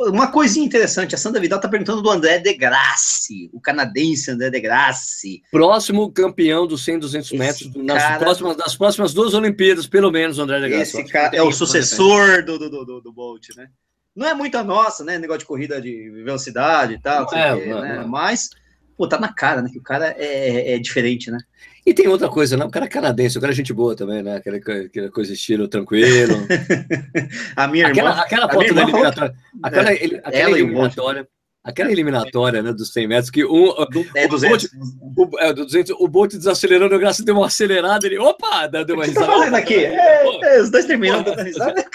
Uma 0.07 0.31
coisinha 0.31 0.65
interessante: 0.65 1.15
a 1.15 1.17
Sandra 1.17 1.39
Vidal 1.41 1.59
tá 1.59 1.67
perguntando 1.69 2.01
do 2.01 2.09
André 2.09 2.39
de 2.39 2.53
Grassi, 2.55 3.49
o 3.53 3.59
canadense 3.61 4.31
André 4.31 4.49
de 4.49 4.59
Grassi. 4.59 5.41
Próximo 5.51 6.11
campeão 6.11 6.65
dos 6.67 6.83
100, 6.83 6.99
200 6.99 7.27
Esse 7.31 7.37
metros 7.37 7.67
do- 7.69 7.83
nas, 7.83 8.01
cara- 8.01 8.19
próximas, 8.19 8.57
nas 8.57 8.75
próximas 8.75 9.13
duas 9.13 9.33
Olimpíadas, 9.33 9.87
pelo 9.87 10.11
menos, 10.11 10.39
André 10.39 10.59
de 10.59 10.69
Graça. 10.69 10.99
Esse 11.01 11.03
cara 11.11 11.35
é 11.35 11.41
o 11.41 11.51
sucessor 11.51 12.43
do, 12.43 12.57
do, 12.57 12.69
do, 12.85 13.01
do 13.01 13.11
Bolt, 13.13 13.49
né? 13.55 13.67
Não 14.15 14.27
é 14.27 14.33
muito 14.33 14.57
a 14.57 14.63
nossa, 14.63 15.03
né? 15.03 15.17
Negócio 15.17 15.39
de 15.41 15.45
corrida 15.45 15.79
de 15.79 16.09
velocidade 16.25 16.93
e 16.95 16.99
tal, 16.99 17.25
não 17.31 17.37
É, 17.37 17.53
o 17.53 17.59
quê, 17.61 17.65
não, 17.69 17.81
né? 17.81 17.95
não. 18.01 18.07
Mas, 18.07 18.49
pô, 18.97 19.07
tá 19.07 19.17
na 19.19 19.31
cara, 19.31 19.61
né? 19.61 19.69
Que 19.71 19.77
o 19.77 19.83
cara 19.83 20.13
é, 20.17 20.73
é 20.73 20.77
diferente, 20.79 21.31
né? 21.31 21.37
E 21.89 21.93
tem 21.93 22.07
outra 22.07 22.29
coisa, 22.29 22.55
né? 22.55 22.63
O 22.65 22.69
cara 22.69 22.85
é 22.85 22.89
canadense, 22.89 23.37
o 23.37 23.41
cara 23.41 23.51
é 23.51 23.55
gente 23.55 23.73
boa 23.73 23.95
também, 23.95 24.21
né? 24.21 24.35
Aquela, 24.35 24.57
aquela 24.57 25.09
coisa 25.11 25.33
estilo 25.33 25.67
tranquilo. 25.67 26.35
A 27.55 27.67
minha 27.67 27.87
aquela, 27.87 28.11
irmã. 28.11 28.21
aquela 28.21 28.45
a 28.45 28.53
foto 28.53 28.73
da 28.75 28.81
eliminatória. 28.83 29.33
Aquela, 29.63 29.93
ele- 29.93 30.21
aquela 30.23 30.49
Bolt. 30.49 30.59
eliminatória. 30.59 31.27
Aquela 31.63 31.91
eliminatória, 31.91 32.61
né, 32.63 32.71
dos 32.71 32.93
100 32.93 33.07
metros, 33.07 33.29
que 33.29 33.43
um, 33.43 33.73
É 34.15 34.25
o 34.25 34.29
200. 34.29 34.69
o, 35.17 35.39
é, 35.39 35.51
do 35.53 35.65
200, 35.65 35.95
o 35.99 36.07
Bolt 36.07 36.31
desacelerando, 36.33 36.95
o 36.95 36.99
Graça 36.99 37.23
deu 37.23 37.35
uma 37.35 37.47
acelerada, 37.47 38.05
ele, 38.07 38.17
opa, 38.17 38.65
deu 38.67 38.95
uma 38.95 39.03
O 39.03 39.07
que 39.07 39.13
tá 39.13 39.21
risada. 39.21 39.33
fazendo 39.39 39.55
aqui? 39.55 39.75
É, 39.75 40.55
é, 40.57 40.61
os 40.61 40.69
dois 40.71 40.85
terminando 40.85 41.25
Pô. 41.25 41.31
dando 41.31 41.45
risada. 41.45 41.85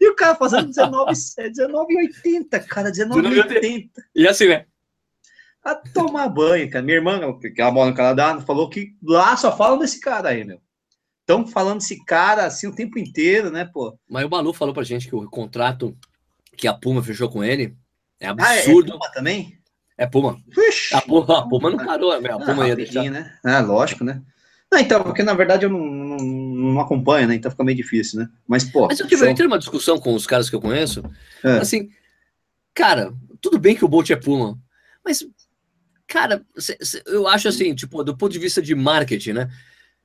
E 0.00 0.08
o 0.10 0.14
cara- 0.16 0.34
fazendo 0.34 0.66
19, 0.66 1.12
é 1.38 1.48
19,80, 1.48 2.60
cara, 2.68 2.90
19,80. 2.90 3.88
E 4.14 4.26
assim, 4.28 4.48
né? 4.48 4.64
A 5.64 5.74
tomar 5.74 6.28
banho, 6.28 6.68
cara. 6.70 6.84
Minha 6.84 6.98
irmã, 6.98 7.18
que 7.40 7.60
ela 7.60 7.72
mora 7.72 7.90
no 7.90 7.96
Canadá, 7.96 8.38
falou 8.42 8.68
que 8.68 8.94
lá 9.02 9.36
só 9.36 9.56
falam 9.56 9.78
desse 9.78 9.98
cara 10.00 10.28
aí, 10.28 10.44
meu. 10.44 10.60
Estão 11.20 11.46
falando 11.46 11.78
desse 11.78 12.04
cara 12.04 12.44
assim 12.44 12.66
o 12.66 12.74
tempo 12.74 12.98
inteiro, 12.98 13.50
né, 13.50 13.64
pô? 13.64 13.98
Mas 14.08 14.24
o 14.26 14.28
Balu 14.28 14.52
falou 14.52 14.74
pra 14.74 14.82
gente 14.82 15.08
que 15.08 15.16
o 15.16 15.28
contrato 15.30 15.96
que 16.56 16.68
a 16.68 16.74
Puma 16.74 17.02
fechou 17.02 17.30
com 17.30 17.42
ele 17.42 17.74
é 18.20 18.26
Ah, 18.38 18.54
é, 18.54 18.58
absurdo. 18.58 18.92
Puma 18.92 19.10
também? 19.10 19.58
É 19.96 20.06
Puma. 20.06 20.36
Ixi. 20.56 20.94
A 20.94 21.00
Puma, 21.00 21.38
a 21.38 21.48
Puma 21.48 21.70
não 21.70 21.78
parou, 21.78 22.20
né? 22.20 22.28
A 22.30 22.34
Ah, 22.34 22.38
Puma 22.40 22.66
ia 22.68 22.74
rapidinho, 22.74 23.10
deixar. 23.10 23.10
né? 23.10 23.38
Ah, 23.42 23.60
lógico, 23.60 24.04
né? 24.04 24.20
Não, 24.70 24.78
então, 24.78 25.02
porque 25.02 25.22
na 25.22 25.32
verdade 25.34 25.64
eu 25.64 25.70
não, 25.70 25.78
não, 25.78 26.16
não 26.18 26.80
acompanho, 26.80 27.26
né? 27.28 27.36
Então 27.36 27.50
fica 27.50 27.64
meio 27.64 27.76
difícil, 27.76 28.20
né? 28.20 28.28
Mas, 28.46 28.64
pô. 28.64 28.86
Mas 28.88 29.00
eu 29.00 29.06
tive, 29.06 29.20
show. 29.20 29.26
eu 29.28 29.32
entrei 29.32 29.46
numa 29.48 29.58
discussão 29.58 29.98
com 29.98 30.14
os 30.14 30.26
caras 30.26 30.50
que 30.50 30.56
eu 30.56 30.60
conheço. 30.60 31.02
É. 31.42 31.58
Assim, 31.58 31.88
cara, 32.74 33.14
tudo 33.40 33.58
bem 33.58 33.74
que 33.76 33.84
o 33.84 33.88
Bolt 33.88 34.10
é 34.10 34.16
Puma, 34.16 34.58
mas, 35.04 35.24
cara, 36.06 36.44
cê- 36.58 36.76
cê- 36.80 37.02
eu 37.06 37.26
acho 37.28 37.48
assim, 37.48 37.74
tipo, 37.74 38.02
do 38.04 38.16
ponto 38.16 38.32
de 38.32 38.38
vista 38.38 38.60
de 38.62 38.74
marketing, 38.74 39.32
né? 39.32 39.50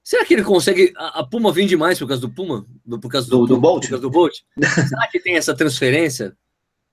Será 0.04 0.26
que 0.26 0.34
ele 0.34 0.44
consegue. 0.44 0.94
A, 0.98 1.20
a 1.20 1.24
Puma 1.28 1.52
vende 1.52 1.76
mais 1.78 2.00
por 2.00 2.08
causa 2.08 2.22
do 2.22 2.30
Puma? 2.30 2.66
Do- 2.86 3.00
Por 3.00 3.12
causa 3.12 3.30
do, 3.30 3.40
Do- 3.40 3.48
do 3.56 3.60
Bolt? 3.62 3.84
Por 3.84 3.90
causa 3.90 4.02
do 4.02 4.10
Bolt? 4.10 4.38
Será 4.90 5.08
que 5.08 5.20
tem 5.20 5.36
essa 5.36 5.54
transferência? 5.54 6.36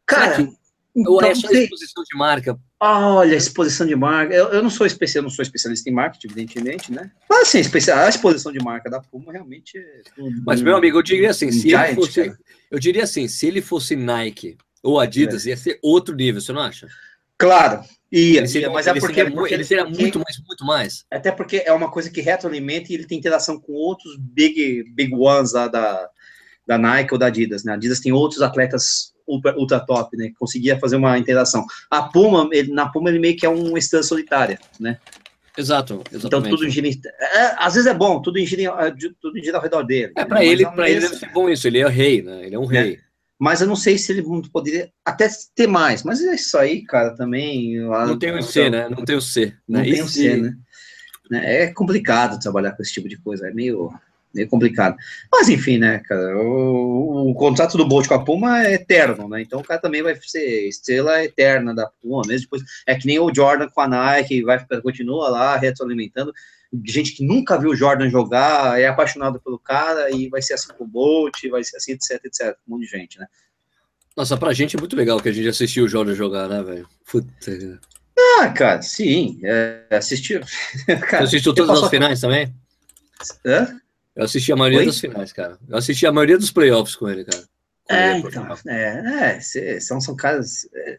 Cara, 0.07 0.35
Será 0.37 0.49
que- 0.49 0.57
Ou 1.07 1.19
então, 1.19 1.31
é 1.31 1.35
só 1.35 1.49
sei- 1.49 1.65
exposição 1.65 2.03
de 2.05 2.17
marca? 2.19 2.59
Olha, 2.81 3.35
exposição 3.37 3.87
de 3.87 3.95
marca. 3.97 4.35
Eu, 4.35 4.49
eu 4.49 4.63
não 4.63 4.69
sou 4.71 4.87
especial, 4.87 5.23
não 5.23 5.31
sou 5.31 5.43
especialista 5.43 5.89
em 5.89 5.93
marketing, 5.93 6.27
evidentemente, 6.27 6.93
né? 6.93 7.11
Mas 7.31 7.49
assim, 7.55 7.91
a 7.93 8.09
exposição 8.09 8.53
de 8.53 8.59
marca 8.59 8.91
da 8.91 9.01
Puma 9.01 9.33
realmente 9.33 9.79
é 9.79 10.03
Mas, 10.45 10.61
meu 10.61 10.77
amigo, 10.77 10.99
eu 10.99 11.03
diria 11.03 11.31
assim, 11.31 11.51
se 11.51 11.61
ele 11.61 11.71
giant, 11.71 11.95
fosse. 11.95 12.25
cara. 12.25 12.39
Eu 12.71 12.79
diria 12.79 13.05
assim, 13.05 13.29
se 13.29 13.47
ele 13.47 13.63
fosse 13.63 13.95
Nike 13.97 14.59
ou 14.83 14.99
Adidas, 15.01 15.47
ia 15.47 15.57
ser 15.57 15.79
outro 15.83 16.15
nível, 16.15 16.41
você 16.41 16.53
não 16.53 16.61
acha? 16.61 16.87
Claro, 17.39 17.83
ia, 18.11 18.39
Ele 18.39 18.49
seria, 18.49 18.69
ia, 18.69 18.73
mas 18.73 18.87
é 18.87 18.91
ele 18.91 19.01
porque, 19.01 19.15
seria, 19.15 19.31
porque 19.33 19.55
ele 19.55 19.65
seria 19.65 19.85
muito 19.85 20.19
mais, 20.19 20.39
muito 20.47 20.65
mais. 20.65 21.05
até 21.11 21.31
porque 21.31 21.63
é 21.67 21.73
uma 21.73 21.91
coisa 21.91 22.11
que 22.11 22.21
retroalimenta 22.21 22.91
e 22.91 22.95
ele 22.95 23.07
tem 23.07 23.19
interação 23.19 23.61
com 23.61 23.73
outros 23.73 24.17
big 24.19 24.85
big 24.95 25.15
ones 25.15 25.53
lá 25.53 25.69
da, 25.69 26.09
da 26.67 26.79
Nike 26.79 27.13
ou 27.13 27.19
da 27.19 27.27
Adidas, 27.27 27.63
né? 27.65 27.73
A 27.73 27.75
Adidas 27.75 28.01
tem 28.01 28.13
outros 28.13 28.41
atletas 28.41 29.13
ultra, 29.27 29.55
ultra 29.59 29.81
top, 29.81 30.17
né? 30.17 30.29
Que 30.29 30.35
conseguia 30.35 30.79
fazer 30.79 30.97
uma 30.97 31.19
interação. 31.19 31.65
A 31.91 32.03
Puma, 32.05 32.49
ele- 32.53 32.73
na 32.73 32.89
Puma 32.89 33.11
ele 33.11 33.19
meio 33.19 33.37
que 33.37 33.45
é 33.45 33.49
uma 33.49 33.79
estrela 33.79 34.03
solitária, 34.03 34.59
né? 34.81 34.99
Exato, 35.59 36.03
Então 36.09 36.19
exatamente. 36.19 36.51
tudo 36.51 36.69
gira, 36.69 36.87
é, 36.89 37.55
às 37.59 37.75
vezes 37.75 37.87
é 37.89 37.95
bom, 37.95 38.21
tudo 38.21 38.39
gira, 38.45 38.63
em- 38.63 39.15
tudo 39.21 39.43
gira 39.43 39.57
ao 39.57 39.63
redor 39.63 39.83
dele. 39.85 40.13
É, 40.17 40.25
pra 40.25 40.37
Mas 40.39 40.49
ele, 40.51 40.67
pra 40.67 40.89
ele 40.91 41.01
deve 41.01 41.17
ser 41.17 41.33
bom 41.33 41.49
isso, 41.49 41.67
ele 41.67 41.79
é 41.81 41.89
rei, 41.89 42.21
né? 42.23 42.45
Ele 42.47 42.55
é 42.55 42.59
um 42.59 42.67
rei. 42.67 42.99
Mas 43.39 43.61
eu 43.61 43.67
não 43.67 43.77
sei 43.77 43.99
se 43.99 44.13
ele 44.13 44.25
poderia 44.51 44.91
até 45.05 45.29
ter 45.55 45.67
mais. 45.67 46.03
Mas 46.03 46.23
é 46.23 46.35
isso 46.35 46.57
aí, 46.57 46.83
cara, 46.85 47.15
também. 47.15 47.79
Não 47.79 48.19
tem 48.19 48.33
o 48.37 48.43
C, 48.43 48.71
né? 48.71 48.89
Não 48.89 49.05
tem 49.05 49.17
o 49.17 49.21
C. 49.21 49.55
Não 49.69 49.81
né? 49.81 49.85
tem 49.91 50.03
o 50.03 50.09
C, 50.09 50.37
né? 50.37 50.57
Né, 51.31 51.63
É 51.63 51.73
complicado 51.73 52.39
trabalhar 52.41 52.73
com 52.73 52.83
esse 52.83 52.93
tipo 52.93 53.09
de 53.09 53.17
coisa, 53.19 53.49
é 53.49 53.53
meio, 53.53 53.93
meio 54.33 54.49
complicado. 54.49 54.97
Mas 55.31 55.49
enfim, 55.49 55.77
né, 55.77 55.99
cara, 55.99 56.39
o, 56.39 57.31
o 57.31 57.35
contrato 57.35 57.77
do 57.77 57.87
Bolt 57.87 58.07
com 58.07 58.15
a 58.15 58.25
Puma 58.25 58.65
é 58.65 58.75
eterno, 58.75 59.29
né? 59.29 59.43
Então 59.43 59.61
o 59.61 59.65
cara 59.65 59.81
também 59.81 60.03
vai 60.03 60.15
ser 60.21 60.69
estrela 60.69 61.23
eterna 61.25 61.75
da 61.75 61.91
Puma, 62.01 62.23
mesmo 62.27 62.43
depois. 62.47 62.63
É 62.87 62.95
que 62.95 63.07
nem 63.07 63.19
o 63.19 63.35
Jordan 63.35 63.69
com 63.69 63.81
a 63.81 63.89
Nike, 63.89 64.43
vai 64.43 64.59
ficar- 64.59 64.81
continua 64.81 65.29
lá 65.29 65.57
retroalimentando. 65.57 66.33
Gente 66.85 67.13
que 67.13 67.25
nunca 67.25 67.59
viu 67.59 67.71
o 67.71 67.77
Jordan 67.77 68.11
jogar, 68.11 68.81
é 68.81 68.87
apaixonado 68.87 69.41
pelo 69.41 69.59
cara 69.59 70.11
e 70.11 70.29
vai 70.29 70.43
ser 70.43 70.55
assim 70.55 70.73
com 70.73 70.85
o 70.85 70.87
Bolt, 70.87 71.35
vai 71.51 71.63
ser 71.63 71.77
assim, 71.77 71.93
etc, 71.93 72.25
etc. 72.25 72.57
Um 72.67 72.73
monte 72.73 72.83
de 72.83 72.99
gente, 72.99 73.19
né? 73.19 73.27
Nossa, 74.17 74.37
pra 74.37 74.53
gente 74.53 74.77
é 74.77 74.81
muito 74.81 74.97
legal 74.97 75.21
que 75.21 75.29
a 75.29 75.33
gente 75.33 75.49
assistiu 75.49 75.85
o 75.85 75.89
Jordan 75.89 76.15
jogar, 76.15 76.49
né, 76.49 76.63
velho? 76.63 76.89
Puta. 77.05 77.29
Você 77.39 77.79
Ah, 78.41 78.49
cara, 78.49 78.83
sim, 78.83 79.39
é, 79.45 79.85
assistir. 79.91 80.43
cara, 81.09 81.25
assistiu 81.25 81.53
eu 81.53 81.55
todas 81.55 81.83
as 81.83 81.91
finais 81.91 82.21
também? 82.21 82.53
Hã? 83.45 83.79
Eu 84.15 84.25
assisti 84.25 84.51
a 84.51 84.57
maioria 84.57 84.81
Oi? 84.81 84.87
das 84.87 84.99
finais, 84.99 85.33
cara. 85.33 85.59
Eu 85.69 85.77
assisti 85.77 86.07
a 86.07 86.13
maioria 86.13 86.39
dos 86.39 86.51
playoffs 86.51 86.97
com 86.97 87.09
ele, 87.09 87.25
cara. 87.25 87.45
Com 87.85 87.95
É, 87.95 88.19
ele, 88.19 88.27
então, 88.27 88.49
é, 88.67 89.39
é, 89.39 89.81
são, 89.81 90.01
são 90.01 90.17
caras. 90.17 90.67
é, 90.75 90.99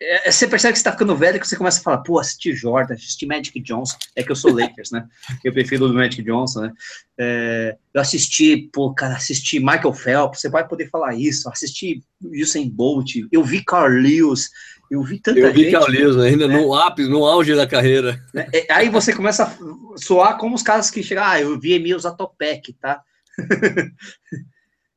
é, 0.00 0.30
Você 0.30 0.46
percebe 0.46 0.72
que 0.72 0.78
você 0.78 0.84
tá 0.84 0.92
ficando 0.92 1.16
velho 1.16 1.40
que 1.40 1.46
você 1.48 1.56
começa 1.56 1.80
a 1.80 1.82
falar, 1.82 1.98
pô, 1.98 2.18
assisti 2.18 2.52
Jordan, 2.54 2.94
assisti 2.94 3.26
Magic 3.26 3.58
Johnson. 3.60 3.96
É 4.14 4.22
que 4.22 4.30
eu 4.30 4.36
sou 4.36 4.52
Lakers, 4.52 4.90
né? 4.90 5.06
Eu 5.44 5.52
prefiro 5.52 5.86
o 5.86 5.92
Magic 5.94 6.22
Johnson, 6.22 6.62
né? 6.62 6.72
É, 7.18 7.76
eu 7.94 8.00
assisti, 8.00 8.68
pô, 8.72 8.92
cara, 8.92 9.14
assisti 9.14 9.58
Michael 9.58 9.94
Phelps, 9.94 10.40
você 10.40 10.50
vai 10.50 10.66
poder 10.68 10.90
falar 10.90 11.14
isso. 11.14 11.48
Assisti 11.48 12.02
Usain 12.22 12.68
Bolt, 12.68 13.10
eu 13.32 13.42
vi 13.42 13.64
Carl 13.64 13.88
Lewis, 13.90 14.50
eu 14.90 15.02
vi 15.02 15.18
tanta 15.18 15.38
Eu 15.40 15.52
vi 15.52 15.64
gente. 15.64 15.74
é 15.74 15.80
o 15.80 15.86
Lewis 15.86 16.16
ainda 16.18 16.46
no 16.46 16.74
ápice, 16.74 17.08
no 17.08 17.24
auge 17.24 17.54
da 17.56 17.66
carreira. 17.66 18.22
né? 18.34 18.46
É, 18.52 18.66
Aí 18.72 18.88
você 18.90 19.14
começa 19.14 19.44
a 19.44 19.98
soar 19.98 20.36
como 20.36 20.54
os 20.54 20.62
caras 20.62 20.90
que 20.90 21.02
chegam, 21.02 21.24
ah, 21.24 21.40
eu 21.40 21.58
vi 21.58 21.72
Emil 21.72 21.98
Zatopek, 21.98 22.74
tá? 22.74 23.00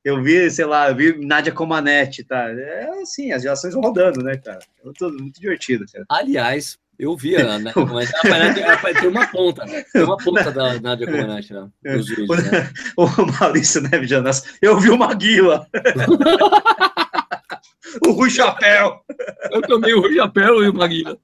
eu 0.10 0.22
vi, 0.22 0.50
sei 0.52 0.66
lá, 0.66 0.90
eu 0.90 0.96
vi 0.96 1.26
Nadia 1.26 1.52
Comaneci, 1.54 2.24
tá? 2.24 2.50
É 2.50 2.90
assim, 3.02 3.32
as 3.32 3.42
gerações 3.44 3.74
vão 3.74 3.84
rodando, 3.84 4.22
né, 4.24 4.38
cara? 4.38 4.60
É 4.86 4.90
tudo 4.98 5.18
muito 5.22 5.40
divertido, 5.40 5.86
cara. 5.92 6.06
Aliás, 6.10 6.78
eu 6.98 7.16
vi 7.16 7.36
a 7.38 7.58
Nádia 7.60 7.74
Comaneci. 7.74 8.14
Aparece- 8.18 8.64
aparece- 8.64 9.00
Tem 9.02 9.10
uma 9.10 9.28
ponta, 9.28 9.66
né? 9.66 9.84
Tem 9.94 10.04
uma 10.04 10.18
ponta 10.18 10.52
da 10.52 10.80
Nádia 10.80 11.06
Comaneci, 11.08 11.54
né? 11.54 11.68
Nos 11.86 12.10
vídeos, 12.10 12.44
né? 12.52 12.70
O 12.98 13.08
Maurício 13.40 13.82
Neves 13.82 14.10
Janas, 14.10 14.44
eu 14.62 14.80
vi 14.80 14.90
o 14.90 14.98
Maguila. 14.98 15.68
o 18.06 18.12
Rui 18.12 18.30
Chapéu. 18.30 19.00
Eu 19.52 19.62
também 19.62 19.94
o 19.94 20.14
Chapéu 20.14 20.64
e 20.64 20.70
o 20.70 20.74
Maguila. 20.74 21.18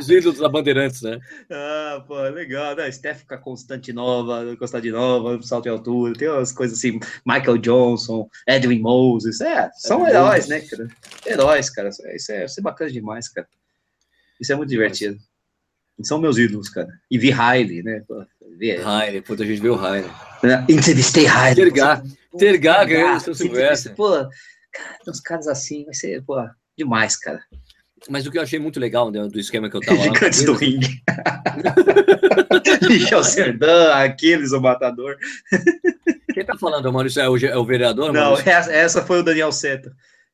Os 0.00 0.08
ídolos 0.10 0.38
da 0.38 0.48
Bandeirantes, 0.48 1.02
né? 1.02 1.18
Ah, 1.50 2.02
pô, 2.06 2.18
legal, 2.22 2.74
né? 2.74 2.90
Steph 2.90 3.22
Constantinova, 3.42 4.56
Constantinova, 4.56 5.40
salto 5.42 5.66
em 5.66 5.70
altura, 5.70 6.14
tem 6.14 6.28
umas 6.28 6.52
coisas 6.52 6.78
assim, 6.78 6.98
Michael 7.24 7.58
Johnson, 7.58 8.28
Edwin 8.48 8.80
Moses, 8.80 9.40
é, 9.40 9.70
são 9.74 10.00
Edwin 10.00 10.10
heróis, 10.10 10.48
Moses. 10.48 10.48
né, 10.48 10.60
cara? 10.60 10.88
Heróis, 11.26 11.70
cara, 11.70 11.88
isso 11.90 12.06
é, 12.06 12.16
isso 12.16 12.32
é, 12.32 12.46
é 12.58 12.62
bacana 12.62 12.90
demais, 12.90 13.28
cara. 13.28 13.46
Isso 14.40 14.52
é 14.52 14.56
muito 14.56 14.70
divertido. 14.70 15.18
São 16.02 16.18
meus 16.18 16.38
ídolos, 16.38 16.70
cara. 16.70 16.88
E 17.10 17.18
vi 17.18 17.30
Riley, 17.30 17.82
né? 17.82 18.02
Rainer, 18.82 19.22
puta, 19.22 19.42
a 19.42 19.46
gente 19.46 19.60
viu 19.60 19.74
o 19.74 19.76
Rainer. 19.76 20.10
né? 20.42 20.64
Entrevistei 20.68 21.26
Riley. 21.26 21.54
Tergar. 21.54 22.02
Tergar 22.38 22.86
ganhando 22.86 23.18
o 23.18 23.20
São 23.20 23.34
se 23.34 23.42
Silvestre. 23.42 23.94
Pô, 23.94 24.08
cara, 24.10 24.98
tem 25.04 25.12
uns 25.12 25.20
caras 25.20 25.46
assim, 25.46 25.84
vai 25.84 25.92
ser, 25.92 26.22
pô, 26.22 26.36
demais, 26.76 27.16
cara. 27.16 27.42
Mas 28.08 28.26
o 28.26 28.30
que 28.30 28.38
eu 28.38 28.42
achei 28.42 28.58
muito 28.58 28.80
legal 28.80 29.10
né, 29.10 29.26
do 29.28 29.38
esquema 29.38 29.68
que 29.68 29.76
eu 29.76 29.80
tava 29.80 29.98
lá. 29.98 30.04
Gigantes 30.14 30.44
do 30.44 30.52
ringue. 30.54 31.02
Michel 32.88 33.22
Serdan, 33.24 33.92
Aquiles, 33.94 34.52
o 34.52 34.60
matador. 34.60 35.16
Quem 36.32 36.44
tá 36.44 36.56
falando? 36.56 36.88
É 36.88 36.90
Maurício? 36.90 37.20
É 37.20 37.28
o, 37.28 37.36
é 37.36 37.56
o 37.56 37.64
vereador? 37.64 38.12
Não, 38.12 38.22
Maurício? 38.22 38.50
essa, 38.50 38.72
essa 38.72 39.02
foi 39.04 39.20
o 39.20 39.22
Daniel 39.22 39.52
Seta, 39.52 39.92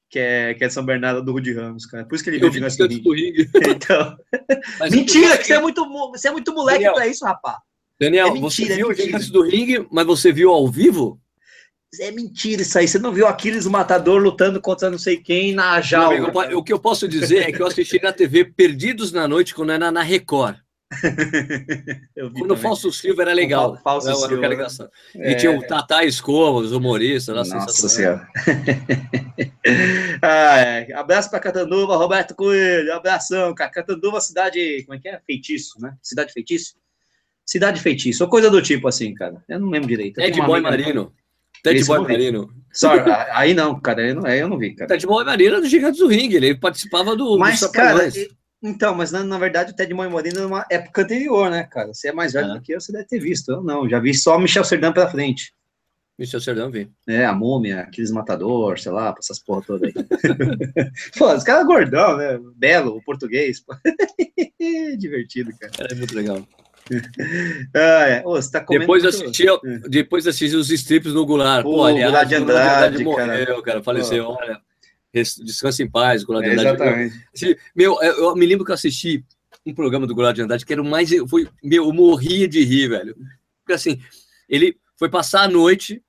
que 0.09 0.19
é, 0.19 0.55
que 0.55 0.65
é 0.65 0.69
de 0.69 0.73
São 0.73 0.85
Bernardo 0.85 1.23
do 1.23 1.33
Rudy 1.33 1.53
Ramos, 1.53 1.87
cara. 1.87 2.05
Por 2.05 2.15
isso 2.15 2.25
que 2.25 2.31
ele 2.31 2.39
viu 2.39 2.53
Gigantes 2.53 2.77
do 2.77 2.89
do 2.89 3.13
ringue. 3.13 3.49
Então, 3.69 4.17
Mas 4.79 4.93
mentira, 4.93 5.37
que 5.39 5.45
você 5.45 5.55
é 5.55 5.61
muito, 5.61 5.85
você 6.11 6.29
é 6.29 6.31
muito 6.31 6.53
moleque 6.55 6.79
Daniel. 6.79 6.95
pra 6.95 7.07
isso, 7.09 7.25
rapaz. 7.25 7.57
Daniel, 7.99 8.29
É 8.29 8.31
mentira, 8.33 8.49
você 8.69 8.73
é 8.73 8.77
viu 8.77 8.87
o 8.87 8.89
mentira. 8.91 9.07
Gigantes 9.07 9.31
do 9.31 9.43
ringue, 9.43 9.87
mas 9.91 10.07
você 10.07 10.33
viu 10.33 10.51
ao 10.51 10.69
vivo? 10.69 11.21
É 12.01 12.11
mentira 12.11 12.63
isso 12.63 12.79
aí. 12.79 12.87
Você 12.87 12.99
não 12.99 13.13
viu 13.13 13.27
Aquiles, 13.27 13.65
o 13.65 13.71
matador, 13.71 14.21
lutando 14.21 14.61
contra 14.61 14.91
não 14.91 14.99
sei 14.99 15.17
quem 15.17 15.55
na 15.55 15.81
jaula. 15.81 16.17
amigo, 16.17 16.59
o 16.59 16.63
que 16.63 16.73
eu 16.73 16.79
posso 16.79 17.09
dizer 17.09 17.49
é 17.49 17.53
que 17.53 17.61
eu 17.61 17.67
assisti 17.67 18.01
na 18.03 18.13
TV 18.13 18.45
Perdidos 18.45 19.13
na 19.13 19.27
Noite, 19.27 19.55
quando 19.55 19.73
era 19.73 19.91
na 19.91 20.03
Record. 20.03 20.57
Eu 22.15 22.31
Quando 22.33 22.53
o. 22.53 22.57
Fausto 22.57 22.93
Silva 22.93 23.23
era 23.23 23.33
legal. 23.33 23.73
O 23.73 23.77
Fausto 23.77 24.09
Era 24.09 24.19
uma 24.19 24.29
Silva. 24.29 24.47
ligação. 24.47 24.89
É. 25.17 25.33
E 25.33 25.37
tinha 25.37 25.51
o 25.51 25.61
Tatá 25.67 26.05
Escova, 26.05 26.59
os 26.59 26.73
humoristas. 26.73 27.35
Nossa 27.35 27.59
sensacional. 27.61 27.91
senhora. 27.91 28.29
ah, 30.23 30.59
é. 30.61 30.93
Abraço 30.95 31.29
para 31.29 31.41
Catanduva, 31.41 31.97
Roberto 31.97 32.35
Coelho. 32.37 32.95
Abração, 32.95 33.53
cara. 33.55 33.71
Catanduva, 33.71 34.21
cidade. 34.21 34.85
Como 34.87 34.97
é 34.97 35.01
que 35.01 35.09
é? 35.09 35.21
Feitiço, 35.27 35.81
né? 35.81 35.95
Cidade 36.01 36.33
Feitiço? 36.33 36.77
Cidade 37.45 37.81
Feitiço, 37.81 38.25
ou 38.25 38.31
coisa 38.31 38.51
do 38.51 38.61
tipo 38.63 38.89
assim, 38.89 39.15
cara. 39.15 39.43
Eu 39.49 39.61
não 39.61 39.71
lembro 39.71 39.89
direito. 39.89 40.17
Tenho 40.17 40.37
uma 40.37 40.47
Boy 40.47 40.61
Marino. 40.61 41.13
Ted 41.71 41.81
Esse 41.81 41.89
Boy. 41.89 42.01
Marino. 42.01 42.49
Só, 42.73 42.93
aí 43.33 43.55
não, 43.55 43.81
cara. 43.81 44.15
Não, 44.15 44.25
aí 44.27 44.39
eu 44.41 44.49
não 44.49 44.59
vi, 44.59 44.75
cara. 44.75 44.89
Ted 44.89 45.07
Boy 45.07 45.25
Marino 45.25 45.53
era 45.55 45.61
do 45.61 45.69
Gigantes 45.69 46.01
do 46.01 46.07
Ringue. 46.09 46.37
Ele 46.37 46.55
participava 46.59 47.17
do. 47.17 47.37
Mas, 47.39 47.61
dos 47.61 47.71
cara, 47.71 48.07
e- 48.09 48.31
então, 48.63 48.95
mas 48.95 49.13
na, 49.13 49.23
na 49.23 49.39
verdade 49.39 49.73
o 49.73 49.77
Ted 49.77 49.93
Moimorino 49.95 50.41
é 50.41 50.47
uma 50.47 50.67
época 50.71 51.03
anterior, 51.03 51.51
né, 51.51 51.65
cara? 51.65 51.93
Você 51.93 52.09
é 52.09 52.13
mais 52.13 52.33
velho 52.33 52.51
É. 52.51 52.55
do 52.55 52.61
que 52.63 52.73
eu, 52.73 52.81
você 52.81 52.91
deve 52.93 53.05
ter 53.07 53.19
visto. 53.21 53.51
Eu 53.53 53.63
não, 53.63 53.89
já 53.89 53.99
vi 54.01 54.15
só 54.15 54.39
Michel 54.39 54.65
Serdan 54.65 54.93
pela 54.93 55.09
frente. 55.11 55.53
Michel 56.19 56.41
Serdão 56.41 56.71
vi. 56.71 56.91
É, 57.07 57.27
a 57.27 57.35
múmia, 57.35 57.81
aqueles 57.81 58.11
matador, 58.11 58.79
sei 58.81 58.91
lá, 58.91 59.15
essas 59.19 59.39
porra 59.39 59.63
toda 59.67 59.87
aí. 59.87 59.93
pô, 61.19 61.31
os 61.33 61.45
caras 61.45 61.67
gordão, 61.67 62.17
né? 62.17 62.41
Belo, 62.57 62.97
o 62.97 63.03
português. 63.03 63.63
Divertido, 64.99 65.51
cara. 65.61 65.73
Era 65.79 65.95
muito 65.95 66.15
legal. 66.17 66.47
Ah, 67.75 68.09
é. 68.09 68.23
Ô, 68.25 68.41
tá 68.41 68.61
Depois 68.69 69.03
eu 69.05 69.11
muito- 69.13 69.25
assisti, 69.25 69.47
depois 69.89 70.27
assisti 70.27 70.57
os 70.57 70.71
strips 70.71 71.13
no 71.13 71.27
Goulart. 71.27 71.63
Pô, 71.63 71.77
Pô, 71.77 71.85
aliás, 71.85 72.11
Goulart 72.13 72.29
de 72.29 72.37
o 72.37 72.45
Goulart 72.45 72.67
Andrade, 72.85 73.05
morreu, 73.05 73.63
cara. 73.63 73.83
Faleceu, 73.83 74.29
olha. 74.29 74.61
res- 75.13 75.37
Descansa 75.45 75.83
em 75.83 75.91
paz, 75.91 76.23
Goulart 76.25 76.45
de 76.45 76.51
É, 76.51 76.53
Andrade. 76.55 76.77
exatamente. 76.83 77.25
Assim, 77.35 77.57
Meu, 77.75 78.01
eu, 78.03 78.13
eu 78.29 78.37
me 78.37 78.47
lembro 78.47 78.65
que 78.65 78.71
eu 78.71 78.75
assisti 78.75 79.25
um 79.65 79.75
programa 79.75 80.07
do 80.07 80.15
Goulart 80.15 80.35
de 80.37 80.43
Andrade 80.43 80.65
que 80.65 80.73
era 80.73 80.83
o 80.83 80.85
mais. 80.85 81.11
Foi, 81.29 81.49
meu, 81.63 81.85
eu 81.87 81.93
morria 81.93 82.47
de 82.47 82.63
rir, 82.63 82.89
velho. 82.89 83.17
Porque 83.65 83.73
assim, 83.73 84.01
ele 84.49 84.77
foi 84.99 85.09
passar 85.09 85.43
a 85.43 85.49
noite 85.49 86.03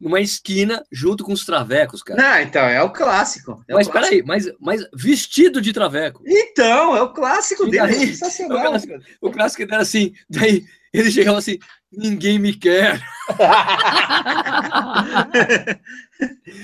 numa 0.00 0.20
esquina 0.20 0.82
junto 0.90 1.24
com 1.24 1.32
os 1.32 1.44
travecos, 1.44 2.02
cara. 2.02 2.20
Não, 2.22 2.40
então, 2.40 2.62
é 2.62 2.82
o 2.82 2.90
clássico. 2.90 3.62
É 3.68 3.74
o 3.74 3.76
mas 3.76 3.88
clássico. 3.88 4.10
peraí, 4.16 4.22
mas, 4.26 4.50
mas 4.60 4.84
vestido 4.94 5.60
de 5.60 5.72
traveco. 5.72 6.22
Então, 6.26 6.96
é 6.96 7.02
o 7.02 7.12
clássico 7.12 7.66
E 7.66 7.70
dele. 7.70 7.86
daí? 7.86 8.02
É 8.02 8.06
sensacional. 8.06 8.58
É 8.58 8.60
o 8.60 8.70
clássico. 8.70 8.94
O 9.20 9.30
clássico 9.30 9.62
era 9.62 9.78
assim, 9.82 10.12
daí 10.28 10.64
ele 10.92 11.10
chegava 11.10 11.38
assim, 11.38 11.58
ninguém 11.92 12.38
me 12.38 12.54
quer, 12.54 13.00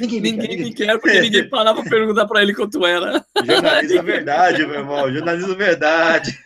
ninguém 0.01 0.21
me 0.21 0.33
ninguém 0.33 0.49
quer, 0.49 0.65
me 0.65 0.75
quer, 0.75 0.99
porque 0.99 1.21
ninguém 1.21 1.49
parava 1.51 1.81
pra 1.83 1.91
perguntar 1.91 2.27
pra 2.27 2.43
ele 2.43 2.55
quanto 2.55 2.85
era. 2.87 3.25
Jornalismo 3.45 3.99
é 3.99 4.03
verdade, 4.03 4.67
meu 4.67 4.75
irmão. 4.81 5.13
Jornalismo 5.13 5.53
é 5.53 5.57
verdade. 5.57 6.37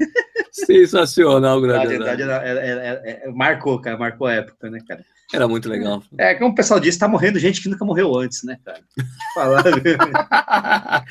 Sensacional, 0.52 1.58
o 1.58 1.66
Na 1.66 1.68
Goulart 1.68 1.88
de 1.88 1.96
verdade, 1.98 2.22
era- 2.22 2.36
era- 2.46 2.60
era- 2.60 3.02
era- 3.08 3.32
marcou, 3.32 3.80
cara. 3.80 3.96
Marcou 3.96 4.26
a 4.26 4.34
época, 4.34 4.68
né, 4.70 4.78
cara? 4.86 5.04
Era 5.32 5.46
muito 5.46 5.68
legal. 5.68 6.02
É, 6.18 6.34
como 6.34 6.50
o 6.50 6.54
pessoal 6.54 6.80
disse, 6.80 6.98
tá 6.98 7.06
morrendo 7.06 7.38
gente 7.38 7.60
que 7.62 7.68
nunca 7.68 7.84
morreu 7.84 8.16
antes, 8.18 8.42
né, 8.42 8.58
cara? 8.64 8.80
Falar. 9.34 9.62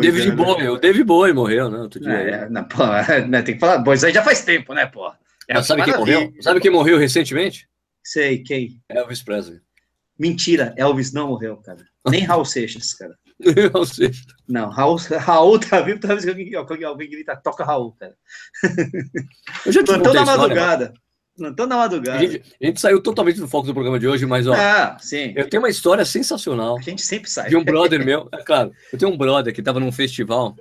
David 0.00 0.32
Bowie, 0.32 0.68
o 0.68 0.78
David 0.78 1.04
Bowie 1.04 1.32
morreu, 1.32 1.70
né? 1.70 1.78
Outro 1.78 2.00
dia. 2.00 2.12
É, 2.12 2.48
não, 2.48 2.62
pô, 2.64 2.86
né, 3.28 3.42
tem 3.42 3.54
que 3.54 3.60
falar, 3.60 3.82
pois 3.82 4.04
aí 4.04 4.12
já 4.12 4.22
faz 4.22 4.44
tempo, 4.44 4.72
né, 4.74 4.86
pô? 4.86 5.10
É 5.48 5.60
sabe 5.62 5.82
quem 5.82 5.96
morreu? 5.96 6.32
Sabe 6.40 6.60
quem 6.60 6.70
morreu 6.70 6.98
recentemente? 6.98 7.68
Sei, 8.04 8.38
quem? 8.38 8.80
Elvis 8.88 9.22
Presley. 9.22 9.60
Mentira, 10.18 10.74
Elvis 10.76 11.12
não 11.12 11.28
morreu, 11.28 11.56
cara. 11.56 11.84
Nem 12.08 12.22
Raul 12.22 12.44
Seixas, 12.44 12.92
cara. 12.94 13.16
Ou 13.74 13.86
seja, 13.86 14.20
Não, 14.48 14.68
Raul, 14.68 14.96
Raul 15.18 15.58
tá 15.58 15.80
vivo, 15.80 15.98
toda 15.98 16.14
vez 16.14 16.24
que 16.24 16.54
alguém, 16.54 16.84
alguém, 16.84 17.10
grita, 17.10 17.34
toca 17.36 17.64
Raul, 17.64 17.92
cara. 17.98 18.14
eu 19.64 19.72
já 19.72 19.82
te 19.82 19.86
Plantão 19.86 20.12
contei 20.12 20.20
a 20.20 20.24
na 20.24 20.32
história, 20.32 20.92
Plantão 21.40 21.66
na 21.66 21.74
A 21.76 21.78
madrugada. 21.78 22.18
gente, 22.18 22.42
a 22.62 22.66
gente 22.66 22.78
saiu 22.80 23.00
totalmente 23.00 23.40
do 23.40 23.48
foco 23.48 23.66
do 23.66 23.72
programa 23.72 23.98
de 23.98 24.06
hoje, 24.06 24.26
mas 24.26 24.46
ó, 24.46 24.52
Ah, 24.52 24.98
sim. 25.00 25.32
eu 25.34 25.48
tenho 25.48 25.62
uma 25.62 25.70
história 25.70 26.04
sensacional 26.04 26.76
A 26.78 26.82
gente 26.82 27.00
sempre 27.00 27.30
sai. 27.30 27.48
de 27.48 27.56
um 27.56 27.64
brother 27.64 28.04
meu. 28.04 28.28
É 28.30 28.42
claro, 28.44 28.70
eu 28.92 28.98
tenho 28.98 29.10
um 29.10 29.16
brother 29.16 29.54
que 29.54 29.62
tava 29.62 29.80
num 29.80 29.90
festival 29.90 30.54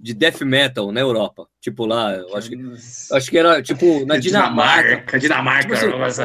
de 0.00 0.14
death 0.14 0.40
metal 0.40 0.90
na 0.90 1.00
Europa. 1.00 1.46
Tipo 1.60 1.84
lá, 1.84 2.14
eu 2.14 2.34
acho 2.34 2.48
que, 2.48 2.56
acho 3.12 3.30
que 3.30 3.36
era 3.36 3.62
tipo 3.62 4.06
na 4.06 4.16
Dinamarca. 4.16 5.18
Dinamarca. 5.18 5.76
Tipo 5.76 6.02
assim, 6.02 6.22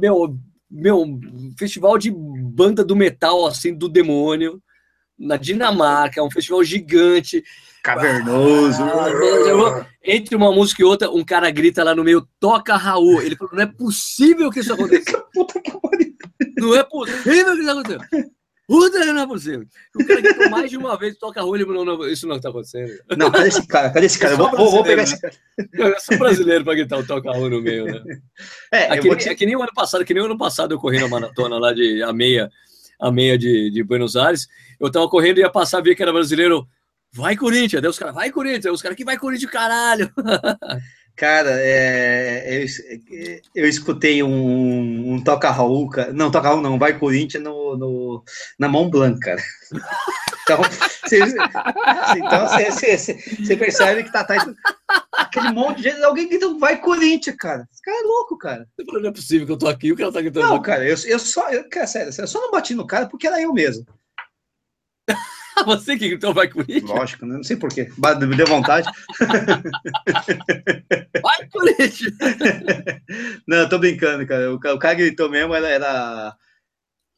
meu, 0.00 0.36
meu, 0.68 1.20
festival 1.56 1.96
de 1.98 2.10
banda 2.10 2.84
do 2.84 2.96
metal, 2.96 3.46
assim, 3.46 3.72
do 3.72 3.88
demônio, 3.88 4.60
na 5.16 5.36
Dinamarca, 5.36 6.20
é 6.20 6.22
um 6.22 6.30
festival 6.30 6.64
gigante. 6.64 7.44
Cavernoso. 7.94 8.82
Ah, 8.82 9.08
eu- 9.10 9.86
Entre 10.04 10.34
uma 10.36 10.52
música 10.52 10.82
e 10.82 10.84
outra, 10.84 11.10
um 11.10 11.24
cara 11.24 11.50
grita 11.50 11.82
lá 11.84 11.94
no 11.94 12.04
meio, 12.04 12.26
toca 12.40 12.76
Raul. 12.76 13.22
Ele 13.22 13.36
falou, 13.36 13.54
não 13.54 13.62
é 13.62 13.66
possível 13.66 14.50
que 14.50 14.60
isso 14.60 14.72
aconteça. 14.72 15.22
Puta 15.34 15.60
que 15.60 15.70
pariu. 15.72 16.14
Não 16.58 16.74
é 16.74 16.82
possível 16.84 17.54
que 17.54 17.60
isso 17.60 17.70
aconteça. 17.70 18.06
Puta, 18.66 19.02
não 19.12 19.22
é 19.22 19.26
possível. 19.26 19.64
O 19.98 20.04
cara 20.06 20.20
gritou 20.20 20.50
mais 20.50 20.70
de 20.70 20.76
uma 20.76 20.96
vez, 20.98 21.16
toca 21.16 21.40
Raul, 21.40 21.56
ele 21.56 21.64
falou, 21.64 21.84
não, 21.86 22.06
isso 22.06 22.26
não 22.28 22.38
tá 22.38 22.50
acontecendo. 22.50 22.92
Não, 23.16 23.30
cadê 23.30 23.48
esse 23.48 23.66
cara? 23.66 23.88
Cadê 23.90 24.04
esse 24.06 24.18
cara? 24.18 24.34
Eu 24.34 24.36
vou, 24.38 24.50
vou, 24.50 24.70
vou 24.70 24.82
pegar 24.84 25.04
esse 25.04 25.18
cara. 25.18 25.32
Eu 25.72 25.98
sou 26.00 26.18
brasileiro 26.18 26.64
pra 26.64 26.74
gritar 26.74 26.98
o 26.98 27.06
toca 27.06 27.30
Raul 27.32 27.48
no 27.48 27.62
meio, 27.62 27.86
né? 27.86 28.02
É, 28.72 28.94
É 28.94 28.98
eu 28.98 29.02
que, 29.02 29.16
te... 29.16 29.28
é 29.30 29.34
que 29.34 29.46
nem 29.46 29.56
o 29.56 29.62
ano 29.62 29.72
passado, 29.74 30.04
que 30.04 30.12
nem 30.12 30.22
o 30.22 30.26
ano 30.26 30.36
passado 30.36 30.74
eu 30.74 30.78
corri 30.78 31.00
na 31.00 31.08
maratona 31.08 31.58
lá 31.58 31.72
de 31.72 32.02
a 32.02 32.12
meia, 32.12 32.50
a 33.00 33.10
meia 33.10 33.38
de, 33.38 33.70
de 33.70 33.82
Buenos 33.82 34.16
Aires. 34.16 34.46
Eu 34.78 34.90
tava 34.92 35.08
correndo 35.08 35.38
e 35.38 35.40
ia 35.40 35.50
passar, 35.50 35.80
via 35.82 35.94
que 35.94 36.02
era 36.02 36.12
brasileiro. 36.12 36.66
Vai, 37.12 37.36
Corinthians! 37.36 37.82
Daí 37.82 37.90
os 37.90 37.98
caras, 37.98 38.14
vai, 38.14 38.30
Corinthians! 38.30 38.66
Aí 38.66 38.72
os 38.72 38.82
caras, 38.82 38.96
que 38.96 39.04
vai, 39.04 39.18
Corinthians, 39.18 39.50
caralho! 39.50 40.12
Cara, 41.18 41.50
é, 41.50 42.62
eu, 42.62 43.40
eu 43.52 43.68
escutei 43.68 44.22
um, 44.22 45.14
um 45.14 45.24
Toca 45.24 45.50
Raul, 45.50 45.90
cara. 45.90 46.12
Não, 46.12 46.30
Toca 46.30 46.46
Raul 46.46 46.62
não, 46.62 46.78
vai 46.78 46.96
Corinthians 46.96 47.42
no, 47.42 47.76
no, 47.76 48.24
na 48.56 48.68
Mont 48.68 48.88
Blanc, 48.90 49.18
cara. 49.18 49.42
Então, 50.48 50.62
você, 50.62 51.18
então 52.16 52.48
você, 52.48 52.96
você, 52.96 53.14
você 53.14 53.54
percebe 53.54 54.02
que 54.02 54.10
tá, 54.10 54.24
tá 54.24 54.34
aquele 55.12 55.50
monte 55.50 55.76
de 55.76 55.90
gente, 55.90 56.02
alguém 56.02 56.26
grita, 56.26 56.48
vai 56.54 56.80
Corinthians, 56.80 57.36
cara. 57.36 57.68
Esse 57.70 57.82
cara 57.82 57.98
é 57.98 58.06
louco, 58.06 58.38
cara. 58.38 58.66
Não 58.78 59.10
é 59.10 59.12
possível 59.12 59.46
que 59.46 59.52
eu 59.52 59.58
tô 59.58 59.68
aqui, 59.68 59.92
o 59.92 59.96
cara 59.96 60.10
tá 60.10 60.22
gritando. 60.22 60.46
Não, 60.46 60.62
cara, 60.62 60.84
eu, 60.84 60.96
eu 61.04 61.18
só, 61.18 61.50
eu, 61.50 61.68
cara, 61.68 61.86
sério, 61.86 62.10
eu 62.16 62.26
só 62.26 62.40
não 62.40 62.50
bati 62.50 62.74
no 62.74 62.86
cara 62.86 63.06
porque 63.06 63.26
era 63.26 63.42
eu 63.42 63.52
mesmo. 63.52 63.84
Você 65.66 65.96
que 65.96 66.08
gritou, 66.08 66.34
vai, 66.34 66.48
Corinthians! 66.48 66.90
Lógico, 66.90 67.24
né? 67.26 67.36
não 67.36 67.44
sei 67.44 67.56
porquê. 67.56 67.88
Me 68.26 68.36
deu 68.36 68.46
vontade. 68.46 68.88
Vai, 71.22 71.48
Corinthians! 71.48 72.12
Não, 73.46 73.58
eu 73.58 73.68
tô 73.68 73.78
brincando, 73.78 74.26
cara. 74.26 74.52
O, 74.54 74.58
ca- 74.60 74.74
o 74.74 74.78
cara 74.78 74.94
gritou 74.94 75.30
mesmo 75.30 75.54
era. 75.54 75.68
era 75.68 76.36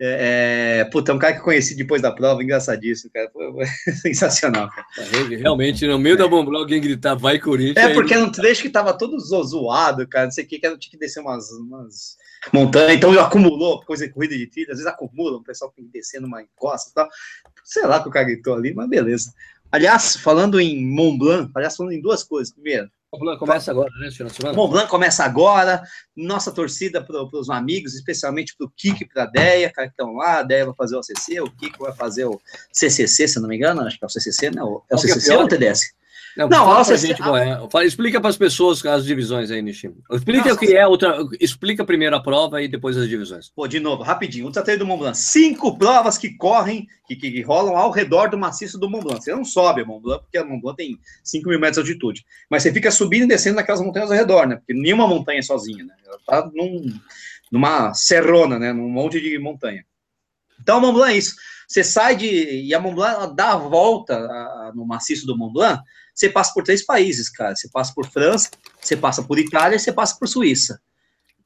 é, 0.02 0.78
é, 0.80 0.84
puta, 0.86 1.12
um 1.12 1.18
cara 1.18 1.34
que 1.34 1.40
eu 1.40 1.44
conheci 1.44 1.76
depois 1.76 2.00
da 2.00 2.10
prova, 2.10 2.42
engraçadíssimo, 2.42 3.10
cara. 3.12 3.28
Foi, 3.30 3.52
foi 3.52 3.66
sensacional, 3.94 4.70
cara. 4.70 4.86
Realmente, 5.28 5.86
no 5.86 5.98
meio 5.98 6.16
da 6.16 6.26
bomba, 6.26 6.56
alguém 6.56 6.80
gritar, 6.80 7.14
vai, 7.14 7.38
Corinthians! 7.38 7.90
É 7.90 7.92
porque 7.92 8.14
era 8.14 8.24
um 8.24 8.32
trecho 8.32 8.62
que 8.62 8.70
tava 8.70 8.96
todo 8.96 9.18
zo- 9.20 9.44
zoado, 9.44 10.08
cara. 10.08 10.24
Não 10.26 10.32
sei 10.32 10.44
o 10.44 10.48
que, 10.48 10.58
que 10.58 10.66
era- 10.66 10.78
tinha 10.78 10.92
que 10.92 10.98
descer 10.98 11.20
umas, 11.20 11.50
umas 11.50 12.16
montanhas, 12.50 12.96
então 12.96 13.12
acumulou, 13.20 13.82
coisa 13.84 14.06
de 14.06 14.14
corrida 14.14 14.38
de 14.38 14.46
trilha, 14.46 14.68
às 14.72 14.78
vezes 14.78 14.86
acumula, 14.86 15.36
o 15.36 15.44
pessoal 15.44 15.70
tem 15.70 15.84
que 15.84 15.92
descer 15.92 16.18
numa 16.18 16.40
encosta 16.42 16.88
e 16.90 16.94
tal. 16.94 17.06
Sei 17.64 17.86
lá 17.86 18.02
que 18.02 18.08
o 18.08 18.12
cara 18.12 18.26
gritou 18.26 18.54
ali, 18.54 18.74
mas 18.74 18.88
beleza. 18.88 19.32
Aliás, 19.72 20.16
falando 20.16 20.60
em 20.60 20.84
Mont 20.84 21.18
Blanc, 21.18 21.50
aliás, 21.54 21.76
falando 21.76 21.92
em 21.92 22.00
duas 22.00 22.24
coisas. 22.24 22.52
Primeiro, 22.52 22.90
Começa 23.40 23.72
agora, 23.72 23.90
né, 23.98 24.08
final 24.12 24.28
de 24.28 24.36
semana? 24.36 24.56
Mont 24.56 24.70
Blanc 24.70 24.88
começa 24.88 25.24
agora. 25.24 25.82
Nossa 26.16 26.52
torcida 26.52 27.02
para 27.02 27.24
os 27.32 27.50
amigos, 27.50 27.94
especialmente 27.94 28.54
para 28.56 28.66
o 28.66 28.70
Kik 28.70 29.02
e 29.02 29.08
para 29.08 29.24
a 29.24 29.26
Deia, 29.26 29.72
cara, 29.72 29.88
que 29.88 29.94
estão 29.94 30.14
lá. 30.14 30.38
A 30.38 30.42
Deia 30.44 30.66
vai 30.66 30.74
fazer 30.76 30.94
o 30.94 31.00
ACC, 31.00 31.40
o 31.40 31.50
Kiko 31.50 31.82
vai 31.82 31.92
fazer 31.92 32.24
o 32.26 32.40
CCC, 32.72 33.26
se 33.26 33.40
não 33.40 33.48
me 33.48 33.56
engano. 33.56 33.80
Acho 33.80 33.98
que 33.98 34.04
é 34.04 34.06
o 34.06 34.10
CCC, 34.10 34.50
né? 34.50 34.60
É 34.60 34.62
o 34.62 34.80
Qual 34.80 34.86
que 34.86 34.94
é 34.94 35.14
CCC 35.14 35.34
ou 35.34 35.42
o 35.42 35.48
TDS? 35.48 35.92
Não, 36.36 36.48
Não, 36.48 36.64
fala 36.64 36.96
gente 36.96 37.20
qual 37.22 37.36
é. 37.36 37.68
Fala- 37.70 37.84
explica 37.84 38.20
para 38.20 38.30
as 38.30 38.36
pessoas 38.36 38.84
as 38.86 39.04
divisões 39.04 39.50
aí, 39.50 39.60
Nishim. 39.60 39.94
Explica 40.12 40.52
o 40.52 40.56
que 40.56 40.76
é 40.76 40.86
outra. 40.86 41.18
Explica 41.40 41.84
primeiro 41.84 42.14
a 42.14 42.22
prova 42.22 42.62
e 42.62 42.68
depois 42.68 42.96
as 42.96 43.08
divisões. 43.08 43.50
Pô, 43.54 43.66
de 43.66 43.80
novo, 43.80 44.02
rapidinho. 44.02 44.46
O 44.46 44.52
Trateiro 44.52 44.80
do 44.80 44.86
Mont 44.86 45.00
Blanc. 45.00 45.18
Cinco 45.18 45.76
provas 45.76 46.16
que 46.16 46.36
correm, 46.36 46.86
que, 47.08 47.16
que, 47.16 47.30
que 47.32 47.42
rolam 47.42 47.76
ao 47.76 47.90
redor 47.90 48.30
do 48.30 48.38
maciço 48.38 48.78
do 48.78 48.88
Mont 48.88 49.02
Blanc. 49.04 49.22
Você 49.24 49.34
não 49.34 49.44
sobe 49.44 49.82
a 49.82 49.84
Mont 49.84 50.02
Blanc, 50.02 50.22
porque 50.22 50.38
a 50.38 50.44
Mont 50.44 50.60
Blanc 50.62 50.76
tem 50.76 50.98
5 51.24 51.48
mil 51.48 51.58
metros 51.58 51.84
de 51.84 51.90
altitude. 51.90 52.24
Mas 52.48 52.62
você 52.62 52.72
fica 52.72 52.90
subindo 52.90 53.24
e 53.24 53.28
descendo 53.28 53.56
naquelas 53.56 53.80
montanhas 53.80 54.10
ao 54.10 54.16
redor, 54.16 54.46
né? 54.46 54.56
Porque 54.56 54.72
nenhuma 54.72 55.08
montanha 55.08 55.40
é 55.40 55.42
sozinha, 55.42 55.84
né? 55.84 55.94
Ela 56.06 56.18
tá 56.24 56.50
num, 56.54 56.92
numa 57.50 57.92
serrona, 57.92 58.58
né? 58.58 58.72
Num 58.72 58.88
monte 58.88 59.20
de 59.20 59.36
montanha. 59.38 59.84
Então, 60.62 60.76
a 60.76 60.80
Mont 60.80 60.94
Blanc 60.94 61.12
é 61.12 61.16
isso. 61.16 61.34
Você 61.66 61.84
sai 61.84 62.16
de. 62.16 62.26
E 62.66 62.74
a 62.74 62.80
Mont 62.80 62.94
Blanc 62.96 63.14
ela 63.14 63.26
dá 63.26 63.52
a 63.52 63.56
volta 63.56 64.14
a- 64.16 64.68
a- 64.68 64.72
no 64.74 64.84
maciço 64.84 65.24
do 65.26 65.36
Mont 65.38 65.52
Blanc. 65.52 65.80
Você 66.14 66.28
passa 66.28 66.52
por 66.52 66.64
três 66.64 66.84
países, 66.84 67.28
cara. 67.28 67.54
Você 67.54 67.68
passa 67.68 67.92
por 67.94 68.06
França, 68.06 68.50
você 68.80 68.96
passa 68.96 69.22
por 69.22 69.38
Itália 69.38 69.76
e 69.76 69.78
você 69.78 69.92
passa 69.92 70.16
por 70.18 70.28
Suíça. 70.28 70.80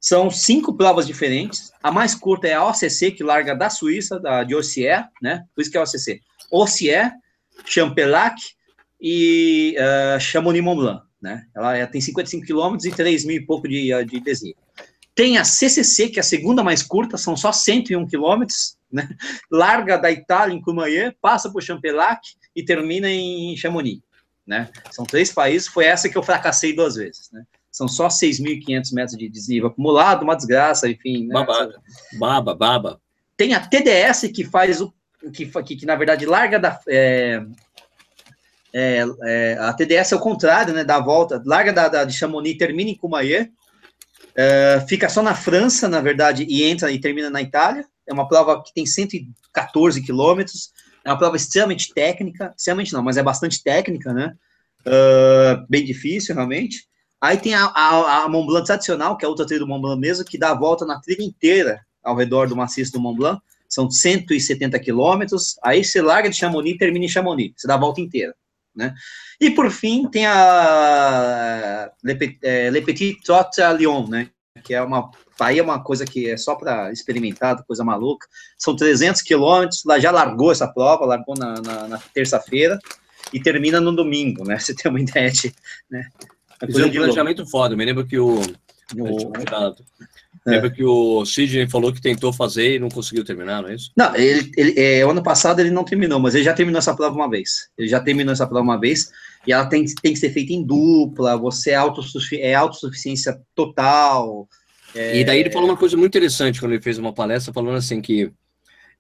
São 0.01 0.31
cinco 0.31 0.77
provas 0.77 1.07
diferentes. 1.07 1.73
A 1.83 1.91
mais 1.91 2.15
curta 2.15 2.47
é 2.47 2.53
a 2.53 2.69
OCC, 2.69 3.11
que 3.11 3.25
larga 3.25 3.55
da 3.55 3.71
Suíça, 3.71 4.21
da, 4.21 4.45
de 4.45 4.55
Ossier, 4.55 5.09
né? 5.23 5.45
Por 5.55 5.63
isso 5.63 5.71
que 5.71 5.79
é 5.79 5.81
OCC. 5.81 6.21
Ossier, 6.51 7.11
Champelac 7.65 8.37
e 9.01 9.75
uh, 9.79 10.21
Chamonix-Mont 10.21 10.79
Blanc, 10.79 11.03
né? 11.23 11.45
Ela 11.57 11.77
é- 11.77 11.87
tem 11.87 12.01
55 12.01 12.45
quilômetros 12.45 12.85
e 12.85 12.91
3 12.91 13.25
mil 13.25 13.37
e 13.37 13.47
pouco 13.47 13.67
de, 13.67 13.95
uh, 13.95 14.05
de. 14.05 14.23
Tem 15.15 15.39
a 15.39 15.45
CCC, 15.45 16.09
que 16.09 16.19
é 16.19 16.21
a 16.21 16.25
segunda 16.25 16.63
mais 16.63 16.83
curta, 16.83 17.17
são 17.17 17.37
só 17.37 17.53
101 17.53 18.07
quilômetros, 18.07 18.77
né? 18.93 19.09
Larga 19.51 19.97
da 19.97 20.11
Itália, 20.11 20.55
em 20.55 20.61
Courmayeur, 20.61 21.15
passa 21.21 21.51
por 21.51 21.63
Champelac 21.63 22.21
e 22.55 22.65
termina 22.65 23.09
em 23.09 23.57
Chamonix, 23.57 24.01
né? 24.47 24.71
São 24.91 25.05
três 25.05 25.33
países, 25.33 25.69
foi 25.69 25.85
essa 25.87 26.09
que 26.09 26.17
eu 26.17 26.23
fracassei 26.23 26.75
duas 26.75 26.97
vezes, 26.97 27.31
né? 27.33 27.45
São 27.71 27.89
só 27.89 28.07
6.500 28.07 28.93
metros 28.93 29.19
de 29.19 29.29
desnível 29.29 29.69
acumulado, 29.69 30.23
uma 30.23 30.37
desgraça, 30.37 30.89
enfim. 30.89 31.27
Né? 31.27 31.35
Babada. 31.35 31.81
Baba, 32.19 32.55
baba. 32.55 33.01
Tem 33.37 33.53
a 33.55 33.61
TDS 33.67 34.29
que 34.33 34.45
faz 34.45 34.81
o. 34.81 34.95
que, 35.33 35.47
que, 35.47 35.77
que 35.77 35.87
na 35.87 35.97
verdade 35.97 36.25
larga 36.25 36.59
da. 36.61 36.79
é, 36.89 37.43
é, 38.73 39.05
é, 39.25 39.57
a 39.59 39.73
TDS 39.73 40.13
é 40.13 40.17
o 40.17 40.21
contrário, 40.21 40.73
né? 40.73 40.85
Da 40.85 41.01
volta, 41.01 41.43
larga 41.45 41.73
da, 41.73 41.89
da- 41.89 42.05
de 42.05 42.13
Chamonix, 42.13 42.57
termina 42.59 42.91
em 42.91 42.97
Courmayeur, 42.97 43.49
é, 44.37 44.85
fica 44.89 45.09
só 45.09 45.23
na 45.23 45.35
França, 45.35 45.89
na 45.89 46.01
verdade, 46.01 46.45
e 46.49 46.63
entra 46.65 46.91
e 46.93 47.01
termina 47.01 47.31
na 47.31 47.43
Itália. 47.43 47.85
É 48.07 48.13
uma 48.13 48.29
prova 48.29 48.63
que 48.63 48.73
tem 48.75 48.85
114 48.87 50.03
quilômetros, 50.03 50.71
é 51.05 51.11
uma 51.11 51.19
prova 51.19 51.37
extremamente 51.37 51.93
técnica, 51.93 52.55
extremamente 52.57 52.93
não, 52.93 53.03
mas 53.03 53.17
é 53.17 53.23
bastante 53.23 53.63
técnica, 53.63 54.13
né? 54.13 54.35
Ah, 54.87 55.65
bem 55.69 55.85
difícil, 55.85 56.35
realmente. 56.35 56.87
Aí 57.21 57.39
tem 57.39 57.55
a, 57.55 57.65
a, 57.67 58.25
a 58.25 58.29
Mont 58.29 58.47
Blanc 58.47 58.67
tradicional, 58.67 59.17
que 59.17 59.25
é 59.25 59.27
a 59.27 59.31
outra 59.31 59.47
trilha 59.47 59.61
do 59.61 59.67
Mont 59.67 59.81
Blanc 59.81 60.01
mesmo, 60.01 60.25
que 60.25 60.39
dá 60.39 60.51
a 60.51 60.59
volta 60.59 60.85
na 60.85 61.01
trilha 61.01 61.23
inteira 61.23 61.81
ao 62.03 62.15
redor 62.15 62.49
do 62.49 62.57
maciço 62.57 62.93
do 62.93 63.01
Mont 63.01 63.17
Blanc. 63.17 63.41
São 63.69 63.91
170 63.91 64.79
quilômetros. 64.79 65.57
Aí 65.63 65.83
você 65.83 66.03
larga 66.03 66.29
de 66.29 66.37
Chamonix 66.37 66.77
e 66.77 66.79
termina 66.79 67.07
em 67.07 67.09
Chamonix. 67.09 67.55
Você 67.57 67.67
dá 67.67 67.75
a 67.75 67.79
volta 67.79 68.01
inteira. 68.01 68.35
Né? 68.77 68.93
E 69.41 69.51
por 69.51 69.71
fim 69.71 70.09
tem 70.09 70.27
a 70.27 71.91
Le, 72.03 72.39
Le 72.71 72.83
Petit 72.83 73.21
Trot 73.25 73.61
à 73.61 73.73
Lyon, 73.73 74.09
né? 74.09 74.31
Que 74.65 74.75
é 74.75 74.83
uma 74.83 75.11
aí 75.41 75.59
é 75.59 75.63
uma 75.63 75.83
coisa 75.83 76.05
que 76.05 76.31
é 76.31 76.37
só 76.37 76.55
para 76.55 76.91
experimentar, 76.93 77.63
coisa 77.65 77.85
maluca. 77.85 78.27
São 78.57 78.75
300 78.75 79.21
quilômetros, 79.23 79.83
lá 79.85 79.99
já 79.99 80.11
largou 80.11 80.51
essa 80.53 80.67
prova, 80.67 81.05
largou 81.05 81.35
na, 81.39 81.55
na- 81.61 81.89
na 81.89 81.99
terça-feira 82.15 82.79
e 83.33 83.41
termina 83.41 83.81
no 83.81 83.93
domingo, 83.95 84.45
né? 84.45 84.57
Você 84.61 84.75
tem 84.75 84.91
uma 84.91 85.01
ideia 85.01 85.31
de, 85.31 85.53
né? 85.91 86.09
É 86.63 86.65
é 86.65 86.69
um 86.69 86.71
de 86.73 86.79
louco. 86.81 86.95
planejamento 86.95 87.47
foda. 87.47 87.77
Me 87.77 87.85
lembro 87.85 88.07
que 88.07 88.19
o. 88.19 88.41
O- 88.97 89.33
Me 90.47 90.53
lembro 90.53 90.71
que 90.73 90.85
o 90.85 91.25
Sidney 91.25 91.69
falou 91.69 91.93
que 91.93 92.01
tentou 92.03 92.33
fazer 92.33 92.75
e 92.77 92.79
não 92.79 92.89
conseguiu 92.91 93.25
terminar, 93.25 93.63
não 93.63 93.71
é 93.71 93.75
isso? 93.75 93.91
Não, 93.97 94.15
ele, 94.15 94.53
ele, 94.57 94.75
é, 94.79 95.01
ano 95.03 95.23
passado 95.23 95.59
ele 95.61 95.71
não 95.71 95.85
terminou, 95.85 96.21
mas 96.21 96.35
ele 96.35 96.45
já 96.45 96.53
terminou 96.53 96.79
essa 96.79 96.95
prova 96.95 97.15
uma 97.15 97.29
vez. 97.31 97.69
Ele 97.79 97.89
já 97.89 97.99
terminou 98.01 98.33
essa 98.33 98.47
prova 98.47 98.63
uma 98.63 98.79
vez, 98.79 99.11
e 99.47 99.53
ela 99.53 99.67
tem, 99.67 99.85
tem 100.03 100.13
que 100.13 100.19
ser 100.19 100.31
feita 100.31 100.53
em 100.53 100.65
dupla, 100.65 101.37
você 101.37 101.71
é, 101.71 101.75
autossufi 101.75 102.41
é 102.41 102.55
autossuficiência 102.55 103.41
total. 103.55 104.49
é- 104.95 105.19
E 105.21 105.25
daí 105.25 105.41
ele 105.41 105.51
falou 105.51 105.69
uma 105.69 105.77
coisa 105.77 105.97
muito 105.97 106.17
interessante 106.17 106.61
quando 106.61 106.73
ele 106.73 106.83
fez 106.83 106.99
uma 106.99 107.13
palestra, 107.13 107.53
falando 107.53 107.77
assim 107.77 108.01
que 108.01 108.33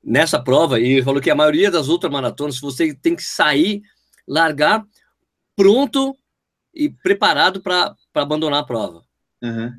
nessa 0.02 0.38
prova, 0.38 0.78
e 0.78 1.02
falou 1.02 1.20
que 1.20 1.30
a 1.30 1.34
maioria 1.34 1.70
das 1.70 1.88
outras 1.88 2.12
maratonas, 2.12 2.60
você 2.60 2.94
tem 2.94 3.16
que 3.16 3.22
sair, 3.22 3.82
largar 4.28 4.84
pronto 5.56 6.14
e 6.74 6.88
preparado 6.90 7.62
para 7.62 7.94
abandonar 8.14 8.60
a 8.60 8.64
prova. 8.64 9.02
Uhum. 9.42 9.72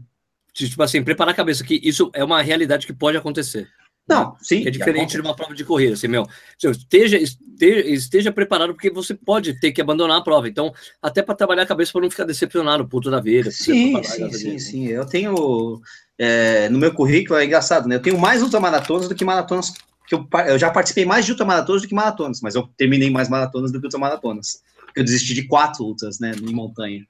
Tipo 0.53 0.81
assim, 0.81 1.03
preparar 1.03 1.33
a 1.33 1.35
cabeça, 1.35 1.63
que 1.63 1.79
isso 1.83 2.09
é 2.13 2.23
uma 2.23 2.41
realidade 2.41 2.87
que 2.87 2.93
pode 2.93 3.17
acontecer. 3.17 3.67
Não, 4.07 4.35
sim. 4.39 4.61
Que 4.61 4.67
é 4.67 4.71
diferente 4.71 5.13
de 5.13 5.21
uma 5.21 5.35
prova 5.35 5.55
de 5.55 5.65
corrida, 5.65 5.93
assim, 5.93 6.07
meu. 6.07 6.27
Esteja, 6.63 7.17
esteja, 7.17 7.79
esteja 7.87 8.31
preparado, 8.31 8.73
porque 8.73 8.91
você 8.91 9.15
pode 9.15 9.59
ter 9.59 9.71
que 9.71 9.81
abandonar 9.81 10.19
a 10.19 10.23
prova. 10.23 10.47
Então, 10.47 10.71
até 11.01 11.23
para 11.23 11.33
trabalhar 11.33 11.63
a 11.63 11.67
cabeça 11.67 11.91
para 11.91 12.01
não 12.01 12.11
ficar 12.11 12.23
decepcionado, 12.23 12.87
puto 12.87 13.09
da 13.09 13.19
vida. 13.19 13.49
Sim, 13.49 14.03
sim, 14.03 14.31
sim, 14.31 14.59
sim. 14.59 14.87
Eu 14.87 15.05
tenho. 15.05 15.81
É, 16.17 16.69
no 16.69 16.77
meu 16.77 16.93
currículo 16.93 17.39
é 17.39 17.45
engraçado, 17.45 17.87
né? 17.89 17.95
Eu 17.95 18.01
tenho 18.01 18.17
mais 18.17 18.43
ultramaratonas 18.43 19.09
do 19.09 19.15
que 19.15 19.25
maratonas. 19.25 19.73
Que 20.07 20.13
eu, 20.13 20.27
eu 20.47 20.59
já 20.59 20.69
participei 20.69 21.03
mais 21.03 21.25
de 21.25 21.31
ultramaratonas 21.31 21.81
do 21.81 21.87
que 21.87 21.95
maratonas, 21.95 22.39
mas 22.41 22.53
eu 22.53 22.69
terminei 22.77 23.09
mais 23.09 23.27
maratonas 23.27 23.71
do 23.71 23.79
que 23.79 23.85
ultramaratonas. 23.85 24.61
Eu 24.95 25.03
desisti 25.03 25.33
de 25.33 25.47
quatro 25.47 25.83
ultras, 25.83 26.19
né? 26.19 26.31
Em 26.39 26.53
montanha. 26.53 27.03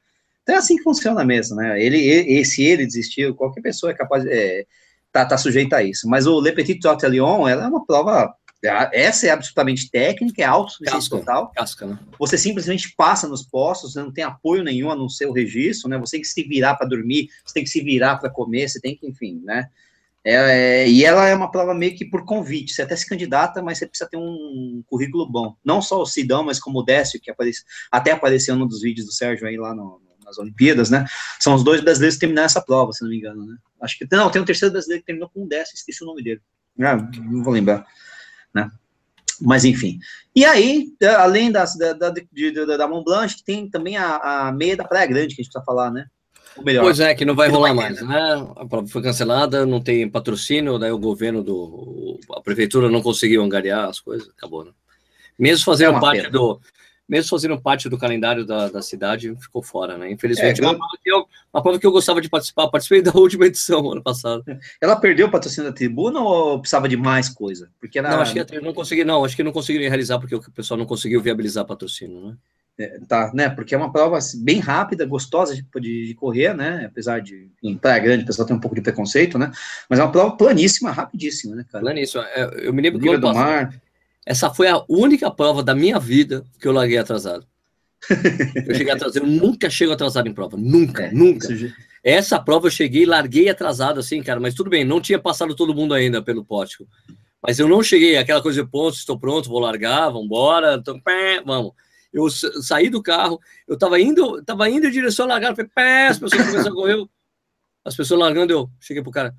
Então 0.43 0.55
é 0.55 0.59
assim 0.59 0.77
que 0.77 0.83
funciona 0.83 1.25
mesmo, 1.25 1.57
né? 1.57 1.83
Ele, 1.83 1.97
ele, 1.97 2.45
se 2.45 2.63
ele 2.63 2.85
desistiu, 2.85 3.35
qualquer 3.35 3.61
pessoa 3.61 3.91
é 3.91 3.95
capaz 3.95 4.23
de. 4.23 4.29
É, 4.31 4.65
tá, 5.15 5.25
tá 5.25 5.37
sujeita 5.37 5.77
a 5.77 5.83
isso. 5.83 6.09
Mas 6.09 6.27
o 6.27 6.41
Le 6.41 6.51
Petit 6.51 6.79
Trotte 6.79 7.07
Lyon, 7.07 7.47
ela 7.47 7.63
é 7.63 7.67
uma 7.67 7.85
prova 7.85 8.33
essa 8.91 9.27
é 9.27 9.29
absolutamente 9.29 9.91
técnica, 9.91 10.41
é 10.41 10.45
autossuficiência 10.45 11.09
total. 11.11 11.51
Casca, 11.51 11.85
né? 11.85 11.99
Você 12.17 12.35
simplesmente 12.35 12.95
passa 12.97 13.27
nos 13.27 13.43
postos, 13.43 13.93
não 13.93 14.11
tem 14.11 14.23
apoio 14.23 14.63
nenhum 14.63 14.89
a 14.89 14.95
não 14.95 15.07
ser 15.07 15.27
o 15.27 15.31
registro, 15.31 15.87
né? 15.87 15.99
Você 15.99 16.13
tem 16.13 16.21
que 16.21 16.27
se 16.27 16.41
virar 16.41 16.73
para 16.73 16.87
dormir, 16.87 17.29
você 17.45 17.53
tem 17.53 17.63
que 17.63 17.69
se 17.69 17.81
virar 17.81 18.17
para 18.17 18.27
comer, 18.27 18.67
você 18.67 18.81
tem 18.81 18.95
que, 18.95 19.05
enfim, 19.05 19.39
né? 19.43 19.69
É, 20.23 20.33
é, 20.33 20.89
e 20.89 21.05
ela 21.05 21.27
é 21.27 21.35
uma 21.35 21.51
prova 21.51 21.75
meio 21.75 21.95
que 21.95 22.05
por 22.05 22.25
convite. 22.25 22.73
Você 22.73 22.81
até 22.81 22.95
se 22.95 23.07
candidata, 23.07 23.61
mas 23.61 23.77
você 23.77 23.85
precisa 23.85 24.09
ter 24.09 24.17
um 24.17 24.83
currículo 24.87 25.29
bom. 25.29 25.55
Não 25.63 25.79
só 25.79 26.01
o 26.01 26.05
Sidão, 26.05 26.43
mas 26.43 26.59
como 26.59 26.79
o 26.79 26.83
Décio, 26.83 27.21
que 27.21 27.29
aparece, 27.29 27.61
até 27.91 28.11
apareceu 28.11 28.55
num 28.55 28.67
dos 28.67 28.81
vídeos 28.81 29.05
do 29.05 29.13
Sérgio 29.13 29.47
aí 29.47 29.57
lá 29.57 29.75
no, 29.75 30.01
nas 30.25 30.37
Olimpíadas, 30.37 30.89
né? 30.89 31.05
São 31.39 31.53
os 31.53 31.63
dois 31.63 31.81
brasileiros 31.81 32.15
que 32.15 32.21
terminaram 32.21 32.45
essa 32.45 32.61
prova, 32.61 32.91
se 32.91 33.03
não 33.03 33.09
me 33.09 33.17
engano, 33.17 33.45
né? 33.45 33.55
Acho 33.81 33.97
que 33.97 34.07
não, 34.11 34.29
tem 34.29 34.41
um 34.41 34.45
terceiro 34.45 34.71
brasileiro 34.73 35.01
que 35.01 35.05
terminou 35.05 35.29
com 35.29 35.43
um 35.43 35.47
décimo, 35.47 35.75
esqueci 35.75 36.03
o 36.03 36.07
nome 36.07 36.23
dele. 36.23 36.41
Ah, 36.81 36.95
não 36.95 37.43
vou 37.43 37.53
lembrar, 37.53 37.85
né? 38.53 38.69
Mas 39.39 39.65
enfim. 39.65 39.99
E 40.35 40.43
aí, 40.43 40.93
além 41.17 41.51
das, 41.51 41.77
da, 41.77 41.93
da, 41.93 42.09
de, 42.09 42.51
da 42.65 42.87
Mont 42.87 43.03
Blanche, 43.03 43.43
tem 43.43 43.69
também 43.69 43.97
a, 43.97 44.47
a 44.47 44.51
meia 44.51 44.75
da 44.75 44.83
Praia 44.83 45.07
Grande, 45.07 45.35
que 45.35 45.41
a 45.41 45.43
gente 45.43 45.51
precisa 45.51 45.65
falar, 45.65 45.91
né? 45.91 46.07
Melhor, 46.63 46.83
pois 46.83 47.01
é, 47.01 47.13
que 47.13 47.25
não 47.25 47.35
vai 47.35 47.49
rolar 47.49 47.73
mais, 47.73 48.01
né? 48.01 48.47
A 48.55 48.65
prova 48.65 48.87
foi 48.87 49.01
cancelada, 49.01 49.65
não 49.65 49.81
tem 49.81 50.09
patrocínio, 50.09 50.79
daí 50.79 50.91
o 50.91 50.97
governo 50.97 51.43
do. 51.43 52.17
A 52.33 52.39
prefeitura 52.41 52.89
não 52.89 53.01
conseguiu 53.01 53.43
angariar 53.43 53.89
as 53.89 53.99
coisas, 53.99 54.29
acabou, 54.29 54.63
né? 54.63 54.71
Mesmo 55.37 55.65
fazendo 55.65 55.97
é 55.97 55.99
parte 55.99 56.21
pena. 56.21 56.31
do 56.31 56.61
mesmo 57.07 57.29
fazendo 57.29 57.59
parte 57.59 57.87
do 57.87 57.97
calendário 57.97 58.45
da, 58.45 58.67
da 58.67 58.81
cidade, 58.81 59.35
ficou 59.39 59.61
fora, 59.61 59.97
né? 59.97 60.11
Infelizmente, 60.11 60.59
é, 60.59 60.63
uma, 60.63 60.75
prova 60.75 60.91
eu, 61.05 61.27
uma, 61.53 61.61
prova 61.61 61.79
que 61.79 61.85
eu, 61.85 61.91
gostava 61.91 62.19
de 62.19 62.29
participar, 62.29 62.67
participei 62.67 63.01
da 63.01 63.11
última 63.15 63.45
edição, 63.45 63.91
ano 63.91 64.01
passado. 64.01 64.43
Ela 64.81 64.95
perdeu 64.95 65.27
o 65.27 65.31
patrocínio 65.31 65.69
da 65.69 65.75
tribuna 65.75 66.19
ou 66.19 66.59
precisava 66.59 66.89
de 66.89 66.97
mais 66.97 67.29
coisa? 67.29 67.69
Porque 67.79 68.01
Não, 68.01 68.21
acho 68.21 68.33
que 68.33 68.59
não 68.59 68.73
consegui, 68.73 69.03
não, 69.03 69.23
acho 69.23 69.35
que 69.35 69.43
não 69.43 69.51
conseguiram 69.51 69.87
realizar 69.87 70.19
porque 70.19 70.35
o 70.35 70.51
pessoal 70.51 70.77
não 70.77 70.85
conseguiu 70.85 71.21
viabilizar 71.21 71.65
patrocínio, 71.65 72.27
né? 72.27 72.37
É, 72.77 72.99
tá, 73.07 73.31
né? 73.33 73.49
Porque 73.49 73.73
é 73.73 73.77
uma 73.77 73.91
prova 73.91 74.19
bem 74.35 74.59
rápida, 74.59 75.05
gostosa 75.05 75.55
de, 75.55 75.65
de, 75.79 76.07
de 76.07 76.13
correr, 76.13 76.53
né? 76.53 76.85
Apesar 76.85 77.21
de 77.21 77.49
em 77.63 77.77
Praia 77.77 77.99
Grande 77.99 78.23
o 78.23 78.27
pessoal 78.27 78.45
tem 78.45 78.55
um 78.55 78.59
pouco 78.59 78.75
de 78.75 78.81
preconceito, 78.81 79.37
né? 79.37 79.49
Mas 79.89 79.97
é 79.97 80.03
uma 80.03 80.11
prova 80.11 80.35
planíssima, 80.35 80.91
rapidíssima, 80.91 81.55
né, 81.55 81.65
cara? 81.71 81.83
Planíssima. 81.83 82.25
É, 82.35 82.67
eu 82.67 82.73
me 82.73 82.81
lembro 82.81 82.99
que 82.99 83.17
do 83.17 83.33
mar. 83.33 83.73
Essa 84.25 84.49
foi 84.49 84.67
a 84.67 84.83
única 84.89 85.29
prova 85.29 85.61
da 85.61 85.75
minha 85.75 85.99
vida 85.99 86.43
que 86.59 86.67
eu 86.67 86.71
larguei 86.71 86.97
atrasado. 86.97 87.45
Eu 88.67 88.75
cheguei 88.75 88.93
atrasado, 88.93 89.23
eu 89.23 89.27
nunca 89.27 89.69
chego 89.69 89.93
atrasado 89.93 90.27
em 90.27 90.33
prova, 90.33 90.57
nunca, 90.57 91.05
é, 91.05 91.11
nunca. 91.11 91.47
Essa 92.03 92.39
prova 92.39 92.67
eu 92.67 92.71
cheguei, 92.71 93.05
larguei 93.05 93.49
atrasado 93.49 93.99
assim, 93.99 94.21
cara, 94.21 94.39
mas 94.39 94.53
tudo 94.53 94.69
bem, 94.69 94.83
não 94.83 95.01
tinha 95.01 95.17
passado 95.17 95.55
todo 95.55 95.73
mundo 95.73 95.93
ainda 95.93 96.21
pelo 96.21 96.45
pótico. 96.45 96.87
Mas 97.41 97.59
eu 97.59 97.67
não 97.67 97.81
cheguei, 97.83 98.17
aquela 98.17 98.41
coisa 98.41 98.63
de 98.63 98.69
ponto, 98.69 98.95
estou 98.95 99.19
pronto, 99.19 99.49
vou 99.49 99.59
largar, 99.59 100.09
vamos 100.09 100.25
embora, 100.25 100.75
então, 100.75 100.99
vamos. 101.45 101.73
Eu 102.11 102.29
saí 102.29 102.89
do 102.89 103.03
carro, 103.03 103.39
eu 103.67 103.73
estava 103.73 103.99
indo, 103.99 104.41
tava 104.43 104.69
indo 104.69 104.87
em 104.87 104.91
direção 104.91 105.25
a 105.25 105.29
largar, 105.29 105.55
falei, 105.55 105.69
pé, 105.73 106.07
as 106.07 106.19
pessoas 106.19 106.41
começaram 106.45 106.71
a 106.71 106.75
correr, 106.75 107.05
as 107.83 107.95
pessoas 107.95 108.19
largando, 108.19 108.53
eu 108.53 108.69
cheguei 108.79 109.03
pro 109.03 109.11
cara, 109.11 109.35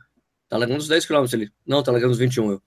tá 0.49 0.57
largando 0.57 0.79
uns 0.79 0.89
10 0.89 1.07
km 1.07 1.25
ali. 1.33 1.51
Não, 1.67 1.83
tá 1.83 1.91
largando 1.91 2.13
uns 2.13 2.19
21, 2.19 2.53
eu. 2.53 2.63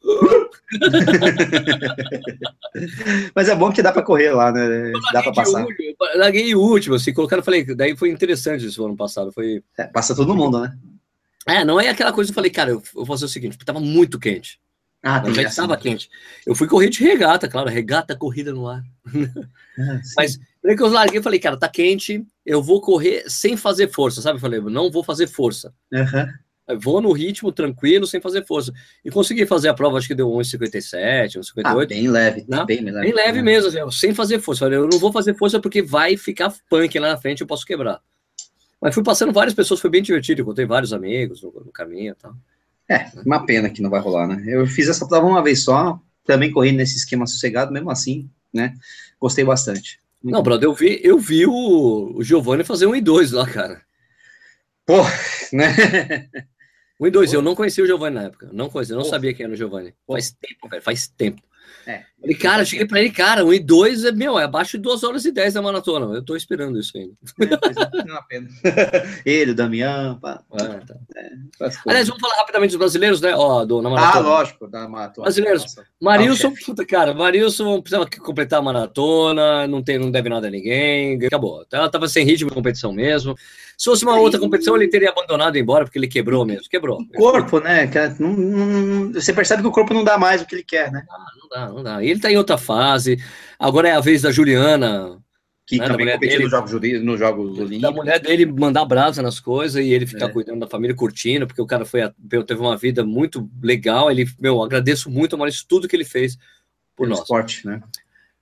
Mas 3.36 3.50
é 3.50 3.56
bom 3.56 3.72
que 3.72 3.82
dá 3.82 3.92
para 3.92 4.04
correr 4.04 4.32
lá, 4.32 4.52
né? 4.52 4.92
Dá 5.12 5.24
para 5.24 5.34
passar. 5.34 5.66
Último, 5.66 5.96
larguei 6.16 6.54
o 6.56 6.60
último, 6.60 6.96
assim, 6.96 7.14
colocaram, 7.14 7.44
falei, 7.44 7.66
daí 7.76 7.98
foi 7.98 8.10
interessante 8.10 8.66
isso 8.66 8.86
ano 8.86 8.96
passado. 8.96 9.32
Foi... 9.32 9.64
É, 9.78 9.86
passa 9.86 10.16
todo 10.16 10.36
mundo, 10.36 10.62
né? 10.62 10.78
É, 11.48 11.66
não 11.66 11.80
é 11.80 11.90
aquela 11.90 12.14
coisa, 12.14 12.32
eu 12.32 12.36
falei, 12.36 12.52
cara, 12.52 12.72
eu, 12.72 12.78
eu 12.78 12.84
vou 12.94 13.06
fazer 13.06 13.26
o 13.26 13.30
seguinte, 13.30 13.54
porque 13.54 13.66
tava 13.66 13.80
muito 13.80 14.20
quente. 14.20 14.60
Ah, 15.02 15.24
já 15.32 15.44
estava 15.44 15.78
quente. 15.78 16.10
Eu 16.46 16.54
fui 16.54 16.68
correr 16.68 16.90
de 16.90 17.02
regata, 17.02 17.48
claro, 17.48 17.70
regata, 17.70 18.18
corrida 18.18 18.52
no 18.52 18.68
ar. 18.68 18.84
Ah, 19.08 20.02
Mas, 20.18 20.38
na 20.64 20.76
que 20.76 20.84
eu 20.84 20.90
larguei, 20.90 21.20
eu 21.20 21.24
falei, 21.24 21.40
cara, 21.40 21.58
tá 21.58 21.70
quente, 21.70 22.26
eu 22.46 22.62
vou 22.62 22.82
correr 22.82 23.24
sem 23.28 23.56
fazer 23.56 23.90
força, 23.92 24.22
sabe? 24.22 24.36
Eu 24.38 24.42
falei, 24.42 24.60
não 24.60 24.92
vou 24.92 25.04
fazer 25.04 25.28
força. 25.28 25.74
Uhum 25.92 26.28
vou 26.78 27.02
no 27.02 27.12
ritmo 27.12 27.52
tranquilo, 27.52 28.06
sem 28.06 28.20
fazer 28.20 28.46
força. 28.46 28.74
E 29.04 29.10
consegui 29.10 29.46
fazer 29.46 29.70
a 29.70 29.74
prova, 29.74 29.98
acho 29.98 30.08
que 30.08 30.16
deu 30.16 30.30
1,57, 30.30 31.40
1,58. 31.40 31.64
Ah, 31.66 31.86
bem 31.86 32.08
leve, 32.08 32.46
né? 32.48 32.66
bem 32.66 32.82
leve. 32.82 33.00
Bem 33.00 33.14
leve 33.14 33.42
mesmo, 33.42 33.68
assim, 33.68 34.00
sem 34.00 34.14
fazer 34.14 34.40
força. 34.40 34.66
Eu 34.66 34.88
não 34.88 35.00
vou 35.00 35.12
fazer 35.12 35.36
força 35.36 35.60
porque 35.60 35.82
vai 35.82 36.18
ficar 36.18 36.54
punk 36.70 36.98
lá 37.00 37.10
na 37.10 37.18
frente, 37.18 37.42
eu 37.42 37.48
posso 37.48 37.66
quebrar. 37.66 38.02
Mas 38.82 38.94
fui 38.94 39.04
passando 39.04 39.34
várias 39.34 39.54
pessoas, 39.54 39.80
foi 39.80 39.90
bem 39.90 40.02
divertido, 40.02 40.42
encontrei 40.42 40.66
vários 40.66 40.94
amigos 40.94 41.42
no, 41.42 41.52
no 41.52 41.72
caminho 41.72 42.14
e 42.14 42.16
tal. 42.16 42.34
É, 42.90 43.12
uma 43.26 43.46
pena 43.46 43.70
que 43.70 43.82
não 43.82 43.90
vai 43.90 44.00
rolar, 44.00 44.28
né? 44.28 44.44
Eu 44.48 44.66
fiz 44.66 44.88
essa 44.88 45.08
prova 45.08 45.28
uma 45.28 45.44
vez 45.44 45.64
só, 45.64 46.00
também 46.26 46.52
corri 46.52 46.72
nesse 46.72 46.98
esquema 46.98 47.28
sossegado, 47.28 47.72
mesmo 47.72 47.92
assim, 47.92 48.30
né? 48.54 48.74
Gostei 49.20 49.44
bastante. 49.44 50.00
Muito 50.24 50.36
não, 50.36 50.44
brother, 50.44 50.68
eu 50.68 50.74
vi, 50.74 51.00
eu 51.04 51.20
vi 51.20 51.46
o, 51.46 52.14
o 52.16 52.24
Giovanni 52.24 52.64
fazer 52.64 52.88
um 52.88 52.96
e 52.96 53.02
dois 53.02 53.32
lá, 53.32 53.48
cara. 53.48 53.82
Pô, 54.86 55.04
né? 55.54 55.76
E 57.02 57.12
dois, 57.12 57.32
eu 57.32 57.42
não 57.42 57.56
conhecia 57.56 57.84
o 57.84 57.88
Giovanni 57.88 58.16
na 58.16 58.24
época. 58.24 58.50
Não 58.52 58.70
conhecia, 58.70 58.96
não 58.96 59.04
Pô. 59.04 59.10
sabia 59.10 59.34
quem 59.34 59.46
era 59.46 59.54
o 59.54 59.56
Giovanni. 59.56 59.94
Faz 60.06 60.32
tempo, 60.32 60.68
velho, 60.68 60.82
faz 60.82 61.08
tempo. 61.08 61.42
É. 61.88 62.04
Falei, 62.22 62.36
cara, 62.36 62.66
cheguei 62.66 62.86
pra 62.86 63.00
ele, 63.00 63.12
cara, 63.12 63.46
um 63.46 63.54
e 63.54 63.60
dois 63.60 64.04
é, 64.04 64.12
meu, 64.12 64.38
é 64.38 64.44
abaixo 64.44 64.78
de 64.78 64.84
duas 64.84 65.04
horas 65.04 65.24
e 65.24 65.32
dez 65.32 65.54
da 65.54 65.62
maratona. 65.62 66.14
Eu 66.14 66.24
tô 66.24 66.36
esperando 66.36 66.78
isso 66.78 66.92
ainda. 66.98 67.14
É, 67.40 67.54
é 67.54 68.22
pena. 68.28 68.50
ele, 69.26 69.52
o 69.52 69.56
Damião, 69.56 70.20
pá. 70.20 70.42
É, 70.54 70.64
tá. 70.80 70.96
é, 71.16 71.70
Aliás, 71.88 72.08
vamos 72.08 72.22
falar 72.22 72.36
rapidamente 72.36 72.72
dos 72.72 72.78
brasileiros, 72.80 73.22
né? 73.22 73.34
Ó, 73.36 73.64
do, 73.64 73.82
na 73.82 73.90
maratona. 73.90 74.26
Ah, 74.26 74.30
lógico, 74.30 74.68
da 74.68 74.88
maratona. 74.90 75.26
Brasileiros. 75.26 75.62
Nossa. 75.62 75.86
Marilson, 76.02 76.54
puta, 76.66 76.86
cara, 76.86 77.14
Marilson 77.14 77.82
precisa 77.82 78.06
completar 78.22 78.60
a 78.60 78.64
maratona, 78.64 79.66
não, 79.68 79.82
tem, 79.82 79.98
não 79.98 80.12
deve 80.12 80.28
nada 80.28 80.48
a 80.48 80.52
ninguém, 80.52 81.18
acabou. 81.26 81.66
Ela 81.72 81.90
tava 81.90 82.08
sem 82.10 82.26
ritmo 82.26 82.50
de 82.50 82.56
competição 82.56 82.92
mesmo. 82.92 83.36
Se 83.78 83.86
fosse 83.86 84.04
uma 84.04 84.20
outra 84.20 84.38
competição, 84.38 84.76
ele 84.76 84.90
teria 84.90 85.10
abandonado 85.10 85.56
e 85.56 85.62
embora, 85.62 85.86
porque 85.86 85.98
ele 85.98 86.08
quebrou 86.10 86.46
mesmo. 86.46 86.68
Quebrou. 86.70 87.00
O 87.00 87.08
corpo, 87.14 87.62
né? 87.62 87.90
Não, 88.20 88.34
não, 88.34 89.14
você 89.14 89.32
percebe 89.32 89.62
que 89.62 89.70
o 89.70 89.72
corpo 89.72 89.94
não 89.94 90.04
dá 90.04 90.18
mais 90.18 90.42
o 90.42 90.46
que 90.46 90.54
ele 90.54 90.66
quer, 90.66 90.92
né? 90.92 91.06
Não 91.42 91.48
dá, 91.50 91.70
não 91.70 91.84
dá. 91.84 92.04
E 92.04 92.09
ele 92.10 92.20
tá 92.20 92.32
em 92.32 92.38
outra 92.38 92.58
fase. 92.58 93.18
Agora 93.58 93.90
é 93.90 93.94
a 93.94 94.00
vez 94.00 94.22
da 94.22 94.32
Juliana. 94.32 95.22
Que 95.66 95.78
né, 95.78 95.88
também 95.88 96.12
competiu 96.12 96.42
nos 96.42 96.50
Jogos, 96.50 96.72
nos 97.04 97.20
jogos 97.20 97.60
Olímpicos. 97.60 97.82
Da 97.82 97.92
mulher 97.92 98.20
dele 98.20 98.46
mandar 98.46 98.86
brasa 98.86 99.22
nas 99.22 99.40
coisas 99.40 99.86
e 99.86 99.90
ele 99.90 100.08
ficar 100.08 100.26
é. 100.26 100.30
cuidando 100.30 100.62
da 100.62 100.68
família, 100.68 100.96
curtindo, 100.96 101.46
porque 101.46 101.62
o 101.62 101.68
cara 101.68 101.86
foi, 101.86 102.02
teve 102.28 102.60
uma 102.60 102.76
vida 102.76 103.04
muito 103.04 103.48
legal. 103.62 104.10
Ele, 104.10 104.28
meu, 104.40 104.64
agradeço 104.64 105.12
muito, 105.12 105.38
Maurício, 105.38 105.66
tudo 105.70 105.88
que 105.88 105.96
ele 105.96 106.06
fez 106.06 106.38
por 106.96 107.04
Pelo 107.04 107.10
nós. 107.10 107.20
esporte, 107.20 107.68
né? 107.68 107.82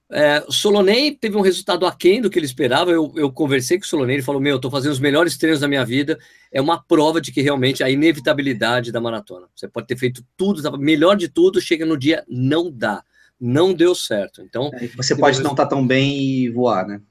É, 0.09 0.41
o 0.47 0.53
Solonei 0.53 1.13
teve 1.13 1.35
um 1.35 1.41
resultado 1.41 1.85
aquém 1.85 2.21
do 2.21 2.29
que 2.29 2.39
ele 2.39 2.45
esperava. 2.45 2.91
Eu, 2.91 3.11
eu 3.17 3.29
conversei 3.29 3.77
com 3.77 3.83
o 3.83 3.87
Solonei, 3.87 4.15
ele 4.15 4.23
falou: 4.23 4.39
Meu, 4.39 4.55
eu 4.55 4.59
tô 4.59 4.71
fazendo 4.71 4.93
os 4.93 4.99
melhores 4.99 5.37
treinos 5.37 5.59
da 5.59 5.67
minha 5.67 5.83
vida. 5.83 6.17
É 6.49 6.61
uma 6.61 6.81
prova 6.81 7.19
de 7.19 7.31
que 7.31 7.41
realmente 7.41 7.83
a 7.83 7.89
inevitabilidade 7.89 8.91
da 8.91 9.01
maratona. 9.01 9.47
Você 9.53 9.67
pode 9.67 9.87
ter 9.87 9.97
feito 9.97 10.23
tudo, 10.37 10.77
melhor 10.77 11.17
de 11.17 11.27
tudo, 11.27 11.59
chega 11.59 11.85
no 11.85 11.97
dia, 11.97 12.23
não 12.27 12.71
dá. 12.71 13.03
Não 13.39 13.73
deu 13.73 13.93
certo. 13.93 14.41
Então. 14.41 14.71
É, 14.73 14.87
você 14.87 15.15
pode 15.15 15.41
não 15.41 15.51
estar 15.51 15.63
tá 15.63 15.69
tão 15.69 15.85
bem 15.85 16.19
e 16.19 16.49
voar, 16.49 16.87
né? 16.87 17.01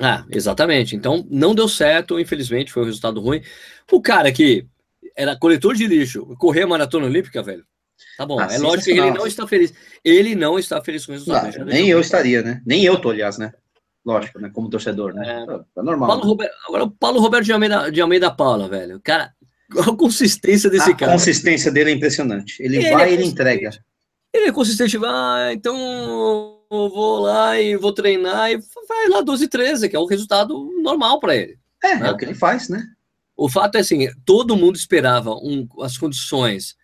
Ah, 0.00 0.24
exatamente. 0.30 0.96
Então, 0.96 1.24
não 1.30 1.54
deu 1.54 1.68
certo, 1.68 2.18
infelizmente, 2.18 2.72
foi 2.72 2.82
um 2.82 2.86
resultado 2.86 3.20
ruim. 3.20 3.42
O 3.90 4.00
cara 4.00 4.32
que 4.32 4.66
era 5.16 5.36
coletor 5.36 5.74
de 5.74 5.86
lixo, 5.86 6.26
correr 6.36 6.62
a 6.62 6.66
maratona 6.66 7.06
olímpica, 7.06 7.42
velho, 7.42 7.64
Tá 8.16 8.24
bom, 8.24 8.38
ah, 8.38 8.48
é 8.50 8.58
lógico 8.58 8.84
que 8.84 8.98
ele 8.98 9.10
não 9.10 9.26
está 9.26 9.46
feliz. 9.46 9.74
Ele 10.04 10.34
não 10.34 10.58
está 10.58 10.82
feliz 10.82 11.04
com 11.04 11.12
o 11.12 11.14
resultado. 11.14 11.58
Não, 11.58 11.66
nem 11.66 11.88
eu 11.88 12.00
estaria, 12.00 12.42
né? 12.42 12.60
Nem 12.64 12.84
eu 12.84 13.00
tô, 13.00 13.10
aliás, 13.10 13.38
né? 13.38 13.52
Lógico, 14.04 14.38
né? 14.38 14.50
Como 14.52 14.68
torcedor, 14.68 15.14
né? 15.14 15.44
É, 15.48 15.80
é 15.80 15.82
normal. 15.82 16.08
Paulo 16.08 16.22
né? 16.22 16.28
Roberto, 16.28 16.54
agora 16.68 16.84
o 16.84 16.90
Paulo 16.90 17.20
Roberto 17.20 17.44
de 17.44 17.52
Almeida, 17.52 17.90
de 17.90 18.00
Almeida 18.00 18.30
Paula, 18.30 18.68
velho. 18.68 19.00
Cara, 19.02 19.32
a 19.78 19.96
consistência 19.96 20.70
desse 20.70 20.90
a 20.90 20.94
cara. 20.94 21.12
A 21.12 21.14
consistência 21.14 21.72
dele 21.72 21.90
é 21.90 21.94
impressionante. 21.94 22.62
Ele, 22.62 22.76
ele 22.76 22.90
vai, 22.90 23.10
é 23.10 23.12
ele 23.12 23.24
entrega. 23.24 23.70
Ele 24.34 24.46
é 24.48 24.52
consistente, 24.52 24.98
ah, 25.04 25.50
então 25.52 25.76
eu 26.70 26.88
vou 26.90 27.20
lá 27.20 27.58
e 27.60 27.76
vou 27.76 27.92
treinar 27.92 28.50
e 28.50 28.58
vai 28.88 29.08
lá 29.08 29.20
12 29.20 29.46
13, 29.46 29.88
que 29.88 29.94
é 29.94 29.98
o 29.98 30.06
resultado 30.06 30.70
normal 30.82 31.20
para 31.20 31.36
ele. 31.36 31.56
É, 31.82 31.94
né? 31.96 32.08
é 32.08 32.10
o 32.10 32.16
que 32.16 32.24
ele 32.24 32.34
faz, 32.34 32.68
né? 32.68 32.82
O 33.36 33.48
fato 33.48 33.76
é 33.76 33.80
assim, 33.80 34.08
todo 34.24 34.56
mundo 34.56 34.74
esperava 34.76 35.30
um, 35.34 35.68
as 35.82 35.96
condições 35.96 36.74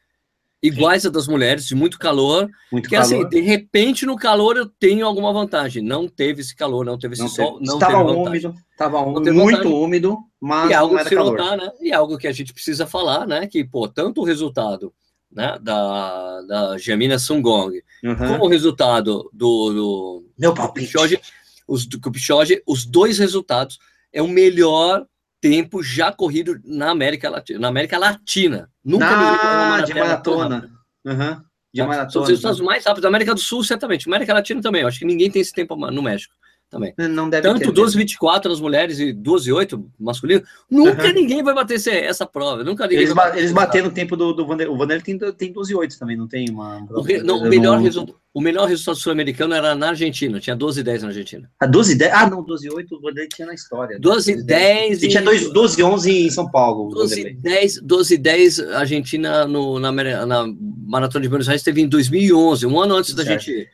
iguais 0.63 1.07
a 1.07 1.09
das 1.11 1.27
mulheres, 1.27 1.67
de 1.67 1.75
muito 1.75 1.99
calor. 1.99 2.49
Muito 2.71 2.89
que 2.89 2.95
calor. 2.95 3.05
assim, 3.07 3.29
de 3.29 3.41
repente 3.41 4.05
no 4.07 4.15
calor 4.17 4.57
eu 4.57 4.67
tenho 4.67 5.05
alguma 5.07 5.33
vantagem. 5.33 5.83
Não 5.83 6.07
teve 6.07 6.43
esse 6.43 6.55
calor, 6.55 6.85
não 6.85 6.99
teve 6.99 7.15
esse 7.15 7.23
Não 7.23 7.29
sol, 7.29 7.53
teve. 7.55 7.67
não 7.67 7.75
Estava 7.75 7.93
teve 8.05 8.17
vantagem. 8.17 8.51
úmido, 8.51 8.63
estava 8.71 9.07
muito 9.07 9.33
vantagem. 9.35 9.73
úmido, 9.73 10.19
mas 10.41 10.71
E 10.71 10.73
é 10.73 10.77
algo 10.77 10.95
não 10.95 10.99
que 10.99 11.01
era 11.01 11.09
se 11.09 11.17
calor. 11.17 11.39
notar, 11.39 11.57
né? 11.57 11.73
E 11.81 11.91
é 11.91 11.95
algo 11.95 12.17
que 12.19 12.29
a 12.29 12.33
gente 12.33 12.53
precisa 12.53 12.87
falar, 12.87 13.27
né? 13.27 13.47
Que, 13.49 13.65
pô, 13.65 13.89
tanto 13.89 14.21
o 14.21 14.25
resultado 14.25 14.93
né, 15.33 15.59
da, 15.61 16.43
da 16.43 16.79
Jamina 16.79 17.19
Sungong, 17.19 17.83
Uhum. 18.03 18.17
como 18.17 18.45
o 18.47 18.49
resultado 18.49 19.31
do, 19.33 19.73
do, 19.73 20.25
Meu 20.39 20.53
do 20.53 20.57
palpite. 20.57 20.87
Kipchoge, 20.87 21.21
os, 21.69 21.87
do 21.87 22.01
Kipchoge, 22.01 22.63
os 22.67 22.85
dois 22.87 23.19
resultados 23.19 23.79
é 24.13 24.23
o 24.23 24.27
melhor 24.29 25.07
tempo 25.41 25.83
já 25.83 26.11
corrido 26.13 26.59
na 26.65 26.91
América 26.91 27.29
Latina. 27.31 27.59
Na 27.59 27.69
América 27.69 27.99
Latina. 27.99 28.71
Nunca 28.85 29.07
Ah, 29.09 29.81
de 29.83 29.95
maratona. 29.95 30.71
Uhum. 31.05 31.41
De 31.73 31.81
São 31.81 31.87
maratona. 31.89 32.23
os 32.25 32.29
resultados 32.31 32.61
mais 32.61 32.85
rápidos 32.85 33.03
da 33.03 33.09
América 33.09 33.35
do 33.35 33.41
Sul, 33.41 33.63
certamente. 33.63 34.09
América 34.09 34.35
Latina 34.35 34.61
também. 34.61 34.83
Eu 34.83 34.89
acho 34.89 34.99
que 34.99 35.05
ninguém 35.05 35.31
tem 35.31 35.41
esse 35.41 35.53
tempo 35.53 35.77
no 35.77 36.03
México 36.03 36.35
também. 36.71 36.95
Não 36.97 37.29
deve 37.29 37.43
Tanto 37.43 37.59
ter. 37.61 37.73
12 37.73 37.97
24 37.97 38.51
nas 38.51 38.61
mulheres 38.61 39.01
e 39.01 39.13
12 39.13 39.53
8 39.53 39.85
masculino. 39.99 40.43
Nunca 40.71 41.07
Uhum. 41.09 41.13
ninguém 41.13 41.43
vai 41.43 41.53
bater 41.55 41.75
esse- 41.75 41.91
essa 41.91 42.25
prova. 42.25 42.63
Nunca 42.63 42.85
ninguém 42.85 42.99
Eles, 43.01 43.13
ba- 43.13 43.37
eles 43.37 43.53
bateram 43.53 43.89
o 43.89 43.91
tempo 43.91 44.17
do, 44.17 44.33
do 44.33 44.47
Vanderlei. 44.47 44.75
O 44.75 44.79
Vanderlei 44.79 45.03
tem, 45.03 45.19
tem 45.33 45.53
12 45.53 45.75
8 45.75 45.99
também, 45.99 46.17
não 46.17 46.29
tem 46.29 46.49
uma. 46.49 46.87
O, 46.91 47.03
re- 47.03 47.23
não, 47.23 47.39
o, 47.39 47.49
melhor 47.49 47.79
resultado, 47.81 48.17
o 48.33 48.41
melhor 48.41 48.69
resultado 48.69 48.97
sul-americano 48.97 49.53
era 49.53 49.75
na 49.75 49.89
Argentina. 49.89 50.39
Tinha 50.39 50.55
12 50.55 50.83
10 50.85 51.03
na 51.03 51.09
Argentina. 51.09 51.51
Ah, 51.59 51.67
12 51.67 51.97
10? 51.97 52.13
Ah, 52.15 52.31
não, 52.31 52.43
12 52.43 52.71
8 52.71 52.95
o 52.97 53.01
Vanderlei 53.01 53.29
tinha 53.29 53.47
na 53.49 53.55
história. 53.55 53.99
12 53.99 54.43
10 54.45 55.03
E 55.03 55.09
tinha 55.09 55.23
dois- 55.23 55.53
12 55.53 55.83
11 55.83 56.11
em 56.27 56.31
São 56.31 56.49
Paulo. 56.49 56.87
o 56.87 56.95
12 56.95 57.17
Vanderlei. 57.17 57.35
10, 57.43 57.81
12 57.83 58.17
10 58.17 58.61
a 58.61 58.79
Argentina 58.79 59.45
no, 59.47 59.81
na, 59.81 59.91
na 59.91 60.47
Maratona 60.87 61.23
de 61.23 61.29
Buenos 61.29 61.49
Aires 61.49 61.65
teve 61.65 61.81
em 61.81 61.89
2011, 61.89 62.65
um 62.67 62.81
ano 62.81 62.95
antes 62.95 63.13
da 63.13 63.25
Certo. 63.25 63.43
gente. 63.43 63.69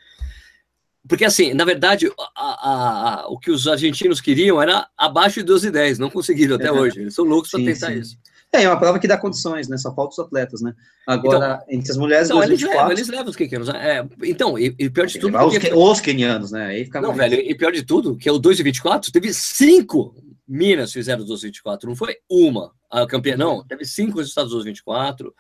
Porque, 1.08 1.24
assim, 1.24 1.54
na 1.54 1.64
verdade, 1.64 2.06
a- 2.18 2.30
a- 2.36 3.20
a- 3.22 3.28
o 3.28 3.38
que 3.38 3.50
os 3.50 3.66
argentinos 3.68 4.20
queriam 4.20 4.60
era 4.60 4.88
abaixo 4.96 5.40
de 5.40 5.46
12 5.46 5.70
10, 5.70 5.98
não 5.98 6.10
conseguiram 6.10 6.56
até 6.56 6.70
Uhum. 6.70 6.78
hoje. 6.80 7.00
Eles 7.00 7.14
são 7.14 7.24
loucos 7.24 7.50
para 7.50 7.60
tentar 7.60 7.88
sim. 7.92 7.98
isso. 8.00 8.16
É, 8.52 8.62
é 8.62 8.68
uma 8.68 8.78
prova 8.78 8.98
que 8.98 9.08
dá 9.08 9.18
condições, 9.18 9.68
né? 9.68 9.76
Só 9.76 9.94
falta 9.94 10.12
os 10.12 10.18
atletas, 10.18 10.62
né? 10.62 10.72
Agora, 11.06 11.62
entre 11.68 11.90
as 11.90 11.96
mulheres, 11.96 12.28
Então, 12.28 12.38
12 12.38 12.52
eles 12.52 12.60
levam, 12.62 12.74
24. 12.76 12.92
eles 12.98 13.08
levam 13.08 13.30
os 13.30 13.36
quequenos. 13.36 13.68
É, 13.68 14.06
então, 14.24 14.58
e, 14.58 14.74
e 14.78 14.88
pior 14.88 15.06
de 15.06 15.18
tudo. 15.18 15.36
Os, 15.38 15.58
que- 15.58 15.74
os 15.74 16.00
quenianos, 16.00 16.52
né? 16.52 16.66
Aí 16.66 16.84
fica 16.84 17.00
Não, 17.00 17.14
mais- 17.14 17.30
velho, 17.30 17.42
e 17.42 17.54
pior 17.54 17.72
de 17.72 17.82
tudo, 17.82 18.16
que 18.16 18.28
é 18.28 18.32
o 18.32 18.38
2 18.38 18.58
e 18.58 18.62
24, 18.62 19.10
teve 19.12 19.32
cinco 19.34 20.14
Minas 20.48 20.92
fizeram 20.92 21.24
12 21.24 21.44
e 21.44 21.48
24, 21.48 21.88
não 21.88 21.96
foi 21.96 22.14
uma 22.30 22.70
a 22.88 23.04
campeã, 23.04 23.36
não, 23.36 23.64
teve 23.66 23.84
cinco 23.84 24.18
resultados 24.18 24.52
12 24.52 24.64
e 24.64 24.70
24. 24.70 25.34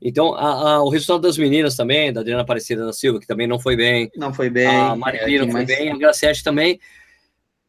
Então, 0.00 0.34
a- 0.34 0.74
a- 0.74 0.82
o 0.82 0.88
resultado 0.88 1.22
das 1.22 1.38
meninas 1.38 1.74
também, 1.76 2.12
da 2.12 2.20
Adriana 2.20 2.42
Aparecida 2.42 2.84
da 2.84 2.92
Silva, 2.92 3.18
que 3.18 3.26
também 3.26 3.46
não 3.46 3.58
foi 3.58 3.76
bem, 3.76 4.10
Não 4.16 4.32
foi 4.32 4.50
bem. 4.50 4.66
a 4.66 4.94
Marilina 4.94 5.44
é, 5.44 5.46
não 5.46 5.52
foi 5.52 5.52
mais- 5.52 5.66
bem, 5.66 5.90
a 5.90 5.96
Graciete 5.96 6.44
também, 6.44 6.78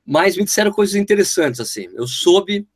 mas 0.05 0.35
me 0.37 0.43
disseram 0.43 0.71
coisas 0.71 0.95
interessantes, 0.95 1.59
assim, 1.59 1.87
eu 1.93 2.05
soube 2.07 2.67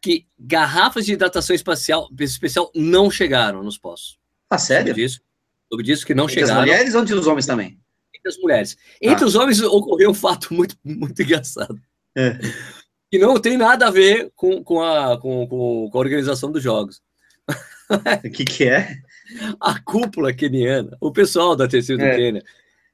que 0.00 0.26
garrafas 0.38 1.06
de 1.06 1.12
hidratação 1.12 1.54
espacial, 1.54 2.08
especial 2.18 2.70
não 2.74 3.08
chegaram 3.10 3.62
nos 3.62 3.78
postos. 3.78 4.18
Ah, 4.50 4.58
Soube 4.58 4.66
sério? 4.80 4.94
disso, 4.94 5.20
soube 5.68 5.84
disso 5.84 6.04
que 6.04 6.14
não 6.14 6.24
Entre 6.24 6.40
as 6.42 6.48
chegaram. 6.48 6.66
mulheres 6.66 6.94
ou 6.94 7.02
entre 7.02 7.14
os 7.14 7.26
homens 7.26 7.46
também? 7.46 7.78
entre 8.14 8.28
as 8.28 8.38
mulheres. 8.38 8.76
Entre 9.00 9.24
Ah. 9.24 9.26
os 9.26 9.34
homens 9.34 9.60
ocorreu 9.60 10.10
um 10.10 10.14
fato 10.14 10.54
muito, 10.54 10.76
muito 10.84 11.20
engraçado. 11.22 11.76
É. 12.16 12.38
Que 13.10 13.18
não 13.18 13.36
tem 13.40 13.56
nada 13.56 13.88
a 13.88 13.90
ver 13.90 14.30
com, 14.36 14.62
com, 14.62 14.80
a, 14.80 15.18
com, 15.20 15.44
com 15.48 15.90
a 15.92 15.98
organização 15.98 16.50
dos 16.52 16.62
jogos. 16.62 17.00
O 18.24 18.30
que 18.30 18.44
que 18.44 18.64
é? 18.64 18.96
A 19.60 19.78
cúpula 19.80 20.32
queniana, 20.32 20.96
o 21.00 21.10
pessoal 21.12 21.54
da 21.56 21.66
terceira 21.68 22.02
do 22.02 22.08
É. 22.08 22.16
Quênia, 22.16 22.42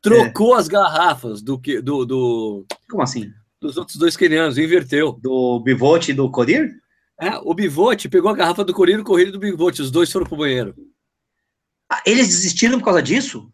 trocou 0.01 0.55
as 0.55 0.69
garrafas 0.69 1.43
do, 1.43 1.59
que- 1.59 1.81
do, 1.81 2.05
do- 2.05 2.67
Como 2.91 3.03
assim? 3.03 3.31
dos 3.61 3.77
outros 3.77 3.97
dois 3.97 4.17
quenianos, 4.17 4.57
inverteu. 4.59 5.13
Do 5.21 5.61
Bivote 5.61 6.13
e 6.13 6.15
do 6.15 6.31
Corir? 6.31 6.71
É, 7.21 7.37
o 7.43 7.53
Bivote 7.53 8.09
pegou 8.09 8.31
a 8.31 8.35
garrafa 8.35 8.65
do 8.65 8.73
Corino 8.73 9.01
e 9.01 9.03
o 9.03 9.05
Correio 9.05 9.33
do 9.33 9.39
Bivote, 9.41 9.83
os 9.83 9.91
dois 9.91 10.11
foram 10.13 10.27
pro 10.27 10.37
banheiro. 10.37 10.75
Ah, 11.91 12.01
eles 12.07 12.29
desistiram 12.29 12.79
por 12.79 12.85
causa 12.85 13.03
disso? 13.03 13.51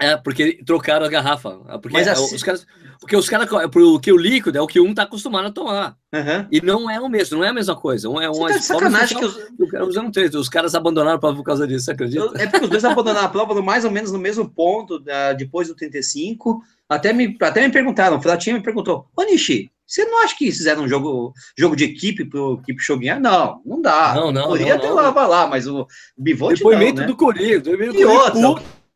É, 0.00 0.16
porque 0.16 0.62
trocaram 0.64 1.06
a 1.06 1.08
garrafa. 1.08 1.50
Porque, 1.80 1.90
Mas 1.96 2.06
é, 2.06 2.10
assim- 2.10 2.34
os 2.34 2.42
caras, 2.42 2.66
porque 3.00 3.16
os 3.16 3.28
caras, 3.28 3.48
porque 3.72 4.12
o 4.12 4.16
líquido 4.16 4.56
é 4.56 4.60
o 4.60 4.66
que 4.66 4.80
um 4.80 4.94
tá 4.94 5.02
acostumado 5.02 5.48
a 5.48 5.50
tomar. 5.50 5.96
Aham. 6.12 6.48
E 6.50 6.60
não 6.60 6.88
é 6.90 7.00
o 7.00 7.08
mesmo, 7.08 7.38
não 7.38 7.44
é 7.44 7.48
a 7.48 7.52
mesma 7.52 7.76
coisa. 7.76 8.08
Um 8.08 8.20
é 8.20 8.28
Você 8.28 8.38
uma 8.40 8.48
tá 8.48 8.58
sacanagem 8.60 9.18
que 9.18 9.24
os, 9.24 9.36
O 9.58 9.68
cara 9.68 9.84
usando 9.86 10.10
três. 10.12 10.34
Os 10.34 10.48
caras 10.48 10.74
abandonaram 10.74 11.16
a 11.16 11.20
prova 11.20 11.36
por 11.36 11.44
causa 11.44 11.66
disso, 11.66 11.84
você 11.86 11.92
acredita? 11.92 12.24
eu- 12.24 12.34
é 12.36 12.46
porque 12.46 12.64
os 12.64 12.70
dois 12.70 12.84
abandonaram 12.84 13.26
a 13.26 13.30
prova 13.30 13.54
no- 13.54 13.62
mais 13.62 13.84
ou 13.84 13.90
menos 13.90 14.10
no 14.12 14.18
mesmo 14.18 14.48
ponto, 14.48 15.02
ah, 15.08 15.32
depois 15.32 15.68
do 15.68 15.74
35. 15.74 16.62
Até 16.88 17.12
me, 17.12 17.36
até 17.40 17.60
me 17.66 17.72
perguntaram, 17.72 18.16
o 18.16 18.22
Fratinho 18.22 18.56
me 18.56 18.62
perguntou, 18.62 19.06
ô 19.16 19.22
Nishi, 19.24 19.70
você 19.84 20.04
não 20.04 20.22
acha 20.22 20.36
que 20.36 20.50
fizeram 20.52 20.84
um 20.84 20.88
jogo, 20.88 21.32
jogo 21.58 21.74
de 21.76 21.84
equipe 21.84 22.24
pro 22.24 22.60
equipe 22.62 22.80
ganhar? 22.98 23.18
Não, 23.20 23.60
não 23.66 23.82
dá. 23.82 24.14
Não, 24.14 24.30
não, 24.32 24.48
Poderia 24.48 24.76
não. 24.76 24.94
lá, 24.94 25.10
vai 25.10 25.26
lá, 25.28 25.46
mas 25.48 25.66
o 25.66 25.86
Bivote 26.16 26.58
Depoimento 26.58 26.94
não, 26.94 27.00
né? 27.02 27.06
do 27.06 27.16
do 27.62 27.96
E 27.98 28.04
outra, 28.04 28.40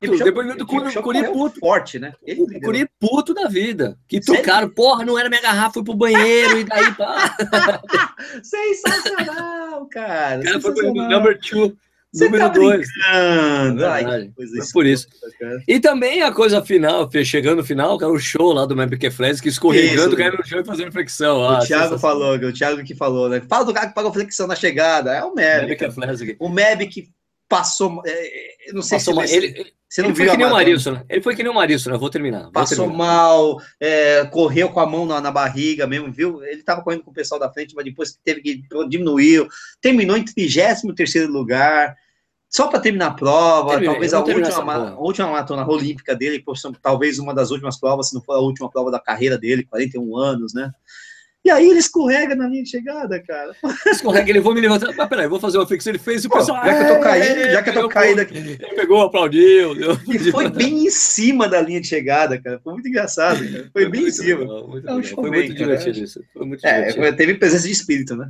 puto. 0.00 0.12
Kipchoge- 0.12 0.24
Depoimento 0.24 0.58
do 0.58 0.66
Curi, 0.66 1.24
puto. 1.28 1.60
forte, 1.60 1.98
né? 1.98 2.12
Ele 2.26 2.40
O. 2.42 2.60
Curi 2.60 2.88
puto 2.98 3.34
da 3.34 3.46
vida. 3.48 3.96
Que 4.08 4.18
trocaram. 4.20 4.68
Porra, 4.70 5.04
não 5.04 5.18
era 5.18 5.28
minha 5.28 5.42
garrafa, 5.42 5.74
fui 5.74 5.84
pro 5.84 5.94
banheiro 5.94 6.58
e 6.58 6.64
daí 6.64 6.92
pá. 6.94 7.36
Sensacional, 8.42 9.86
cara. 9.86 10.40
O 10.40 10.44
cara 10.44 10.60
foi 10.60 10.74
pro 10.74 10.92
number 10.94 11.38
two. 11.40 11.76
Você 12.12 12.24
Número 12.24 12.42
tá 12.44 12.48
dois. 12.48 12.88
Ai, 13.08 14.32
Foi 14.34 14.46
por 14.72 14.84
isso. 14.84 15.06
E 15.68 15.78
também 15.78 16.22
a 16.22 16.32
coisa 16.32 16.60
final, 16.60 17.08
chegando 17.24 17.58
no 17.58 17.64
final, 17.64 17.96
cara, 17.98 18.10
o 18.10 18.18
show 18.18 18.52
lá 18.52 18.66
do 18.66 18.74
Mempique 18.74 19.08
Flash, 19.12 19.40
que 19.40 19.48
escorregando, 19.48 20.16
caindo 20.16 20.36
no 20.36 20.44
chão 20.44 20.58
e 20.58 20.64
fazendo 20.64 20.90
flexão. 20.90 21.38
O 21.38 21.44
Ah, 21.48 21.60
Thiago 21.60 21.84
sensacional. 21.94 21.98
falou, 22.00 22.34
o 22.36 22.52
Thiago 22.52 22.82
que 22.82 22.96
falou, 22.96 23.28
né? 23.28 23.40
Fala 23.48 23.64
do 23.64 23.72
cara 23.72 23.86
que 23.86 23.94
pagou 23.94 24.12
flexão 24.12 24.48
na 24.48 24.56
chegada. 24.56 25.14
É 25.14 25.22
o 25.22 25.32
aqui. 26.22 26.34
O 26.40 26.48
que 26.88 27.08
passou. 27.50 28.00
é, 28.06 28.70
eu 28.70 28.74
não 28.74 28.80
sei 28.80 28.98
Passou 28.98 29.12
se 29.12 29.18
mal. 29.18 29.28
Ele, 29.28 29.46
ele, 29.46 29.72
você 29.88 30.00
não 30.00 30.10
ele 30.10 30.16
viu 30.16 30.26
foi 30.26 30.32
que 30.32 30.38
nem 30.38 30.46
o. 30.46 30.50
Marilson, 30.50 30.92
né? 30.92 31.04
Ele 31.08 31.20
foi 31.20 31.36
que 31.36 31.42
nem 31.42 31.52
o 31.52 31.54
Marilson, 31.54 31.90
né? 31.90 31.98
Vou 31.98 32.08
terminar. 32.08 32.44
vou 32.44 32.52
Passou 32.52 32.86
terminar. 32.86 33.04
mal, 33.04 33.60
é, 33.80 34.24
correu 34.26 34.68
com 34.70 34.78
a 34.78 34.86
mão 34.86 35.04
na, 35.04 35.20
na 35.20 35.32
barriga 35.32 35.84
mesmo, 35.86 36.12
viu? 36.12 36.42
Ele 36.44 36.62
tava 36.62 36.82
correndo 36.82 37.02
com 37.02 37.10
o 37.10 37.14
pessoal 37.14 37.40
da 37.40 37.52
frente, 37.52 37.74
mas 37.74 37.84
depois 37.84 38.16
teve 38.24 38.40
que 38.40 38.62
diminuiu. 38.88 39.48
Terminou 39.80 40.16
em 40.16 40.24
33 40.24 41.28
lugar. 41.28 41.96
Só 42.48 42.66
para 42.66 42.80
terminar 42.80 43.06
a 43.06 43.14
prova, 43.14 43.70
Terminei, 43.70 43.92
talvez 43.92 44.14
a 44.14 44.20
última, 44.20 44.74
a 44.74 44.98
última 44.98 45.28
maratona 45.28 45.68
olímpica 45.68 46.16
dele, 46.16 46.42
talvez 46.82 47.20
uma 47.20 47.32
das 47.32 47.52
últimas 47.52 47.78
provas, 47.78 48.08
se 48.08 48.14
não 48.14 48.20
for 48.20 48.32
a 48.32 48.40
última 48.40 48.68
prova 48.68 48.90
da 48.90 48.98
carreira 48.98 49.38
dele, 49.38 49.64
41 49.64 50.16
anos, 50.16 50.52
né? 50.52 50.72
E 51.42 51.50
aí 51.50 51.70
ele 51.70 51.78
escorrega 51.78 52.34
na 52.34 52.46
linha 52.46 52.62
de 52.62 52.68
chegada, 52.68 53.18
cara. 53.22 53.52
Escorrega, 53.86 54.28
ele 54.28 54.40
vou 54.40 54.52
me 54.54 54.60
levantar. 54.60 54.92
Mas 54.94 55.08
peraí, 55.08 55.26
vou 55.26 55.40
fazer 55.40 55.56
uma 55.56 55.66
flexão. 55.66 55.90
Ele 55.90 55.98
fez 55.98 56.22
e 56.22 56.26
o 56.26 56.30
pessoal. 56.30 56.62
já 56.66 56.74
que 56.74 56.82
eu 56.82 56.86
tô 56.88 56.94
"É, 56.94 57.00
caído, 57.02 57.40
já 57.50 57.62
que 57.62 57.68
eu 57.70 57.74
tô 57.74 57.88
caído 57.88 58.20
aqui. 58.20 58.36
Ele 58.36 58.56
pegou, 58.76 59.00
aplaudiu. 59.00 59.74
deu- 59.74 59.98
E 60.08 60.18
foi 60.30 60.50
bem 60.50 60.84
em 60.86 60.90
cima 60.90 61.48
da 61.48 61.62
linha 61.62 61.80
de 61.80 61.86
chegada, 61.88 62.38
cara. 62.38 62.60
Foi 62.62 62.74
muito 62.74 62.86
engraçado, 62.88 63.38
cara. 63.50 63.70
Foi 63.72 63.88
bem 63.88 64.02
em 64.08 64.10
cima. 64.10 64.40
legal, 64.40 64.68
muito 64.68 64.86
É 64.88 64.92
um 64.94 65.02
show 65.02 65.14
Foi 65.22 65.30
bem, 65.30 65.40
muito 65.46 65.54
cara. 65.58 65.76
divertido 65.76 66.04
isso. 66.04 66.22
Foi 66.34 66.46
muito 66.46 66.66
É, 66.66 66.72
divertido. 66.74 67.02
foi- 67.06 67.12
teve 67.16 67.34
presença 67.34 67.66
de 67.66 67.72
espírito, 67.72 68.14
né? 68.16 68.28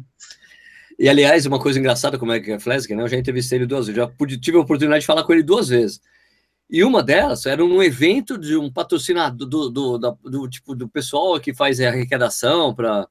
E 0.97 1.09
aliás, 1.09 1.47
uma 1.47 1.59
coisa 1.59 1.79
engraçada 1.81 2.17
como 2.17 2.31
é 2.31 2.39
que 2.39 2.53
é 2.53 2.61
Flesk, 2.61 2.91
né? 2.95 3.03
Eu 3.03 3.09
já 3.09 3.17
entrevistei 3.17 3.59
ele 3.59 3.67
duas 3.67 3.87
vezes, 3.87 3.97
já 3.97 4.07
pude, 4.07 4.39
tive 4.39 4.57
a 4.57 4.61
oportunidade 4.61 5.01
de 5.01 5.07
falar 5.07 5.25
com 5.25 5.33
ele 5.33 5.43
duas 5.43 5.69
vezes. 5.69 6.01
E 6.71 6.85
uma 6.85 7.03
delas 7.03 7.47
era 7.47 7.63
num 7.65 7.83
evento 7.83 8.39
de 8.39 8.57
um 8.57 8.71
patrocinador 8.73 9.49
do, 9.49 9.69
do, 9.71 9.99
da- 9.99 10.15
do 10.23 10.49
tipo 10.49 10.75
do 10.75 10.89
pessoal 10.89 11.39
que 11.41 11.53
faz 11.53 11.81
a 11.81 11.89
arrecadação 11.89 12.75
para 12.75 13.09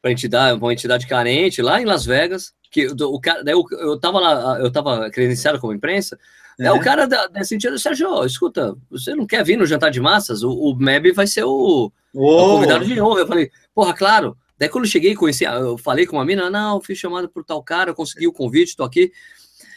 para 0.00 0.10
entidade, 0.10 0.58
uma 0.58 0.72
entidade 0.72 1.06
carente 1.06 1.62
lá 1.62 1.80
em 1.80 1.84
Las 1.84 2.04
Vegas, 2.04 2.52
que 2.72 2.88
o, 2.88 3.20
cara, 3.20 3.44
daí 3.44 3.54
eu, 3.54 3.64
eu 3.78 3.96
tava 3.96 4.18
lá, 4.18 4.58
eu 4.58 4.68
tava 4.68 5.08
credenciado 5.10 5.60
como 5.60 5.72
imprensa, 5.72 6.18
é 6.58 6.72
o 6.72 6.80
cara 6.80 7.06
da, 7.06 7.28
dessa 7.28 7.54
entidade, 7.54 7.80
Sérgio, 7.80 8.24
escuta, 8.24 8.74
você 8.90 9.14
não 9.14 9.24
quer 9.26 9.44
vir 9.44 9.56
no 9.56 9.64
jantar 9.64 9.92
de 9.92 10.00
massas? 10.00 10.42
O, 10.42 10.50
o 10.50 10.74
MEB 10.74 11.12
vai 11.12 11.26
ser 11.28 11.44
o, 11.44 11.92
o 12.12 12.36
convidado 12.54 12.84
de 12.84 13.00
honra. 13.00 13.20
Eu 13.20 13.26
falei, 13.28 13.50
porra, 13.72 13.94
claro. 13.94 14.36
Daí 14.58 14.68
quando 14.68 14.84
eu 14.84 14.90
cheguei, 14.90 15.14
conheci, 15.14 15.44
eu 15.44 15.78
falei 15.78 16.04
com 16.04 16.16
uma 16.16 16.24
mina, 16.24 16.50
não, 16.50 16.80
fui 16.80 16.94
chamado 16.96 17.28
por 17.28 17.44
tal 17.44 17.62
cara, 17.62 17.90
eu 17.90 17.94
consegui 17.94 18.26
o 18.26 18.32
convite, 18.32 18.76
tô 18.76 18.82
aqui. 18.84 19.12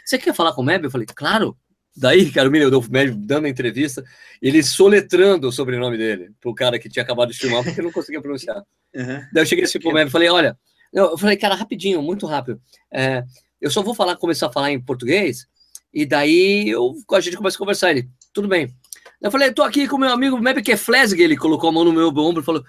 Você 0.04 0.18
quer 0.18 0.34
falar 0.34 0.54
com 0.54 0.62
o 0.62 0.66
Meb? 0.66 0.84
Eu 0.86 0.92
falei, 0.92 1.06
claro. 1.06 1.56
Daí, 1.98 2.30
cara, 2.30 2.50
o 2.50 2.52
menino 2.52 2.70
do 2.70 2.84
Meb 2.90 3.16
dando 3.16 3.46
a 3.46 3.50
entrevista, 3.50 4.04
ele 4.42 4.62
soletrando 4.62 5.48
o 5.48 5.52
sobrenome 5.52 5.98
dele, 5.98 6.32
pro 6.42 6.54
cara 6.54 6.78
que 6.78 6.90
tinha 6.90 7.04
acabado 7.04 7.32
de 7.32 7.38
filmar, 7.38 7.64
porque 7.64 7.82
não 7.82 7.92
conseguia 7.92 8.22
pronunciar. 8.22 8.62
Uhum. 8.96 9.20
Daí 9.34 9.44
eu 9.44 9.46
cheguei 9.46 9.66
assim 9.66 9.78
pro 9.78 9.92
Meb 9.92 10.08
e 10.08 10.12
falei, 10.12 10.30
olha, 10.30 10.58
eu 10.94 11.18
falei, 11.18 11.36
cara, 11.36 11.54
rapidinho, 11.54 12.02
muito 12.02 12.26
rápido. 12.26 12.62
É, 12.90 13.26
eu 13.60 13.70
só 13.70 13.84
vou 13.84 13.94
falar, 13.94 14.16
começar 14.16 14.48
a 14.48 14.52
falar 14.54 14.72
em 14.72 14.80
português, 14.80 15.46
e 15.94 16.06
daí 16.06 16.70
eu, 16.70 16.96
a 17.12 17.20
gente 17.20 17.36
começa 17.36 17.58
a 17.58 17.60
conversar. 17.60 17.92
Ele, 17.92 18.10
tudo 18.32 18.48
bem. 18.48 18.74
Eu 19.22 19.30
falei, 19.30 19.52
tô 19.52 19.64
aqui 19.64 19.86
com 19.86 19.98
meu 19.98 20.12
amigo 20.12 20.40
Mebke 20.40 20.78
Flesg, 20.78 21.22
ele 21.22 21.36
colocou 21.36 21.70
a 21.70 21.74
mão 21.74 21.84
no 21.84 21.92
meu 21.92 22.08
ombro 22.08 22.42
e 22.42 22.46
falou, 22.46 22.64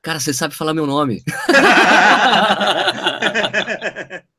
cara, 0.00 0.18
você 0.18 0.32
sabe 0.32 0.54
falar 0.54 0.72
meu 0.72 0.86
nome. 0.86 1.22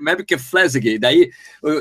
Mebke 0.00 0.38
Flesg, 0.38 0.98
daí, 0.98 1.30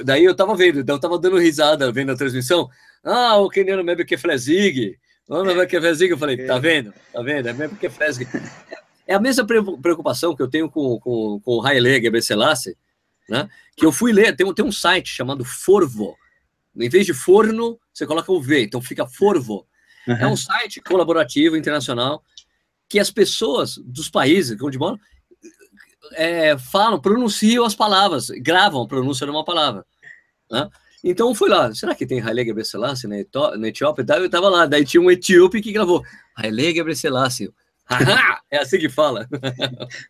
daí 0.03 0.23
eu 0.25 0.35
tava 0.35 0.55
vendo, 0.55 0.79
então 0.81 0.95
eu 0.95 0.99
tava 0.99 1.17
dando 1.19 1.37
risada 1.37 1.91
vendo 1.91 2.11
a 2.11 2.15
transmissão. 2.15 2.69
Ah, 3.03 3.37
o 3.37 3.49
Keniano 3.49 3.83
Mebke 3.83 4.17
Flesg. 4.17 4.97
O 5.27 5.43
Mebke 5.43 5.79
Flesg, 5.79 6.09
eu 6.09 6.17
falei, 6.17 6.37
tá 6.45 6.59
vendo? 6.59 6.93
Tá 7.13 7.21
vendo? 7.21 7.47
É 7.47 7.53
Mebke 7.53 7.89
Flesg. 7.89 8.27
É 9.07 9.15
a 9.15 9.19
mesma 9.19 9.45
pre- 9.45 9.77
preocupação 9.81 10.35
que 10.35 10.41
eu 10.41 10.47
tenho 10.49 10.69
com, 10.69 10.99
com, 10.99 11.39
com 11.39 11.51
o 11.57 11.65
Haile 11.65 12.01
Gebrselassie, 12.01 12.75
né? 13.29 13.49
Que 13.75 13.85
eu 13.85 13.91
fui 13.91 14.11
ler, 14.11 14.35
tem, 14.35 14.45
um- 14.45 14.53
tem 14.53 14.63
um 14.65 14.71
site 14.71 15.09
chamado 15.09 15.43
Forvo. 15.45 16.15
Em 16.75 16.87
vez 16.89 17.05
de 17.05 17.13
forno, 17.13 17.77
você 17.93 18.05
coloca 18.05 18.31
o 18.31 18.41
V, 18.41 18.63
então 18.63 18.81
fica 18.81 19.05
Forvo. 19.07 19.65
É 20.07 20.25
um 20.27 20.35
site 20.37 20.81
colaborativo 20.81 21.55
internacional 21.55 22.23
que 22.89 22.99
as 22.99 23.11
pessoas 23.11 23.77
dos 23.77 24.09
países 24.09 24.59
onde 24.61 24.77
moram 24.77 24.99
é, 26.13 26.57
falam, 26.57 26.99
pronunciam 26.99 27.65
as 27.65 27.75
palavras, 27.75 28.27
gravam 28.29 28.81
a 28.83 28.87
pronúncia 28.87 29.25
de 29.25 29.31
uma 29.31 29.43
palavra. 29.45 29.85
né? 30.49 30.69
Então 31.03 31.33
fui 31.33 31.49
lá, 31.49 31.73
será 31.73 31.95
que 31.95 32.05
tem 32.05 32.21
Haile 32.21 32.45
Gebrselassie 32.45 33.09
na, 33.09 33.15
na 33.57 33.67
Etiópia? 33.67 34.05
Eu 34.17 34.29
tava 34.29 34.49
lá, 34.49 34.65
daí 34.65 34.85
tinha 34.85 35.01
um 35.01 35.09
etíope 35.09 35.61
que 35.61 35.71
gravou 35.71 36.03
Haile 36.37 36.73
Gebrselassie. 36.75 37.51
É 38.49 38.57
assim 38.59 38.77
que 38.77 38.87
fala. 38.89 39.27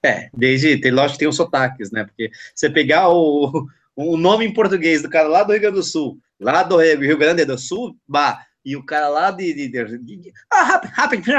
É, 0.04 0.30
desde, 0.34 0.78
tem, 0.80 0.92
lógico 0.92 1.14
que 1.14 1.20
tem 1.20 1.28
os 1.28 1.36
sotaques, 1.36 1.92
né? 1.92 2.04
Porque 2.04 2.30
você 2.54 2.70
pegar 2.70 3.10
o, 3.10 3.66
o 3.96 4.18
nome 4.18 4.46
em 4.46 4.54
português 4.54 5.02
do 5.02 5.10
cara 5.10 5.28
lá 5.28 5.44
do 5.44 5.52
Rio 5.54 5.62
Grande 5.62 5.78
do 5.78 5.84
Sul, 5.84 6.20
lá 6.40 6.62
do 6.64 6.78
Rio 6.78 7.18
Grande 7.18 7.46
do 7.46 7.58
Sul, 7.58 7.96
bah, 8.08 8.46
e 8.64 8.76
o 8.76 8.86
cara 8.86 9.08
lá 9.10 9.32
de. 9.32 9.54
de, 9.54 9.68
de, 9.70 9.98
de- 9.98 10.18
de- 10.18 10.34
ah, 10.52 10.64
rápido, 10.64 10.92
rápido, 10.92 11.32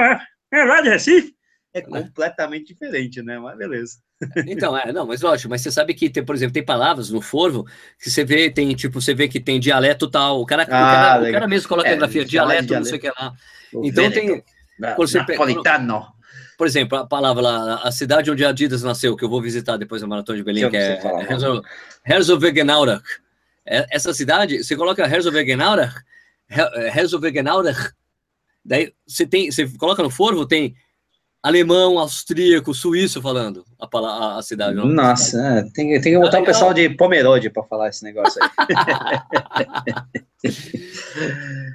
é 0.53 0.65
lá 0.65 0.81
de 0.81 0.89
Recife, 0.89 1.35
é 1.75 1.81
completamente 1.81 2.73
diferente, 2.73 3.23
né? 3.23 3.39
Mas 3.39 3.57
beleza. 3.57 3.99
Então, 4.47 4.77
é, 4.77 4.93
não, 4.93 5.07
mas 5.07 5.21
lógico, 5.21 5.49
mas 5.51 5.61
você 5.61 5.71
sabe 5.71 5.95
que, 5.95 6.09
tem, 6.11 6.25
por 6.25 6.35
exemplo, 6.35 6.53
tem 6.55 6.65
palavras 6.65 7.11
no 7.11 7.21
Forvo 7.21 7.65
que 8.03 8.11
você 8.11 8.25
vê, 8.25 8.51
tem, 8.51 8.75
tipo, 8.75 9.01
você 9.01 9.15
vê 9.15 9.29
que 9.29 9.41
tem 9.41 9.59
dialeto 9.59 10.09
tal, 10.09 10.41
o 10.41 10.47
cara, 10.47 10.63
o 10.63 10.67
cara, 10.67 11.29
o 11.29 11.33
cara 11.33 11.49
mesmo 11.49 11.69
coloca 11.69 11.89
É, 11.89 11.93
a 11.93 11.97
grafia, 11.97 12.25
de 12.25 12.31
dialeto, 12.31 12.73
não 12.75 12.85
sei 12.85 12.99
o 12.99 13.01
que 13.01 13.09
lá. 13.09 13.35
O 13.75 13.85
Então 13.87 14.11
tem, 14.11 14.43
na- 14.79 14.93
quando 14.95 15.09
você 15.09 15.25
pe- 15.25 15.33
Napolitano. 15.33 16.07
por 16.59 16.67
exemplo, 16.67 16.99
a 16.99 17.07
palavra 17.07 17.43
lá, 17.43 17.75
a 17.83 17.91
cidade 17.91 18.31
onde 18.31 18.45
a 18.45 18.51
Adidas 18.51 18.83
nasceu, 18.83 19.17
que 19.17 19.25
eu 19.25 19.29
vou 19.29 19.41
visitar 19.43 19.77
depois 19.77 20.01
da 20.03 20.07
Maratona 20.09 20.39
de 20.39 20.45
Berlim, 20.45 20.61
Eu 20.63 20.71
que 20.71 20.77
é 20.77 21.01
Herzogenaurach. 22.07 23.03
É- 23.67 23.87
Essa 23.91 24.13
cidade, 24.13 24.63
você 24.63 24.77
coloca 24.77 25.03
Herzogenaurach, 25.07 25.95
Her- 26.49 26.97
Herzogenaurach, 26.97 27.93
daí 28.65 28.93
você 29.07 29.27
tem, 29.27 29.51
você 29.51 29.67
coloca 29.79 30.03
no 30.03 30.11
Forvo, 30.11 30.47
tem 30.47 30.75
alemão, 31.43 31.99
austríaco, 31.99 32.73
suíço 32.73 33.21
falando 33.21 33.65
a, 33.81 33.87
pala- 33.87 34.39
a, 34.39 34.43
cidade. 34.43 34.77
da 34.77 34.83
cidade. 34.83 34.95
Nossa, 34.95 35.39
é, 35.41 35.63
tem, 35.75 36.01
tem 36.01 36.13
que 36.13 36.19
botar 36.19 36.41
o 36.41 36.45
pessoal 36.45 36.73
de 36.73 36.89
Pomerode 36.91 37.51
para 37.51 37.65
falar 37.65 37.89
esse 37.89 38.05
negócio 38.05 38.41
aí. 38.43 38.49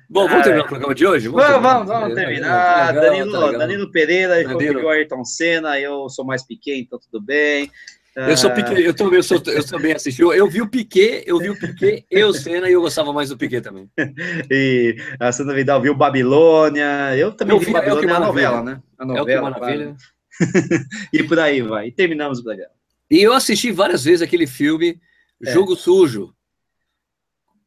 Bom, 0.09 0.25
vamos 0.27 0.39
Ah, 0.39 0.43
terminar 0.43 0.65
o 0.65 0.67
programa 0.67 0.95
de 0.95 1.05
hoje? 1.05 1.27
Vamos, 1.27 1.43
terminar. 1.45 1.73
vamos, 1.73 1.87
vamos 1.87 2.09
Tá 2.09 2.15
terminar. 2.15 2.93
legal, 2.95 3.03
Danilo, 3.11 3.31
tá. 3.51 3.57
Danilo 3.57 3.91
Pereira 3.91 4.35
Danilo. 4.35 4.53
conseguiu 4.53 4.89
Ayrton 4.89 5.23
Senna, 5.25 5.79
eu 5.79 6.09
sou 6.09 6.25
mais 6.25 6.45
pequeno, 6.45 6.77
então 6.79 6.99
tudo 6.99 7.23
bem. 7.23 7.69
Eu 8.17 8.35
sou 8.35 8.49
Piquet, 8.51 8.81
eu 8.81 8.93
também, 8.95 9.17
eu, 9.17 9.23
sou, 9.23 9.39
eu 9.45 9.63
também 9.65 9.93
assisti. 9.93 10.21
Eu, 10.23 10.33
eu 10.33 10.49
vi 10.49 10.59
o 10.61 10.67
Piquet, 10.67 11.23
eu 11.27 11.37
vi 11.37 11.49
o 11.51 11.59
Piquet 11.59 12.03
e 12.09 12.23
o 12.23 12.33
Senna 12.33 12.67
e 12.67 12.73
eu 12.73 12.81
gostava 12.81 13.13
mais 13.13 13.29
do 13.29 13.37
Piquet 13.37 13.61
também. 13.61 13.89
E 14.49 14.95
a 15.19 15.31
Sandra 15.31 15.53
Vidal 15.53 15.79
viu 15.81 15.93
Babilônia. 15.95 17.15
Eu 17.15 17.31
também 17.31 17.55
Eu 17.55 17.59
vi 17.59 17.65
vi, 17.65 17.71
é 17.71 17.73
Babilônia, 17.75 18.09
a 18.15 18.19
maravilha. 18.19 18.49
novela, 18.49 18.63
né? 18.63 18.81
A 18.97 19.03
É 19.03 19.05
o 19.05 19.09
que 19.09 19.19
novela, 19.19 19.49
maravilha. 19.51 19.95
E 21.13 21.23
por 21.23 21.37
aí 21.39 21.61
vai. 21.61 21.87
E 21.87 21.91
terminamos 21.91 22.39
o 22.39 22.43
programa. 22.43 22.71
E 23.09 23.21
eu 23.21 23.33
assisti 23.33 23.71
várias 23.71 24.03
vezes 24.03 24.21
aquele 24.21 24.47
filme 24.47 24.99
É. 25.45 25.53
Jogo 25.53 25.75
Sujo, 25.75 26.33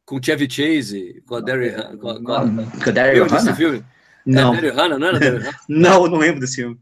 com 0.05 0.17
o 0.17 0.21
Chevy 0.23 0.49
Chase, 0.51 1.23
com 1.25 1.35
a 1.35 1.39
Derry 1.41 1.69
Han- 1.69 1.97
com 1.97 2.09
a- 2.09 2.21
com 2.21 2.31
a- 2.33 2.41
Com 2.83 2.91
Daryl 2.91 3.25
Hannah? 3.25 3.55
filme? 3.55 3.83
Não, 4.25 4.53
É, 4.53 4.55
Daryl 4.61 4.73
Hannah, 4.75 4.99
não 4.99 5.07
era 5.07 5.19
Daryl 5.19 5.39
Hannah? 5.39 5.57
não, 5.69 6.07
não 6.07 6.17
lembro 6.17 6.41
desse 6.41 6.57
filme. 6.57 6.77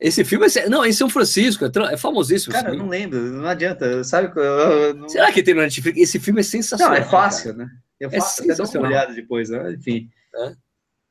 Esse 0.00 0.24
filme 0.24 0.46
é, 0.46 0.68
não, 0.68 0.84
é 0.84 0.88
em 0.88 0.92
São 0.92 1.08
Francisco, 1.08 1.64
é, 1.64 1.70
é 1.92 1.96
famosíssimo. 1.96 2.52
Cara, 2.52 2.70
eu 2.70 2.76
não 2.76 2.88
lembro, 2.88 3.18
não 3.20 3.46
adianta. 3.48 4.02
Sabe 4.04 4.30
eu, 4.38 4.94
não... 4.94 5.08
Será 5.08 5.30
que 5.32 5.42
tem 5.42 5.54
no 5.54 5.60
Netflix? 5.62 5.98
Esse 5.98 6.18
filme 6.18 6.40
é 6.40 6.42
Não, 6.44 6.48
sensacional. 6.50 6.94
é 6.94 7.02
fácil, 7.04 7.52
cara. 7.54 7.64
né? 7.66 7.70
Eu 8.00 8.08
É 8.10 8.18
faço, 8.18 8.42
até 8.42 8.48
dou 8.48 8.48
uma 8.48 8.56
sensacional. 8.66 8.90
olhada 8.90 9.14
depois, 9.14 9.48
né? 9.50 9.72
Enfim. 9.72 10.10
É. 10.34 10.52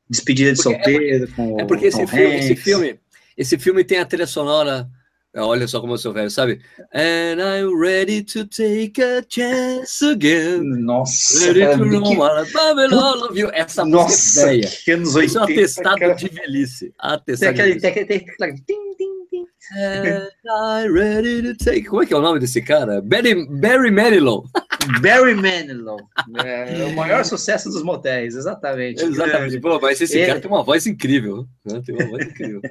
Despedida 0.10 0.52
de 0.54 0.62
Porque- 0.62 0.76
é 0.76 0.82
solteiro 0.84 1.28
com 1.34 1.60
É 1.60 1.66
porque 1.66 1.86
esse 1.88 2.06
filme, 2.06 2.36
esse 2.36 2.56
filme, 2.56 3.00
esse 3.38 3.58
filme 3.58 3.84
tem 3.84 4.00
a 4.00 4.06
trilha 4.06 4.28
sonora. 4.28 4.88
Olha 5.36 5.68
só 5.68 5.82
como 5.82 5.94
eu 5.94 5.98
sou 5.98 6.14
velho, 6.14 6.30
sabe? 6.30 6.62
And 6.94 7.38
I'm 7.42 7.76
ready 7.80 8.22
to 8.24 8.46
take 8.46 9.02
a 9.02 9.24
chance 9.28 10.06
again. 10.06 10.62
Nossa, 10.64 11.48
Ready 11.48 11.60
cara, 11.62 11.78
to 11.80 11.84
que- 11.90 11.96
roam 11.98 12.22
around 12.24 12.52
Babylon, 12.54 13.16
love 13.16 13.40
you. 13.40 13.50
Essa 13.52 13.84
música 13.84 14.00
é 14.00 14.04
Nossa, 14.04 14.46
velha. 14.46 14.70
que 14.86 14.92
anos 14.92 15.10
Isso 15.16 15.18
é 15.18 15.22
80. 15.24 15.40
um 15.40 15.44
atestado 15.44 16.00
cara. 16.00 16.14
de 16.14 16.28
velhice. 16.30 16.86
Tem 16.86 16.94
Atestado 17.00 17.54
de 17.56 17.62
aquele, 17.62 17.80
velhice. 17.80 17.82
tem 17.82 17.92
aquele, 18.04 18.06
tem 18.08 18.18
aquele, 18.48 18.62
tim, 18.62 18.96
tim, 18.96 19.26
tim. 19.32 19.46
And 19.76 20.28
I'm 20.86 20.94
ready 20.94 21.42
to 21.42 21.56
take. 21.64 21.86
Como 21.86 22.04
é 22.04 22.06
que 22.06 22.14
é 22.14 22.18
o 22.18 22.22
nome 22.22 22.40
desse 22.40 22.62
cara? 22.62 23.02
Barry, 23.02 23.48
Barry 23.60 23.90
Manilow. 23.90 24.44
Barry 25.02 25.36
Manilow. 25.36 25.98
É, 26.46 26.86
o 26.86 26.96
maior 26.96 27.24
sucesso 27.26 27.70
dos 27.70 27.84
motéis, 27.84 28.36
exatamente. 28.36 29.04
Exatamente. 29.04 29.60
Pô, 29.60 29.80
mas 29.82 30.00
esse 30.02 30.18
Ele- 30.18 30.28
cara 30.28 30.40
tem 30.42 30.50
uma 30.50 30.64
voz 30.64 30.86
incrível. 30.88 31.46
Né? 31.66 31.82
Tem 31.86 31.96
uma 31.96 32.06
voz 32.08 32.26
incrível. 32.28 32.62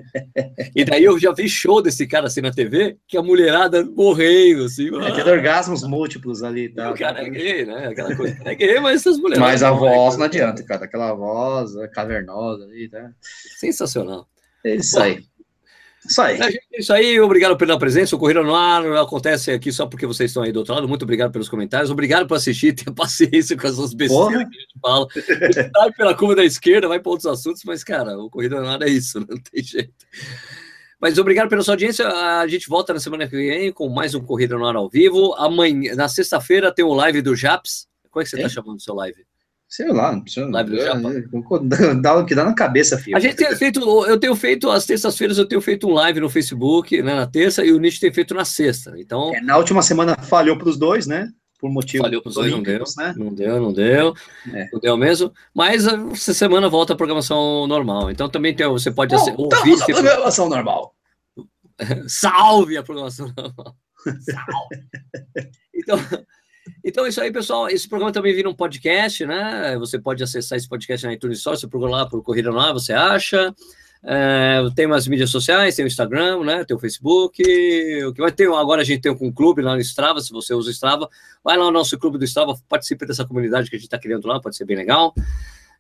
e 0.74 0.84
daí 0.84 1.04
eu 1.04 1.18
já 1.18 1.32
vi 1.32 1.48
show 1.48 1.80
desse 1.82 2.06
cara 2.06 2.26
assim 2.26 2.40
na 2.40 2.50
TV, 2.50 2.96
que 3.06 3.16
a 3.16 3.22
mulherada 3.22 3.84
morrendo, 3.84 4.64
assim. 4.64 4.88
É, 4.88 5.10
tendo 5.12 5.30
orgasmos 5.30 5.82
múltiplos 5.82 6.42
ali 6.42 6.64
E 6.64 6.68
tal. 6.74 6.92
o 6.92 6.98
cara 6.98 7.22
é 7.26 7.30
gay, 7.30 7.64
né? 7.64 7.88
Aquela 7.88 8.14
coisa. 8.16 8.36
É 8.44 8.54
gay, 8.54 8.80
mas 8.80 9.00
essas 9.00 9.18
mulheres. 9.18 9.38
Mas 9.38 9.62
a 9.62 9.70
voz 9.70 10.16
não 10.16 10.24
adianta, 10.26 10.62
cara. 10.64 10.84
Aquela 10.84 11.12
voz 11.14 11.74
é, 11.76 11.88
cavernosa 11.88 12.64
ali, 12.64 12.88
tá? 12.88 13.10
Sensacional. 13.58 14.26
É 14.64 14.76
isso 14.76 14.98
aí. 15.00 15.24
Isso 16.08 16.20
aí. 16.20 16.40
É, 16.40 16.78
isso 16.78 16.92
aí, 16.92 17.20
obrigado 17.20 17.56
pela 17.56 17.78
presença. 17.78 18.16
O 18.16 18.18
Corrida 18.18 18.42
no 18.42 18.54
Ar 18.54 18.84
acontece 18.96 19.50
aqui 19.50 19.72
só 19.72 19.86
porque 19.86 20.06
vocês 20.06 20.30
estão 20.30 20.42
aí 20.42 20.50
do 20.50 20.58
outro 20.58 20.74
lado. 20.74 20.88
Muito 20.88 21.02
obrigado 21.02 21.30
pelos 21.30 21.48
comentários. 21.48 21.90
Obrigado 21.90 22.26
por 22.26 22.36
assistir, 22.36 22.72
ter 22.74 22.90
paciência 22.92 23.56
com 23.56 23.66
essas 23.66 23.94
besteiras 23.94 24.26
Porra. 24.26 24.48
que 24.48 24.56
a 24.56 24.60
gente 24.60 24.80
fala. 24.80 25.06
A 25.14 25.46
gente 25.46 25.70
sabe 25.70 25.96
pela 25.96 26.14
curva 26.14 26.36
da 26.36 26.44
esquerda, 26.44 26.88
vai 26.88 26.98
para 26.98 27.10
outros 27.10 27.26
assuntos, 27.26 27.62
mas, 27.64 27.84
cara, 27.84 28.18
o 28.18 28.28
Corrida 28.28 28.60
no 28.60 28.68
Ar 28.68 28.82
é 28.82 28.88
isso, 28.88 29.20
não 29.28 29.38
tem 29.38 29.62
jeito. 29.62 29.92
Mas 31.00 31.18
obrigado 31.18 31.48
pela 31.48 31.62
sua 31.62 31.74
audiência. 31.74 32.06
A 32.08 32.46
gente 32.46 32.68
volta 32.68 32.92
na 32.92 33.00
semana 33.00 33.26
que 33.26 33.36
vem 33.36 33.72
com 33.72 33.88
mais 33.88 34.14
um 34.14 34.20
Corrida 34.20 34.56
no 34.56 34.66
Ar 34.66 34.76
ao 34.76 34.88
vivo. 34.88 35.34
Amanhã, 35.34 35.94
na 35.94 36.08
sexta-feira, 36.08 36.72
tem 36.72 36.84
o 36.84 36.94
live 36.94 37.22
do 37.22 37.34
Japs. 37.34 37.86
Como 38.10 38.20
é 38.20 38.24
que 38.24 38.30
você 38.30 38.36
está 38.36 38.48
chamando 38.48 38.76
do 38.76 38.82
seu 38.82 38.94
live? 38.94 39.24
Sei 39.74 39.88
lá, 39.90 40.12
não 40.12 40.20
precisa. 40.20 40.46
Live 40.50 40.70
do 40.70 40.76
Japa. 40.82 41.94
Dá 42.02 42.14
o 42.18 42.26
que 42.26 42.34
dá 42.34 42.44
na 42.44 42.52
cabeça, 42.54 42.98
filho. 42.98 43.16
A 43.16 43.20
gente 43.20 43.36
tem 43.36 43.56
feito, 43.56 43.80
eu 44.06 44.20
tenho 44.20 44.36
feito, 44.36 44.68
às 44.70 44.84
terças-feiras 44.84 45.38
eu 45.38 45.46
tenho 45.46 45.62
feito 45.62 45.88
um 45.88 45.94
live 45.94 46.20
no 46.20 46.28
Facebook, 46.28 47.00
né, 47.02 47.14
na 47.14 47.26
terça, 47.26 47.64
e 47.64 47.72
o 47.72 47.78
Nietzsche 47.78 47.98
tem 47.98 48.12
feito 48.12 48.34
na 48.34 48.44
sexta. 48.44 48.92
Então, 48.98 49.34
É, 49.34 49.40
na 49.40 49.56
última 49.56 49.80
semana 49.80 50.14
falhou 50.14 50.58
para 50.58 50.68
os 50.68 50.76
dois, 50.76 51.06
né? 51.06 51.30
Por 51.58 51.70
motivo 51.70 52.02
falhou 52.04 52.20
para 52.20 52.28
os 52.28 52.34
dois, 52.34 52.52
não 52.52 52.62
deu, 52.62 52.84
né? 52.98 53.14
não 53.16 53.32
deu, 53.32 53.62
não 53.62 53.72
deu, 53.72 54.14
É. 54.52 54.68
não 54.70 54.78
deu 54.78 54.94
mesmo. 54.98 55.32
Mas 55.54 55.88
ah, 55.88 55.96
essa 56.12 56.34
semana 56.34 56.68
volta 56.68 56.92
a 56.92 56.96
programação 56.96 57.66
normal. 57.66 58.10
Então 58.10 58.28
também 58.28 58.54
tem, 58.54 58.66
você 58.68 58.90
pode 58.90 59.14
Bom, 59.16 59.34
ouvir, 59.38 59.70
na 59.78 59.86
se- 59.86 59.92
programação 59.94 60.50
normal. 60.50 60.94
salve 62.08 62.76
a 62.76 62.82
programação 62.82 63.32
normal. 63.34 63.74
Salve. 64.20 64.82
Então, 65.74 65.96
então 66.84 67.06
é 67.06 67.08
isso 67.08 67.20
aí, 67.20 67.32
pessoal. 67.32 67.68
Esse 67.68 67.88
programa 67.88 68.12
também 68.12 68.34
vira 68.34 68.48
um 68.48 68.54
podcast, 68.54 69.24
né? 69.26 69.76
Você 69.78 69.98
pode 69.98 70.22
acessar 70.22 70.58
esse 70.58 70.68
podcast 70.68 71.06
na 71.06 71.12
iTunes 71.14 71.38
Store, 71.38 71.56
você 71.58 71.66
procura 71.68 71.90
lá 71.90 72.06
por 72.06 72.22
Corrida 72.22 72.50
Lá, 72.50 72.72
você 72.72 72.92
acha. 72.92 73.54
É, 74.04 74.58
tem 74.74 74.86
umas 74.86 75.06
mídias 75.06 75.30
sociais, 75.30 75.76
tem 75.76 75.84
o 75.84 75.86
Instagram, 75.86 76.42
né? 76.42 76.64
Tem 76.64 76.76
o 76.76 76.80
Facebook. 76.80 77.40
O 78.04 78.12
que 78.12 78.20
vai 78.20 78.32
ter 78.32 78.48
agora 78.52 78.82
a 78.82 78.84
gente 78.84 79.00
tem 79.00 79.12
um 79.12 79.32
clube 79.32 79.62
lá 79.62 79.74
no 79.74 79.80
Strava, 79.80 80.20
se 80.20 80.32
você 80.32 80.52
usa 80.54 80.68
o 80.68 80.72
Strava, 80.72 81.08
vai 81.44 81.56
lá 81.56 81.66
no 81.66 81.70
nosso 81.70 81.96
clube 81.98 82.18
do 82.18 82.24
Strava, 82.24 82.56
participe 82.68 83.06
dessa 83.06 83.24
comunidade 83.24 83.70
que 83.70 83.76
a 83.76 83.78
gente 83.78 83.86
está 83.86 83.98
criando 83.98 84.26
lá, 84.26 84.40
pode 84.40 84.56
ser 84.56 84.64
bem 84.64 84.76
legal. 84.76 85.14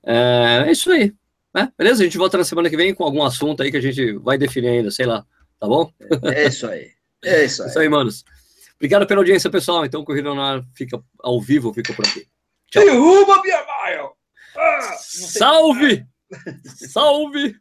É, 0.04 0.64
é 0.66 0.72
isso 0.72 0.90
aí. 0.92 1.12
né? 1.52 1.72
Beleza? 1.76 2.02
A 2.02 2.04
gente 2.04 2.16
volta 2.18 2.38
na 2.38 2.44
semana 2.44 2.70
que 2.70 2.76
vem 2.76 2.94
com 2.94 3.02
algum 3.04 3.24
assunto 3.24 3.62
aí 3.62 3.70
que 3.72 3.76
a 3.76 3.82
gente 3.82 4.12
vai 4.18 4.38
definir 4.38 4.68
ainda, 4.68 4.90
sei 4.92 5.06
lá, 5.06 5.24
tá 5.58 5.66
bom? 5.66 5.90
É 6.24 6.46
isso 6.46 6.66
aí. 6.66 6.90
É 7.24 7.44
isso 7.44 7.62
É 7.62 7.64
aí. 7.64 7.70
isso 7.70 7.78
aí, 7.80 7.88
manos. 7.88 8.24
Obrigado 8.82 9.06
pela 9.06 9.20
audiência, 9.20 9.48
pessoal. 9.48 9.84
Então, 9.84 10.00
o 10.00 10.04
Corrida 10.04 10.34
no 10.34 10.42
Ar 10.42 10.60
fica 10.74 11.00
ao 11.20 11.40
vivo, 11.40 11.72
fica 11.72 11.92
por 11.94 12.04
aqui. 12.04 12.26
Derruba 12.74 13.40
minha 13.40 13.64
maio! 13.64 14.10
Ah, 14.56 14.80
sei- 14.98 15.38
Salve! 15.38 16.06
Salve! 16.64 17.54